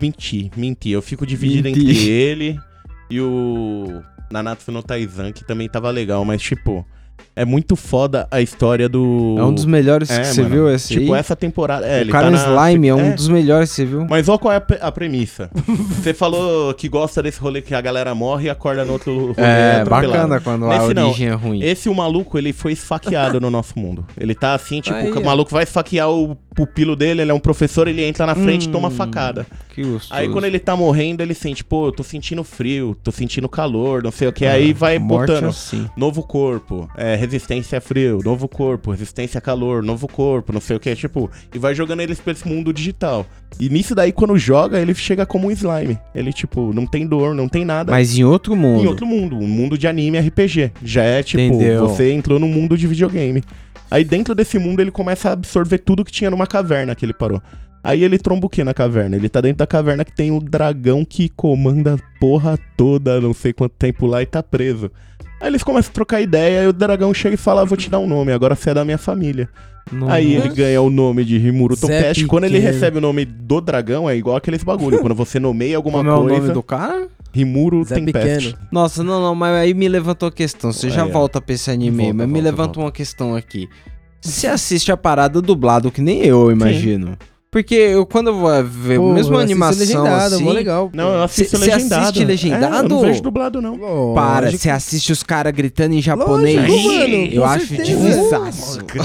menti, 0.00 0.50
menti. 0.56 0.90
Eu 0.90 1.02
fico 1.02 1.26
dividido 1.26 1.68
Menti. 1.68 1.80
entre 1.80 2.08
ele 2.08 2.58
e 3.10 3.20
o 3.20 4.02
Nanatsu 4.30 4.72
no 4.72 4.82
Taizan, 4.82 5.32
que 5.32 5.44
também 5.46 5.68
tava 5.68 5.90
legal, 5.90 6.24
mas 6.24 6.40
tipo, 6.42 6.86
É 7.34 7.46
muito 7.46 7.76
foda 7.76 8.28
a 8.30 8.42
história 8.42 8.90
do. 8.90 9.36
É 9.38 9.42
um 9.42 9.54
dos 9.54 9.64
melhores 9.64 10.10
É, 10.10 10.20
que 10.20 10.26
você 10.26 10.42
mano. 10.42 10.54
viu 10.54 10.70
esse 10.70 10.88
Tipo, 10.88 11.14
aí? 11.14 11.18
essa 11.18 11.34
temporada. 11.34 11.86
É, 11.86 11.98
o 11.98 12.00
ele 12.02 12.12
cara 12.12 12.26
tá 12.26 12.30
na- 12.30 12.66
Slime 12.66 12.88
é 12.88 12.94
um 12.94 13.00
é. 13.06 13.12
dos 13.14 13.26
melhores 13.28 13.70
que 13.70 13.76
você 13.76 13.84
viu. 13.86 14.06
Mas 14.06 14.28
olha 14.28 14.38
qual 14.38 14.52
é 14.52 14.56
a, 14.58 14.86
a 14.88 14.92
premissa. 14.92 15.48
Você 16.02 16.12
falou 16.12 16.74
que 16.74 16.90
gosta 16.90 17.22
desse 17.22 17.40
rolê 17.40 17.62
que 17.62 17.74
a 17.74 17.80
galera 17.80 18.14
morre 18.14 18.48
e 18.48 18.50
acorda 18.50 18.84
no 18.84 18.92
outro 18.92 19.28
rolê 19.28 19.34
É, 19.38 19.82
bacana 19.82 20.40
quando 20.40 20.66
a 20.70 20.78
Nesse 20.78 20.92
não. 20.94 21.06
origem 21.08 21.28
é 21.28 21.32
ruim. 21.32 21.62
Esse 21.62 21.88
o 21.88 21.94
maluco, 21.94 22.36
ele 22.36 22.52
foi 22.52 22.72
esfaqueado 22.72 23.40
no 23.40 23.50
nosso 23.50 23.78
mundo. 23.78 24.04
Ele 24.20 24.34
tá 24.34 24.52
assim, 24.52 24.82
tipo, 24.82 24.94
Aí, 24.96 25.10
o 25.10 25.24
maluco 25.24 25.50
vai 25.50 25.62
esfaquear 25.62 26.10
o 26.10 26.36
pupilo 26.54 26.94
dele, 26.94 27.22
ele 27.22 27.30
é 27.30 27.34
um 27.34 27.40
professor, 27.40 27.88
ele 27.88 28.04
entra 28.04 28.26
na 28.26 28.34
frente 28.34 28.66
e 28.66 28.68
toma 28.68 28.88
Hum. 28.88 28.90
facada. 28.90 29.46
Que 29.72 29.82
gostoso. 29.82 30.12
Aí 30.12 30.28
quando 30.28 30.44
ele 30.44 30.58
tá 30.58 30.76
morrendo, 30.76 31.22
ele 31.22 31.32
sente, 31.32 31.64
pô, 31.64 31.86
eu 31.86 31.92
tô 31.92 32.02
sentindo 32.02 32.44
frio, 32.44 32.94
tô 33.02 33.10
sentindo 33.10 33.48
calor, 33.48 34.02
não 34.02 34.12
sei 34.12 34.28
o 34.28 34.32
que. 34.32 34.44
Aí 34.44 34.74
vai 34.74 34.98
Morte 34.98 35.30
botando 35.30 35.48
assim. 35.48 35.88
novo 35.96 36.22
corpo, 36.22 36.86
é, 36.94 37.16
resistência 37.16 37.78
a 37.78 37.80
frio, 37.80 38.20
novo 38.22 38.46
corpo, 38.46 38.90
resistência 38.90 39.38
a 39.38 39.40
calor, 39.40 39.82
novo 39.82 40.06
corpo, 40.06 40.52
não 40.52 40.60
sei 40.60 40.76
o 40.76 40.80
que. 40.80 40.94
Tipo, 40.94 41.30
e 41.54 41.58
vai 41.58 41.74
jogando 41.74 42.00
eles 42.00 42.20
pra 42.20 42.32
esse 42.32 42.46
mundo 42.46 42.70
digital. 42.70 43.26
E 43.58 43.70
nisso 43.70 43.94
daí, 43.94 44.12
quando 44.12 44.36
joga, 44.36 44.78
ele 44.78 44.94
chega 44.94 45.24
como 45.24 45.48
um 45.48 45.50
slime. 45.50 45.98
Ele, 46.14 46.34
tipo, 46.34 46.70
não 46.74 46.86
tem 46.86 47.06
dor, 47.06 47.34
não 47.34 47.48
tem 47.48 47.64
nada. 47.64 47.92
Mas 47.92 48.18
em 48.18 48.24
outro 48.24 48.54
mundo. 48.54 48.84
Em 48.84 48.86
outro 48.86 49.06
mundo, 49.06 49.38
um 49.38 49.48
mundo 49.48 49.78
de 49.78 49.88
anime 49.88 50.18
RPG. 50.18 50.70
Já 50.84 51.02
é 51.02 51.22
tipo, 51.22 51.42
Entendeu. 51.42 51.88
você 51.88 52.12
entrou 52.12 52.38
num 52.38 52.48
mundo 52.48 52.76
de 52.76 52.86
videogame. 52.86 53.42
Aí 53.90 54.04
dentro 54.04 54.34
desse 54.34 54.58
mundo 54.58 54.80
ele 54.80 54.90
começa 54.90 55.30
a 55.30 55.32
absorver 55.32 55.78
tudo 55.78 56.04
que 56.04 56.12
tinha 56.12 56.30
numa 56.30 56.46
caverna 56.46 56.94
que 56.94 57.04
ele 57.04 57.12
parou. 57.12 57.42
Aí 57.84 58.04
ele 58.04 58.18
tromba 58.18 58.46
o 58.46 58.48
que 58.48 58.62
na 58.62 58.72
caverna? 58.72 59.16
Ele 59.16 59.28
tá 59.28 59.40
dentro 59.40 59.58
da 59.58 59.66
caverna 59.66 60.04
que 60.04 60.14
tem 60.14 60.30
um 60.30 60.38
dragão 60.38 61.04
que 61.04 61.28
comanda 61.28 61.94
a 61.94 62.18
porra 62.20 62.58
toda, 62.76 63.20
não 63.20 63.34
sei 63.34 63.52
quanto 63.52 63.72
tempo 63.76 64.06
lá 64.06 64.22
e 64.22 64.26
tá 64.26 64.42
preso. 64.42 64.90
Aí 65.40 65.48
eles 65.48 65.64
começam 65.64 65.90
a 65.90 65.94
trocar 65.94 66.20
ideia 66.20 66.62
e 66.62 66.68
o 66.68 66.72
dragão 66.72 67.12
chega 67.12 67.34
e 67.34 67.38
fala: 67.38 67.62
"Ah, 67.62 67.64
Vou 67.64 67.76
te 67.76 67.90
dar 67.90 67.98
um 67.98 68.06
nome, 68.06 68.30
agora 68.32 68.54
você 68.54 68.70
é 68.70 68.74
da 68.74 68.84
minha 68.84 68.98
família. 68.98 69.48
Nossa. 69.90 70.12
Aí 70.12 70.34
ele 70.34 70.48
ganha 70.50 70.80
o 70.80 70.88
nome 70.88 71.24
de 71.24 71.36
Rimuru 71.38 71.74
Zé 71.74 71.80
Tompest. 71.80 72.26
Quando 72.26 72.44
ele 72.44 72.60
recebe 72.60 72.98
o 72.98 73.00
nome 73.00 73.24
do 73.24 73.60
dragão, 73.60 74.08
é 74.08 74.16
igual 74.16 74.36
aqueles 74.36 74.62
bagulho. 74.62 75.00
Quando 75.00 75.14
você 75.14 75.40
nomeia 75.40 75.76
alguma 75.76 75.98
Como 75.98 76.08
é 76.10 76.14
o 76.14 76.20
coisa, 76.22 76.40
nome 76.42 76.52
do 76.54 76.62
cara? 76.62 77.08
Rimuro 77.32 77.82
Zé 77.82 77.96
Tempest. 77.96 78.50
Pequeno. 78.52 78.68
Nossa, 78.70 79.02
não, 79.02 79.20
não, 79.20 79.34
mas 79.34 79.54
aí 79.56 79.74
me 79.74 79.88
levantou 79.88 80.28
a 80.28 80.32
questão. 80.32 80.72
Você 80.72 80.88
já 80.88 81.04
ó. 81.04 81.08
volta 81.08 81.40
pra 81.40 81.54
esse 81.54 81.68
anime, 81.68 81.96
Volta, 81.96 82.14
mas 82.14 82.26
me 82.28 82.32
volta, 82.34 82.44
levanta 82.44 82.62
volta. 82.74 82.80
uma 82.80 82.92
questão 82.92 83.34
aqui. 83.34 83.68
Você 84.20 84.46
assiste 84.46 84.92
a 84.92 84.96
parada 84.96 85.42
dublado, 85.42 85.90
que 85.90 86.00
nem 86.00 86.20
eu, 86.24 86.42
eu 86.44 86.52
imagino. 86.52 87.18
Porque 87.52 87.74
eu, 87.74 88.06
quando 88.06 88.28
eu 88.28 88.34
vou 88.38 88.64
ver 88.64 88.98
Pô, 88.98 89.12
mesmo 89.12 89.34
eu 89.34 89.38
animação 89.38 89.78
legendado, 89.78 90.34
assim... 90.36 90.42
mó 90.44 90.52
legal. 90.52 90.88
pô. 90.88 90.96
Não, 90.96 91.12
eu 91.16 91.22
assisto 91.22 91.58
Cê- 91.58 91.66
legendado. 91.66 92.02
assiste 92.04 92.24
legendado? 92.24 92.74
É, 92.74 92.78
eu 92.78 92.88
não 92.88 93.00
vejo 93.02 93.20
dublado, 93.22 93.60
não. 93.60 93.78
Para, 94.14 94.46
Lógico. 94.46 94.62
você 94.62 94.70
assiste 94.70 95.12
os 95.12 95.22
caras 95.22 95.52
gritando 95.52 95.92
em 95.94 96.00
japonês. 96.00 96.56
Lógico, 96.56 96.88
mano, 96.88 97.26
eu 97.30 97.44
acho. 97.44 97.66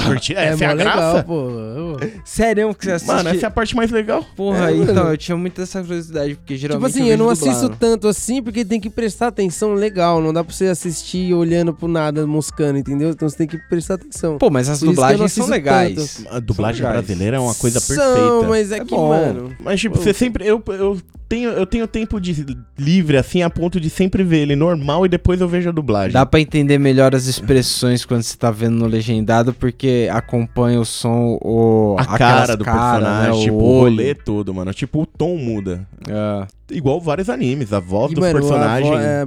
Curti- 0.06 0.34
É, 0.34 0.46
Essa 0.46 0.64
é, 0.64 0.68
a 0.68 0.74
legal, 0.74 0.96
graça? 0.96 1.24
pô. 1.24 1.98
Sério 2.24 2.74
que 2.74 2.86
você 2.86 2.92
assiste? 2.94 3.08
Mano, 3.14 3.30
essa 3.30 3.46
é 3.46 3.48
a 3.48 3.52
parte 3.52 3.76
mais 3.76 3.92
legal. 3.92 4.26
Porra, 4.36 4.72
É, 4.72 4.76
então, 4.78 4.96
mano. 4.96 5.10
eu 5.10 5.18
tinha 5.18 5.36
muita 5.36 5.64
essa 5.64 5.82
curiosidade, 5.82 6.36
porque 6.36 6.54
Tipo 6.56 6.62
geralmente 6.68 6.90
assim, 6.92 7.00
eu, 7.02 7.06
vejo 7.06 7.18
não 7.18 7.34
dublado. 7.34 7.50
assisto 7.58 7.76
tanto 7.78 8.08
assim 8.08 8.42
porque 8.42 8.64
tem 8.64 8.80
que 8.80 8.90
prestar 8.90 9.28
atenção 9.28 9.74
legal. 9.74 10.22
Não 10.22 10.32
dá 10.32 10.42
pra 10.42 10.54
você 10.54 10.68
assistir 10.68 11.34
olhando 11.34 11.74
pro 11.74 11.90
nada, 11.90 12.26
moscando, 12.26 12.78
entendeu? 12.80 13.10
Então 13.10 13.28
você 13.28 13.36
tem 13.38 13.48
que 13.48 13.58
prestar 13.70 13.96
atenção. 13.96 14.38
Pô, 14.38 14.50
mas 14.50 14.70
as 14.70 14.80
Por 14.80 14.86
eu 14.86 14.92
dublagens 14.92 15.34
são 15.34 15.48
legais. 15.48 16.26
A 16.30 16.40
dublagem 16.40 16.82
brasileira 16.88 17.36
é 17.36 17.40
uma 17.42 17.54
coisa 17.54 17.82
São, 17.82 17.96
perfeita. 17.96 18.37
Mas 18.46 18.72
é, 18.72 18.78
É 18.78 18.80
que, 18.86 18.94
bom. 18.96 19.10
mano. 19.10 19.56
Mas, 19.64 19.80
tipo, 19.80 19.98
você 19.98 20.14
sempre. 20.14 20.46
Eu, 20.46 20.62
eu, 20.68 20.98
tenho, 21.30 21.50
eu 21.50 21.66
tenho 21.66 21.88
tempo 21.88 22.20
de 22.22 22.46
livre, 22.78 23.18
assim, 23.18 23.42
a 23.42 23.50
ponto 23.50 23.80
de 23.80 23.90
sempre 23.90 24.24
ver 24.24 24.40
ele 24.40 24.56
normal 24.56 25.06
e 25.06 25.10
depois 25.10 25.42
eu 25.42 25.48
vejo 25.48 25.70
a 25.70 25.72
dublagem. 25.72 26.14
Dá 26.14 26.26
pra 26.26 26.40
entender 26.40 26.78
melhor 26.78 27.14
as 27.16 27.26
expressões 27.28 28.06
quando 28.06 28.24
você 28.24 28.38
tá 28.38 28.50
vendo 28.52 28.76
no 28.78 28.86
legendado, 28.88 29.54
porque 29.54 30.08
acompanha 30.12 30.80
o 30.80 30.86
som, 30.86 31.38
o, 31.42 31.96
a 32.00 32.18
cara 32.18 32.56
do 32.56 32.64
caras, 32.64 33.00
personagem, 33.04 33.40
né, 33.40 33.44
tipo, 33.46 33.56
o 33.56 33.60
o 33.60 33.64
olho. 33.80 33.92
rolê 33.98 34.16
todo, 34.16 34.54
mano. 34.54 34.74
Tipo, 34.74 35.02
o 35.02 35.06
tom 35.06 35.36
muda. 35.38 35.88
É. 36.08 36.48
Igual 36.76 37.00
vários 37.02 37.30
animes, 37.30 37.72
a 37.74 37.80
voz 37.80 38.12
E, 38.12 38.16
do 38.16 38.22
mano, 38.22 38.38
a 38.38 38.42
personagem. 38.42 38.90
vo- 38.92 38.98
é, 38.98 39.26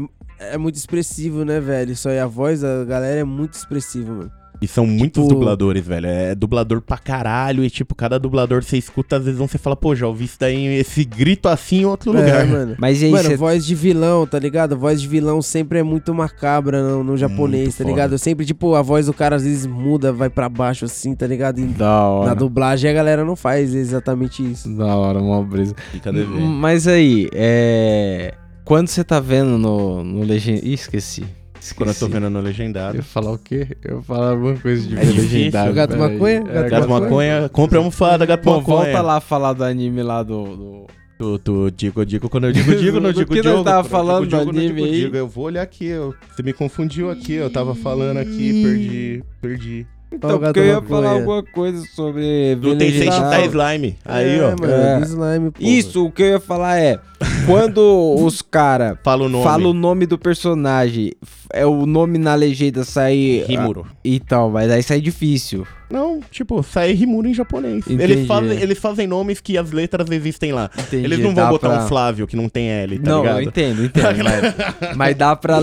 é 0.54 0.58
muito 0.58 0.76
expressivo, 0.76 1.44
né, 1.44 1.60
velho? 1.60 1.92
Isso 1.92 2.08
aí, 2.08 2.18
a 2.18 2.26
voz 2.26 2.60
da 2.62 2.84
galera 2.84 3.20
é 3.20 3.24
muito 3.24 3.54
expressiva, 3.54 4.10
mano. 4.12 4.30
E 4.62 4.68
são 4.68 4.86
muitos 4.86 5.22
Tipo- 5.24 5.34
dubladores, 5.34 5.86
velho. 5.86 6.06
É 6.06 6.34
dublador 6.34 6.82
pra 6.82 6.98
caralho. 6.98 7.64
E, 7.64 7.70
tipo, 7.70 7.94
cada 7.94 8.18
dublador 8.18 8.62
você 8.62 8.76
escuta, 8.76 9.16
às 9.16 9.24
vezes 9.24 9.38
você 9.40 9.56
fala, 9.56 9.74
pô, 9.74 9.94
já 9.96 10.06
ouvi 10.06 10.26
isso 10.26 10.36
daí, 10.38 10.66
esse 10.78 11.02
grito 11.02 11.48
assim 11.48 11.80
em 11.80 11.84
outro 11.86 12.12
lugar. 12.12 12.42
É, 12.42 12.44
mano. 12.44 12.76
Mas 12.78 13.00
e 13.00 13.06
aí, 13.06 13.10
Mano, 13.10 13.24
você... 13.28 13.36
voz 13.36 13.64
de 13.64 13.74
vilão, 13.74 14.26
tá 14.26 14.38
ligado? 14.38 14.76
Voz 14.76 15.00
de 15.00 15.08
vilão 15.08 15.40
sempre 15.40 15.78
é 15.78 15.82
muito 15.82 16.12
macabra 16.12 16.82
no, 16.82 17.02
no 17.02 17.16
japonês, 17.16 17.62
Muito 17.64 17.72
tá 17.78 17.84
foda. 17.84 17.90
ligado? 17.90 18.18
Sempre, 18.18 18.44
tipo, 18.44 18.74
a 18.74 18.82
voz 18.82 19.06
do 19.06 19.14
cara 19.14 19.36
às 19.36 19.44
vezes 19.44 19.64
muda, 19.66 20.12
vai 20.12 20.28
pra 20.28 20.46
baixo 20.48 20.84
assim, 20.84 21.14
tá 21.14 21.26
ligado? 21.26 21.58
E 21.58 21.64
Da 21.64 21.86
na 21.86 22.08
hora. 22.08 22.34
dublagem 22.34 22.90
a 22.90 22.92
galera 22.94 23.24
não 23.24 23.36
faz 23.36 23.74
exatamente 23.74 24.42
isso. 24.42 24.68
Da 24.76 24.94
hora, 24.94 25.18
uma 25.20 25.42
brisa. 25.42 25.74
Fica 25.90 26.12
devendo. 26.12 26.38
Mas 26.40 26.86
aí, 26.86 27.28
é... 27.32 28.34
Quando 28.64 28.88
você 28.88 29.02
tá 29.02 29.18
vendo 29.18 29.56
no, 29.58 30.04
no 30.04 30.22
legend... 30.22 30.60
Ih, 30.62 30.74
esqueci. 30.74 31.24
Esqueci. 31.60 31.74
Quando 31.74 31.88
eu 31.90 31.94
tô 31.94 32.08
vendo 32.08 32.30
no 32.30 32.40
legendado. 32.40 32.94
Eu 32.96 33.00
ia 33.00 33.02
falar 33.02 33.32
o 33.32 33.38
quê? 33.38 33.68
Eu 33.84 33.96
ia 33.98 34.02
falar 34.02 34.30
alguma 34.30 34.54
coisa 34.56 34.86
de 34.88 34.96
É 34.98 35.04
legendado. 35.04 35.72
Gato 35.72 35.96
maconha? 35.96 36.38
É, 36.48 36.52
Gato 36.54 36.70
Gato 36.70 36.88
maconha, 36.88 37.48
compre 37.50 37.76
a 37.76 37.80
almofada, 37.80 38.26
gato 38.26 38.42
Bom, 38.44 38.58
maconha. 38.58 38.76
volta 38.84 39.02
lá 39.02 39.20
falar 39.20 39.52
do 39.52 39.64
anime 39.64 40.02
lá 40.02 40.22
do... 40.22 40.56
do- 40.56 40.86
Tu, 41.20 41.38
tu, 41.40 41.70
digo, 41.70 42.06
digo, 42.06 42.30
quando 42.30 42.44
eu 42.46 42.52
digo, 42.52 42.72
digo, 42.80 42.98
não 42.98 43.12
digo, 43.12 43.30
que 43.30 43.42
nós 43.42 43.52
digo. 43.52 43.62
tava 43.62 43.82
quando 43.82 43.84
eu 43.84 43.90
falando 43.90 44.26
digo, 44.26 44.42
do 44.44 44.50
anime 44.58 44.68
digo, 44.74 44.84
aí? 44.86 45.00
digo. 45.02 45.16
Eu 45.18 45.28
vou 45.28 45.44
olhar 45.44 45.60
aqui, 45.60 45.84
eu, 45.84 46.14
você 46.34 46.42
me 46.42 46.50
confundiu 46.54 47.10
aqui, 47.10 47.34
eu 47.34 47.50
tava 47.50 47.74
falando 47.74 48.16
aqui, 48.16 48.62
perdi, 48.62 49.24
perdi. 49.42 49.86
Então, 50.12 50.38
porque 50.40 50.58
eu 50.58 50.66
ia 50.66 50.82
falar 50.82 51.10
alguma 51.10 51.42
coisa 51.42 51.84
sobre... 51.94 52.56
Do 52.56 52.70
ver 52.70 52.78
Tensei 52.78 52.98
legendado. 53.00 53.32
Shitai 53.32 53.46
Slime. 53.46 53.98
Aí, 54.04 54.38
é, 54.38 54.42
ó, 54.42 54.50
mano, 54.60 54.72
É. 54.72 55.00
slime. 55.02 55.52
Isso, 55.60 56.04
o 56.06 56.10
que 56.10 56.22
eu 56.22 56.26
ia 56.28 56.40
falar 56.40 56.78
é... 56.78 56.98
Quando 57.46 57.80
os 58.18 58.42
cara 58.42 58.98
fala 59.04 59.24
o 59.24 59.28
nome. 59.28 59.44
falam 59.44 59.70
o 59.70 59.74
nome 59.74 60.06
do 60.06 60.18
personagem, 60.18 61.12
é 61.52 61.64
o 61.64 61.86
nome 61.86 62.18
na 62.18 62.34
legenda 62.34 62.82
sair... 62.84 63.44
Rimuro. 63.46 63.86
Então, 64.04 64.50
mas 64.50 64.70
aí 64.70 64.82
sai 64.82 65.00
difícil. 65.00 65.66
Não, 65.90 66.20
tipo, 66.30 66.62
sai 66.62 66.92
Rimuro 66.92 67.26
em 67.28 67.34
japonês. 67.34 67.78
Entendi. 67.86 68.02
Eles 68.02 68.26
fazem, 68.26 68.60
eles 68.60 68.78
fazem 68.78 69.06
nomes 69.06 69.40
que 69.40 69.58
as 69.58 69.72
letras 69.72 70.08
existem 70.10 70.52
lá. 70.52 70.70
Entendi, 70.78 71.04
Eles 71.04 71.18
não 71.18 71.34
vão 71.34 71.48
botar 71.50 71.68
pra- 71.68 71.84
um 71.84 71.88
Flávio 71.88 72.26
que 72.26 72.36
não 72.36 72.48
tem 72.48 72.68
L, 72.70 72.98
tá 72.98 73.10
não, 73.10 73.20
ligado? 73.22 73.36
eu 73.38 73.42
entendo, 73.42 73.84
entendo. 73.86 74.24
mas, 74.24 74.96
mas 74.96 75.16
dá 75.16 75.34
pra 75.34 75.58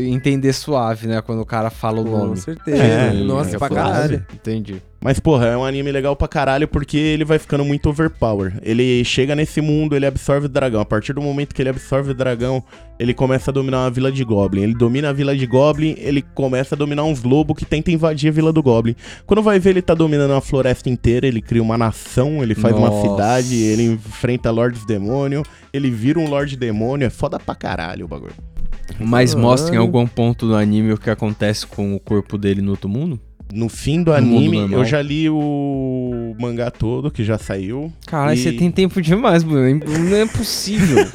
entender 0.00 0.52
suave, 0.52 1.06
né? 1.06 1.20
Quando 1.22 1.40
o 1.40 1.46
cara 1.46 1.70
fala 1.70 2.00
o 2.00 2.04
Com 2.04 2.10
nome. 2.18 2.36
certeza. 2.36 2.76
É, 2.82 3.12
Nossa, 3.12 3.56
é 3.56 3.58
pra 3.58 3.68
caralho. 3.68 4.24
Entendi. 4.32 4.80
Mas, 5.04 5.20
porra, 5.20 5.48
é 5.48 5.56
um 5.56 5.62
anime 5.62 5.92
legal 5.92 6.16
pra 6.16 6.26
caralho 6.26 6.66
porque 6.66 6.96
ele 6.96 7.26
vai 7.26 7.38
ficando 7.38 7.62
muito 7.62 7.90
overpower. 7.90 8.54
Ele 8.62 9.04
chega 9.04 9.34
nesse 9.34 9.60
mundo, 9.60 9.94
ele 9.94 10.06
absorve 10.06 10.46
o 10.46 10.48
dragão. 10.48 10.80
A 10.80 10.84
partir 10.86 11.12
do 11.12 11.20
momento 11.20 11.54
que 11.54 11.60
ele 11.60 11.68
absorve 11.68 12.12
o 12.12 12.14
dragão, 12.14 12.64
ele 12.98 13.12
começa 13.12 13.50
a 13.50 13.52
dominar 13.52 13.82
uma 13.82 13.90
vila 13.90 14.10
de 14.10 14.24
Goblin. 14.24 14.62
Ele 14.62 14.74
domina 14.74 15.10
a 15.10 15.12
vila 15.12 15.36
de 15.36 15.46
Goblin, 15.46 15.94
ele 15.98 16.22
começa 16.22 16.74
a 16.74 16.78
dominar 16.78 17.04
uns 17.04 17.22
lobos 17.22 17.54
que 17.54 17.66
tentam 17.66 17.92
invadir 17.92 18.30
a 18.30 18.32
vila 18.32 18.50
do 18.50 18.62
Goblin. 18.62 18.96
Quando 19.26 19.42
vai 19.42 19.58
ver, 19.58 19.70
ele 19.70 19.82
tá 19.82 19.92
dominando 19.92 20.30
uma 20.30 20.40
floresta 20.40 20.88
inteira, 20.88 21.26
ele 21.26 21.42
cria 21.42 21.62
uma 21.62 21.76
nação, 21.76 22.42
ele 22.42 22.54
faz 22.54 22.74
uma 22.74 22.88
Nossa. 22.88 23.06
cidade, 23.06 23.56
ele 23.56 23.82
enfrenta 23.82 24.50
Lords 24.50 24.86
Demônio, 24.86 25.42
ele 25.70 25.90
vira 25.90 26.18
um 26.18 26.26
Lorde 26.26 26.56
Demônio. 26.56 27.04
É 27.04 27.10
foda 27.10 27.38
pra 27.38 27.54
caralho 27.54 28.06
o 28.06 28.08
bagulho. 28.08 28.32
Mas 28.98 29.34
mostra 29.34 29.74
em 29.74 29.78
algum 29.78 30.06
ponto 30.06 30.46
do 30.46 30.56
anime 30.56 30.94
o 30.94 30.98
que 30.98 31.10
acontece 31.10 31.66
com 31.66 31.94
o 31.94 32.00
corpo 32.00 32.38
dele 32.38 32.62
no 32.62 32.70
outro 32.70 32.88
mundo? 32.88 33.20
No 33.52 33.68
fim 33.68 34.02
do 34.02 34.12
anime, 34.12 34.72
eu 34.72 34.84
já 34.84 35.00
li 35.00 35.28
o 35.30 36.34
mangá 36.40 36.70
todo, 36.70 37.10
que 37.10 37.22
já 37.22 37.38
saiu. 37.38 37.92
Caralho, 38.06 38.34
E- 38.38 38.42
você 38.42 38.52
tem 38.52 38.70
tempo 38.70 39.00
demais, 39.00 39.44
mano. 39.44 39.80
Não 39.86 40.16
é 40.16 40.26
possível. 40.26 41.06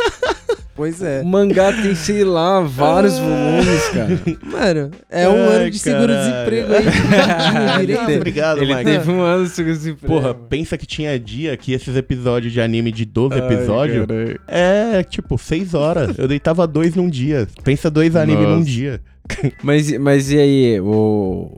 Pois 0.76 1.02
é. 1.02 1.22
o 1.24 1.26
mangá 1.26 1.74
tem, 1.74 1.94
sei 1.94 2.24
lá, 2.24 2.62
vários 2.62 3.20
volumes, 3.20 3.90
cara. 3.94 4.18
Mano, 4.50 4.92
é 5.10 5.28
um 5.28 5.34
Ai, 5.50 5.56
ano 5.58 5.72
de 5.72 5.78
seguro-desemprego 5.78 6.70
aí. 6.74 7.86
Tem- 8.08 8.16
Obrigado, 8.16 8.62
Ele 8.62 8.74
Mike. 8.74 8.90
teve 8.90 9.12
um 9.12 9.20
ano 9.22 9.44
de 9.44 9.50
seguro-desemprego. 9.50 10.08
Porra, 10.14 10.34
pensa 10.34 10.78
que 10.78 10.86
tinha 10.86 11.20
dia 11.20 11.58
que 11.58 11.74
esses 11.74 11.94
episódios 11.98 12.54
de 12.54 12.62
anime 12.62 12.94
de 12.94 13.04
12 13.04 13.34
Ai, 13.34 13.40
episódios 13.54 14.08
é 14.48 15.04
tipo 15.04 15.38
6 15.38 15.74
horas. 15.74 16.18
Eu 16.18 16.30
deitava 16.30 16.66
dois 16.66 16.96
num 16.96 17.10
dia. 17.10 17.46
Pensa 17.62 17.92
dois 17.92 18.16
anime 18.16 18.44
Nossa. 18.44 18.56
num 18.56 18.64
dia. 18.64 19.02
Mas, 19.64 19.92
mas 20.00 20.32
e 20.32 20.38
aí, 20.40 20.80
o, 20.82 21.52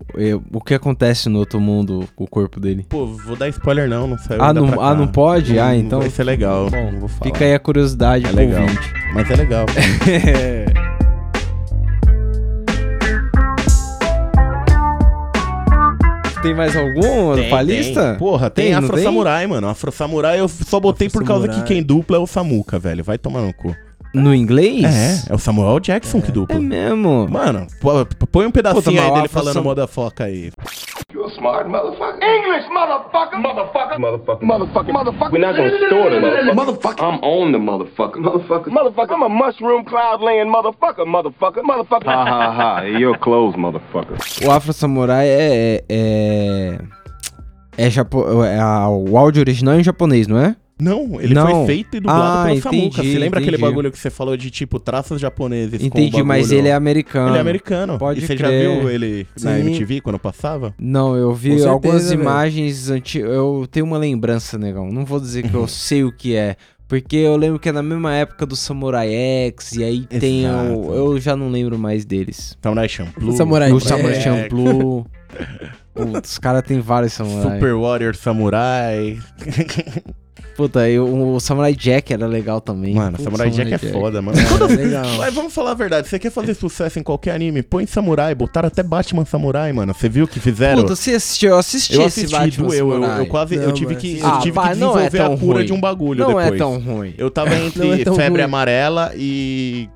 o 0.54 0.62
que 0.62 0.74
acontece 0.74 1.30
no 1.30 1.40
outro 1.40 1.60
mundo 1.60 2.08
com 2.16 2.24
o 2.26 2.28
corpo 2.28 2.60
dele? 2.60 2.86
Pô, 2.90 3.06
vou 3.08 3.36
dar 3.36 3.48
spoiler 3.50 3.88
não, 3.88 4.08
não 4.08 4.18
saiu 4.18 4.42
Ah, 4.42 4.54
não, 4.54 4.80
ah, 4.82 4.94
não 4.94 5.08
pode? 5.08 5.58
ah, 5.58 5.76
então. 5.76 6.00
Vai 6.00 6.10
ser 6.10 6.24
legal. 6.24 6.70
Bom, 6.70 6.92
não 6.92 7.00
vou 7.00 7.10
falar. 7.10 7.24
Fica 7.32 7.46
aí 7.46 7.54
a 7.54 7.60
curiosidade 7.60 8.26
É 8.28 8.32
legal. 8.32 8.62
ouvinte. 8.64 8.94
Mas 9.14 9.30
é 9.32 9.36
legal. 9.36 9.66
Tem 16.42 16.56
mais 16.56 16.76
algum 16.76 17.36
Tem, 17.36 17.50
pra 17.50 17.62
lista? 17.62 18.10
tem. 18.12 18.18
Porra, 18.18 18.50
tem, 18.50 18.66
Tem, 18.66 18.74
não 18.74 18.80
Afro 18.80 18.96
tem? 18.96 19.04
Samurai, 19.04 19.46
mano. 19.46 19.68
Afro 19.68 19.92
Samurai 19.92 20.40
eu 20.40 20.48
só 20.48 20.80
botei 20.80 21.08
por 21.08 21.24
causa 21.24 21.48
que 21.48 21.54
Samurai. 21.54 21.68
quem 21.68 21.84
dupla 21.84 22.18
é 22.18 22.20
o 22.20 22.26
Samuka, 22.26 22.80
velho. 22.80 23.04
Vai 23.04 23.18
tomar 23.20 23.42
no 23.42 23.54
cu. 23.54 23.76
No 24.14 24.36
inglês? 24.36 24.84
É, 25.30 25.32
é 25.32 25.36
o 25.36 25.40
Samuel 25.40 25.80
Jackson 25.80 26.20
que 26.20 26.30
É 26.30 26.34
dupla. 26.34 26.60
mesmo. 26.60 27.28
Mano, 27.30 27.68
pô- 27.80 28.06
põe 28.30 28.46
um 28.46 28.52
pedacinho 28.52 28.96
mas 29.02 29.06
aí 29.06 29.14
dele 29.14 29.28
falando 29.30 29.54
Sam- 29.54 29.62
moda 29.64 29.88
foca 29.88 30.26
aí. 30.26 30.52
You 31.14 31.26
a 31.26 31.30
smart 31.32 31.70
motherfucker. 31.70 32.20
English, 32.22 32.68
motherfucker. 32.70 33.40
Motherfucker. 33.40 34.00
Motherfucker. 34.00 34.46
Motherfucker. 34.48 34.94
Motherfucker. 34.94 35.32
We're 35.32 35.46
not 35.46 35.56
gonna 35.58 35.88
store 35.88 36.10
the 36.10 36.20
motherfucker. 36.20 36.56
Motherfucker. 36.56 37.04
I'm 37.04 37.20
on 37.24 37.52
the 37.52 37.58
motherfucker. 37.58 38.20
Motherfucker. 38.22 38.70
Motherfucker. 38.72 39.14
I'm 39.16 39.24
a 39.24 39.30
mushroom 39.30 39.84
cloud 39.86 40.22
laying 40.22 40.50
motherfucker. 40.50 41.06
Motherfucker. 41.06 41.62
Motherfucker. 41.64 42.06
Ha 42.08 42.26
ha 42.26 42.52
ha. 42.52 42.82
You're 42.84 43.18
closed, 43.18 43.58
motherfucker. 43.58 44.16
O 44.46 44.52
Afro 44.52 44.72
Samurai 44.74 45.26
é. 45.28 45.84
É. 45.90 46.78
É, 47.78 47.90
japo... 47.90 48.44
é 48.44 48.60
a- 48.60 48.88
o 48.90 49.18
áudio 49.18 49.42
original 49.42 49.74
é 49.76 49.80
em 49.80 49.84
japonês, 49.84 50.28
não 50.28 50.38
é? 50.38 50.56
Não, 50.82 51.22
ele 51.22 51.36
Não. 51.36 51.48
foi 51.48 51.66
feito 51.68 51.98
e 51.98 52.00
dublado 52.00 52.22
Ah, 52.24 52.44
pelo 52.46 52.58
entendi, 52.58 52.80
Samuca. 52.96 53.04
Você 53.04 53.20
lembra 53.20 53.40
aquele 53.40 53.56
entendi. 53.56 53.70
bagulho 53.70 53.92
que 53.92 54.00
você 54.00 54.10
falou 54.10 54.36
de 54.36 54.50
tipo 54.50 54.80
traços 54.80 55.22
japoneses 55.22 55.80
Entendi, 55.84 56.24
mas 56.24 56.52
ele 56.52 56.70
é 56.70 56.74
americano. 56.74 57.30
Ele 57.30 57.38
é 57.38 57.42
americano. 57.42 58.00
Pode 58.00 58.20
e 58.20 58.26
você 58.26 58.36
crer. 58.36 58.66
já 58.66 58.80
viu 58.80 58.90
ele 58.90 59.28
na 59.40 59.58
Sim. 59.58 59.60
MTV 59.68 60.02
quando 60.02 60.18
passava? 60.18 60.74
Não, 60.80 61.16
eu 61.16 61.34
vi 61.36 61.50
certeza, 61.50 61.70
algumas 61.70 62.10
velho. 62.10 62.22
imagens 62.22 62.90
antigas. 62.90 63.30
Eu 63.32 63.68
tenho 63.70 63.86
uma 63.86 64.00
lembrança, 64.00 64.58
negão. 64.58 64.92
Não 64.92 65.06
vou 65.06 65.20
dizer 65.20 65.48
que 65.48 65.54
eu 65.54 65.68
sei 65.70 66.04
o 66.04 66.12
que 66.12 66.36
é. 66.36 66.56
Porque 66.88 67.16
eu 67.16 67.38
lembro 67.38 67.60
que 67.60 67.70
é 67.70 67.72
na 67.72 67.84
mesma 67.84 68.14
época 68.16 68.46
do 68.46 68.56
Samurai 68.56 69.08
X, 69.14 69.74
e 69.78 69.84
aí 69.84 70.02
tem 70.08 70.46
Exato. 70.46 70.80
o. 70.80 70.94
Eu 70.94 71.20
já 71.22 71.36
não 71.38 71.50
lembro 71.50 71.78
mais 71.78 72.04
deles. 72.06 72.58
Samurai 72.62 72.90
Champloo. 72.90 73.30
O 73.30 73.38
Samurai 73.38 73.72
o. 73.72 73.80
Samurai 73.80 74.20
Champloo. 74.20 75.06
Os 76.24 76.38
caras 76.38 76.64
tem 76.64 76.80
vários 76.82 77.14
samurais. 77.14 77.54
Super 77.54 77.76
Warrior 77.76 78.16
Samurai. 78.16 79.18
Puta, 80.62 80.88
e 80.90 81.00
o, 81.00 81.34
o 81.36 81.40
Samurai 81.40 81.74
Jack 81.74 82.14
era 82.14 82.28
legal 82.28 82.62
também. 82.62 82.94
Mano, 82.94 83.12
Puta, 83.18 83.24
Samurai 83.24 83.50
Jack 83.50 83.74
é 83.74 83.78
foda, 83.78 84.22
mano. 84.22 84.38
É, 84.40 84.76
legal. 84.76 85.06
Mas 85.18 85.34
vamos 85.34 85.54
falar 85.54 85.72
a 85.72 85.74
verdade, 85.74 86.08
você 86.08 86.20
quer 86.20 86.30
fazer 86.32 86.54
sucesso 86.54 87.00
em 87.00 87.04
qualquer 87.04 87.32
anime, 87.34 87.64
põe 87.64 87.86
Samurai, 87.88 88.36
botaram 88.36 88.68
até 88.68 88.84
Batman 88.84 89.26
Samurai, 89.26 89.74
mano. 89.74 89.94
Você 89.94 90.08
viu 90.08 90.26
o 90.26 90.28
que 90.28 90.40
fizeram? 90.40 90.82
Puta, 90.84 90.96
você 90.96 91.16
assistiu? 91.16 91.52
Eu 91.52 91.58
assisti 91.58 91.96
eu 91.96 92.02
esse 92.06 92.22
assisti, 92.26 92.36
Batman 92.38 92.68
doeu, 92.68 92.88
eu, 92.90 92.94
Samurai. 93.02 93.20
eu 93.22 93.26
quase, 93.28 93.56
eu 93.56 93.62
Não, 93.64 93.74
tive 93.74 93.94
mas 93.94 94.02
que, 94.02 94.20
eu 94.20 94.28
Ah, 94.28 94.40
tive 94.40 94.52
vai, 94.52 94.74
que 94.74 94.80
não 94.80 94.92
é 95.00 95.10
desenvolver 95.10 95.18
tão 95.18 95.34
a 95.34 95.38
cura 95.38 95.58
ruim. 95.58 95.66
de 95.66 95.74
um 95.74 95.82
bagulho 95.82 96.20
Não 96.20 96.28
depois. 96.28 96.48
é 96.48 96.58
tão 96.58 96.80
ruim. 96.80 97.14
Eu 97.18 97.32
tava 97.32 97.56
entre 97.58 97.80
Não 97.88 97.94
é 97.94 97.98
febre 97.98 98.28
ruim. 98.28 98.42
amarela 98.42 99.12
e, 99.16 99.90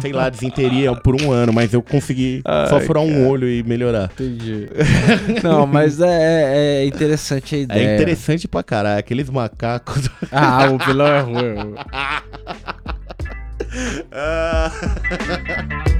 sei 0.00 0.12
lá, 0.12 0.28
desinteria 0.28 0.94
por 0.94 1.20
um 1.20 1.30
ano, 1.32 1.52
mas 1.52 1.72
eu 1.72 1.82
consegui 1.82 2.42
só 2.68 2.76
Ai, 2.76 2.84
furar 2.84 3.02
um 3.02 3.28
olho 3.28 3.48
e 3.48 3.62
melhorar. 3.62 4.10
Entendi. 4.12 4.68
Não, 5.42 5.66
mas 5.66 6.00
é, 6.00 6.82
é 6.82 6.86
interessante 6.86 7.54
a 7.54 7.58
ideia. 7.58 7.88
É 7.90 7.94
interessante 7.96 8.46
pra 8.48 8.62
caralho, 8.62 8.98
aqueles 8.98 9.28
macacos. 9.30 10.08
Ah, 10.32 10.68
o 10.70 10.78
vilão 10.78 11.06
é 11.06 11.20
ruim. 11.20 11.74
Ah. 14.12 14.72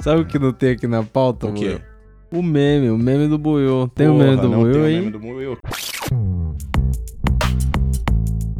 Sabe 0.00 0.22
o 0.22 0.24
que 0.26 0.36
não 0.36 0.52
tem 0.52 0.70
aqui 0.72 0.88
na 0.88 1.04
pauta, 1.04 1.46
O 1.46 1.52
quê? 1.52 1.78
Buiu? 2.32 2.40
O 2.40 2.42
meme, 2.42 2.90
o 2.90 2.98
meme 2.98 3.28
do 3.28 3.38
Buiu. 3.38 3.88
Tem 3.94 4.08
o 4.08 4.14
meme 4.14 4.36
Porra, 4.36 4.48
do 4.48 4.56
Buiu 4.56 4.82
o 4.82 4.84
aí? 4.84 4.94
meme 4.96 5.10
do 5.10 5.18
Buiu. 5.20 5.58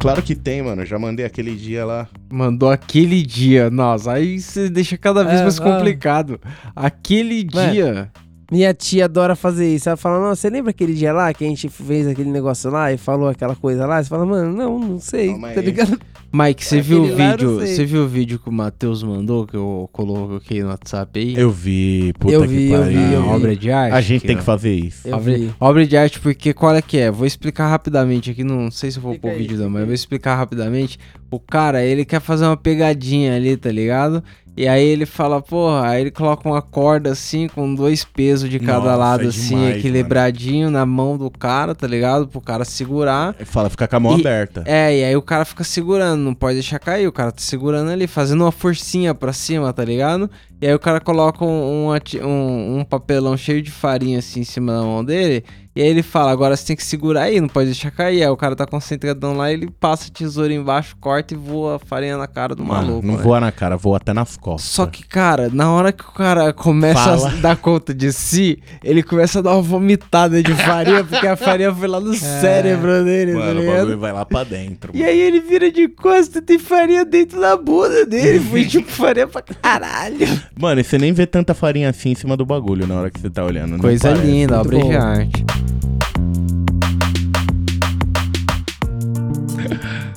Claro 0.03 0.21
que 0.21 0.35
tem, 0.35 0.61
mano. 0.61 0.85
Já 0.85 0.99
mandei 0.99 1.25
aquele 1.25 1.55
dia 1.55 1.85
lá. 1.85 2.07
Mandou 2.31 2.69
aquele 2.69 3.23
dia. 3.23 3.69
Nossa, 3.69 4.11
aí 4.11 4.39
você 4.39 4.69
deixa 4.69 4.97
cada 4.97 5.23
vez 5.23 5.39
É, 5.39 5.43
mais 5.43 5.57
complicado. 5.57 6.39
Aquele 6.75 7.47
Ué. 7.55 7.71
dia. 7.71 8.11
Minha 8.51 8.73
tia 8.73 9.05
adora 9.05 9.35
fazer 9.35 9.73
isso. 9.73 9.89
Ela 9.89 9.97
fala, 9.97 10.19
não, 10.19 10.35
você 10.35 10.49
lembra 10.49 10.71
aquele 10.71 10.93
dia 10.93 11.11
lá 11.13 11.33
que 11.33 11.43
a 11.43 11.47
gente 11.47 11.69
fez 11.69 12.07
aquele 12.07 12.29
negócio 12.29 12.69
lá 12.69 12.91
e 12.91 12.97
falou 12.97 13.27
aquela 13.29 13.55
coisa 13.55 13.85
lá? 13.85 14.01
Você 14.03 14.09
fala, 14.09 14.25
mano, 14.25 14.55
não, 14.55 14.79
não 14.79 14.99
sei, 14.99 15.29
Calma 15.29 15.49
tá 15.51 15.61
ligado? 15.61 15.99
Mike, 16.31 16.65
você 16.65 16.81
viu 16.81 17.03
o 17.03 17.07
eu 17.07 17.15
vídeo? 17.15 17.59
Você 17.59 17.85
viu 17.85 18.03
o 18.03 18.07
vídeo 18.07 18.39
que 18.39 18.49
o 18.49 18.51
Matheus 18.51 19.03
mandou, 19.03 19.45
que 19.45 19.55
eu 19.55 19.87
coloquei 19.91 20.63
no 20.63 20.69
WhatsApp 20.69 21.19
aí? 21.19 21.35
Eu 21.37 21.51
vi, 21.51 22.11
puta 22.19 22.33
Eu 22.33 22.41
que 22.41 22.47
vi, 22.47 22.71
eu 22.71 22.79
pariu. 22.79 22.99
vi, 22.99 23.13
eu 23.13 23.19
A 23.19 23.23
vi. 23.23 23.29
obra 23.29 23.55
de 23.55 23.71
arte? 23.71 23.93
A 23.93 24.01
gente 24.01 24.25
tem 24.25 24.37
que 24.37 24.43
fazer 24.43 24.73
isso. 24.73 25.07
Eu 25.07 25.15
obra, 25.17 25.37
vi. 25.37 25.51
obra 25.59 25.85
de 25.85 25.95
arte, 25.95 26.19
porque 26.19 26.51
qual 26.53 26.75
é 26.75 26.81
que 26.81 26.97
é? 26.97 27.11
Vou 27.11 27.27
explicar 27.27 27.67
rapidamente 27.69 28.31
aqui, 28.31 28.43
não 28.43 28.71
sei 28.71 28.89
se 28.89 28.97
eu 28.97 29.03
vou 29.03 29.13
pôr 29.19 29.27
o 29.27 29.31
aí, 29.31 29.37
vídeo 29.37 29.57
não, 29.57 29.69
mas 29.69 29.81
eu 29.81 29.85
vou 29.85 29.93
explicar 29.95 30.35
rapidamente. 30.35 30.97
O 31.29 31.39
cara, 31.39 31.83
ele 31.83 32.03
quer 32.03 32.19
fazer 32.19 32.45
uma 32.45 32.57
pegadinha 32.57 33.35
ali, 33.35 33.55
tá 33.55 33.71
ligado? 33.71 34.23
E 34.55 34.67
aí 34.67 34.85
ele 34.85 35.05
fala, 35.07 35.41
porra, 35.41 35.87
aí 35.87 36.01
ele 36.01 36.11
coloca 36.11 36.47
uma 36.47 36.61
corda 36.61 37.11
assim, 37.11 37.47
com 37.47 37.73
dois 37.73 38.03
pesos 38.03 38.47
de 38.49 38.59
cada 38.59 38.81
Nossa, 38.85 38.95
lado, 38.95 39.23
é 39.23 39.27
assim, 39.27 39.55
demais, 39.55 39.77
equilibradinho 39.77 40.69
na 40.69 40.85
mão 40.85 41.17
do 41.17 41.29
cara, 41.31 41.73
tá 41.73 41.87
ligado? 41.87 42.27
Pro 42.27 42.39
cara 42.39 42.63
segurar. 42.63 43.33
Fala, 43.45 43.67
fica 43.69 43.87
com 43.87 43.95
a 43.95 43.99
mão 43.99 44.17
E- 44.17 44.21
aberta. 44.21 44.63
É, 44.67 44.95
e 44.99 45.03
aí 45.03 45.15
o 45.15 45.21
cara 45.23 45.43
fica 45.43 45.63
segurando, 45.63 46.21
não 46.21 46.35
pode 46.35 46.53
deixar 46.55 46.77
cair, 46.77 47.07
o 47.07 47.11
cara 47.11 47.31
tá 47.31 47.39
segurando 47.41 47.89
ali, 47.89 48.05
fazendo 48.05 48.41
uma 48.41 48.51
forcinha 48.51 49.15
pra 49.15 49.33
cima, 49.33 49.73
tá 49.73 49.83
ligado? 49.83 50.29
E 50.61 50.67
aí 50.67 50.73
o 50.75 50.79
cara 50.79 50.99
coloca 51.01 51.43
um, 51.43 51.89
um- 52.23 52.79
um 52.79 52.85
papelão 52.85 53.35
cheio 53.35 53.61
de 53.61 53.71
farinha 53.71 54.19
assim 54.19 54.41
em 54.41 54.45
cima 54.45 54.71
da 54.71 54.81
mão 54.83 55.03
dele, 55.03 55.43
e 55.75 55.81
aí 55.81 55.87
ele 55.87 56.03
fala, 56.03 56.31
agora 56.31 56.55
você 56.55 56.67
tem 56.67 56.75
que 56.75 56.83
segurar 56.83 57.23
aí, 57.23 57.41
não 57.41 57.47
pode 57.47 57.65
deixar 57.67 57.89
cair. 57.91 58.21
Aí 58.23 58.29
o 58.29 58.37
cara 58.37 58.55
tá 58.55 58.65
concentradão 58.65 59.35
lá, 59.35 59.51
ele 59.51 59.69
passa 59.79 60.07
a 60.09 60.11
tesoura 60.13 60.53
embaixo, 60.53 60.95
corta 60.99 61.33
e 61.33 61.37
voa 61.37 61.77
a 61.77 61.79
farinha 61.79 62.15
na 62.17 62.27
cara 62.27 62.53
do 62.55 62.63
Mano, 62.63 62.87
maluco. 62.87 63.07
não 63.07 63.15
né? 63.17 63.21
voa 63.23 63.39
na 63.39 63.51
cara, 63.51 63.75
voa 63.75 63.97
até 63.97 64.13
nas 64.13 64.37
costas. 64.37 64.69
Só 64.71 64.85
que, 64.85 65.03
cara, 65.05 65.49
na 65.51 65.71
hora 65.71 65.91
que 65.91 66.03
o 66.03 66.11
cara 66.11 66.53
começa 66.53 67.17
Fala. 67.17 67.29
a 67.29 67.35
dar 67.37 67.57
conta 67.57 67.93
de 67.93 68.11
si, 68.13 68.59
ele 68.83 69.01
começa 69.01 69.39
a 69.39 69.41
dar 69.41 69.53
uma 69.53 69.61
vomitada 69.61 70.41
de 70.43 70.53
farinha, 70.53 71.03
porque 71.03 71.25
a 71.25 71.35
farinha 71.35 71.73
foi 71.73 71.87
lá 71.87 71.99
no 71.99 72.13
cérebro 72.15 73.03
dele, 73.03 73.33
tá 73.33 73.39
Mano, 73.39 73.59
o 73.59 73.61
ligado? 73.63 73.77
bagulho 73.77 73.99
vai 73.99 74.13
lá 74.13 74.25
pra 74.25 74.43
dentro. 74.43 74.91
E 74.93 75.03
aí 75.03 75.19
ele 75.19 75.39
vira 75.39 75.71
de 75.71 75.87
costas 75.87 76.35
e 76.35 76.41
tem 76.41 76.59
farinha 76.59 77.03
dentro 77.03 77.39
da 77.41 77.57
bunda 77.57 78.05
dele. 78.05 78.39
Foi 78.53 78.65
tipo 78.65 78.91
farinha 78.91 79.27
pra 79.27 79.41
caralho. 79.41 80.27
Mano, 80.59 80.81
e 80.81 80.83
você 80.83 80.97
nem 80.97 81.11
vê 81.13 81.25
tanta 81.25 81.53
farinha 81.53 81.89
assim 81.89 82.09
em 82.11 82.15
cima 82.15 82.37
do 82.37 82.45
bagulho 82.45 82.85
na 82.85 82.95
hora 82.95 83.09
que 83.09 83.19
você 83.19 83.29
tá 83.29 83.43
olhando. 83.43 83.77
Coisa 83.79 84.09
parece. 84.09 84.25
linda, 84.27 84.59
obra 84.61 84.77
de 84.77 84.83
bom. 84.83 84.91
arte. 85.01 85.45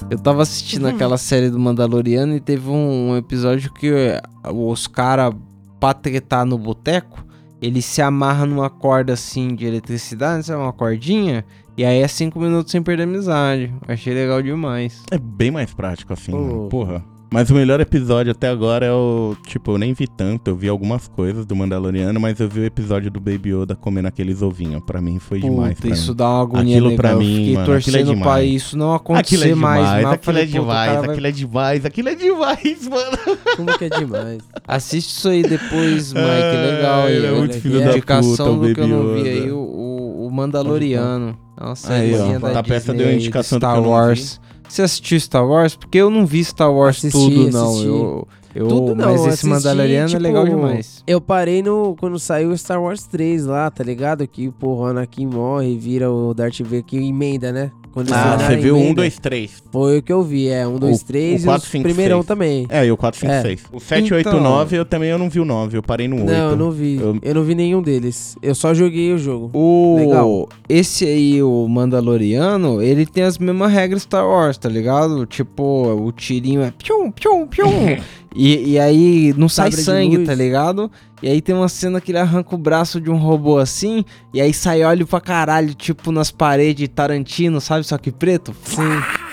Eu 0.09 0.18
tava 0.18 0.42
assistindo 0.42 0.86
aquela 0.86 1.18
série 1.18 1.50
do 1.50 1.59
Mandaloriano 1.59 2.36
e 2.36 2.40
teve 2.40 2.68
um, 2.68 3.11
um 3.11 3.16
episódio 3.16 3.72
que 3.72 3.88
eh, 3.88 4.22
os 4.52 4.86
caras, 4.86 5.34
pra 5.80 5.92
tretar 5.92 6.46
no 6.46 6.57
boteco, 6.57 7.24
eles 7.61 7.84
se 7.84 8.00
amarram 8.00 8.46
numa 8.46 8.70
corda 8.70 9.14
assim 9.14 9.54
de 9.54 9.66
eletricidade, 9.66 10.46
sabe? 10.46 10.62
Uma 10.62 10.72
cordinha. 10.72 11.44
E 11.76 11.84
aí 11.84 12.00
é 12.00 12.09
cinco 12.09 12.38
minutos 12.38 12.70
sem 12.70 12.82
perder 12.82 13.02
a 13.02 13.07
amizade. 13.07 13.74
Achei 13.88 14.14
legal 14.14 14.40
demais. 14.40 15.02
É 15.11 15.18
bem 15.18 15.50
mais 15.50 15.74
prático 15.74 16.12
assim, 16.12 16.32
mano. 16.32 16.68
porra. 16.68 17.04
Mas 17.31 17.51
o 17.51 17.55
melhor 17.55 17.81
episódio 17.81 18.31
até 18.33 18.49
agora 18.49 18.87
é 18.87 18.93
o. 18.93 19.37
Tipo, 19.47 19.72
eu 19.72 19.79
nem 19.79 19.93
vi 19.93 20.07
tanto. 20.07 20.49
Eu 20.49 20.57
vi 20.57 20.68
algumas 20.68 21.09
coisas 21.09 21.45
do 21.45 21.57
Mandaloriano, 21.57 22.18
mas 22.20 22.39
eu 22.39 22.49
vi 22.49 22.61
o 22.61 22.64
episódio 22.64 23.11
do 23.11 23.18
Baby 23.20 23.51
Yoda 23.53 23.74
comendo 23.74 24.07
aqueles 24.09 24.43
ovinhos. 24.43 24.83
Pra 24.87 25.01
mim 25.03 25.18
foi 25.18 25.41
demais. 25.41 25.74
Puta, 25.74 25.89
pra 25.89 25.97
isso 25.97 26.11
mim. 26.12 26.16
dá 26.16 26.29
uma 26.31 26.43
agonia 26.43 26.77
Aquilo 26.77 26.97
pra 26.97 27.11
Eu 27.11 27.18
mim, 27.18 27.27
fiquei 27.37 27.55
mano, 27.55 27.61
aquilo 27.61 27.74
é 27.74 27.81
torcendo 27.81 28.07
pra 28.07 28.14
demais. 28.14 28.53
isso 28.53 28.79
não 28.79 28.95
Aquilo 28.95 29.16
acontecer 29.16 29.51
é 29.51 29.55
mais. 29.55 29.81
demais, 29.85 29.93
mas 29.95 30.03
eu 30.05 30.11
aquilo 30.12 30.39
é 30.39 30.45
demais, 30.47 30.93
vai- 31.01 31.11
aquilo 31.11 31.27
é 31.27 31.33
demais, 31.33 31.85
aquilo 31.85 32.09
é 32.09 32.14
demais, 32.14 32.89
mano. 32.89 33.39
Como 33.57 33.79
que 33.79 33.85
é 33.85 33.89
demais. 33.91 34.39
Assiste 34.66 35.09
isso 35.11 35.29
aí 35.29 35.43
depois, 35.43 36.12
Mike. 36.12 36.24
Ah, 36.27 36.72
legal. 36.77 37.09
ele 37.09 37.27
é 37.27 37.33
muito 37.33 37.61
filho 37.61 37.81
da 37.81 37.91
indicação 37.91 38.47
puta, 38.47 38.51
o 38.51 38.68
do 38.68 38.74
que 38.74 38.81
eu 38.81 38.87
não 38.89 39.07
Baby 39.09 39.22
vi 39.22 39.29
aí, 39.29 39.51
o, 39.51 39.59
o, 39.59 40.31
Mandaloriano. 40.31 41.37
É 41.59 41.64
uma 41.64 41.74
Aí, 41.89 42.14
ó, 42.14 42.39
da 42.39 42.51
tá 42.53 42.62
peça 42.62 42.93
Disney 42.93 42.99
deu 42.99 43.09
aí, 43.09 43.16
indicação 43.16 43.59
Star 43.59 43.77
eu 43.79 43.85
Wars. 43.89 44.41
Você 44.69 44.83
assistiu 44.83 45.19
Star 45.21 45.47
Wars? 45.47 45.77
Porque 45.77 45.99
eu 45.99 46.11
não 46.11 46.27
vi 46.27 46.45
Star 46.45 46.73
Wars 46.73 46.99
Assisti, 46.99 47.19
tudo, 47.19 47.51
não. 47.51 47.69
assisti. 47.69 47.87
Eu, 47.87 48.29
eu, 48.55 48.69
Tudo 48.69 48.95
não, 48.95 49.05
mas 49.05 49.21
esse 49.21 49.29
assisti, 49.29 49.47
Mandaloriano 49.49 50.09
tipo, 50.09 50.19
é 50.19 50.23
legal 50.23 50.45
demais. 50.47 51.03
Eu 51.07 51.21
parei 51.21 51.62
no 51.62 51.95
quando 52.01 52.19
saiu 52.19 52.51
o 52.51 52.57
Star 52.57 52.83
Wars 52.83 53.05
3 53.07 53.45
lá, 53.45 53.71
tá 53.71 53.85
ligado? 53.85 54.27
Que 54.27 54.51
pô, 54.51 54.77
o 54.77 54.85
Anakin 54.87 55.27
morre 55.27 55.73
e 55.73 55.79
vira 55.79 56.11
o 56.11 56.33
Darth 56.33 56.61
Vader 56.61 56.83
que 56.83 56.97
emenda, 56.97 57.53
né? 57.53 57.71
Quando 57.97 58.12
Ah, 58.12 58.36
você 58.38 58.57
viu 58.59 58.74
um, 58.76 58.78
emenda. 58.80 58.97
dois, 58.97 59.18
três. 59.18 59.62
Foi 59.72 59.97
o 59.97 60.03
que 60.03 60.12
eu 60.12 60.22
vi, 60.22 60.51
é. 60.51 60.66
Um, 60.68 60.76
dois, 60.78 61.01
O- 61.01 61.05
três 61.07 61.40
o 61.40 61.44
e 61.44 61.47
quatro, 61.47 61.78
o 61.78 61.82
primeirão 61.82 62.22
também. 62.22 62.66
É, 62.68 62.84
e 62.84 62.92
o 62.92 62.97
4, 62.97 63.18
5, 63.18 63.32
É. 63.32 63.40
6. 63.40 63.62
O 63.72 63.80
7, 63.80 64.12
8, 64.12 64.28
Então. 64.28 64.38
9 64.42 64.76
eu 64.76 64.84
também 64.84 65.09
eu 65.09 65.16
não 65.16 65.30
vi 65.30 65.40
o 65.40 65.47
9, 65.47 65.78
eu 65.78 65.82
parei 65.82 66.07
no 66.07 66.16
8. 66.16 66.26
Não, 66.26 66.51
eu 66.51 66.57
não 66.57 66.70
vi. 66.70 66.97
Eu- 67.01 67.18
Eu... 67.22 67.34
não 67.34 67.42
vi 67.42 67.55
nenhum 67.55 67.80
deles. 67.80 68.36
Eu 68.42 68.55
só 68.55 68.74
joguei 68.74 69.14
o 69.14 69.18
jogo. 69.18 69.51
O, 69.55 69.97
Legal. 69.97 70.47
Esse 70.68 71.07
aí, 71.07 71.42
o 71.42 71.66
Mandaloriano, 71.66 72.82
ele 72.82 73.07
tem 73.07 73.24
as 73.24 73.38
mesmas 73.38 73.72
regras 73.72 74.03
Star 74.03 74.26
Wars, 74.28 74.59
tá 74.59 74.68
ligado? 74.68 75.24
Tipo, 75.24 75.62
o 76.07 76.12
tirinho 76.12 76.61
é 76.62 76.70
pium, 76.76 77.11
pium, 77.11 77.47
pium. 77.47 77.66
e, 78.37 78.72
e 78.72 78.78
aí 78.78 79.34
não 79.37 79.49
sai 79.49 79.70
Sabre 79.70 79.84
sangue, 79.84 80.18
tá 80.24 80.34
ligado? 80.34 80.91
E 81.22 81.28
aí 81.28 81.41
tem 81.41 81.55
uma 81.55 81.68
cena 81.68 82.01
que 82.01 82.12
ele 82.12 82.18
arranca 82.18 82.55
o 82.55 82.59
braço 82.59 83.01
de 83.01 83.11
um 83.11 83.16
robô 83.16 83.59
assim, 83.59 84.05
e 84.34 84.41
aí 84.41 84.53
sai 84.53 84.82
óleo 84.82 85.07
pra 85.07 85.20
caralho, 85.20 85.74
tipo 85.74 86.12
nas 86.12 86.30
paredes 86.30 86.76
de 86.76 86.89
Tarantino, 86.89 87.61
sabe? 87.61 87.84
Só 87.84 87.97
que 87.97 88.12
preto. 88.12 88.55
Sim. 88.62 89.26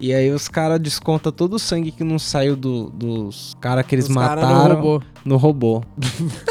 E 0.00 0.14
aí 0.14 0.30
os 0.30 0.48
caras 0.48 0.80
descontam 0.80 1.30
todo 1.30 1.54
o 1.54 1.58
sangue 1.58 1.90
que 1.90 2.02
não 2.02 2.18
saiu 2.18 2.56
do- 2.56 2.88
dos 2.90 3.54
caras 3.60 3.84
que 3.84 3.94
eles 3.94 4.08
Os 4.08 4.14
cara 4.14 4.40
no 4.40 4.46
mataram 4.48 4.74
robô. 4.76 5.02
no 5.24 5.36
robô. 5.36 5.82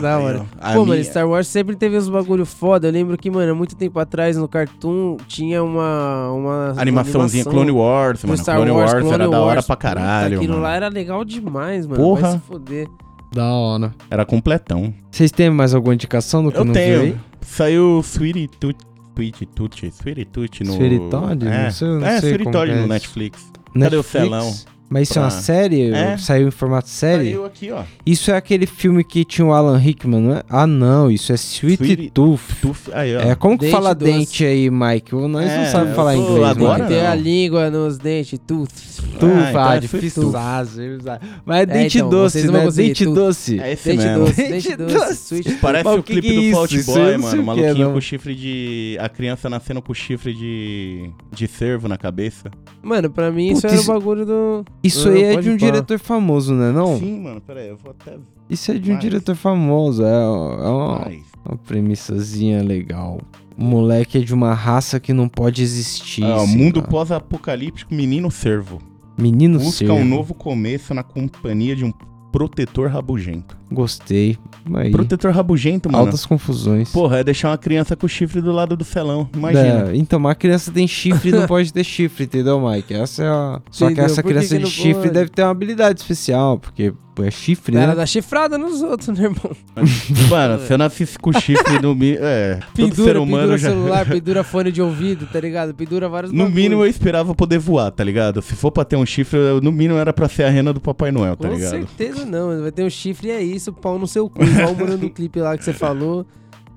Da 0.00 0.18
hora. 0.18 0.40
ó. 0.40 0.44
A 0.60 0.72
Pô, 0.72 0.80
minha- 0.84 0.96
mano, 0.96 1.04
Star 1.04 1.28
Wars 1.28 1.46
sempre 1.46 1.76
teve 1.76 1.96
uns 1.96 2.08
bagulho 2.08 2.44
foda. 2.44 2.88
Eu 2.88 2.92
lembro 2.92 3.16
que, 3.16 3.30
mano, 3.30 3.54
muito 3.54 3.76
tempo 3.76 3.96
atrás 4.00 4.36
no 4.36 4.48
Cartoon 4.48 5.16
tinha 5.28 5.62
uma. 5.62 6.32
uma 6.32 6.74
Animaçãozinha 6.76 7.42
animação 7.44 7.52
Clone 7.52 7.70
Wars, 7.70 8.24
mano. 8.24 8.36
Star 8.36 8.56
Clone 8.56 8.70
Wars, 8.72 8.92
Clone 8.92 9.12
era 9.12 9.28
da 9.28 9.40
hora 9.40 9.54
Wars. 9.54 9.66
pra 9.66 9.76
caralho. 9.76 10.36
Aquilo 10.38 10.54
mano. 10.54 10.64
lá 10.64 10.74
era 10.74 10.88
legal 10.88 11.24
demais, 11.24 11.86
mano. 11.86 12.02
Porra. 12.02 12.22
Vai 12.22 12.32
se 12.32 12.38
foder. 12.40 12.88
Da 13.32 13.44
hora. 13.52 13.94
Era 14.10 14.24
completão. 14.26 14.92
Vocês 15.12 15.30
têm 15.30 15.48
mais 15.48 15.72
alguma 15.74 15.94
indicação 15.94 16.42
do 16.42 16.50
que 16.50 16.58
Eu 16.58 16.64
não 16.64 16.72
viu 16.74 16.82
tenho. 16.82 17.00
aí? 17.00 17.16
Saiu 17.40 18.00
Sweetie 18.02 18.48
Tooth. 18.48 18.76
Sweetie 19.14 19.46
Tooth 19.46 20.64
no. 20.64 21.10
Todd? 21.10 21.46
É, 21.46 21.64
Não 21.64 21.70
sei- 21.70 21.88
não 21.88 22.06
é 22.06 22.20
sei 22.20 22.30
como 22.44 22.52
Todd 22.52 22.66
que 22.66 22.72
é 22.72 22.74
no 22.74 22.80
isso. 22.82 22.88
Netflix. 22.88 23.52
Cadê 23.80 23.96
o 23.96 24.02
celão? 24.02 24.54
Mas 24.94 25.10
isso 25.10 25.18
é 25.18 25.22
uma 25.22 25.28
Pra- 25.28 25.40
série? 25.40 25.90
É. 25.90 26.16
Saiu 26.16 26.46
em 26.46 26.50
formato 26.52 26.88
série? 26.88 27.24
Saiu 27.30 27.44
aqui, 27.44 27.68
ó. 27.72 27.82
Isso 28.06 28.30
é 28.30 28.36
aquele 28.36 28.64
filme 28.64 29.02
que 29.02 29.24
tinha 29.24 29.44
o 29.44 29.52
Alan 29.52 29.76
Rickman, 29.76 30.20
não 30.20 30.36
é? 30.36 30.42
Ah, 30.48 30.68
não, 30.68 31.10
isso 31.10 31.32
é 31.32 31.34
Sweet 31.34 31.82
Sweet 31.82 32.10
Tooth. 32.12 32.40
Tooth. 32.62 32.90
Aí, 32.92 33.16
ó. 33.16 33.20
É, 33.20 33.34
como 33.34 33.58
que 33.58 33.64
Dente 33.64 33.74
fala 33.74 33.92
doce. 33.92 34.12
dente 34.12 34.44
aí, 34.44 34.70
Mike? 34.70 35.12
Nós 35.12 35.30
não 35.32 35.40
É, 35.40 35.66
sabemos 35.66 35.90
eu 35.90 35.96
falar 35.96 36.14
inglês, 36.16 36.44
agora 36.44 36.84
Mike. 36.84 36.94
Tem 36.94 37.02
não. 37.02 37.10
a 37.10 37.14
língua 37.16 37.70
nos 37.70 37.98
dentes, 37.98 38.38
tooth. 38.46 38.70
Ah, 39.14 39.16
então 39.16 39.64
ah, 39.64 39.76
é 39.76 39.80
difícil 39.80 40.22
Sweet 40.22 40.28
usar, 40.28 40.64
difícil. 40.64 41.00
Mas 41.44 41.58
é 41.60 41.66
dente 41.66 41.98
então, 41.98 42.10
doce, 42.10 42.46
não 42.46 42.52
né? 42.52 42.70
Dente 42.70 43.04
doce. 43.04 43.60
É 43.60 43.72
esse 43.72 43.88
Dente 43.88 44.04
mesmo. 44.04 44.24
doce, 44.26 44.42
Dente 44.48 44.76
doce. 44.76 44.94
doce, 44.94 45.12
sweet. 45.34 45.52
Parece 45.60 45.84
Mas 45.84 45.98
o 45.98 46.02
clipe 46.04 46.22
que 46.22 46.28
é 46.28 46.34
do 46.34 46.40
isso? 46.42 46.52
Fault 46.52 46.82
Boy, 46.84 47.12
não 47.12 47.18
mano. 47.18 47.36
o 47.36 47.40
é, 47.40 47.44
Maluquinho 47.44 47.86
não. 47.86 47.92
com 47.94 48.00
chifre 48.00 48.34
de. 48.36 48.96
A 49.00 49.08
criança 49.08 49.50
nascendo 49.50 49.82
com 49.82 49.92
chifre 49.92 50.32
de. 50.32 51.10
de 51.32 51.48
cervo 51.48 51.88
na 51.88 51.96
cabeça. 51.98 52.48
Mano, 52.80 53.10
pra 53.10 53.30
mim 53.32 53.50
isso 53.52 53.66
era 53.66 53.80
o 53.80 53.84
bagulho 53.84 54.24
do. 54.24 54.64
Isso 54.84 55.08
aí 55.08 55.22
é 55.24 55.40
de 55.40 55.50
um 55.50 55.56
diretor 55.56 55.98
famoso, 55.98 56.54
né? 56.54 56.70
Não? 56.70 56.98
Sim, 56.98 57.20
mano, 57.20 57.40
pera 57.40 57.60
aí, 57.60 57.68
eu 57.68 57.76
vou 57.76 57.90
até. 57.98 58.16
Isso 58.50 58.70
é 58.70 58.74
de 58.78 58.90
um 58.90 58.94
Mas- 58.94 59.02
diretor 59.02 59.34
famoso. 59.34 60.04
É, 60.04 60.12
é 60.12 60.28
uma, 60.28 60.98
Mas- 61.06 61.22
uma 61.44 61.56
premissazinha 61.56 62.62
legal. 62.62 63.20
O 63.56 63.64
moleque 63.64 64.18
é 64.18 64.20
de 64.20 64.34
uma 64.34 64.52
raça 64.52 65.00
que 65.00 65.12
não 65.12 65.28
pode 65.28 65.62
existir. 65.62 66.24
Ah, 66.24 66.44
mundo 66.46 66.82
pós-apocalíptico, 66.82 67.94
menino 67.94 68.30
cervo. 68.30 68.80
Menino 69.16 69.58
Busca 69.58 69.86
cervo. 69.86 69.94
um 69.94 70.04
novo 70.04 70.34
começo 70.34 70.92
na 70.92 71.02
companhia 71.04 71.74
de 71.76 71.84
um 71.84 71.92
protetor 72.34 72.88
rabugento. 72.88 73.56
Gostei. 73.70 74.36
Aí. 74.74 74.90
Protetor 74.90 75.30
rabugento, 75.30 75.88
mano. 75.88 76.06
Altas 76.06 76.26
confusões. 76.26 76.90
Porra, 76.90 77.18
é 77.18 77.24
deixar 77.24 77.50
uma 77.50 77.58
criança 77.58 77.94
com 77.94 78.06
o 78.06 78.08
chifre 78.08 78.40
do 78.40 78.50
lado 78.50 78.76
do 78.76 78.84
felão. 78.84 79.30
Imagina. 79.32 79.92
É, 79.92 79.96
então, 79.96 80.18
mas 80.18 80.32
a 80.32 80.34
criança 80.34 80.72
tem 80.72 80.88
chifre 80.88 81.28
e 81.28 81.32
não 81.32 81.46
pode 81.46 81.72
ter 81.72 81.84
chifre, 81.84 82.24
entendeu, 82.24 82.60
Mike? 82.60 82.92
Essa 82.92 83.22
é 83.22 83.28
a... 83.28 83.60
Só 83.70 83.88
que 83.88 84.00
essa 84.00 84.20
criança 84.20 84.56
que 84.58 84.64
de 84.64 84.68
chifre 84.68 84.94
pode? 84.94 85.10
deve 85.10 85.30
ter 85.30 85.42
uma 85.42 85.52
habilidade 85.52 86.00
especial, 86.00 86.58
porque 86.58 86.92
é 87.22 87.30
chifre, 87.30 87.74
né? 87.74 87.94
dá 87.94 88.06
chifrada 88.06 88.56
nos 88.58 88.82
outros, 88.82 89.08
né, 89.16 89.24
irmão? 89.24 89.56
Mano, 90.30 90.58
se 90.66 90.72
eu 90.72 90.78
nascesse 90.78 91.18
com 91.18 91.32
chifre 91.32 91.78
no 91.80 91.94
mínimo. 91.94 92.18
É, 92.24 92.54
todo 92.74 92.88
ser 92.94 92.96
Pendura, 92.96 93.20
humano 93.20 93.42
pendura 93.42 93.58
já. 93.58 93.68
celular, 93.70 94.06
pendura 94.08 94.42
fone 94.44 94.72
de 94.72 94.82
ouvido, 94.82 95.26
tá 95.26 95.38
ligado? 95.40 95.74
Pendura 95.74 96.08
vários 96.08 96.32
No 96.32 96.38
bagulho. 96.44 96.54
mínimo 96.54 96.82
eu 96.82 96.86
esperava 96.88 97.34
poder 97.34 97.58
voar, 97.58 97.90
tá 97.90 98.02
ligado? 98.02 98.40
Se 98.42 98.54
for 98.56 98.70
pra 98.70 98.84
ter 98.84 98.96
um 98.96 99.06
chifre, 99.06 99.38
eu- 99.38 99.60
no 99.60 99.70
mínimo 99.70 99.98
era 99.98 100.12
pra 100.12 100.28
ser 100.28 100.44
a 100.44 100.50
rena 100.50 100.72
do 100.72 100.80
Papai 100.80 101.12
Noel, 101.12 101.36
tá 101.36 101.48
Com 101.48 101.54
ligado? 101.54 101.70
certeza 101.70 102.24
não, 102.24 102.62
vai 102.62 102.72
ter 102.72 102.82
um 102.84 102.90
chifre 102.90 103.28
e 103.28 103.30
é 103.30 103.42
isso, 103.42 103.72
pau 103.72 103.98
no 103.98 104.06
seu 104.06 104.28
cu. 104.28 104.42
Igual 104.42 104.72
o 104.72 104.76
mano 104.78 104.98
do 104.98 105.10
clipe 105.10 105.38
lá 105.40 105.56
que 105.56 105.64
você 105.64 105.72
falou. 105.72 106.26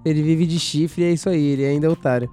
Ele 0.05 0.21
vive 0.21 0.45
de 0.45 0.59
chifre 0.59 1.01
e 1.03 1.05
é 1.05 1.11
isso 1.11 1.27
aí, 1.29 1.43
ele 1.43 1.65
ainda 1.65 1.87
é 1.87 1.89
otário. 1.89 2.29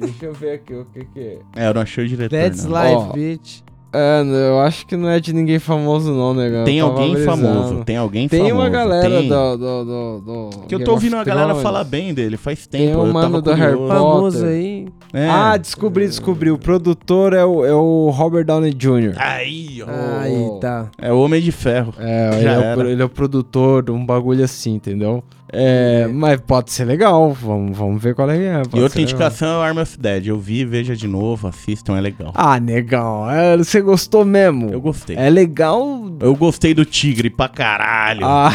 Deixa 0.00 0.26
eu 0.26 0.32
ver 0.34 0.52
aqui 0.54 0.74
o 0.74 0.84
que 0.86 1.04
que 1.04 1.18
é. 1.20 1.38
É, 1.56 1.68
eu 1.68 1.74
não 1.74 1.82
achei 1.82 2.04
o 2.04 2.08
diretor. 2.08 2.36
That's 2.36 2.64
não. 2.64 2.72
life, 2.82 2.94
Ó, 2.96 3.12
bitch. 3.12 3.60
É, 3.92 4.22
eu 4.22 4.60
acho 4.60 4.86
que 4.86 4.96
não 4.96 5.08
é 5.08 5.18
de 5.18 5.32
ninguém 5.32 5.58
famoso 5.58 6.12
não, 6.12 6.34
né, 6.34 6.62
Tem 6.64 6.78
tava 6.78 6.90
alguém 6.92 7.16
famoso, 7.24 7.84
tem 7.84 7.96
alguém 7.96 8.28
Tem 8.28 8.40
famoso. 8.40 8.54
uma 8.56 8.68
galera 8.68 9.08
tem. 9.08 9.28
do, 9.28 9.56
do, 9.56 9.84
do, 9.84 10.20
do 10.20 10.58
Que 10.68 10.74
eu 10.74 10.84
tô 10.84 10.90
ouvindo 10.92 11.16
a 11.16 11.24
galera 11.24 11.54
falar 11.54 11.84
bem 11.84 12.12
dele, 12.12 12.36
faz 12.36 12.66
tempo. 12.66 12.84
Tem 12.84 12.94
um 12.96 13.06
eu 13.06 13.12
mano 13.12 13.40
tava 13.40 13.42
do 13.42 13.52
Harry 13.54 13.76
curioso. 13.76 13.88
Potter. 13.88 13.98
Famoso 14.12 14.46
aí. 14.46 14.88
É. 15.12 15.28
Ah, 15.28 15.56
descobri, 15.56 16.06
descobri. 16.06 16.50
O 16.50 16.58
produtor 16.58 17.32
é 17.32 17.44
o, 17.44 17.64
é 17.64 17.72
o 17.74 18.10
Robert 18.10 18.44
Downey 18.44 18.72
Jr. 18.74 19.14
Aí, 19.16 19.82
ó. 19.82 20.20
Aí, 20.20 20.60
tá. 20.60 20.90
É 21.00 21.12
o 21.12 21.20
Homem 21.20 21.40
de 21.40 21.50
Ferro. 21.52 21.94
É, 21.98 22.30
ele 22.38 22.48
é, 22.48 22.76
o, 22.76 22.82
ele 22.88 23.02
é 23.02 23.04
o 23.04 23.08
produtor 23.08 23.82
de 23.82 23.90
um 23.90 24.04
bagulho 24.04 24.44
assim, 24.44 24.74
entendeu? 24.74 25.24
É, 25.50 26.06
mas 26.12 26.38
pode 26.42 26.70
ser 26.70 26.84
legal, 26.84 27.32
vamos, 27.32 27.74
vamos 27.74 28.02
ver 28.02 28.14
qual 28.14 28.30
é 28.30 28.36
que 28.36 28.44
é. 28.44 28.62
pode 28.64 28.76
e 28.76 28.82
outra 28.82 28.90
ser 28.90 28.98
legal. 28.98 29.02
indicação 29.14 29.48
é 29.48 29.56
o 29.56 29.62
Arm 29.62 29.78
of 29.78 29.98
Dead. 29.98 30.26
Eu 30.26 30.38
vi, 30.38 30.62
veja 30.66 30.94
de 30.94 31.08
novo, 31.08 31.48
assistam, 31.48 31.96
é 31.96 32.02
legal. 32.02 32.32
Ah, 32.34 32.58
legal. 32.58 33.30
É, 33.30 33.56
você 33.56 33.80
gostou 33.80 34.26
mesmo? 34.26 34.68
Eu 34.70 34.80
gostei. 34.80 35.16
É 35.16 35.30
legal. 35.30 36.12
Eu 36.20 36.36
gostei 36.36 36.74
do 36.74 36.84
Tigre 36.84 37.30
pra 37.30 37.48
caralho. 37.48 38.26
Ah, 38.26 38.52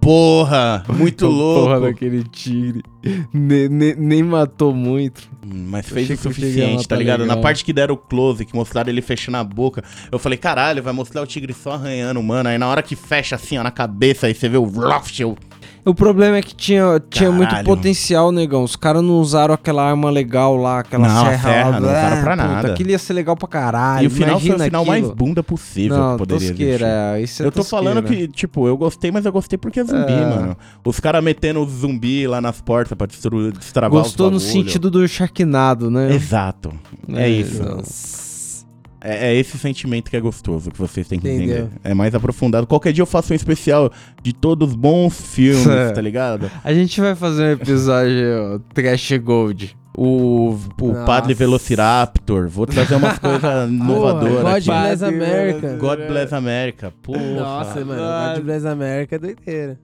Porra, 0.00 0.84
muito 0.88 1.26
louco. 1.28 1.66
porra 1.66 1.80
daquele 1.80 2.22
tigre. 2.24 2.82
Ne- 3.32 3.68
ne- 3.68 3.94
nem 3.96 4.22
matou 4.22 4.74
muito. 4.74 5.22
Mas 5.46 5.88
fez 5.88 6.10
o 6.10 6.16
suficiente, 6.16 6.86
tá 6.86 6.96
ligado? 6.96 7.20
legal. 7.22 7.36
Na 7.36 7.42
parte 7.42 7.64
que 7.64 7.72
deram 7.72 7.94
o 7.94 7.98
close, 7.98 8.44
que 8.44 8.54
mostraram 8.54 8.90
ele 8.90 9.00
fechando 9.02 9.36
a 9.38 9.44
boca, 9.44 9.82
eu 10.12 10.18
falei, 10.18 10.36
caralho, 10.38 10.82
vai 10.82 10.92
mostrar 10.92 11.22
o 11.22 11.26
tigre 11.26 11.52
só 11.54 11.72
arranhando, 11.72 12.22
mano. 12.22 12.48
Aí 12.48 12.58
na 12.58 12.66
hora 12.68 12.82
que 12.82 12.94
fecha 12.96 13.36
assim, 13.36 13.56
ó, 13.58 13.62
na 13.62 13.70
cabeça, 13.70 14.26
aí 14.26 14.34
você 14.34 14.48
vê 14.48 14.56
o 14.58 14.64
Loft, 14.64 15.18
eu... 15.20 15.36
O 15.84 15.94
problema 15.94 16.36
é 16.36 16.42
que 16.42 16.54
tinha, 16.54 17.00
tinha 17.08 17.30
muito 17.32 17.54
potencial, 17.64 18.30
negão. 18.30 18.62
Os 18.62 18.76
caras 18.76 19.02
não 19.02 19.14
usaram 19.14 19.54
aquela 19.54 19.88
arma 19.88 20.10
legal 20.10 20.54
lá, 20.54 20.80
aquela 20.80 21.08
Não, 21.08 21.24
serra, 21.24 21.38
serra 21.50 21.70
lá. 21.70 21.80
não 21.80 21.88
usaram 21.88 22.22
pra 22.22 22.36
puta, 22.36 22.48
nada. 22.48 22.72
Aquilo 22.72 22.90
ia 22.90 22.98
ser 22.98 23.12
legal 23.14 23.34
pra 23.36 23.48
caralho. 23.48 24.04
e 24.04 24.06
o 24.06 24.10
final 24.10 24.38
foi 24.38 24.50
o 24.50 24.54
imagina 24.54 24.64
final 24.64 24.82
aquilo. 24.82 25.06
mais 25.06 25.16
bunda 25.16 25.42
possível 25.42 25.96
Não, 25.96 26.12
que 26.12 26.18
poderia 26.18 26.48
tosqueira, 26.48 26.72
existir. 26.74 26.84
é, 26.84 27.22
isso 27.22 27.42
é 27.42 27.46
Eu 27.46 27.52
tô 27.52 27.64
falando 27.64 28.02
que, 28.02 28.28
tipo, 28.28 28.66
eu 28.68 28.76
gostei, 28.76 29.10
mas 29.10 29.24
eu 29.24 29.32
gostei 29.32 29.56
porque 29.56 29.80
é 29.80 29.84
zumbi, 29.84 30.12
É. 30.12 30.26
mano. 30.26 30.56
Os 30.84 31.00
caras 31.00 31.24
metendo 31.24 31.64
zumbi 31.66 32.26
lá 32.26 32.38
nas 32.40 32.60
portas 32.60 32.97
pra 32.98 33.06
destravar 33.06 34.02
Gostou 34.02 34.26
os 34.26 34.32
no 34.32 34.40
sentido 34.40 34.90
do 34.90 35.06
Sharknado, 35.08 35.90
né? 35.90 36.12
Exato. 36.14 36.72
É, 37.14 37.22
É, 37.22 37.28
isso. 37.30 37.62
É, 39.00 39.28
é 39.28 39.34
esse 39.36 39.56
sentimento 39.56 40.10
que 40.10 40.16
é 40.16 40.20
gostoso, 40.20 40.70
que 40.72 40.78
vocês 40.78 41.06
têm 41.06 41.20
que 41.20 41.28
Entendeu. 41.28 41.56
entender. 41.66 41.70
É 41.84 41.94
mais 41.94 42.14
aprofundado. 42.14 42.66
Qualquer 42.66 42.92
dia 42.92 43.02
eu 43.02 43.06
faço 43.06 43.32
um 43.32 43.36
especial 43.36 43.92
de 44.22 44.32
todos 44.32 44.70
os 44.70 44.74
bons 44.74 45.18
filmes, 45.20 45.66
É. 45.66 45.90
tá 45.94 46.00
ligado? 46.00 46.50
A 46.64 46.74
gente 46.74 47.00
vai 47.00 47.14
fazer 47.14 47.44
um 47.44 47.52
episódio 47.52 48.60
Trash 48.74 49.12
Gold. 49.22 49.76
O, 50.00 50.56
o 50.80 50.86
Nossa. 50.92 51.04
Padre 51.04 51.34
Velociraptor. 51.34 52.48
Vou 52.48 52.66
trazer 52.66 52.94
umas 52.94 53.18
coisas 53.18 53.68
inovadoras. 53.68 54.42
God 54.44 54.54
aqui. 54.54 54.66
Bless 54.66 55.02
America. 55.02 55.76
God 55.76 55.98
Bless 56.06 56.32
America. 56.32 56.92
Porra. 57.02 57.20
Nossa, 57.20 57.84
mano, 57.84 58.00
God 58.36 58.44
Bless 58.44 58.64
America 58.64 59.16
é 59.16 59.18
doideira. 59.18 59.78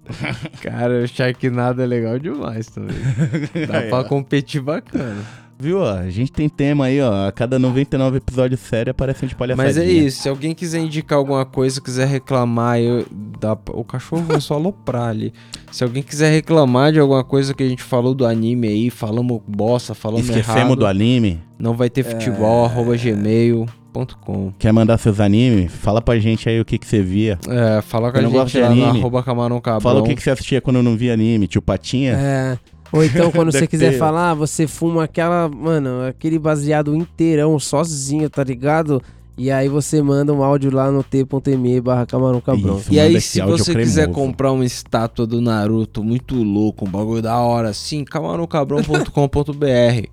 Cara, 0.62 1.02
o 1.02 1.08
Sharknado 1.08 1.82
é 1.82 1.86
legal 1.86 2.16
demais 2.20 2.68
também. 2.68 2.94
Dá 3.66 3.82
pra 3.90 4.04
competir 4.04 4.60
bacana. 4.60 5.20
Viu, 5.64 5.78
ó? 5.80 5.94
A 5.94 6.10
gente 6.10 6.30
tem 6.30 6.46
tema 6.46 6.84
aí, 6.84 7.00
ó. 7.00 7.26
A 7.26 7.32
cada 7.32 7.58
99 7.58 8.18
episódios 8.18 8.60
sério 8.60 8.90
aparece 8.90 9.24
um 9.24 9.28
de 9.28 9.34
palhaçadinha. 9.34 9.66
Mas 9.66 9.78
é 9.78 9.90
isso, 9.90 10.20
se 10.22 10.28
alguém 10.28 10.54
quiser 10.54 10.78
indicar 10.80 11.16
alguma 11.16 11.46
coisa, 11.46 11.80
quiser 11.80 12.06
reclamar, 12.06 12.78
eu, 12.78 13.06
dá, 13.40 13.56
o 13.70 13.82
cachorro 13.82 14.22
vai 14.24 14.42
só 14.42 14.54
aloprar 14.54 15.08
ali. 15.08 15.32
Se 15.72 15.82
alguém 15.82 16.02
quiser 16.02 16.30
reclamar 16.30 16.92
de 16.92 17.00
alguma 17.00 17.24
coisa 17.24 17.54
que 17.54 17.62
a 17.62 17.68
gente 17.68 17.82
falou 17.82 18.14
do 18.14 18.26
anime 18.26 18.68
aí, 18.68 18.90
falamos 18.90 19.40
bosta, 19.48 19.94
falamos 19.94 20.28
Esquecemos 20.28 20.60
errado, 20.60 20.76
do 20.76 20.86
anime. 20.86 21.40
não 21.58 21.72
vai 21.72 21.88
ter 21.88 22.02
futebol, 22.02 22.66
arroba 22.66 22.94
gmail.com. 22.94 24.52
Quer 24.58 24.70
mandar 24.70 24.98
seus 24.98 25.18
animes? 25.18 25.72
Fala 25.72 26.02
pra 26.02 26.18
gente 26.18 26.46
aí 26.46 26.60
o 26.60 26.64
que, 26.64 26.76
que 26.76 26.86
você 26.86 27.00
via. 27.00 27.38
É, 27.48 27.80
fala 27.80 28.12
com 28.12 28.18
Eu 28.18 28.26
a 28.28 28.44
gente 28.44 28.52
de 28.52 28.60
lá 28.60 28.68
no 28.68 28.82
anime. 28.84 28.98
arroba 28.98 29.22
camarão 29.22 29.60
cabrão. 29.62 29.80
Fala 29.80 30.00
o 30.00 30.04
que, 30.04 30.14
que 30.14 30.22
você 30.22 30.30
assistia 30.30 30.60
quando 30.60 30.82
não 30.82 30.94
via 30.94 31.14
anime. 31.14 31.46
Tio 31.46 31.62
Patinha? 31.62 32.12
É. 32.12 32.58
Ou 32.92 33.04
então, 33.04 33.30
quando 33.32 33.50
você 33.50 33.66
quiser 33.66 33.92
ter. 33.92 33.98
falar, 33.98 34.34
você 34.34 34.66
fuma 34.66 35.04
aquela, 35.04 35.48
mano, 35.48 36.06
aquele 36.06 36.38
baseado 36.38 36.94
inteirão, 36.94 37.58
sozinho, 37.58 38.28
tá 38.30 38.44
ligado? 38.44 39.02
E 39.36 39.50
aí 39.50 39.68
você 39.68 40.00
manda 40.00 40.32
um 40.32 40.44
áudio 40.44 40.72
lá 40.72 40.92
no 40.92 41.02
t.me 41.02 41.80
barra 41.80 42.06
camarão 42.06 42.40
cabrão. 42.40 42.78
Isso, 42.78 42.92
E 42.92 43.00
aí, 43.00 43.20
se 43.20 43.40
você 43.40 43.74
quiser 43.74 44.02
cremoso. 44.04 44.20
comprar 44.20 44.52
uma 44.52 44.64
estátua 44.64 45.26
do 45.26 45.40
Naruto 45.40 46.04
muito 46.04 46.36
louco, 46.36 46.86
um 46.86 46.90
bagulho 46.90 47.20
da 47.20 47.36
hora 47.38 47.70
assim, 47.70 48.04
camarãocabrão.com.br. 48.04 50.06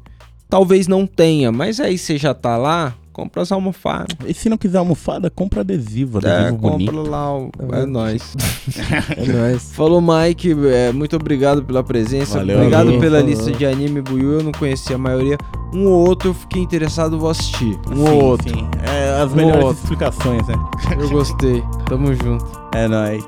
Talvez 0.50 0.88
não 0.88 1.06
tenha, 1.06 1.52
mas 1.52 1.80
aí 1.80 2.00
você 2.00 2.18
já 2.18 2.34
tá 2.34 2.58
lá, 2.58 2.96
compra 3.12 3.42
as 3.42 3.52
almofadas. 3.52 4.16
E 4.26 4.34
se 4.34 4.50
não 4.50 4.58
quiser 4.58 4.78
almofada, 4.80 5.30
compra 5.30 5.62
adesivo. 5.62 6.20
É, 6.24 6.30
Adesivo 6.32 6.58
compra 6.60 6.78
bonito. 6.92 7.10
lá, 7.10 7.38
o- 7.38 7.52
é 7.60 7.66
vendo? 7.80 7.88
nóis. 7.92 8.36
É 9.18 9.26
nóis. 9.26 9.72
Falou, 9.74 10.02
Mike, 10.02 10.56
é, 10.72 10.92
muito 10.92 11.16
obrigado 11.16 11.64
pela 11.64 11.84
presença, 11.84 12.38
Valeu, 12.40 12.58
obrigado 12.58 12.88
amigo. 12.88 13.02
pela 13.02 13.18
Falou. 13.20 13.30
lista 13.30 13.52
de 13.52 13.66
anime 13.66 14.02
Buiu, 14.02 14.34
eu 14.34 14.44
não 14.44 14.52
conhecia 14.52 14.96
a 14.96 15.00
maioria. 15.00 15.38
Um 15.74 15.86
ou 15.88 16.08
outro 16.08 16.30
eu 16.30 16.34
fiquei 16.34 16.62
interessado, 16.62 17.18
vou 17.20 17.30
assistir. 17.30 17.78
Um 17.90 17.96
Sim, 18.06 18.10
ou 18.12 18.24
outro. 18.24 18.50
sim. 18.50 18.68
É, 18.84 19.22
as 19.22 19.32
Um 19.32 19.36
melhores 19.36 19.78
explicações, 19.80 20.46
né? 20.48 20.56
Eu 21.00 21.10
gostei. 21.10 21.64
Tamo 21.88 22.14
junto. 22.14 22.46
É 22.74 22.88
nóis. 22.88 23.24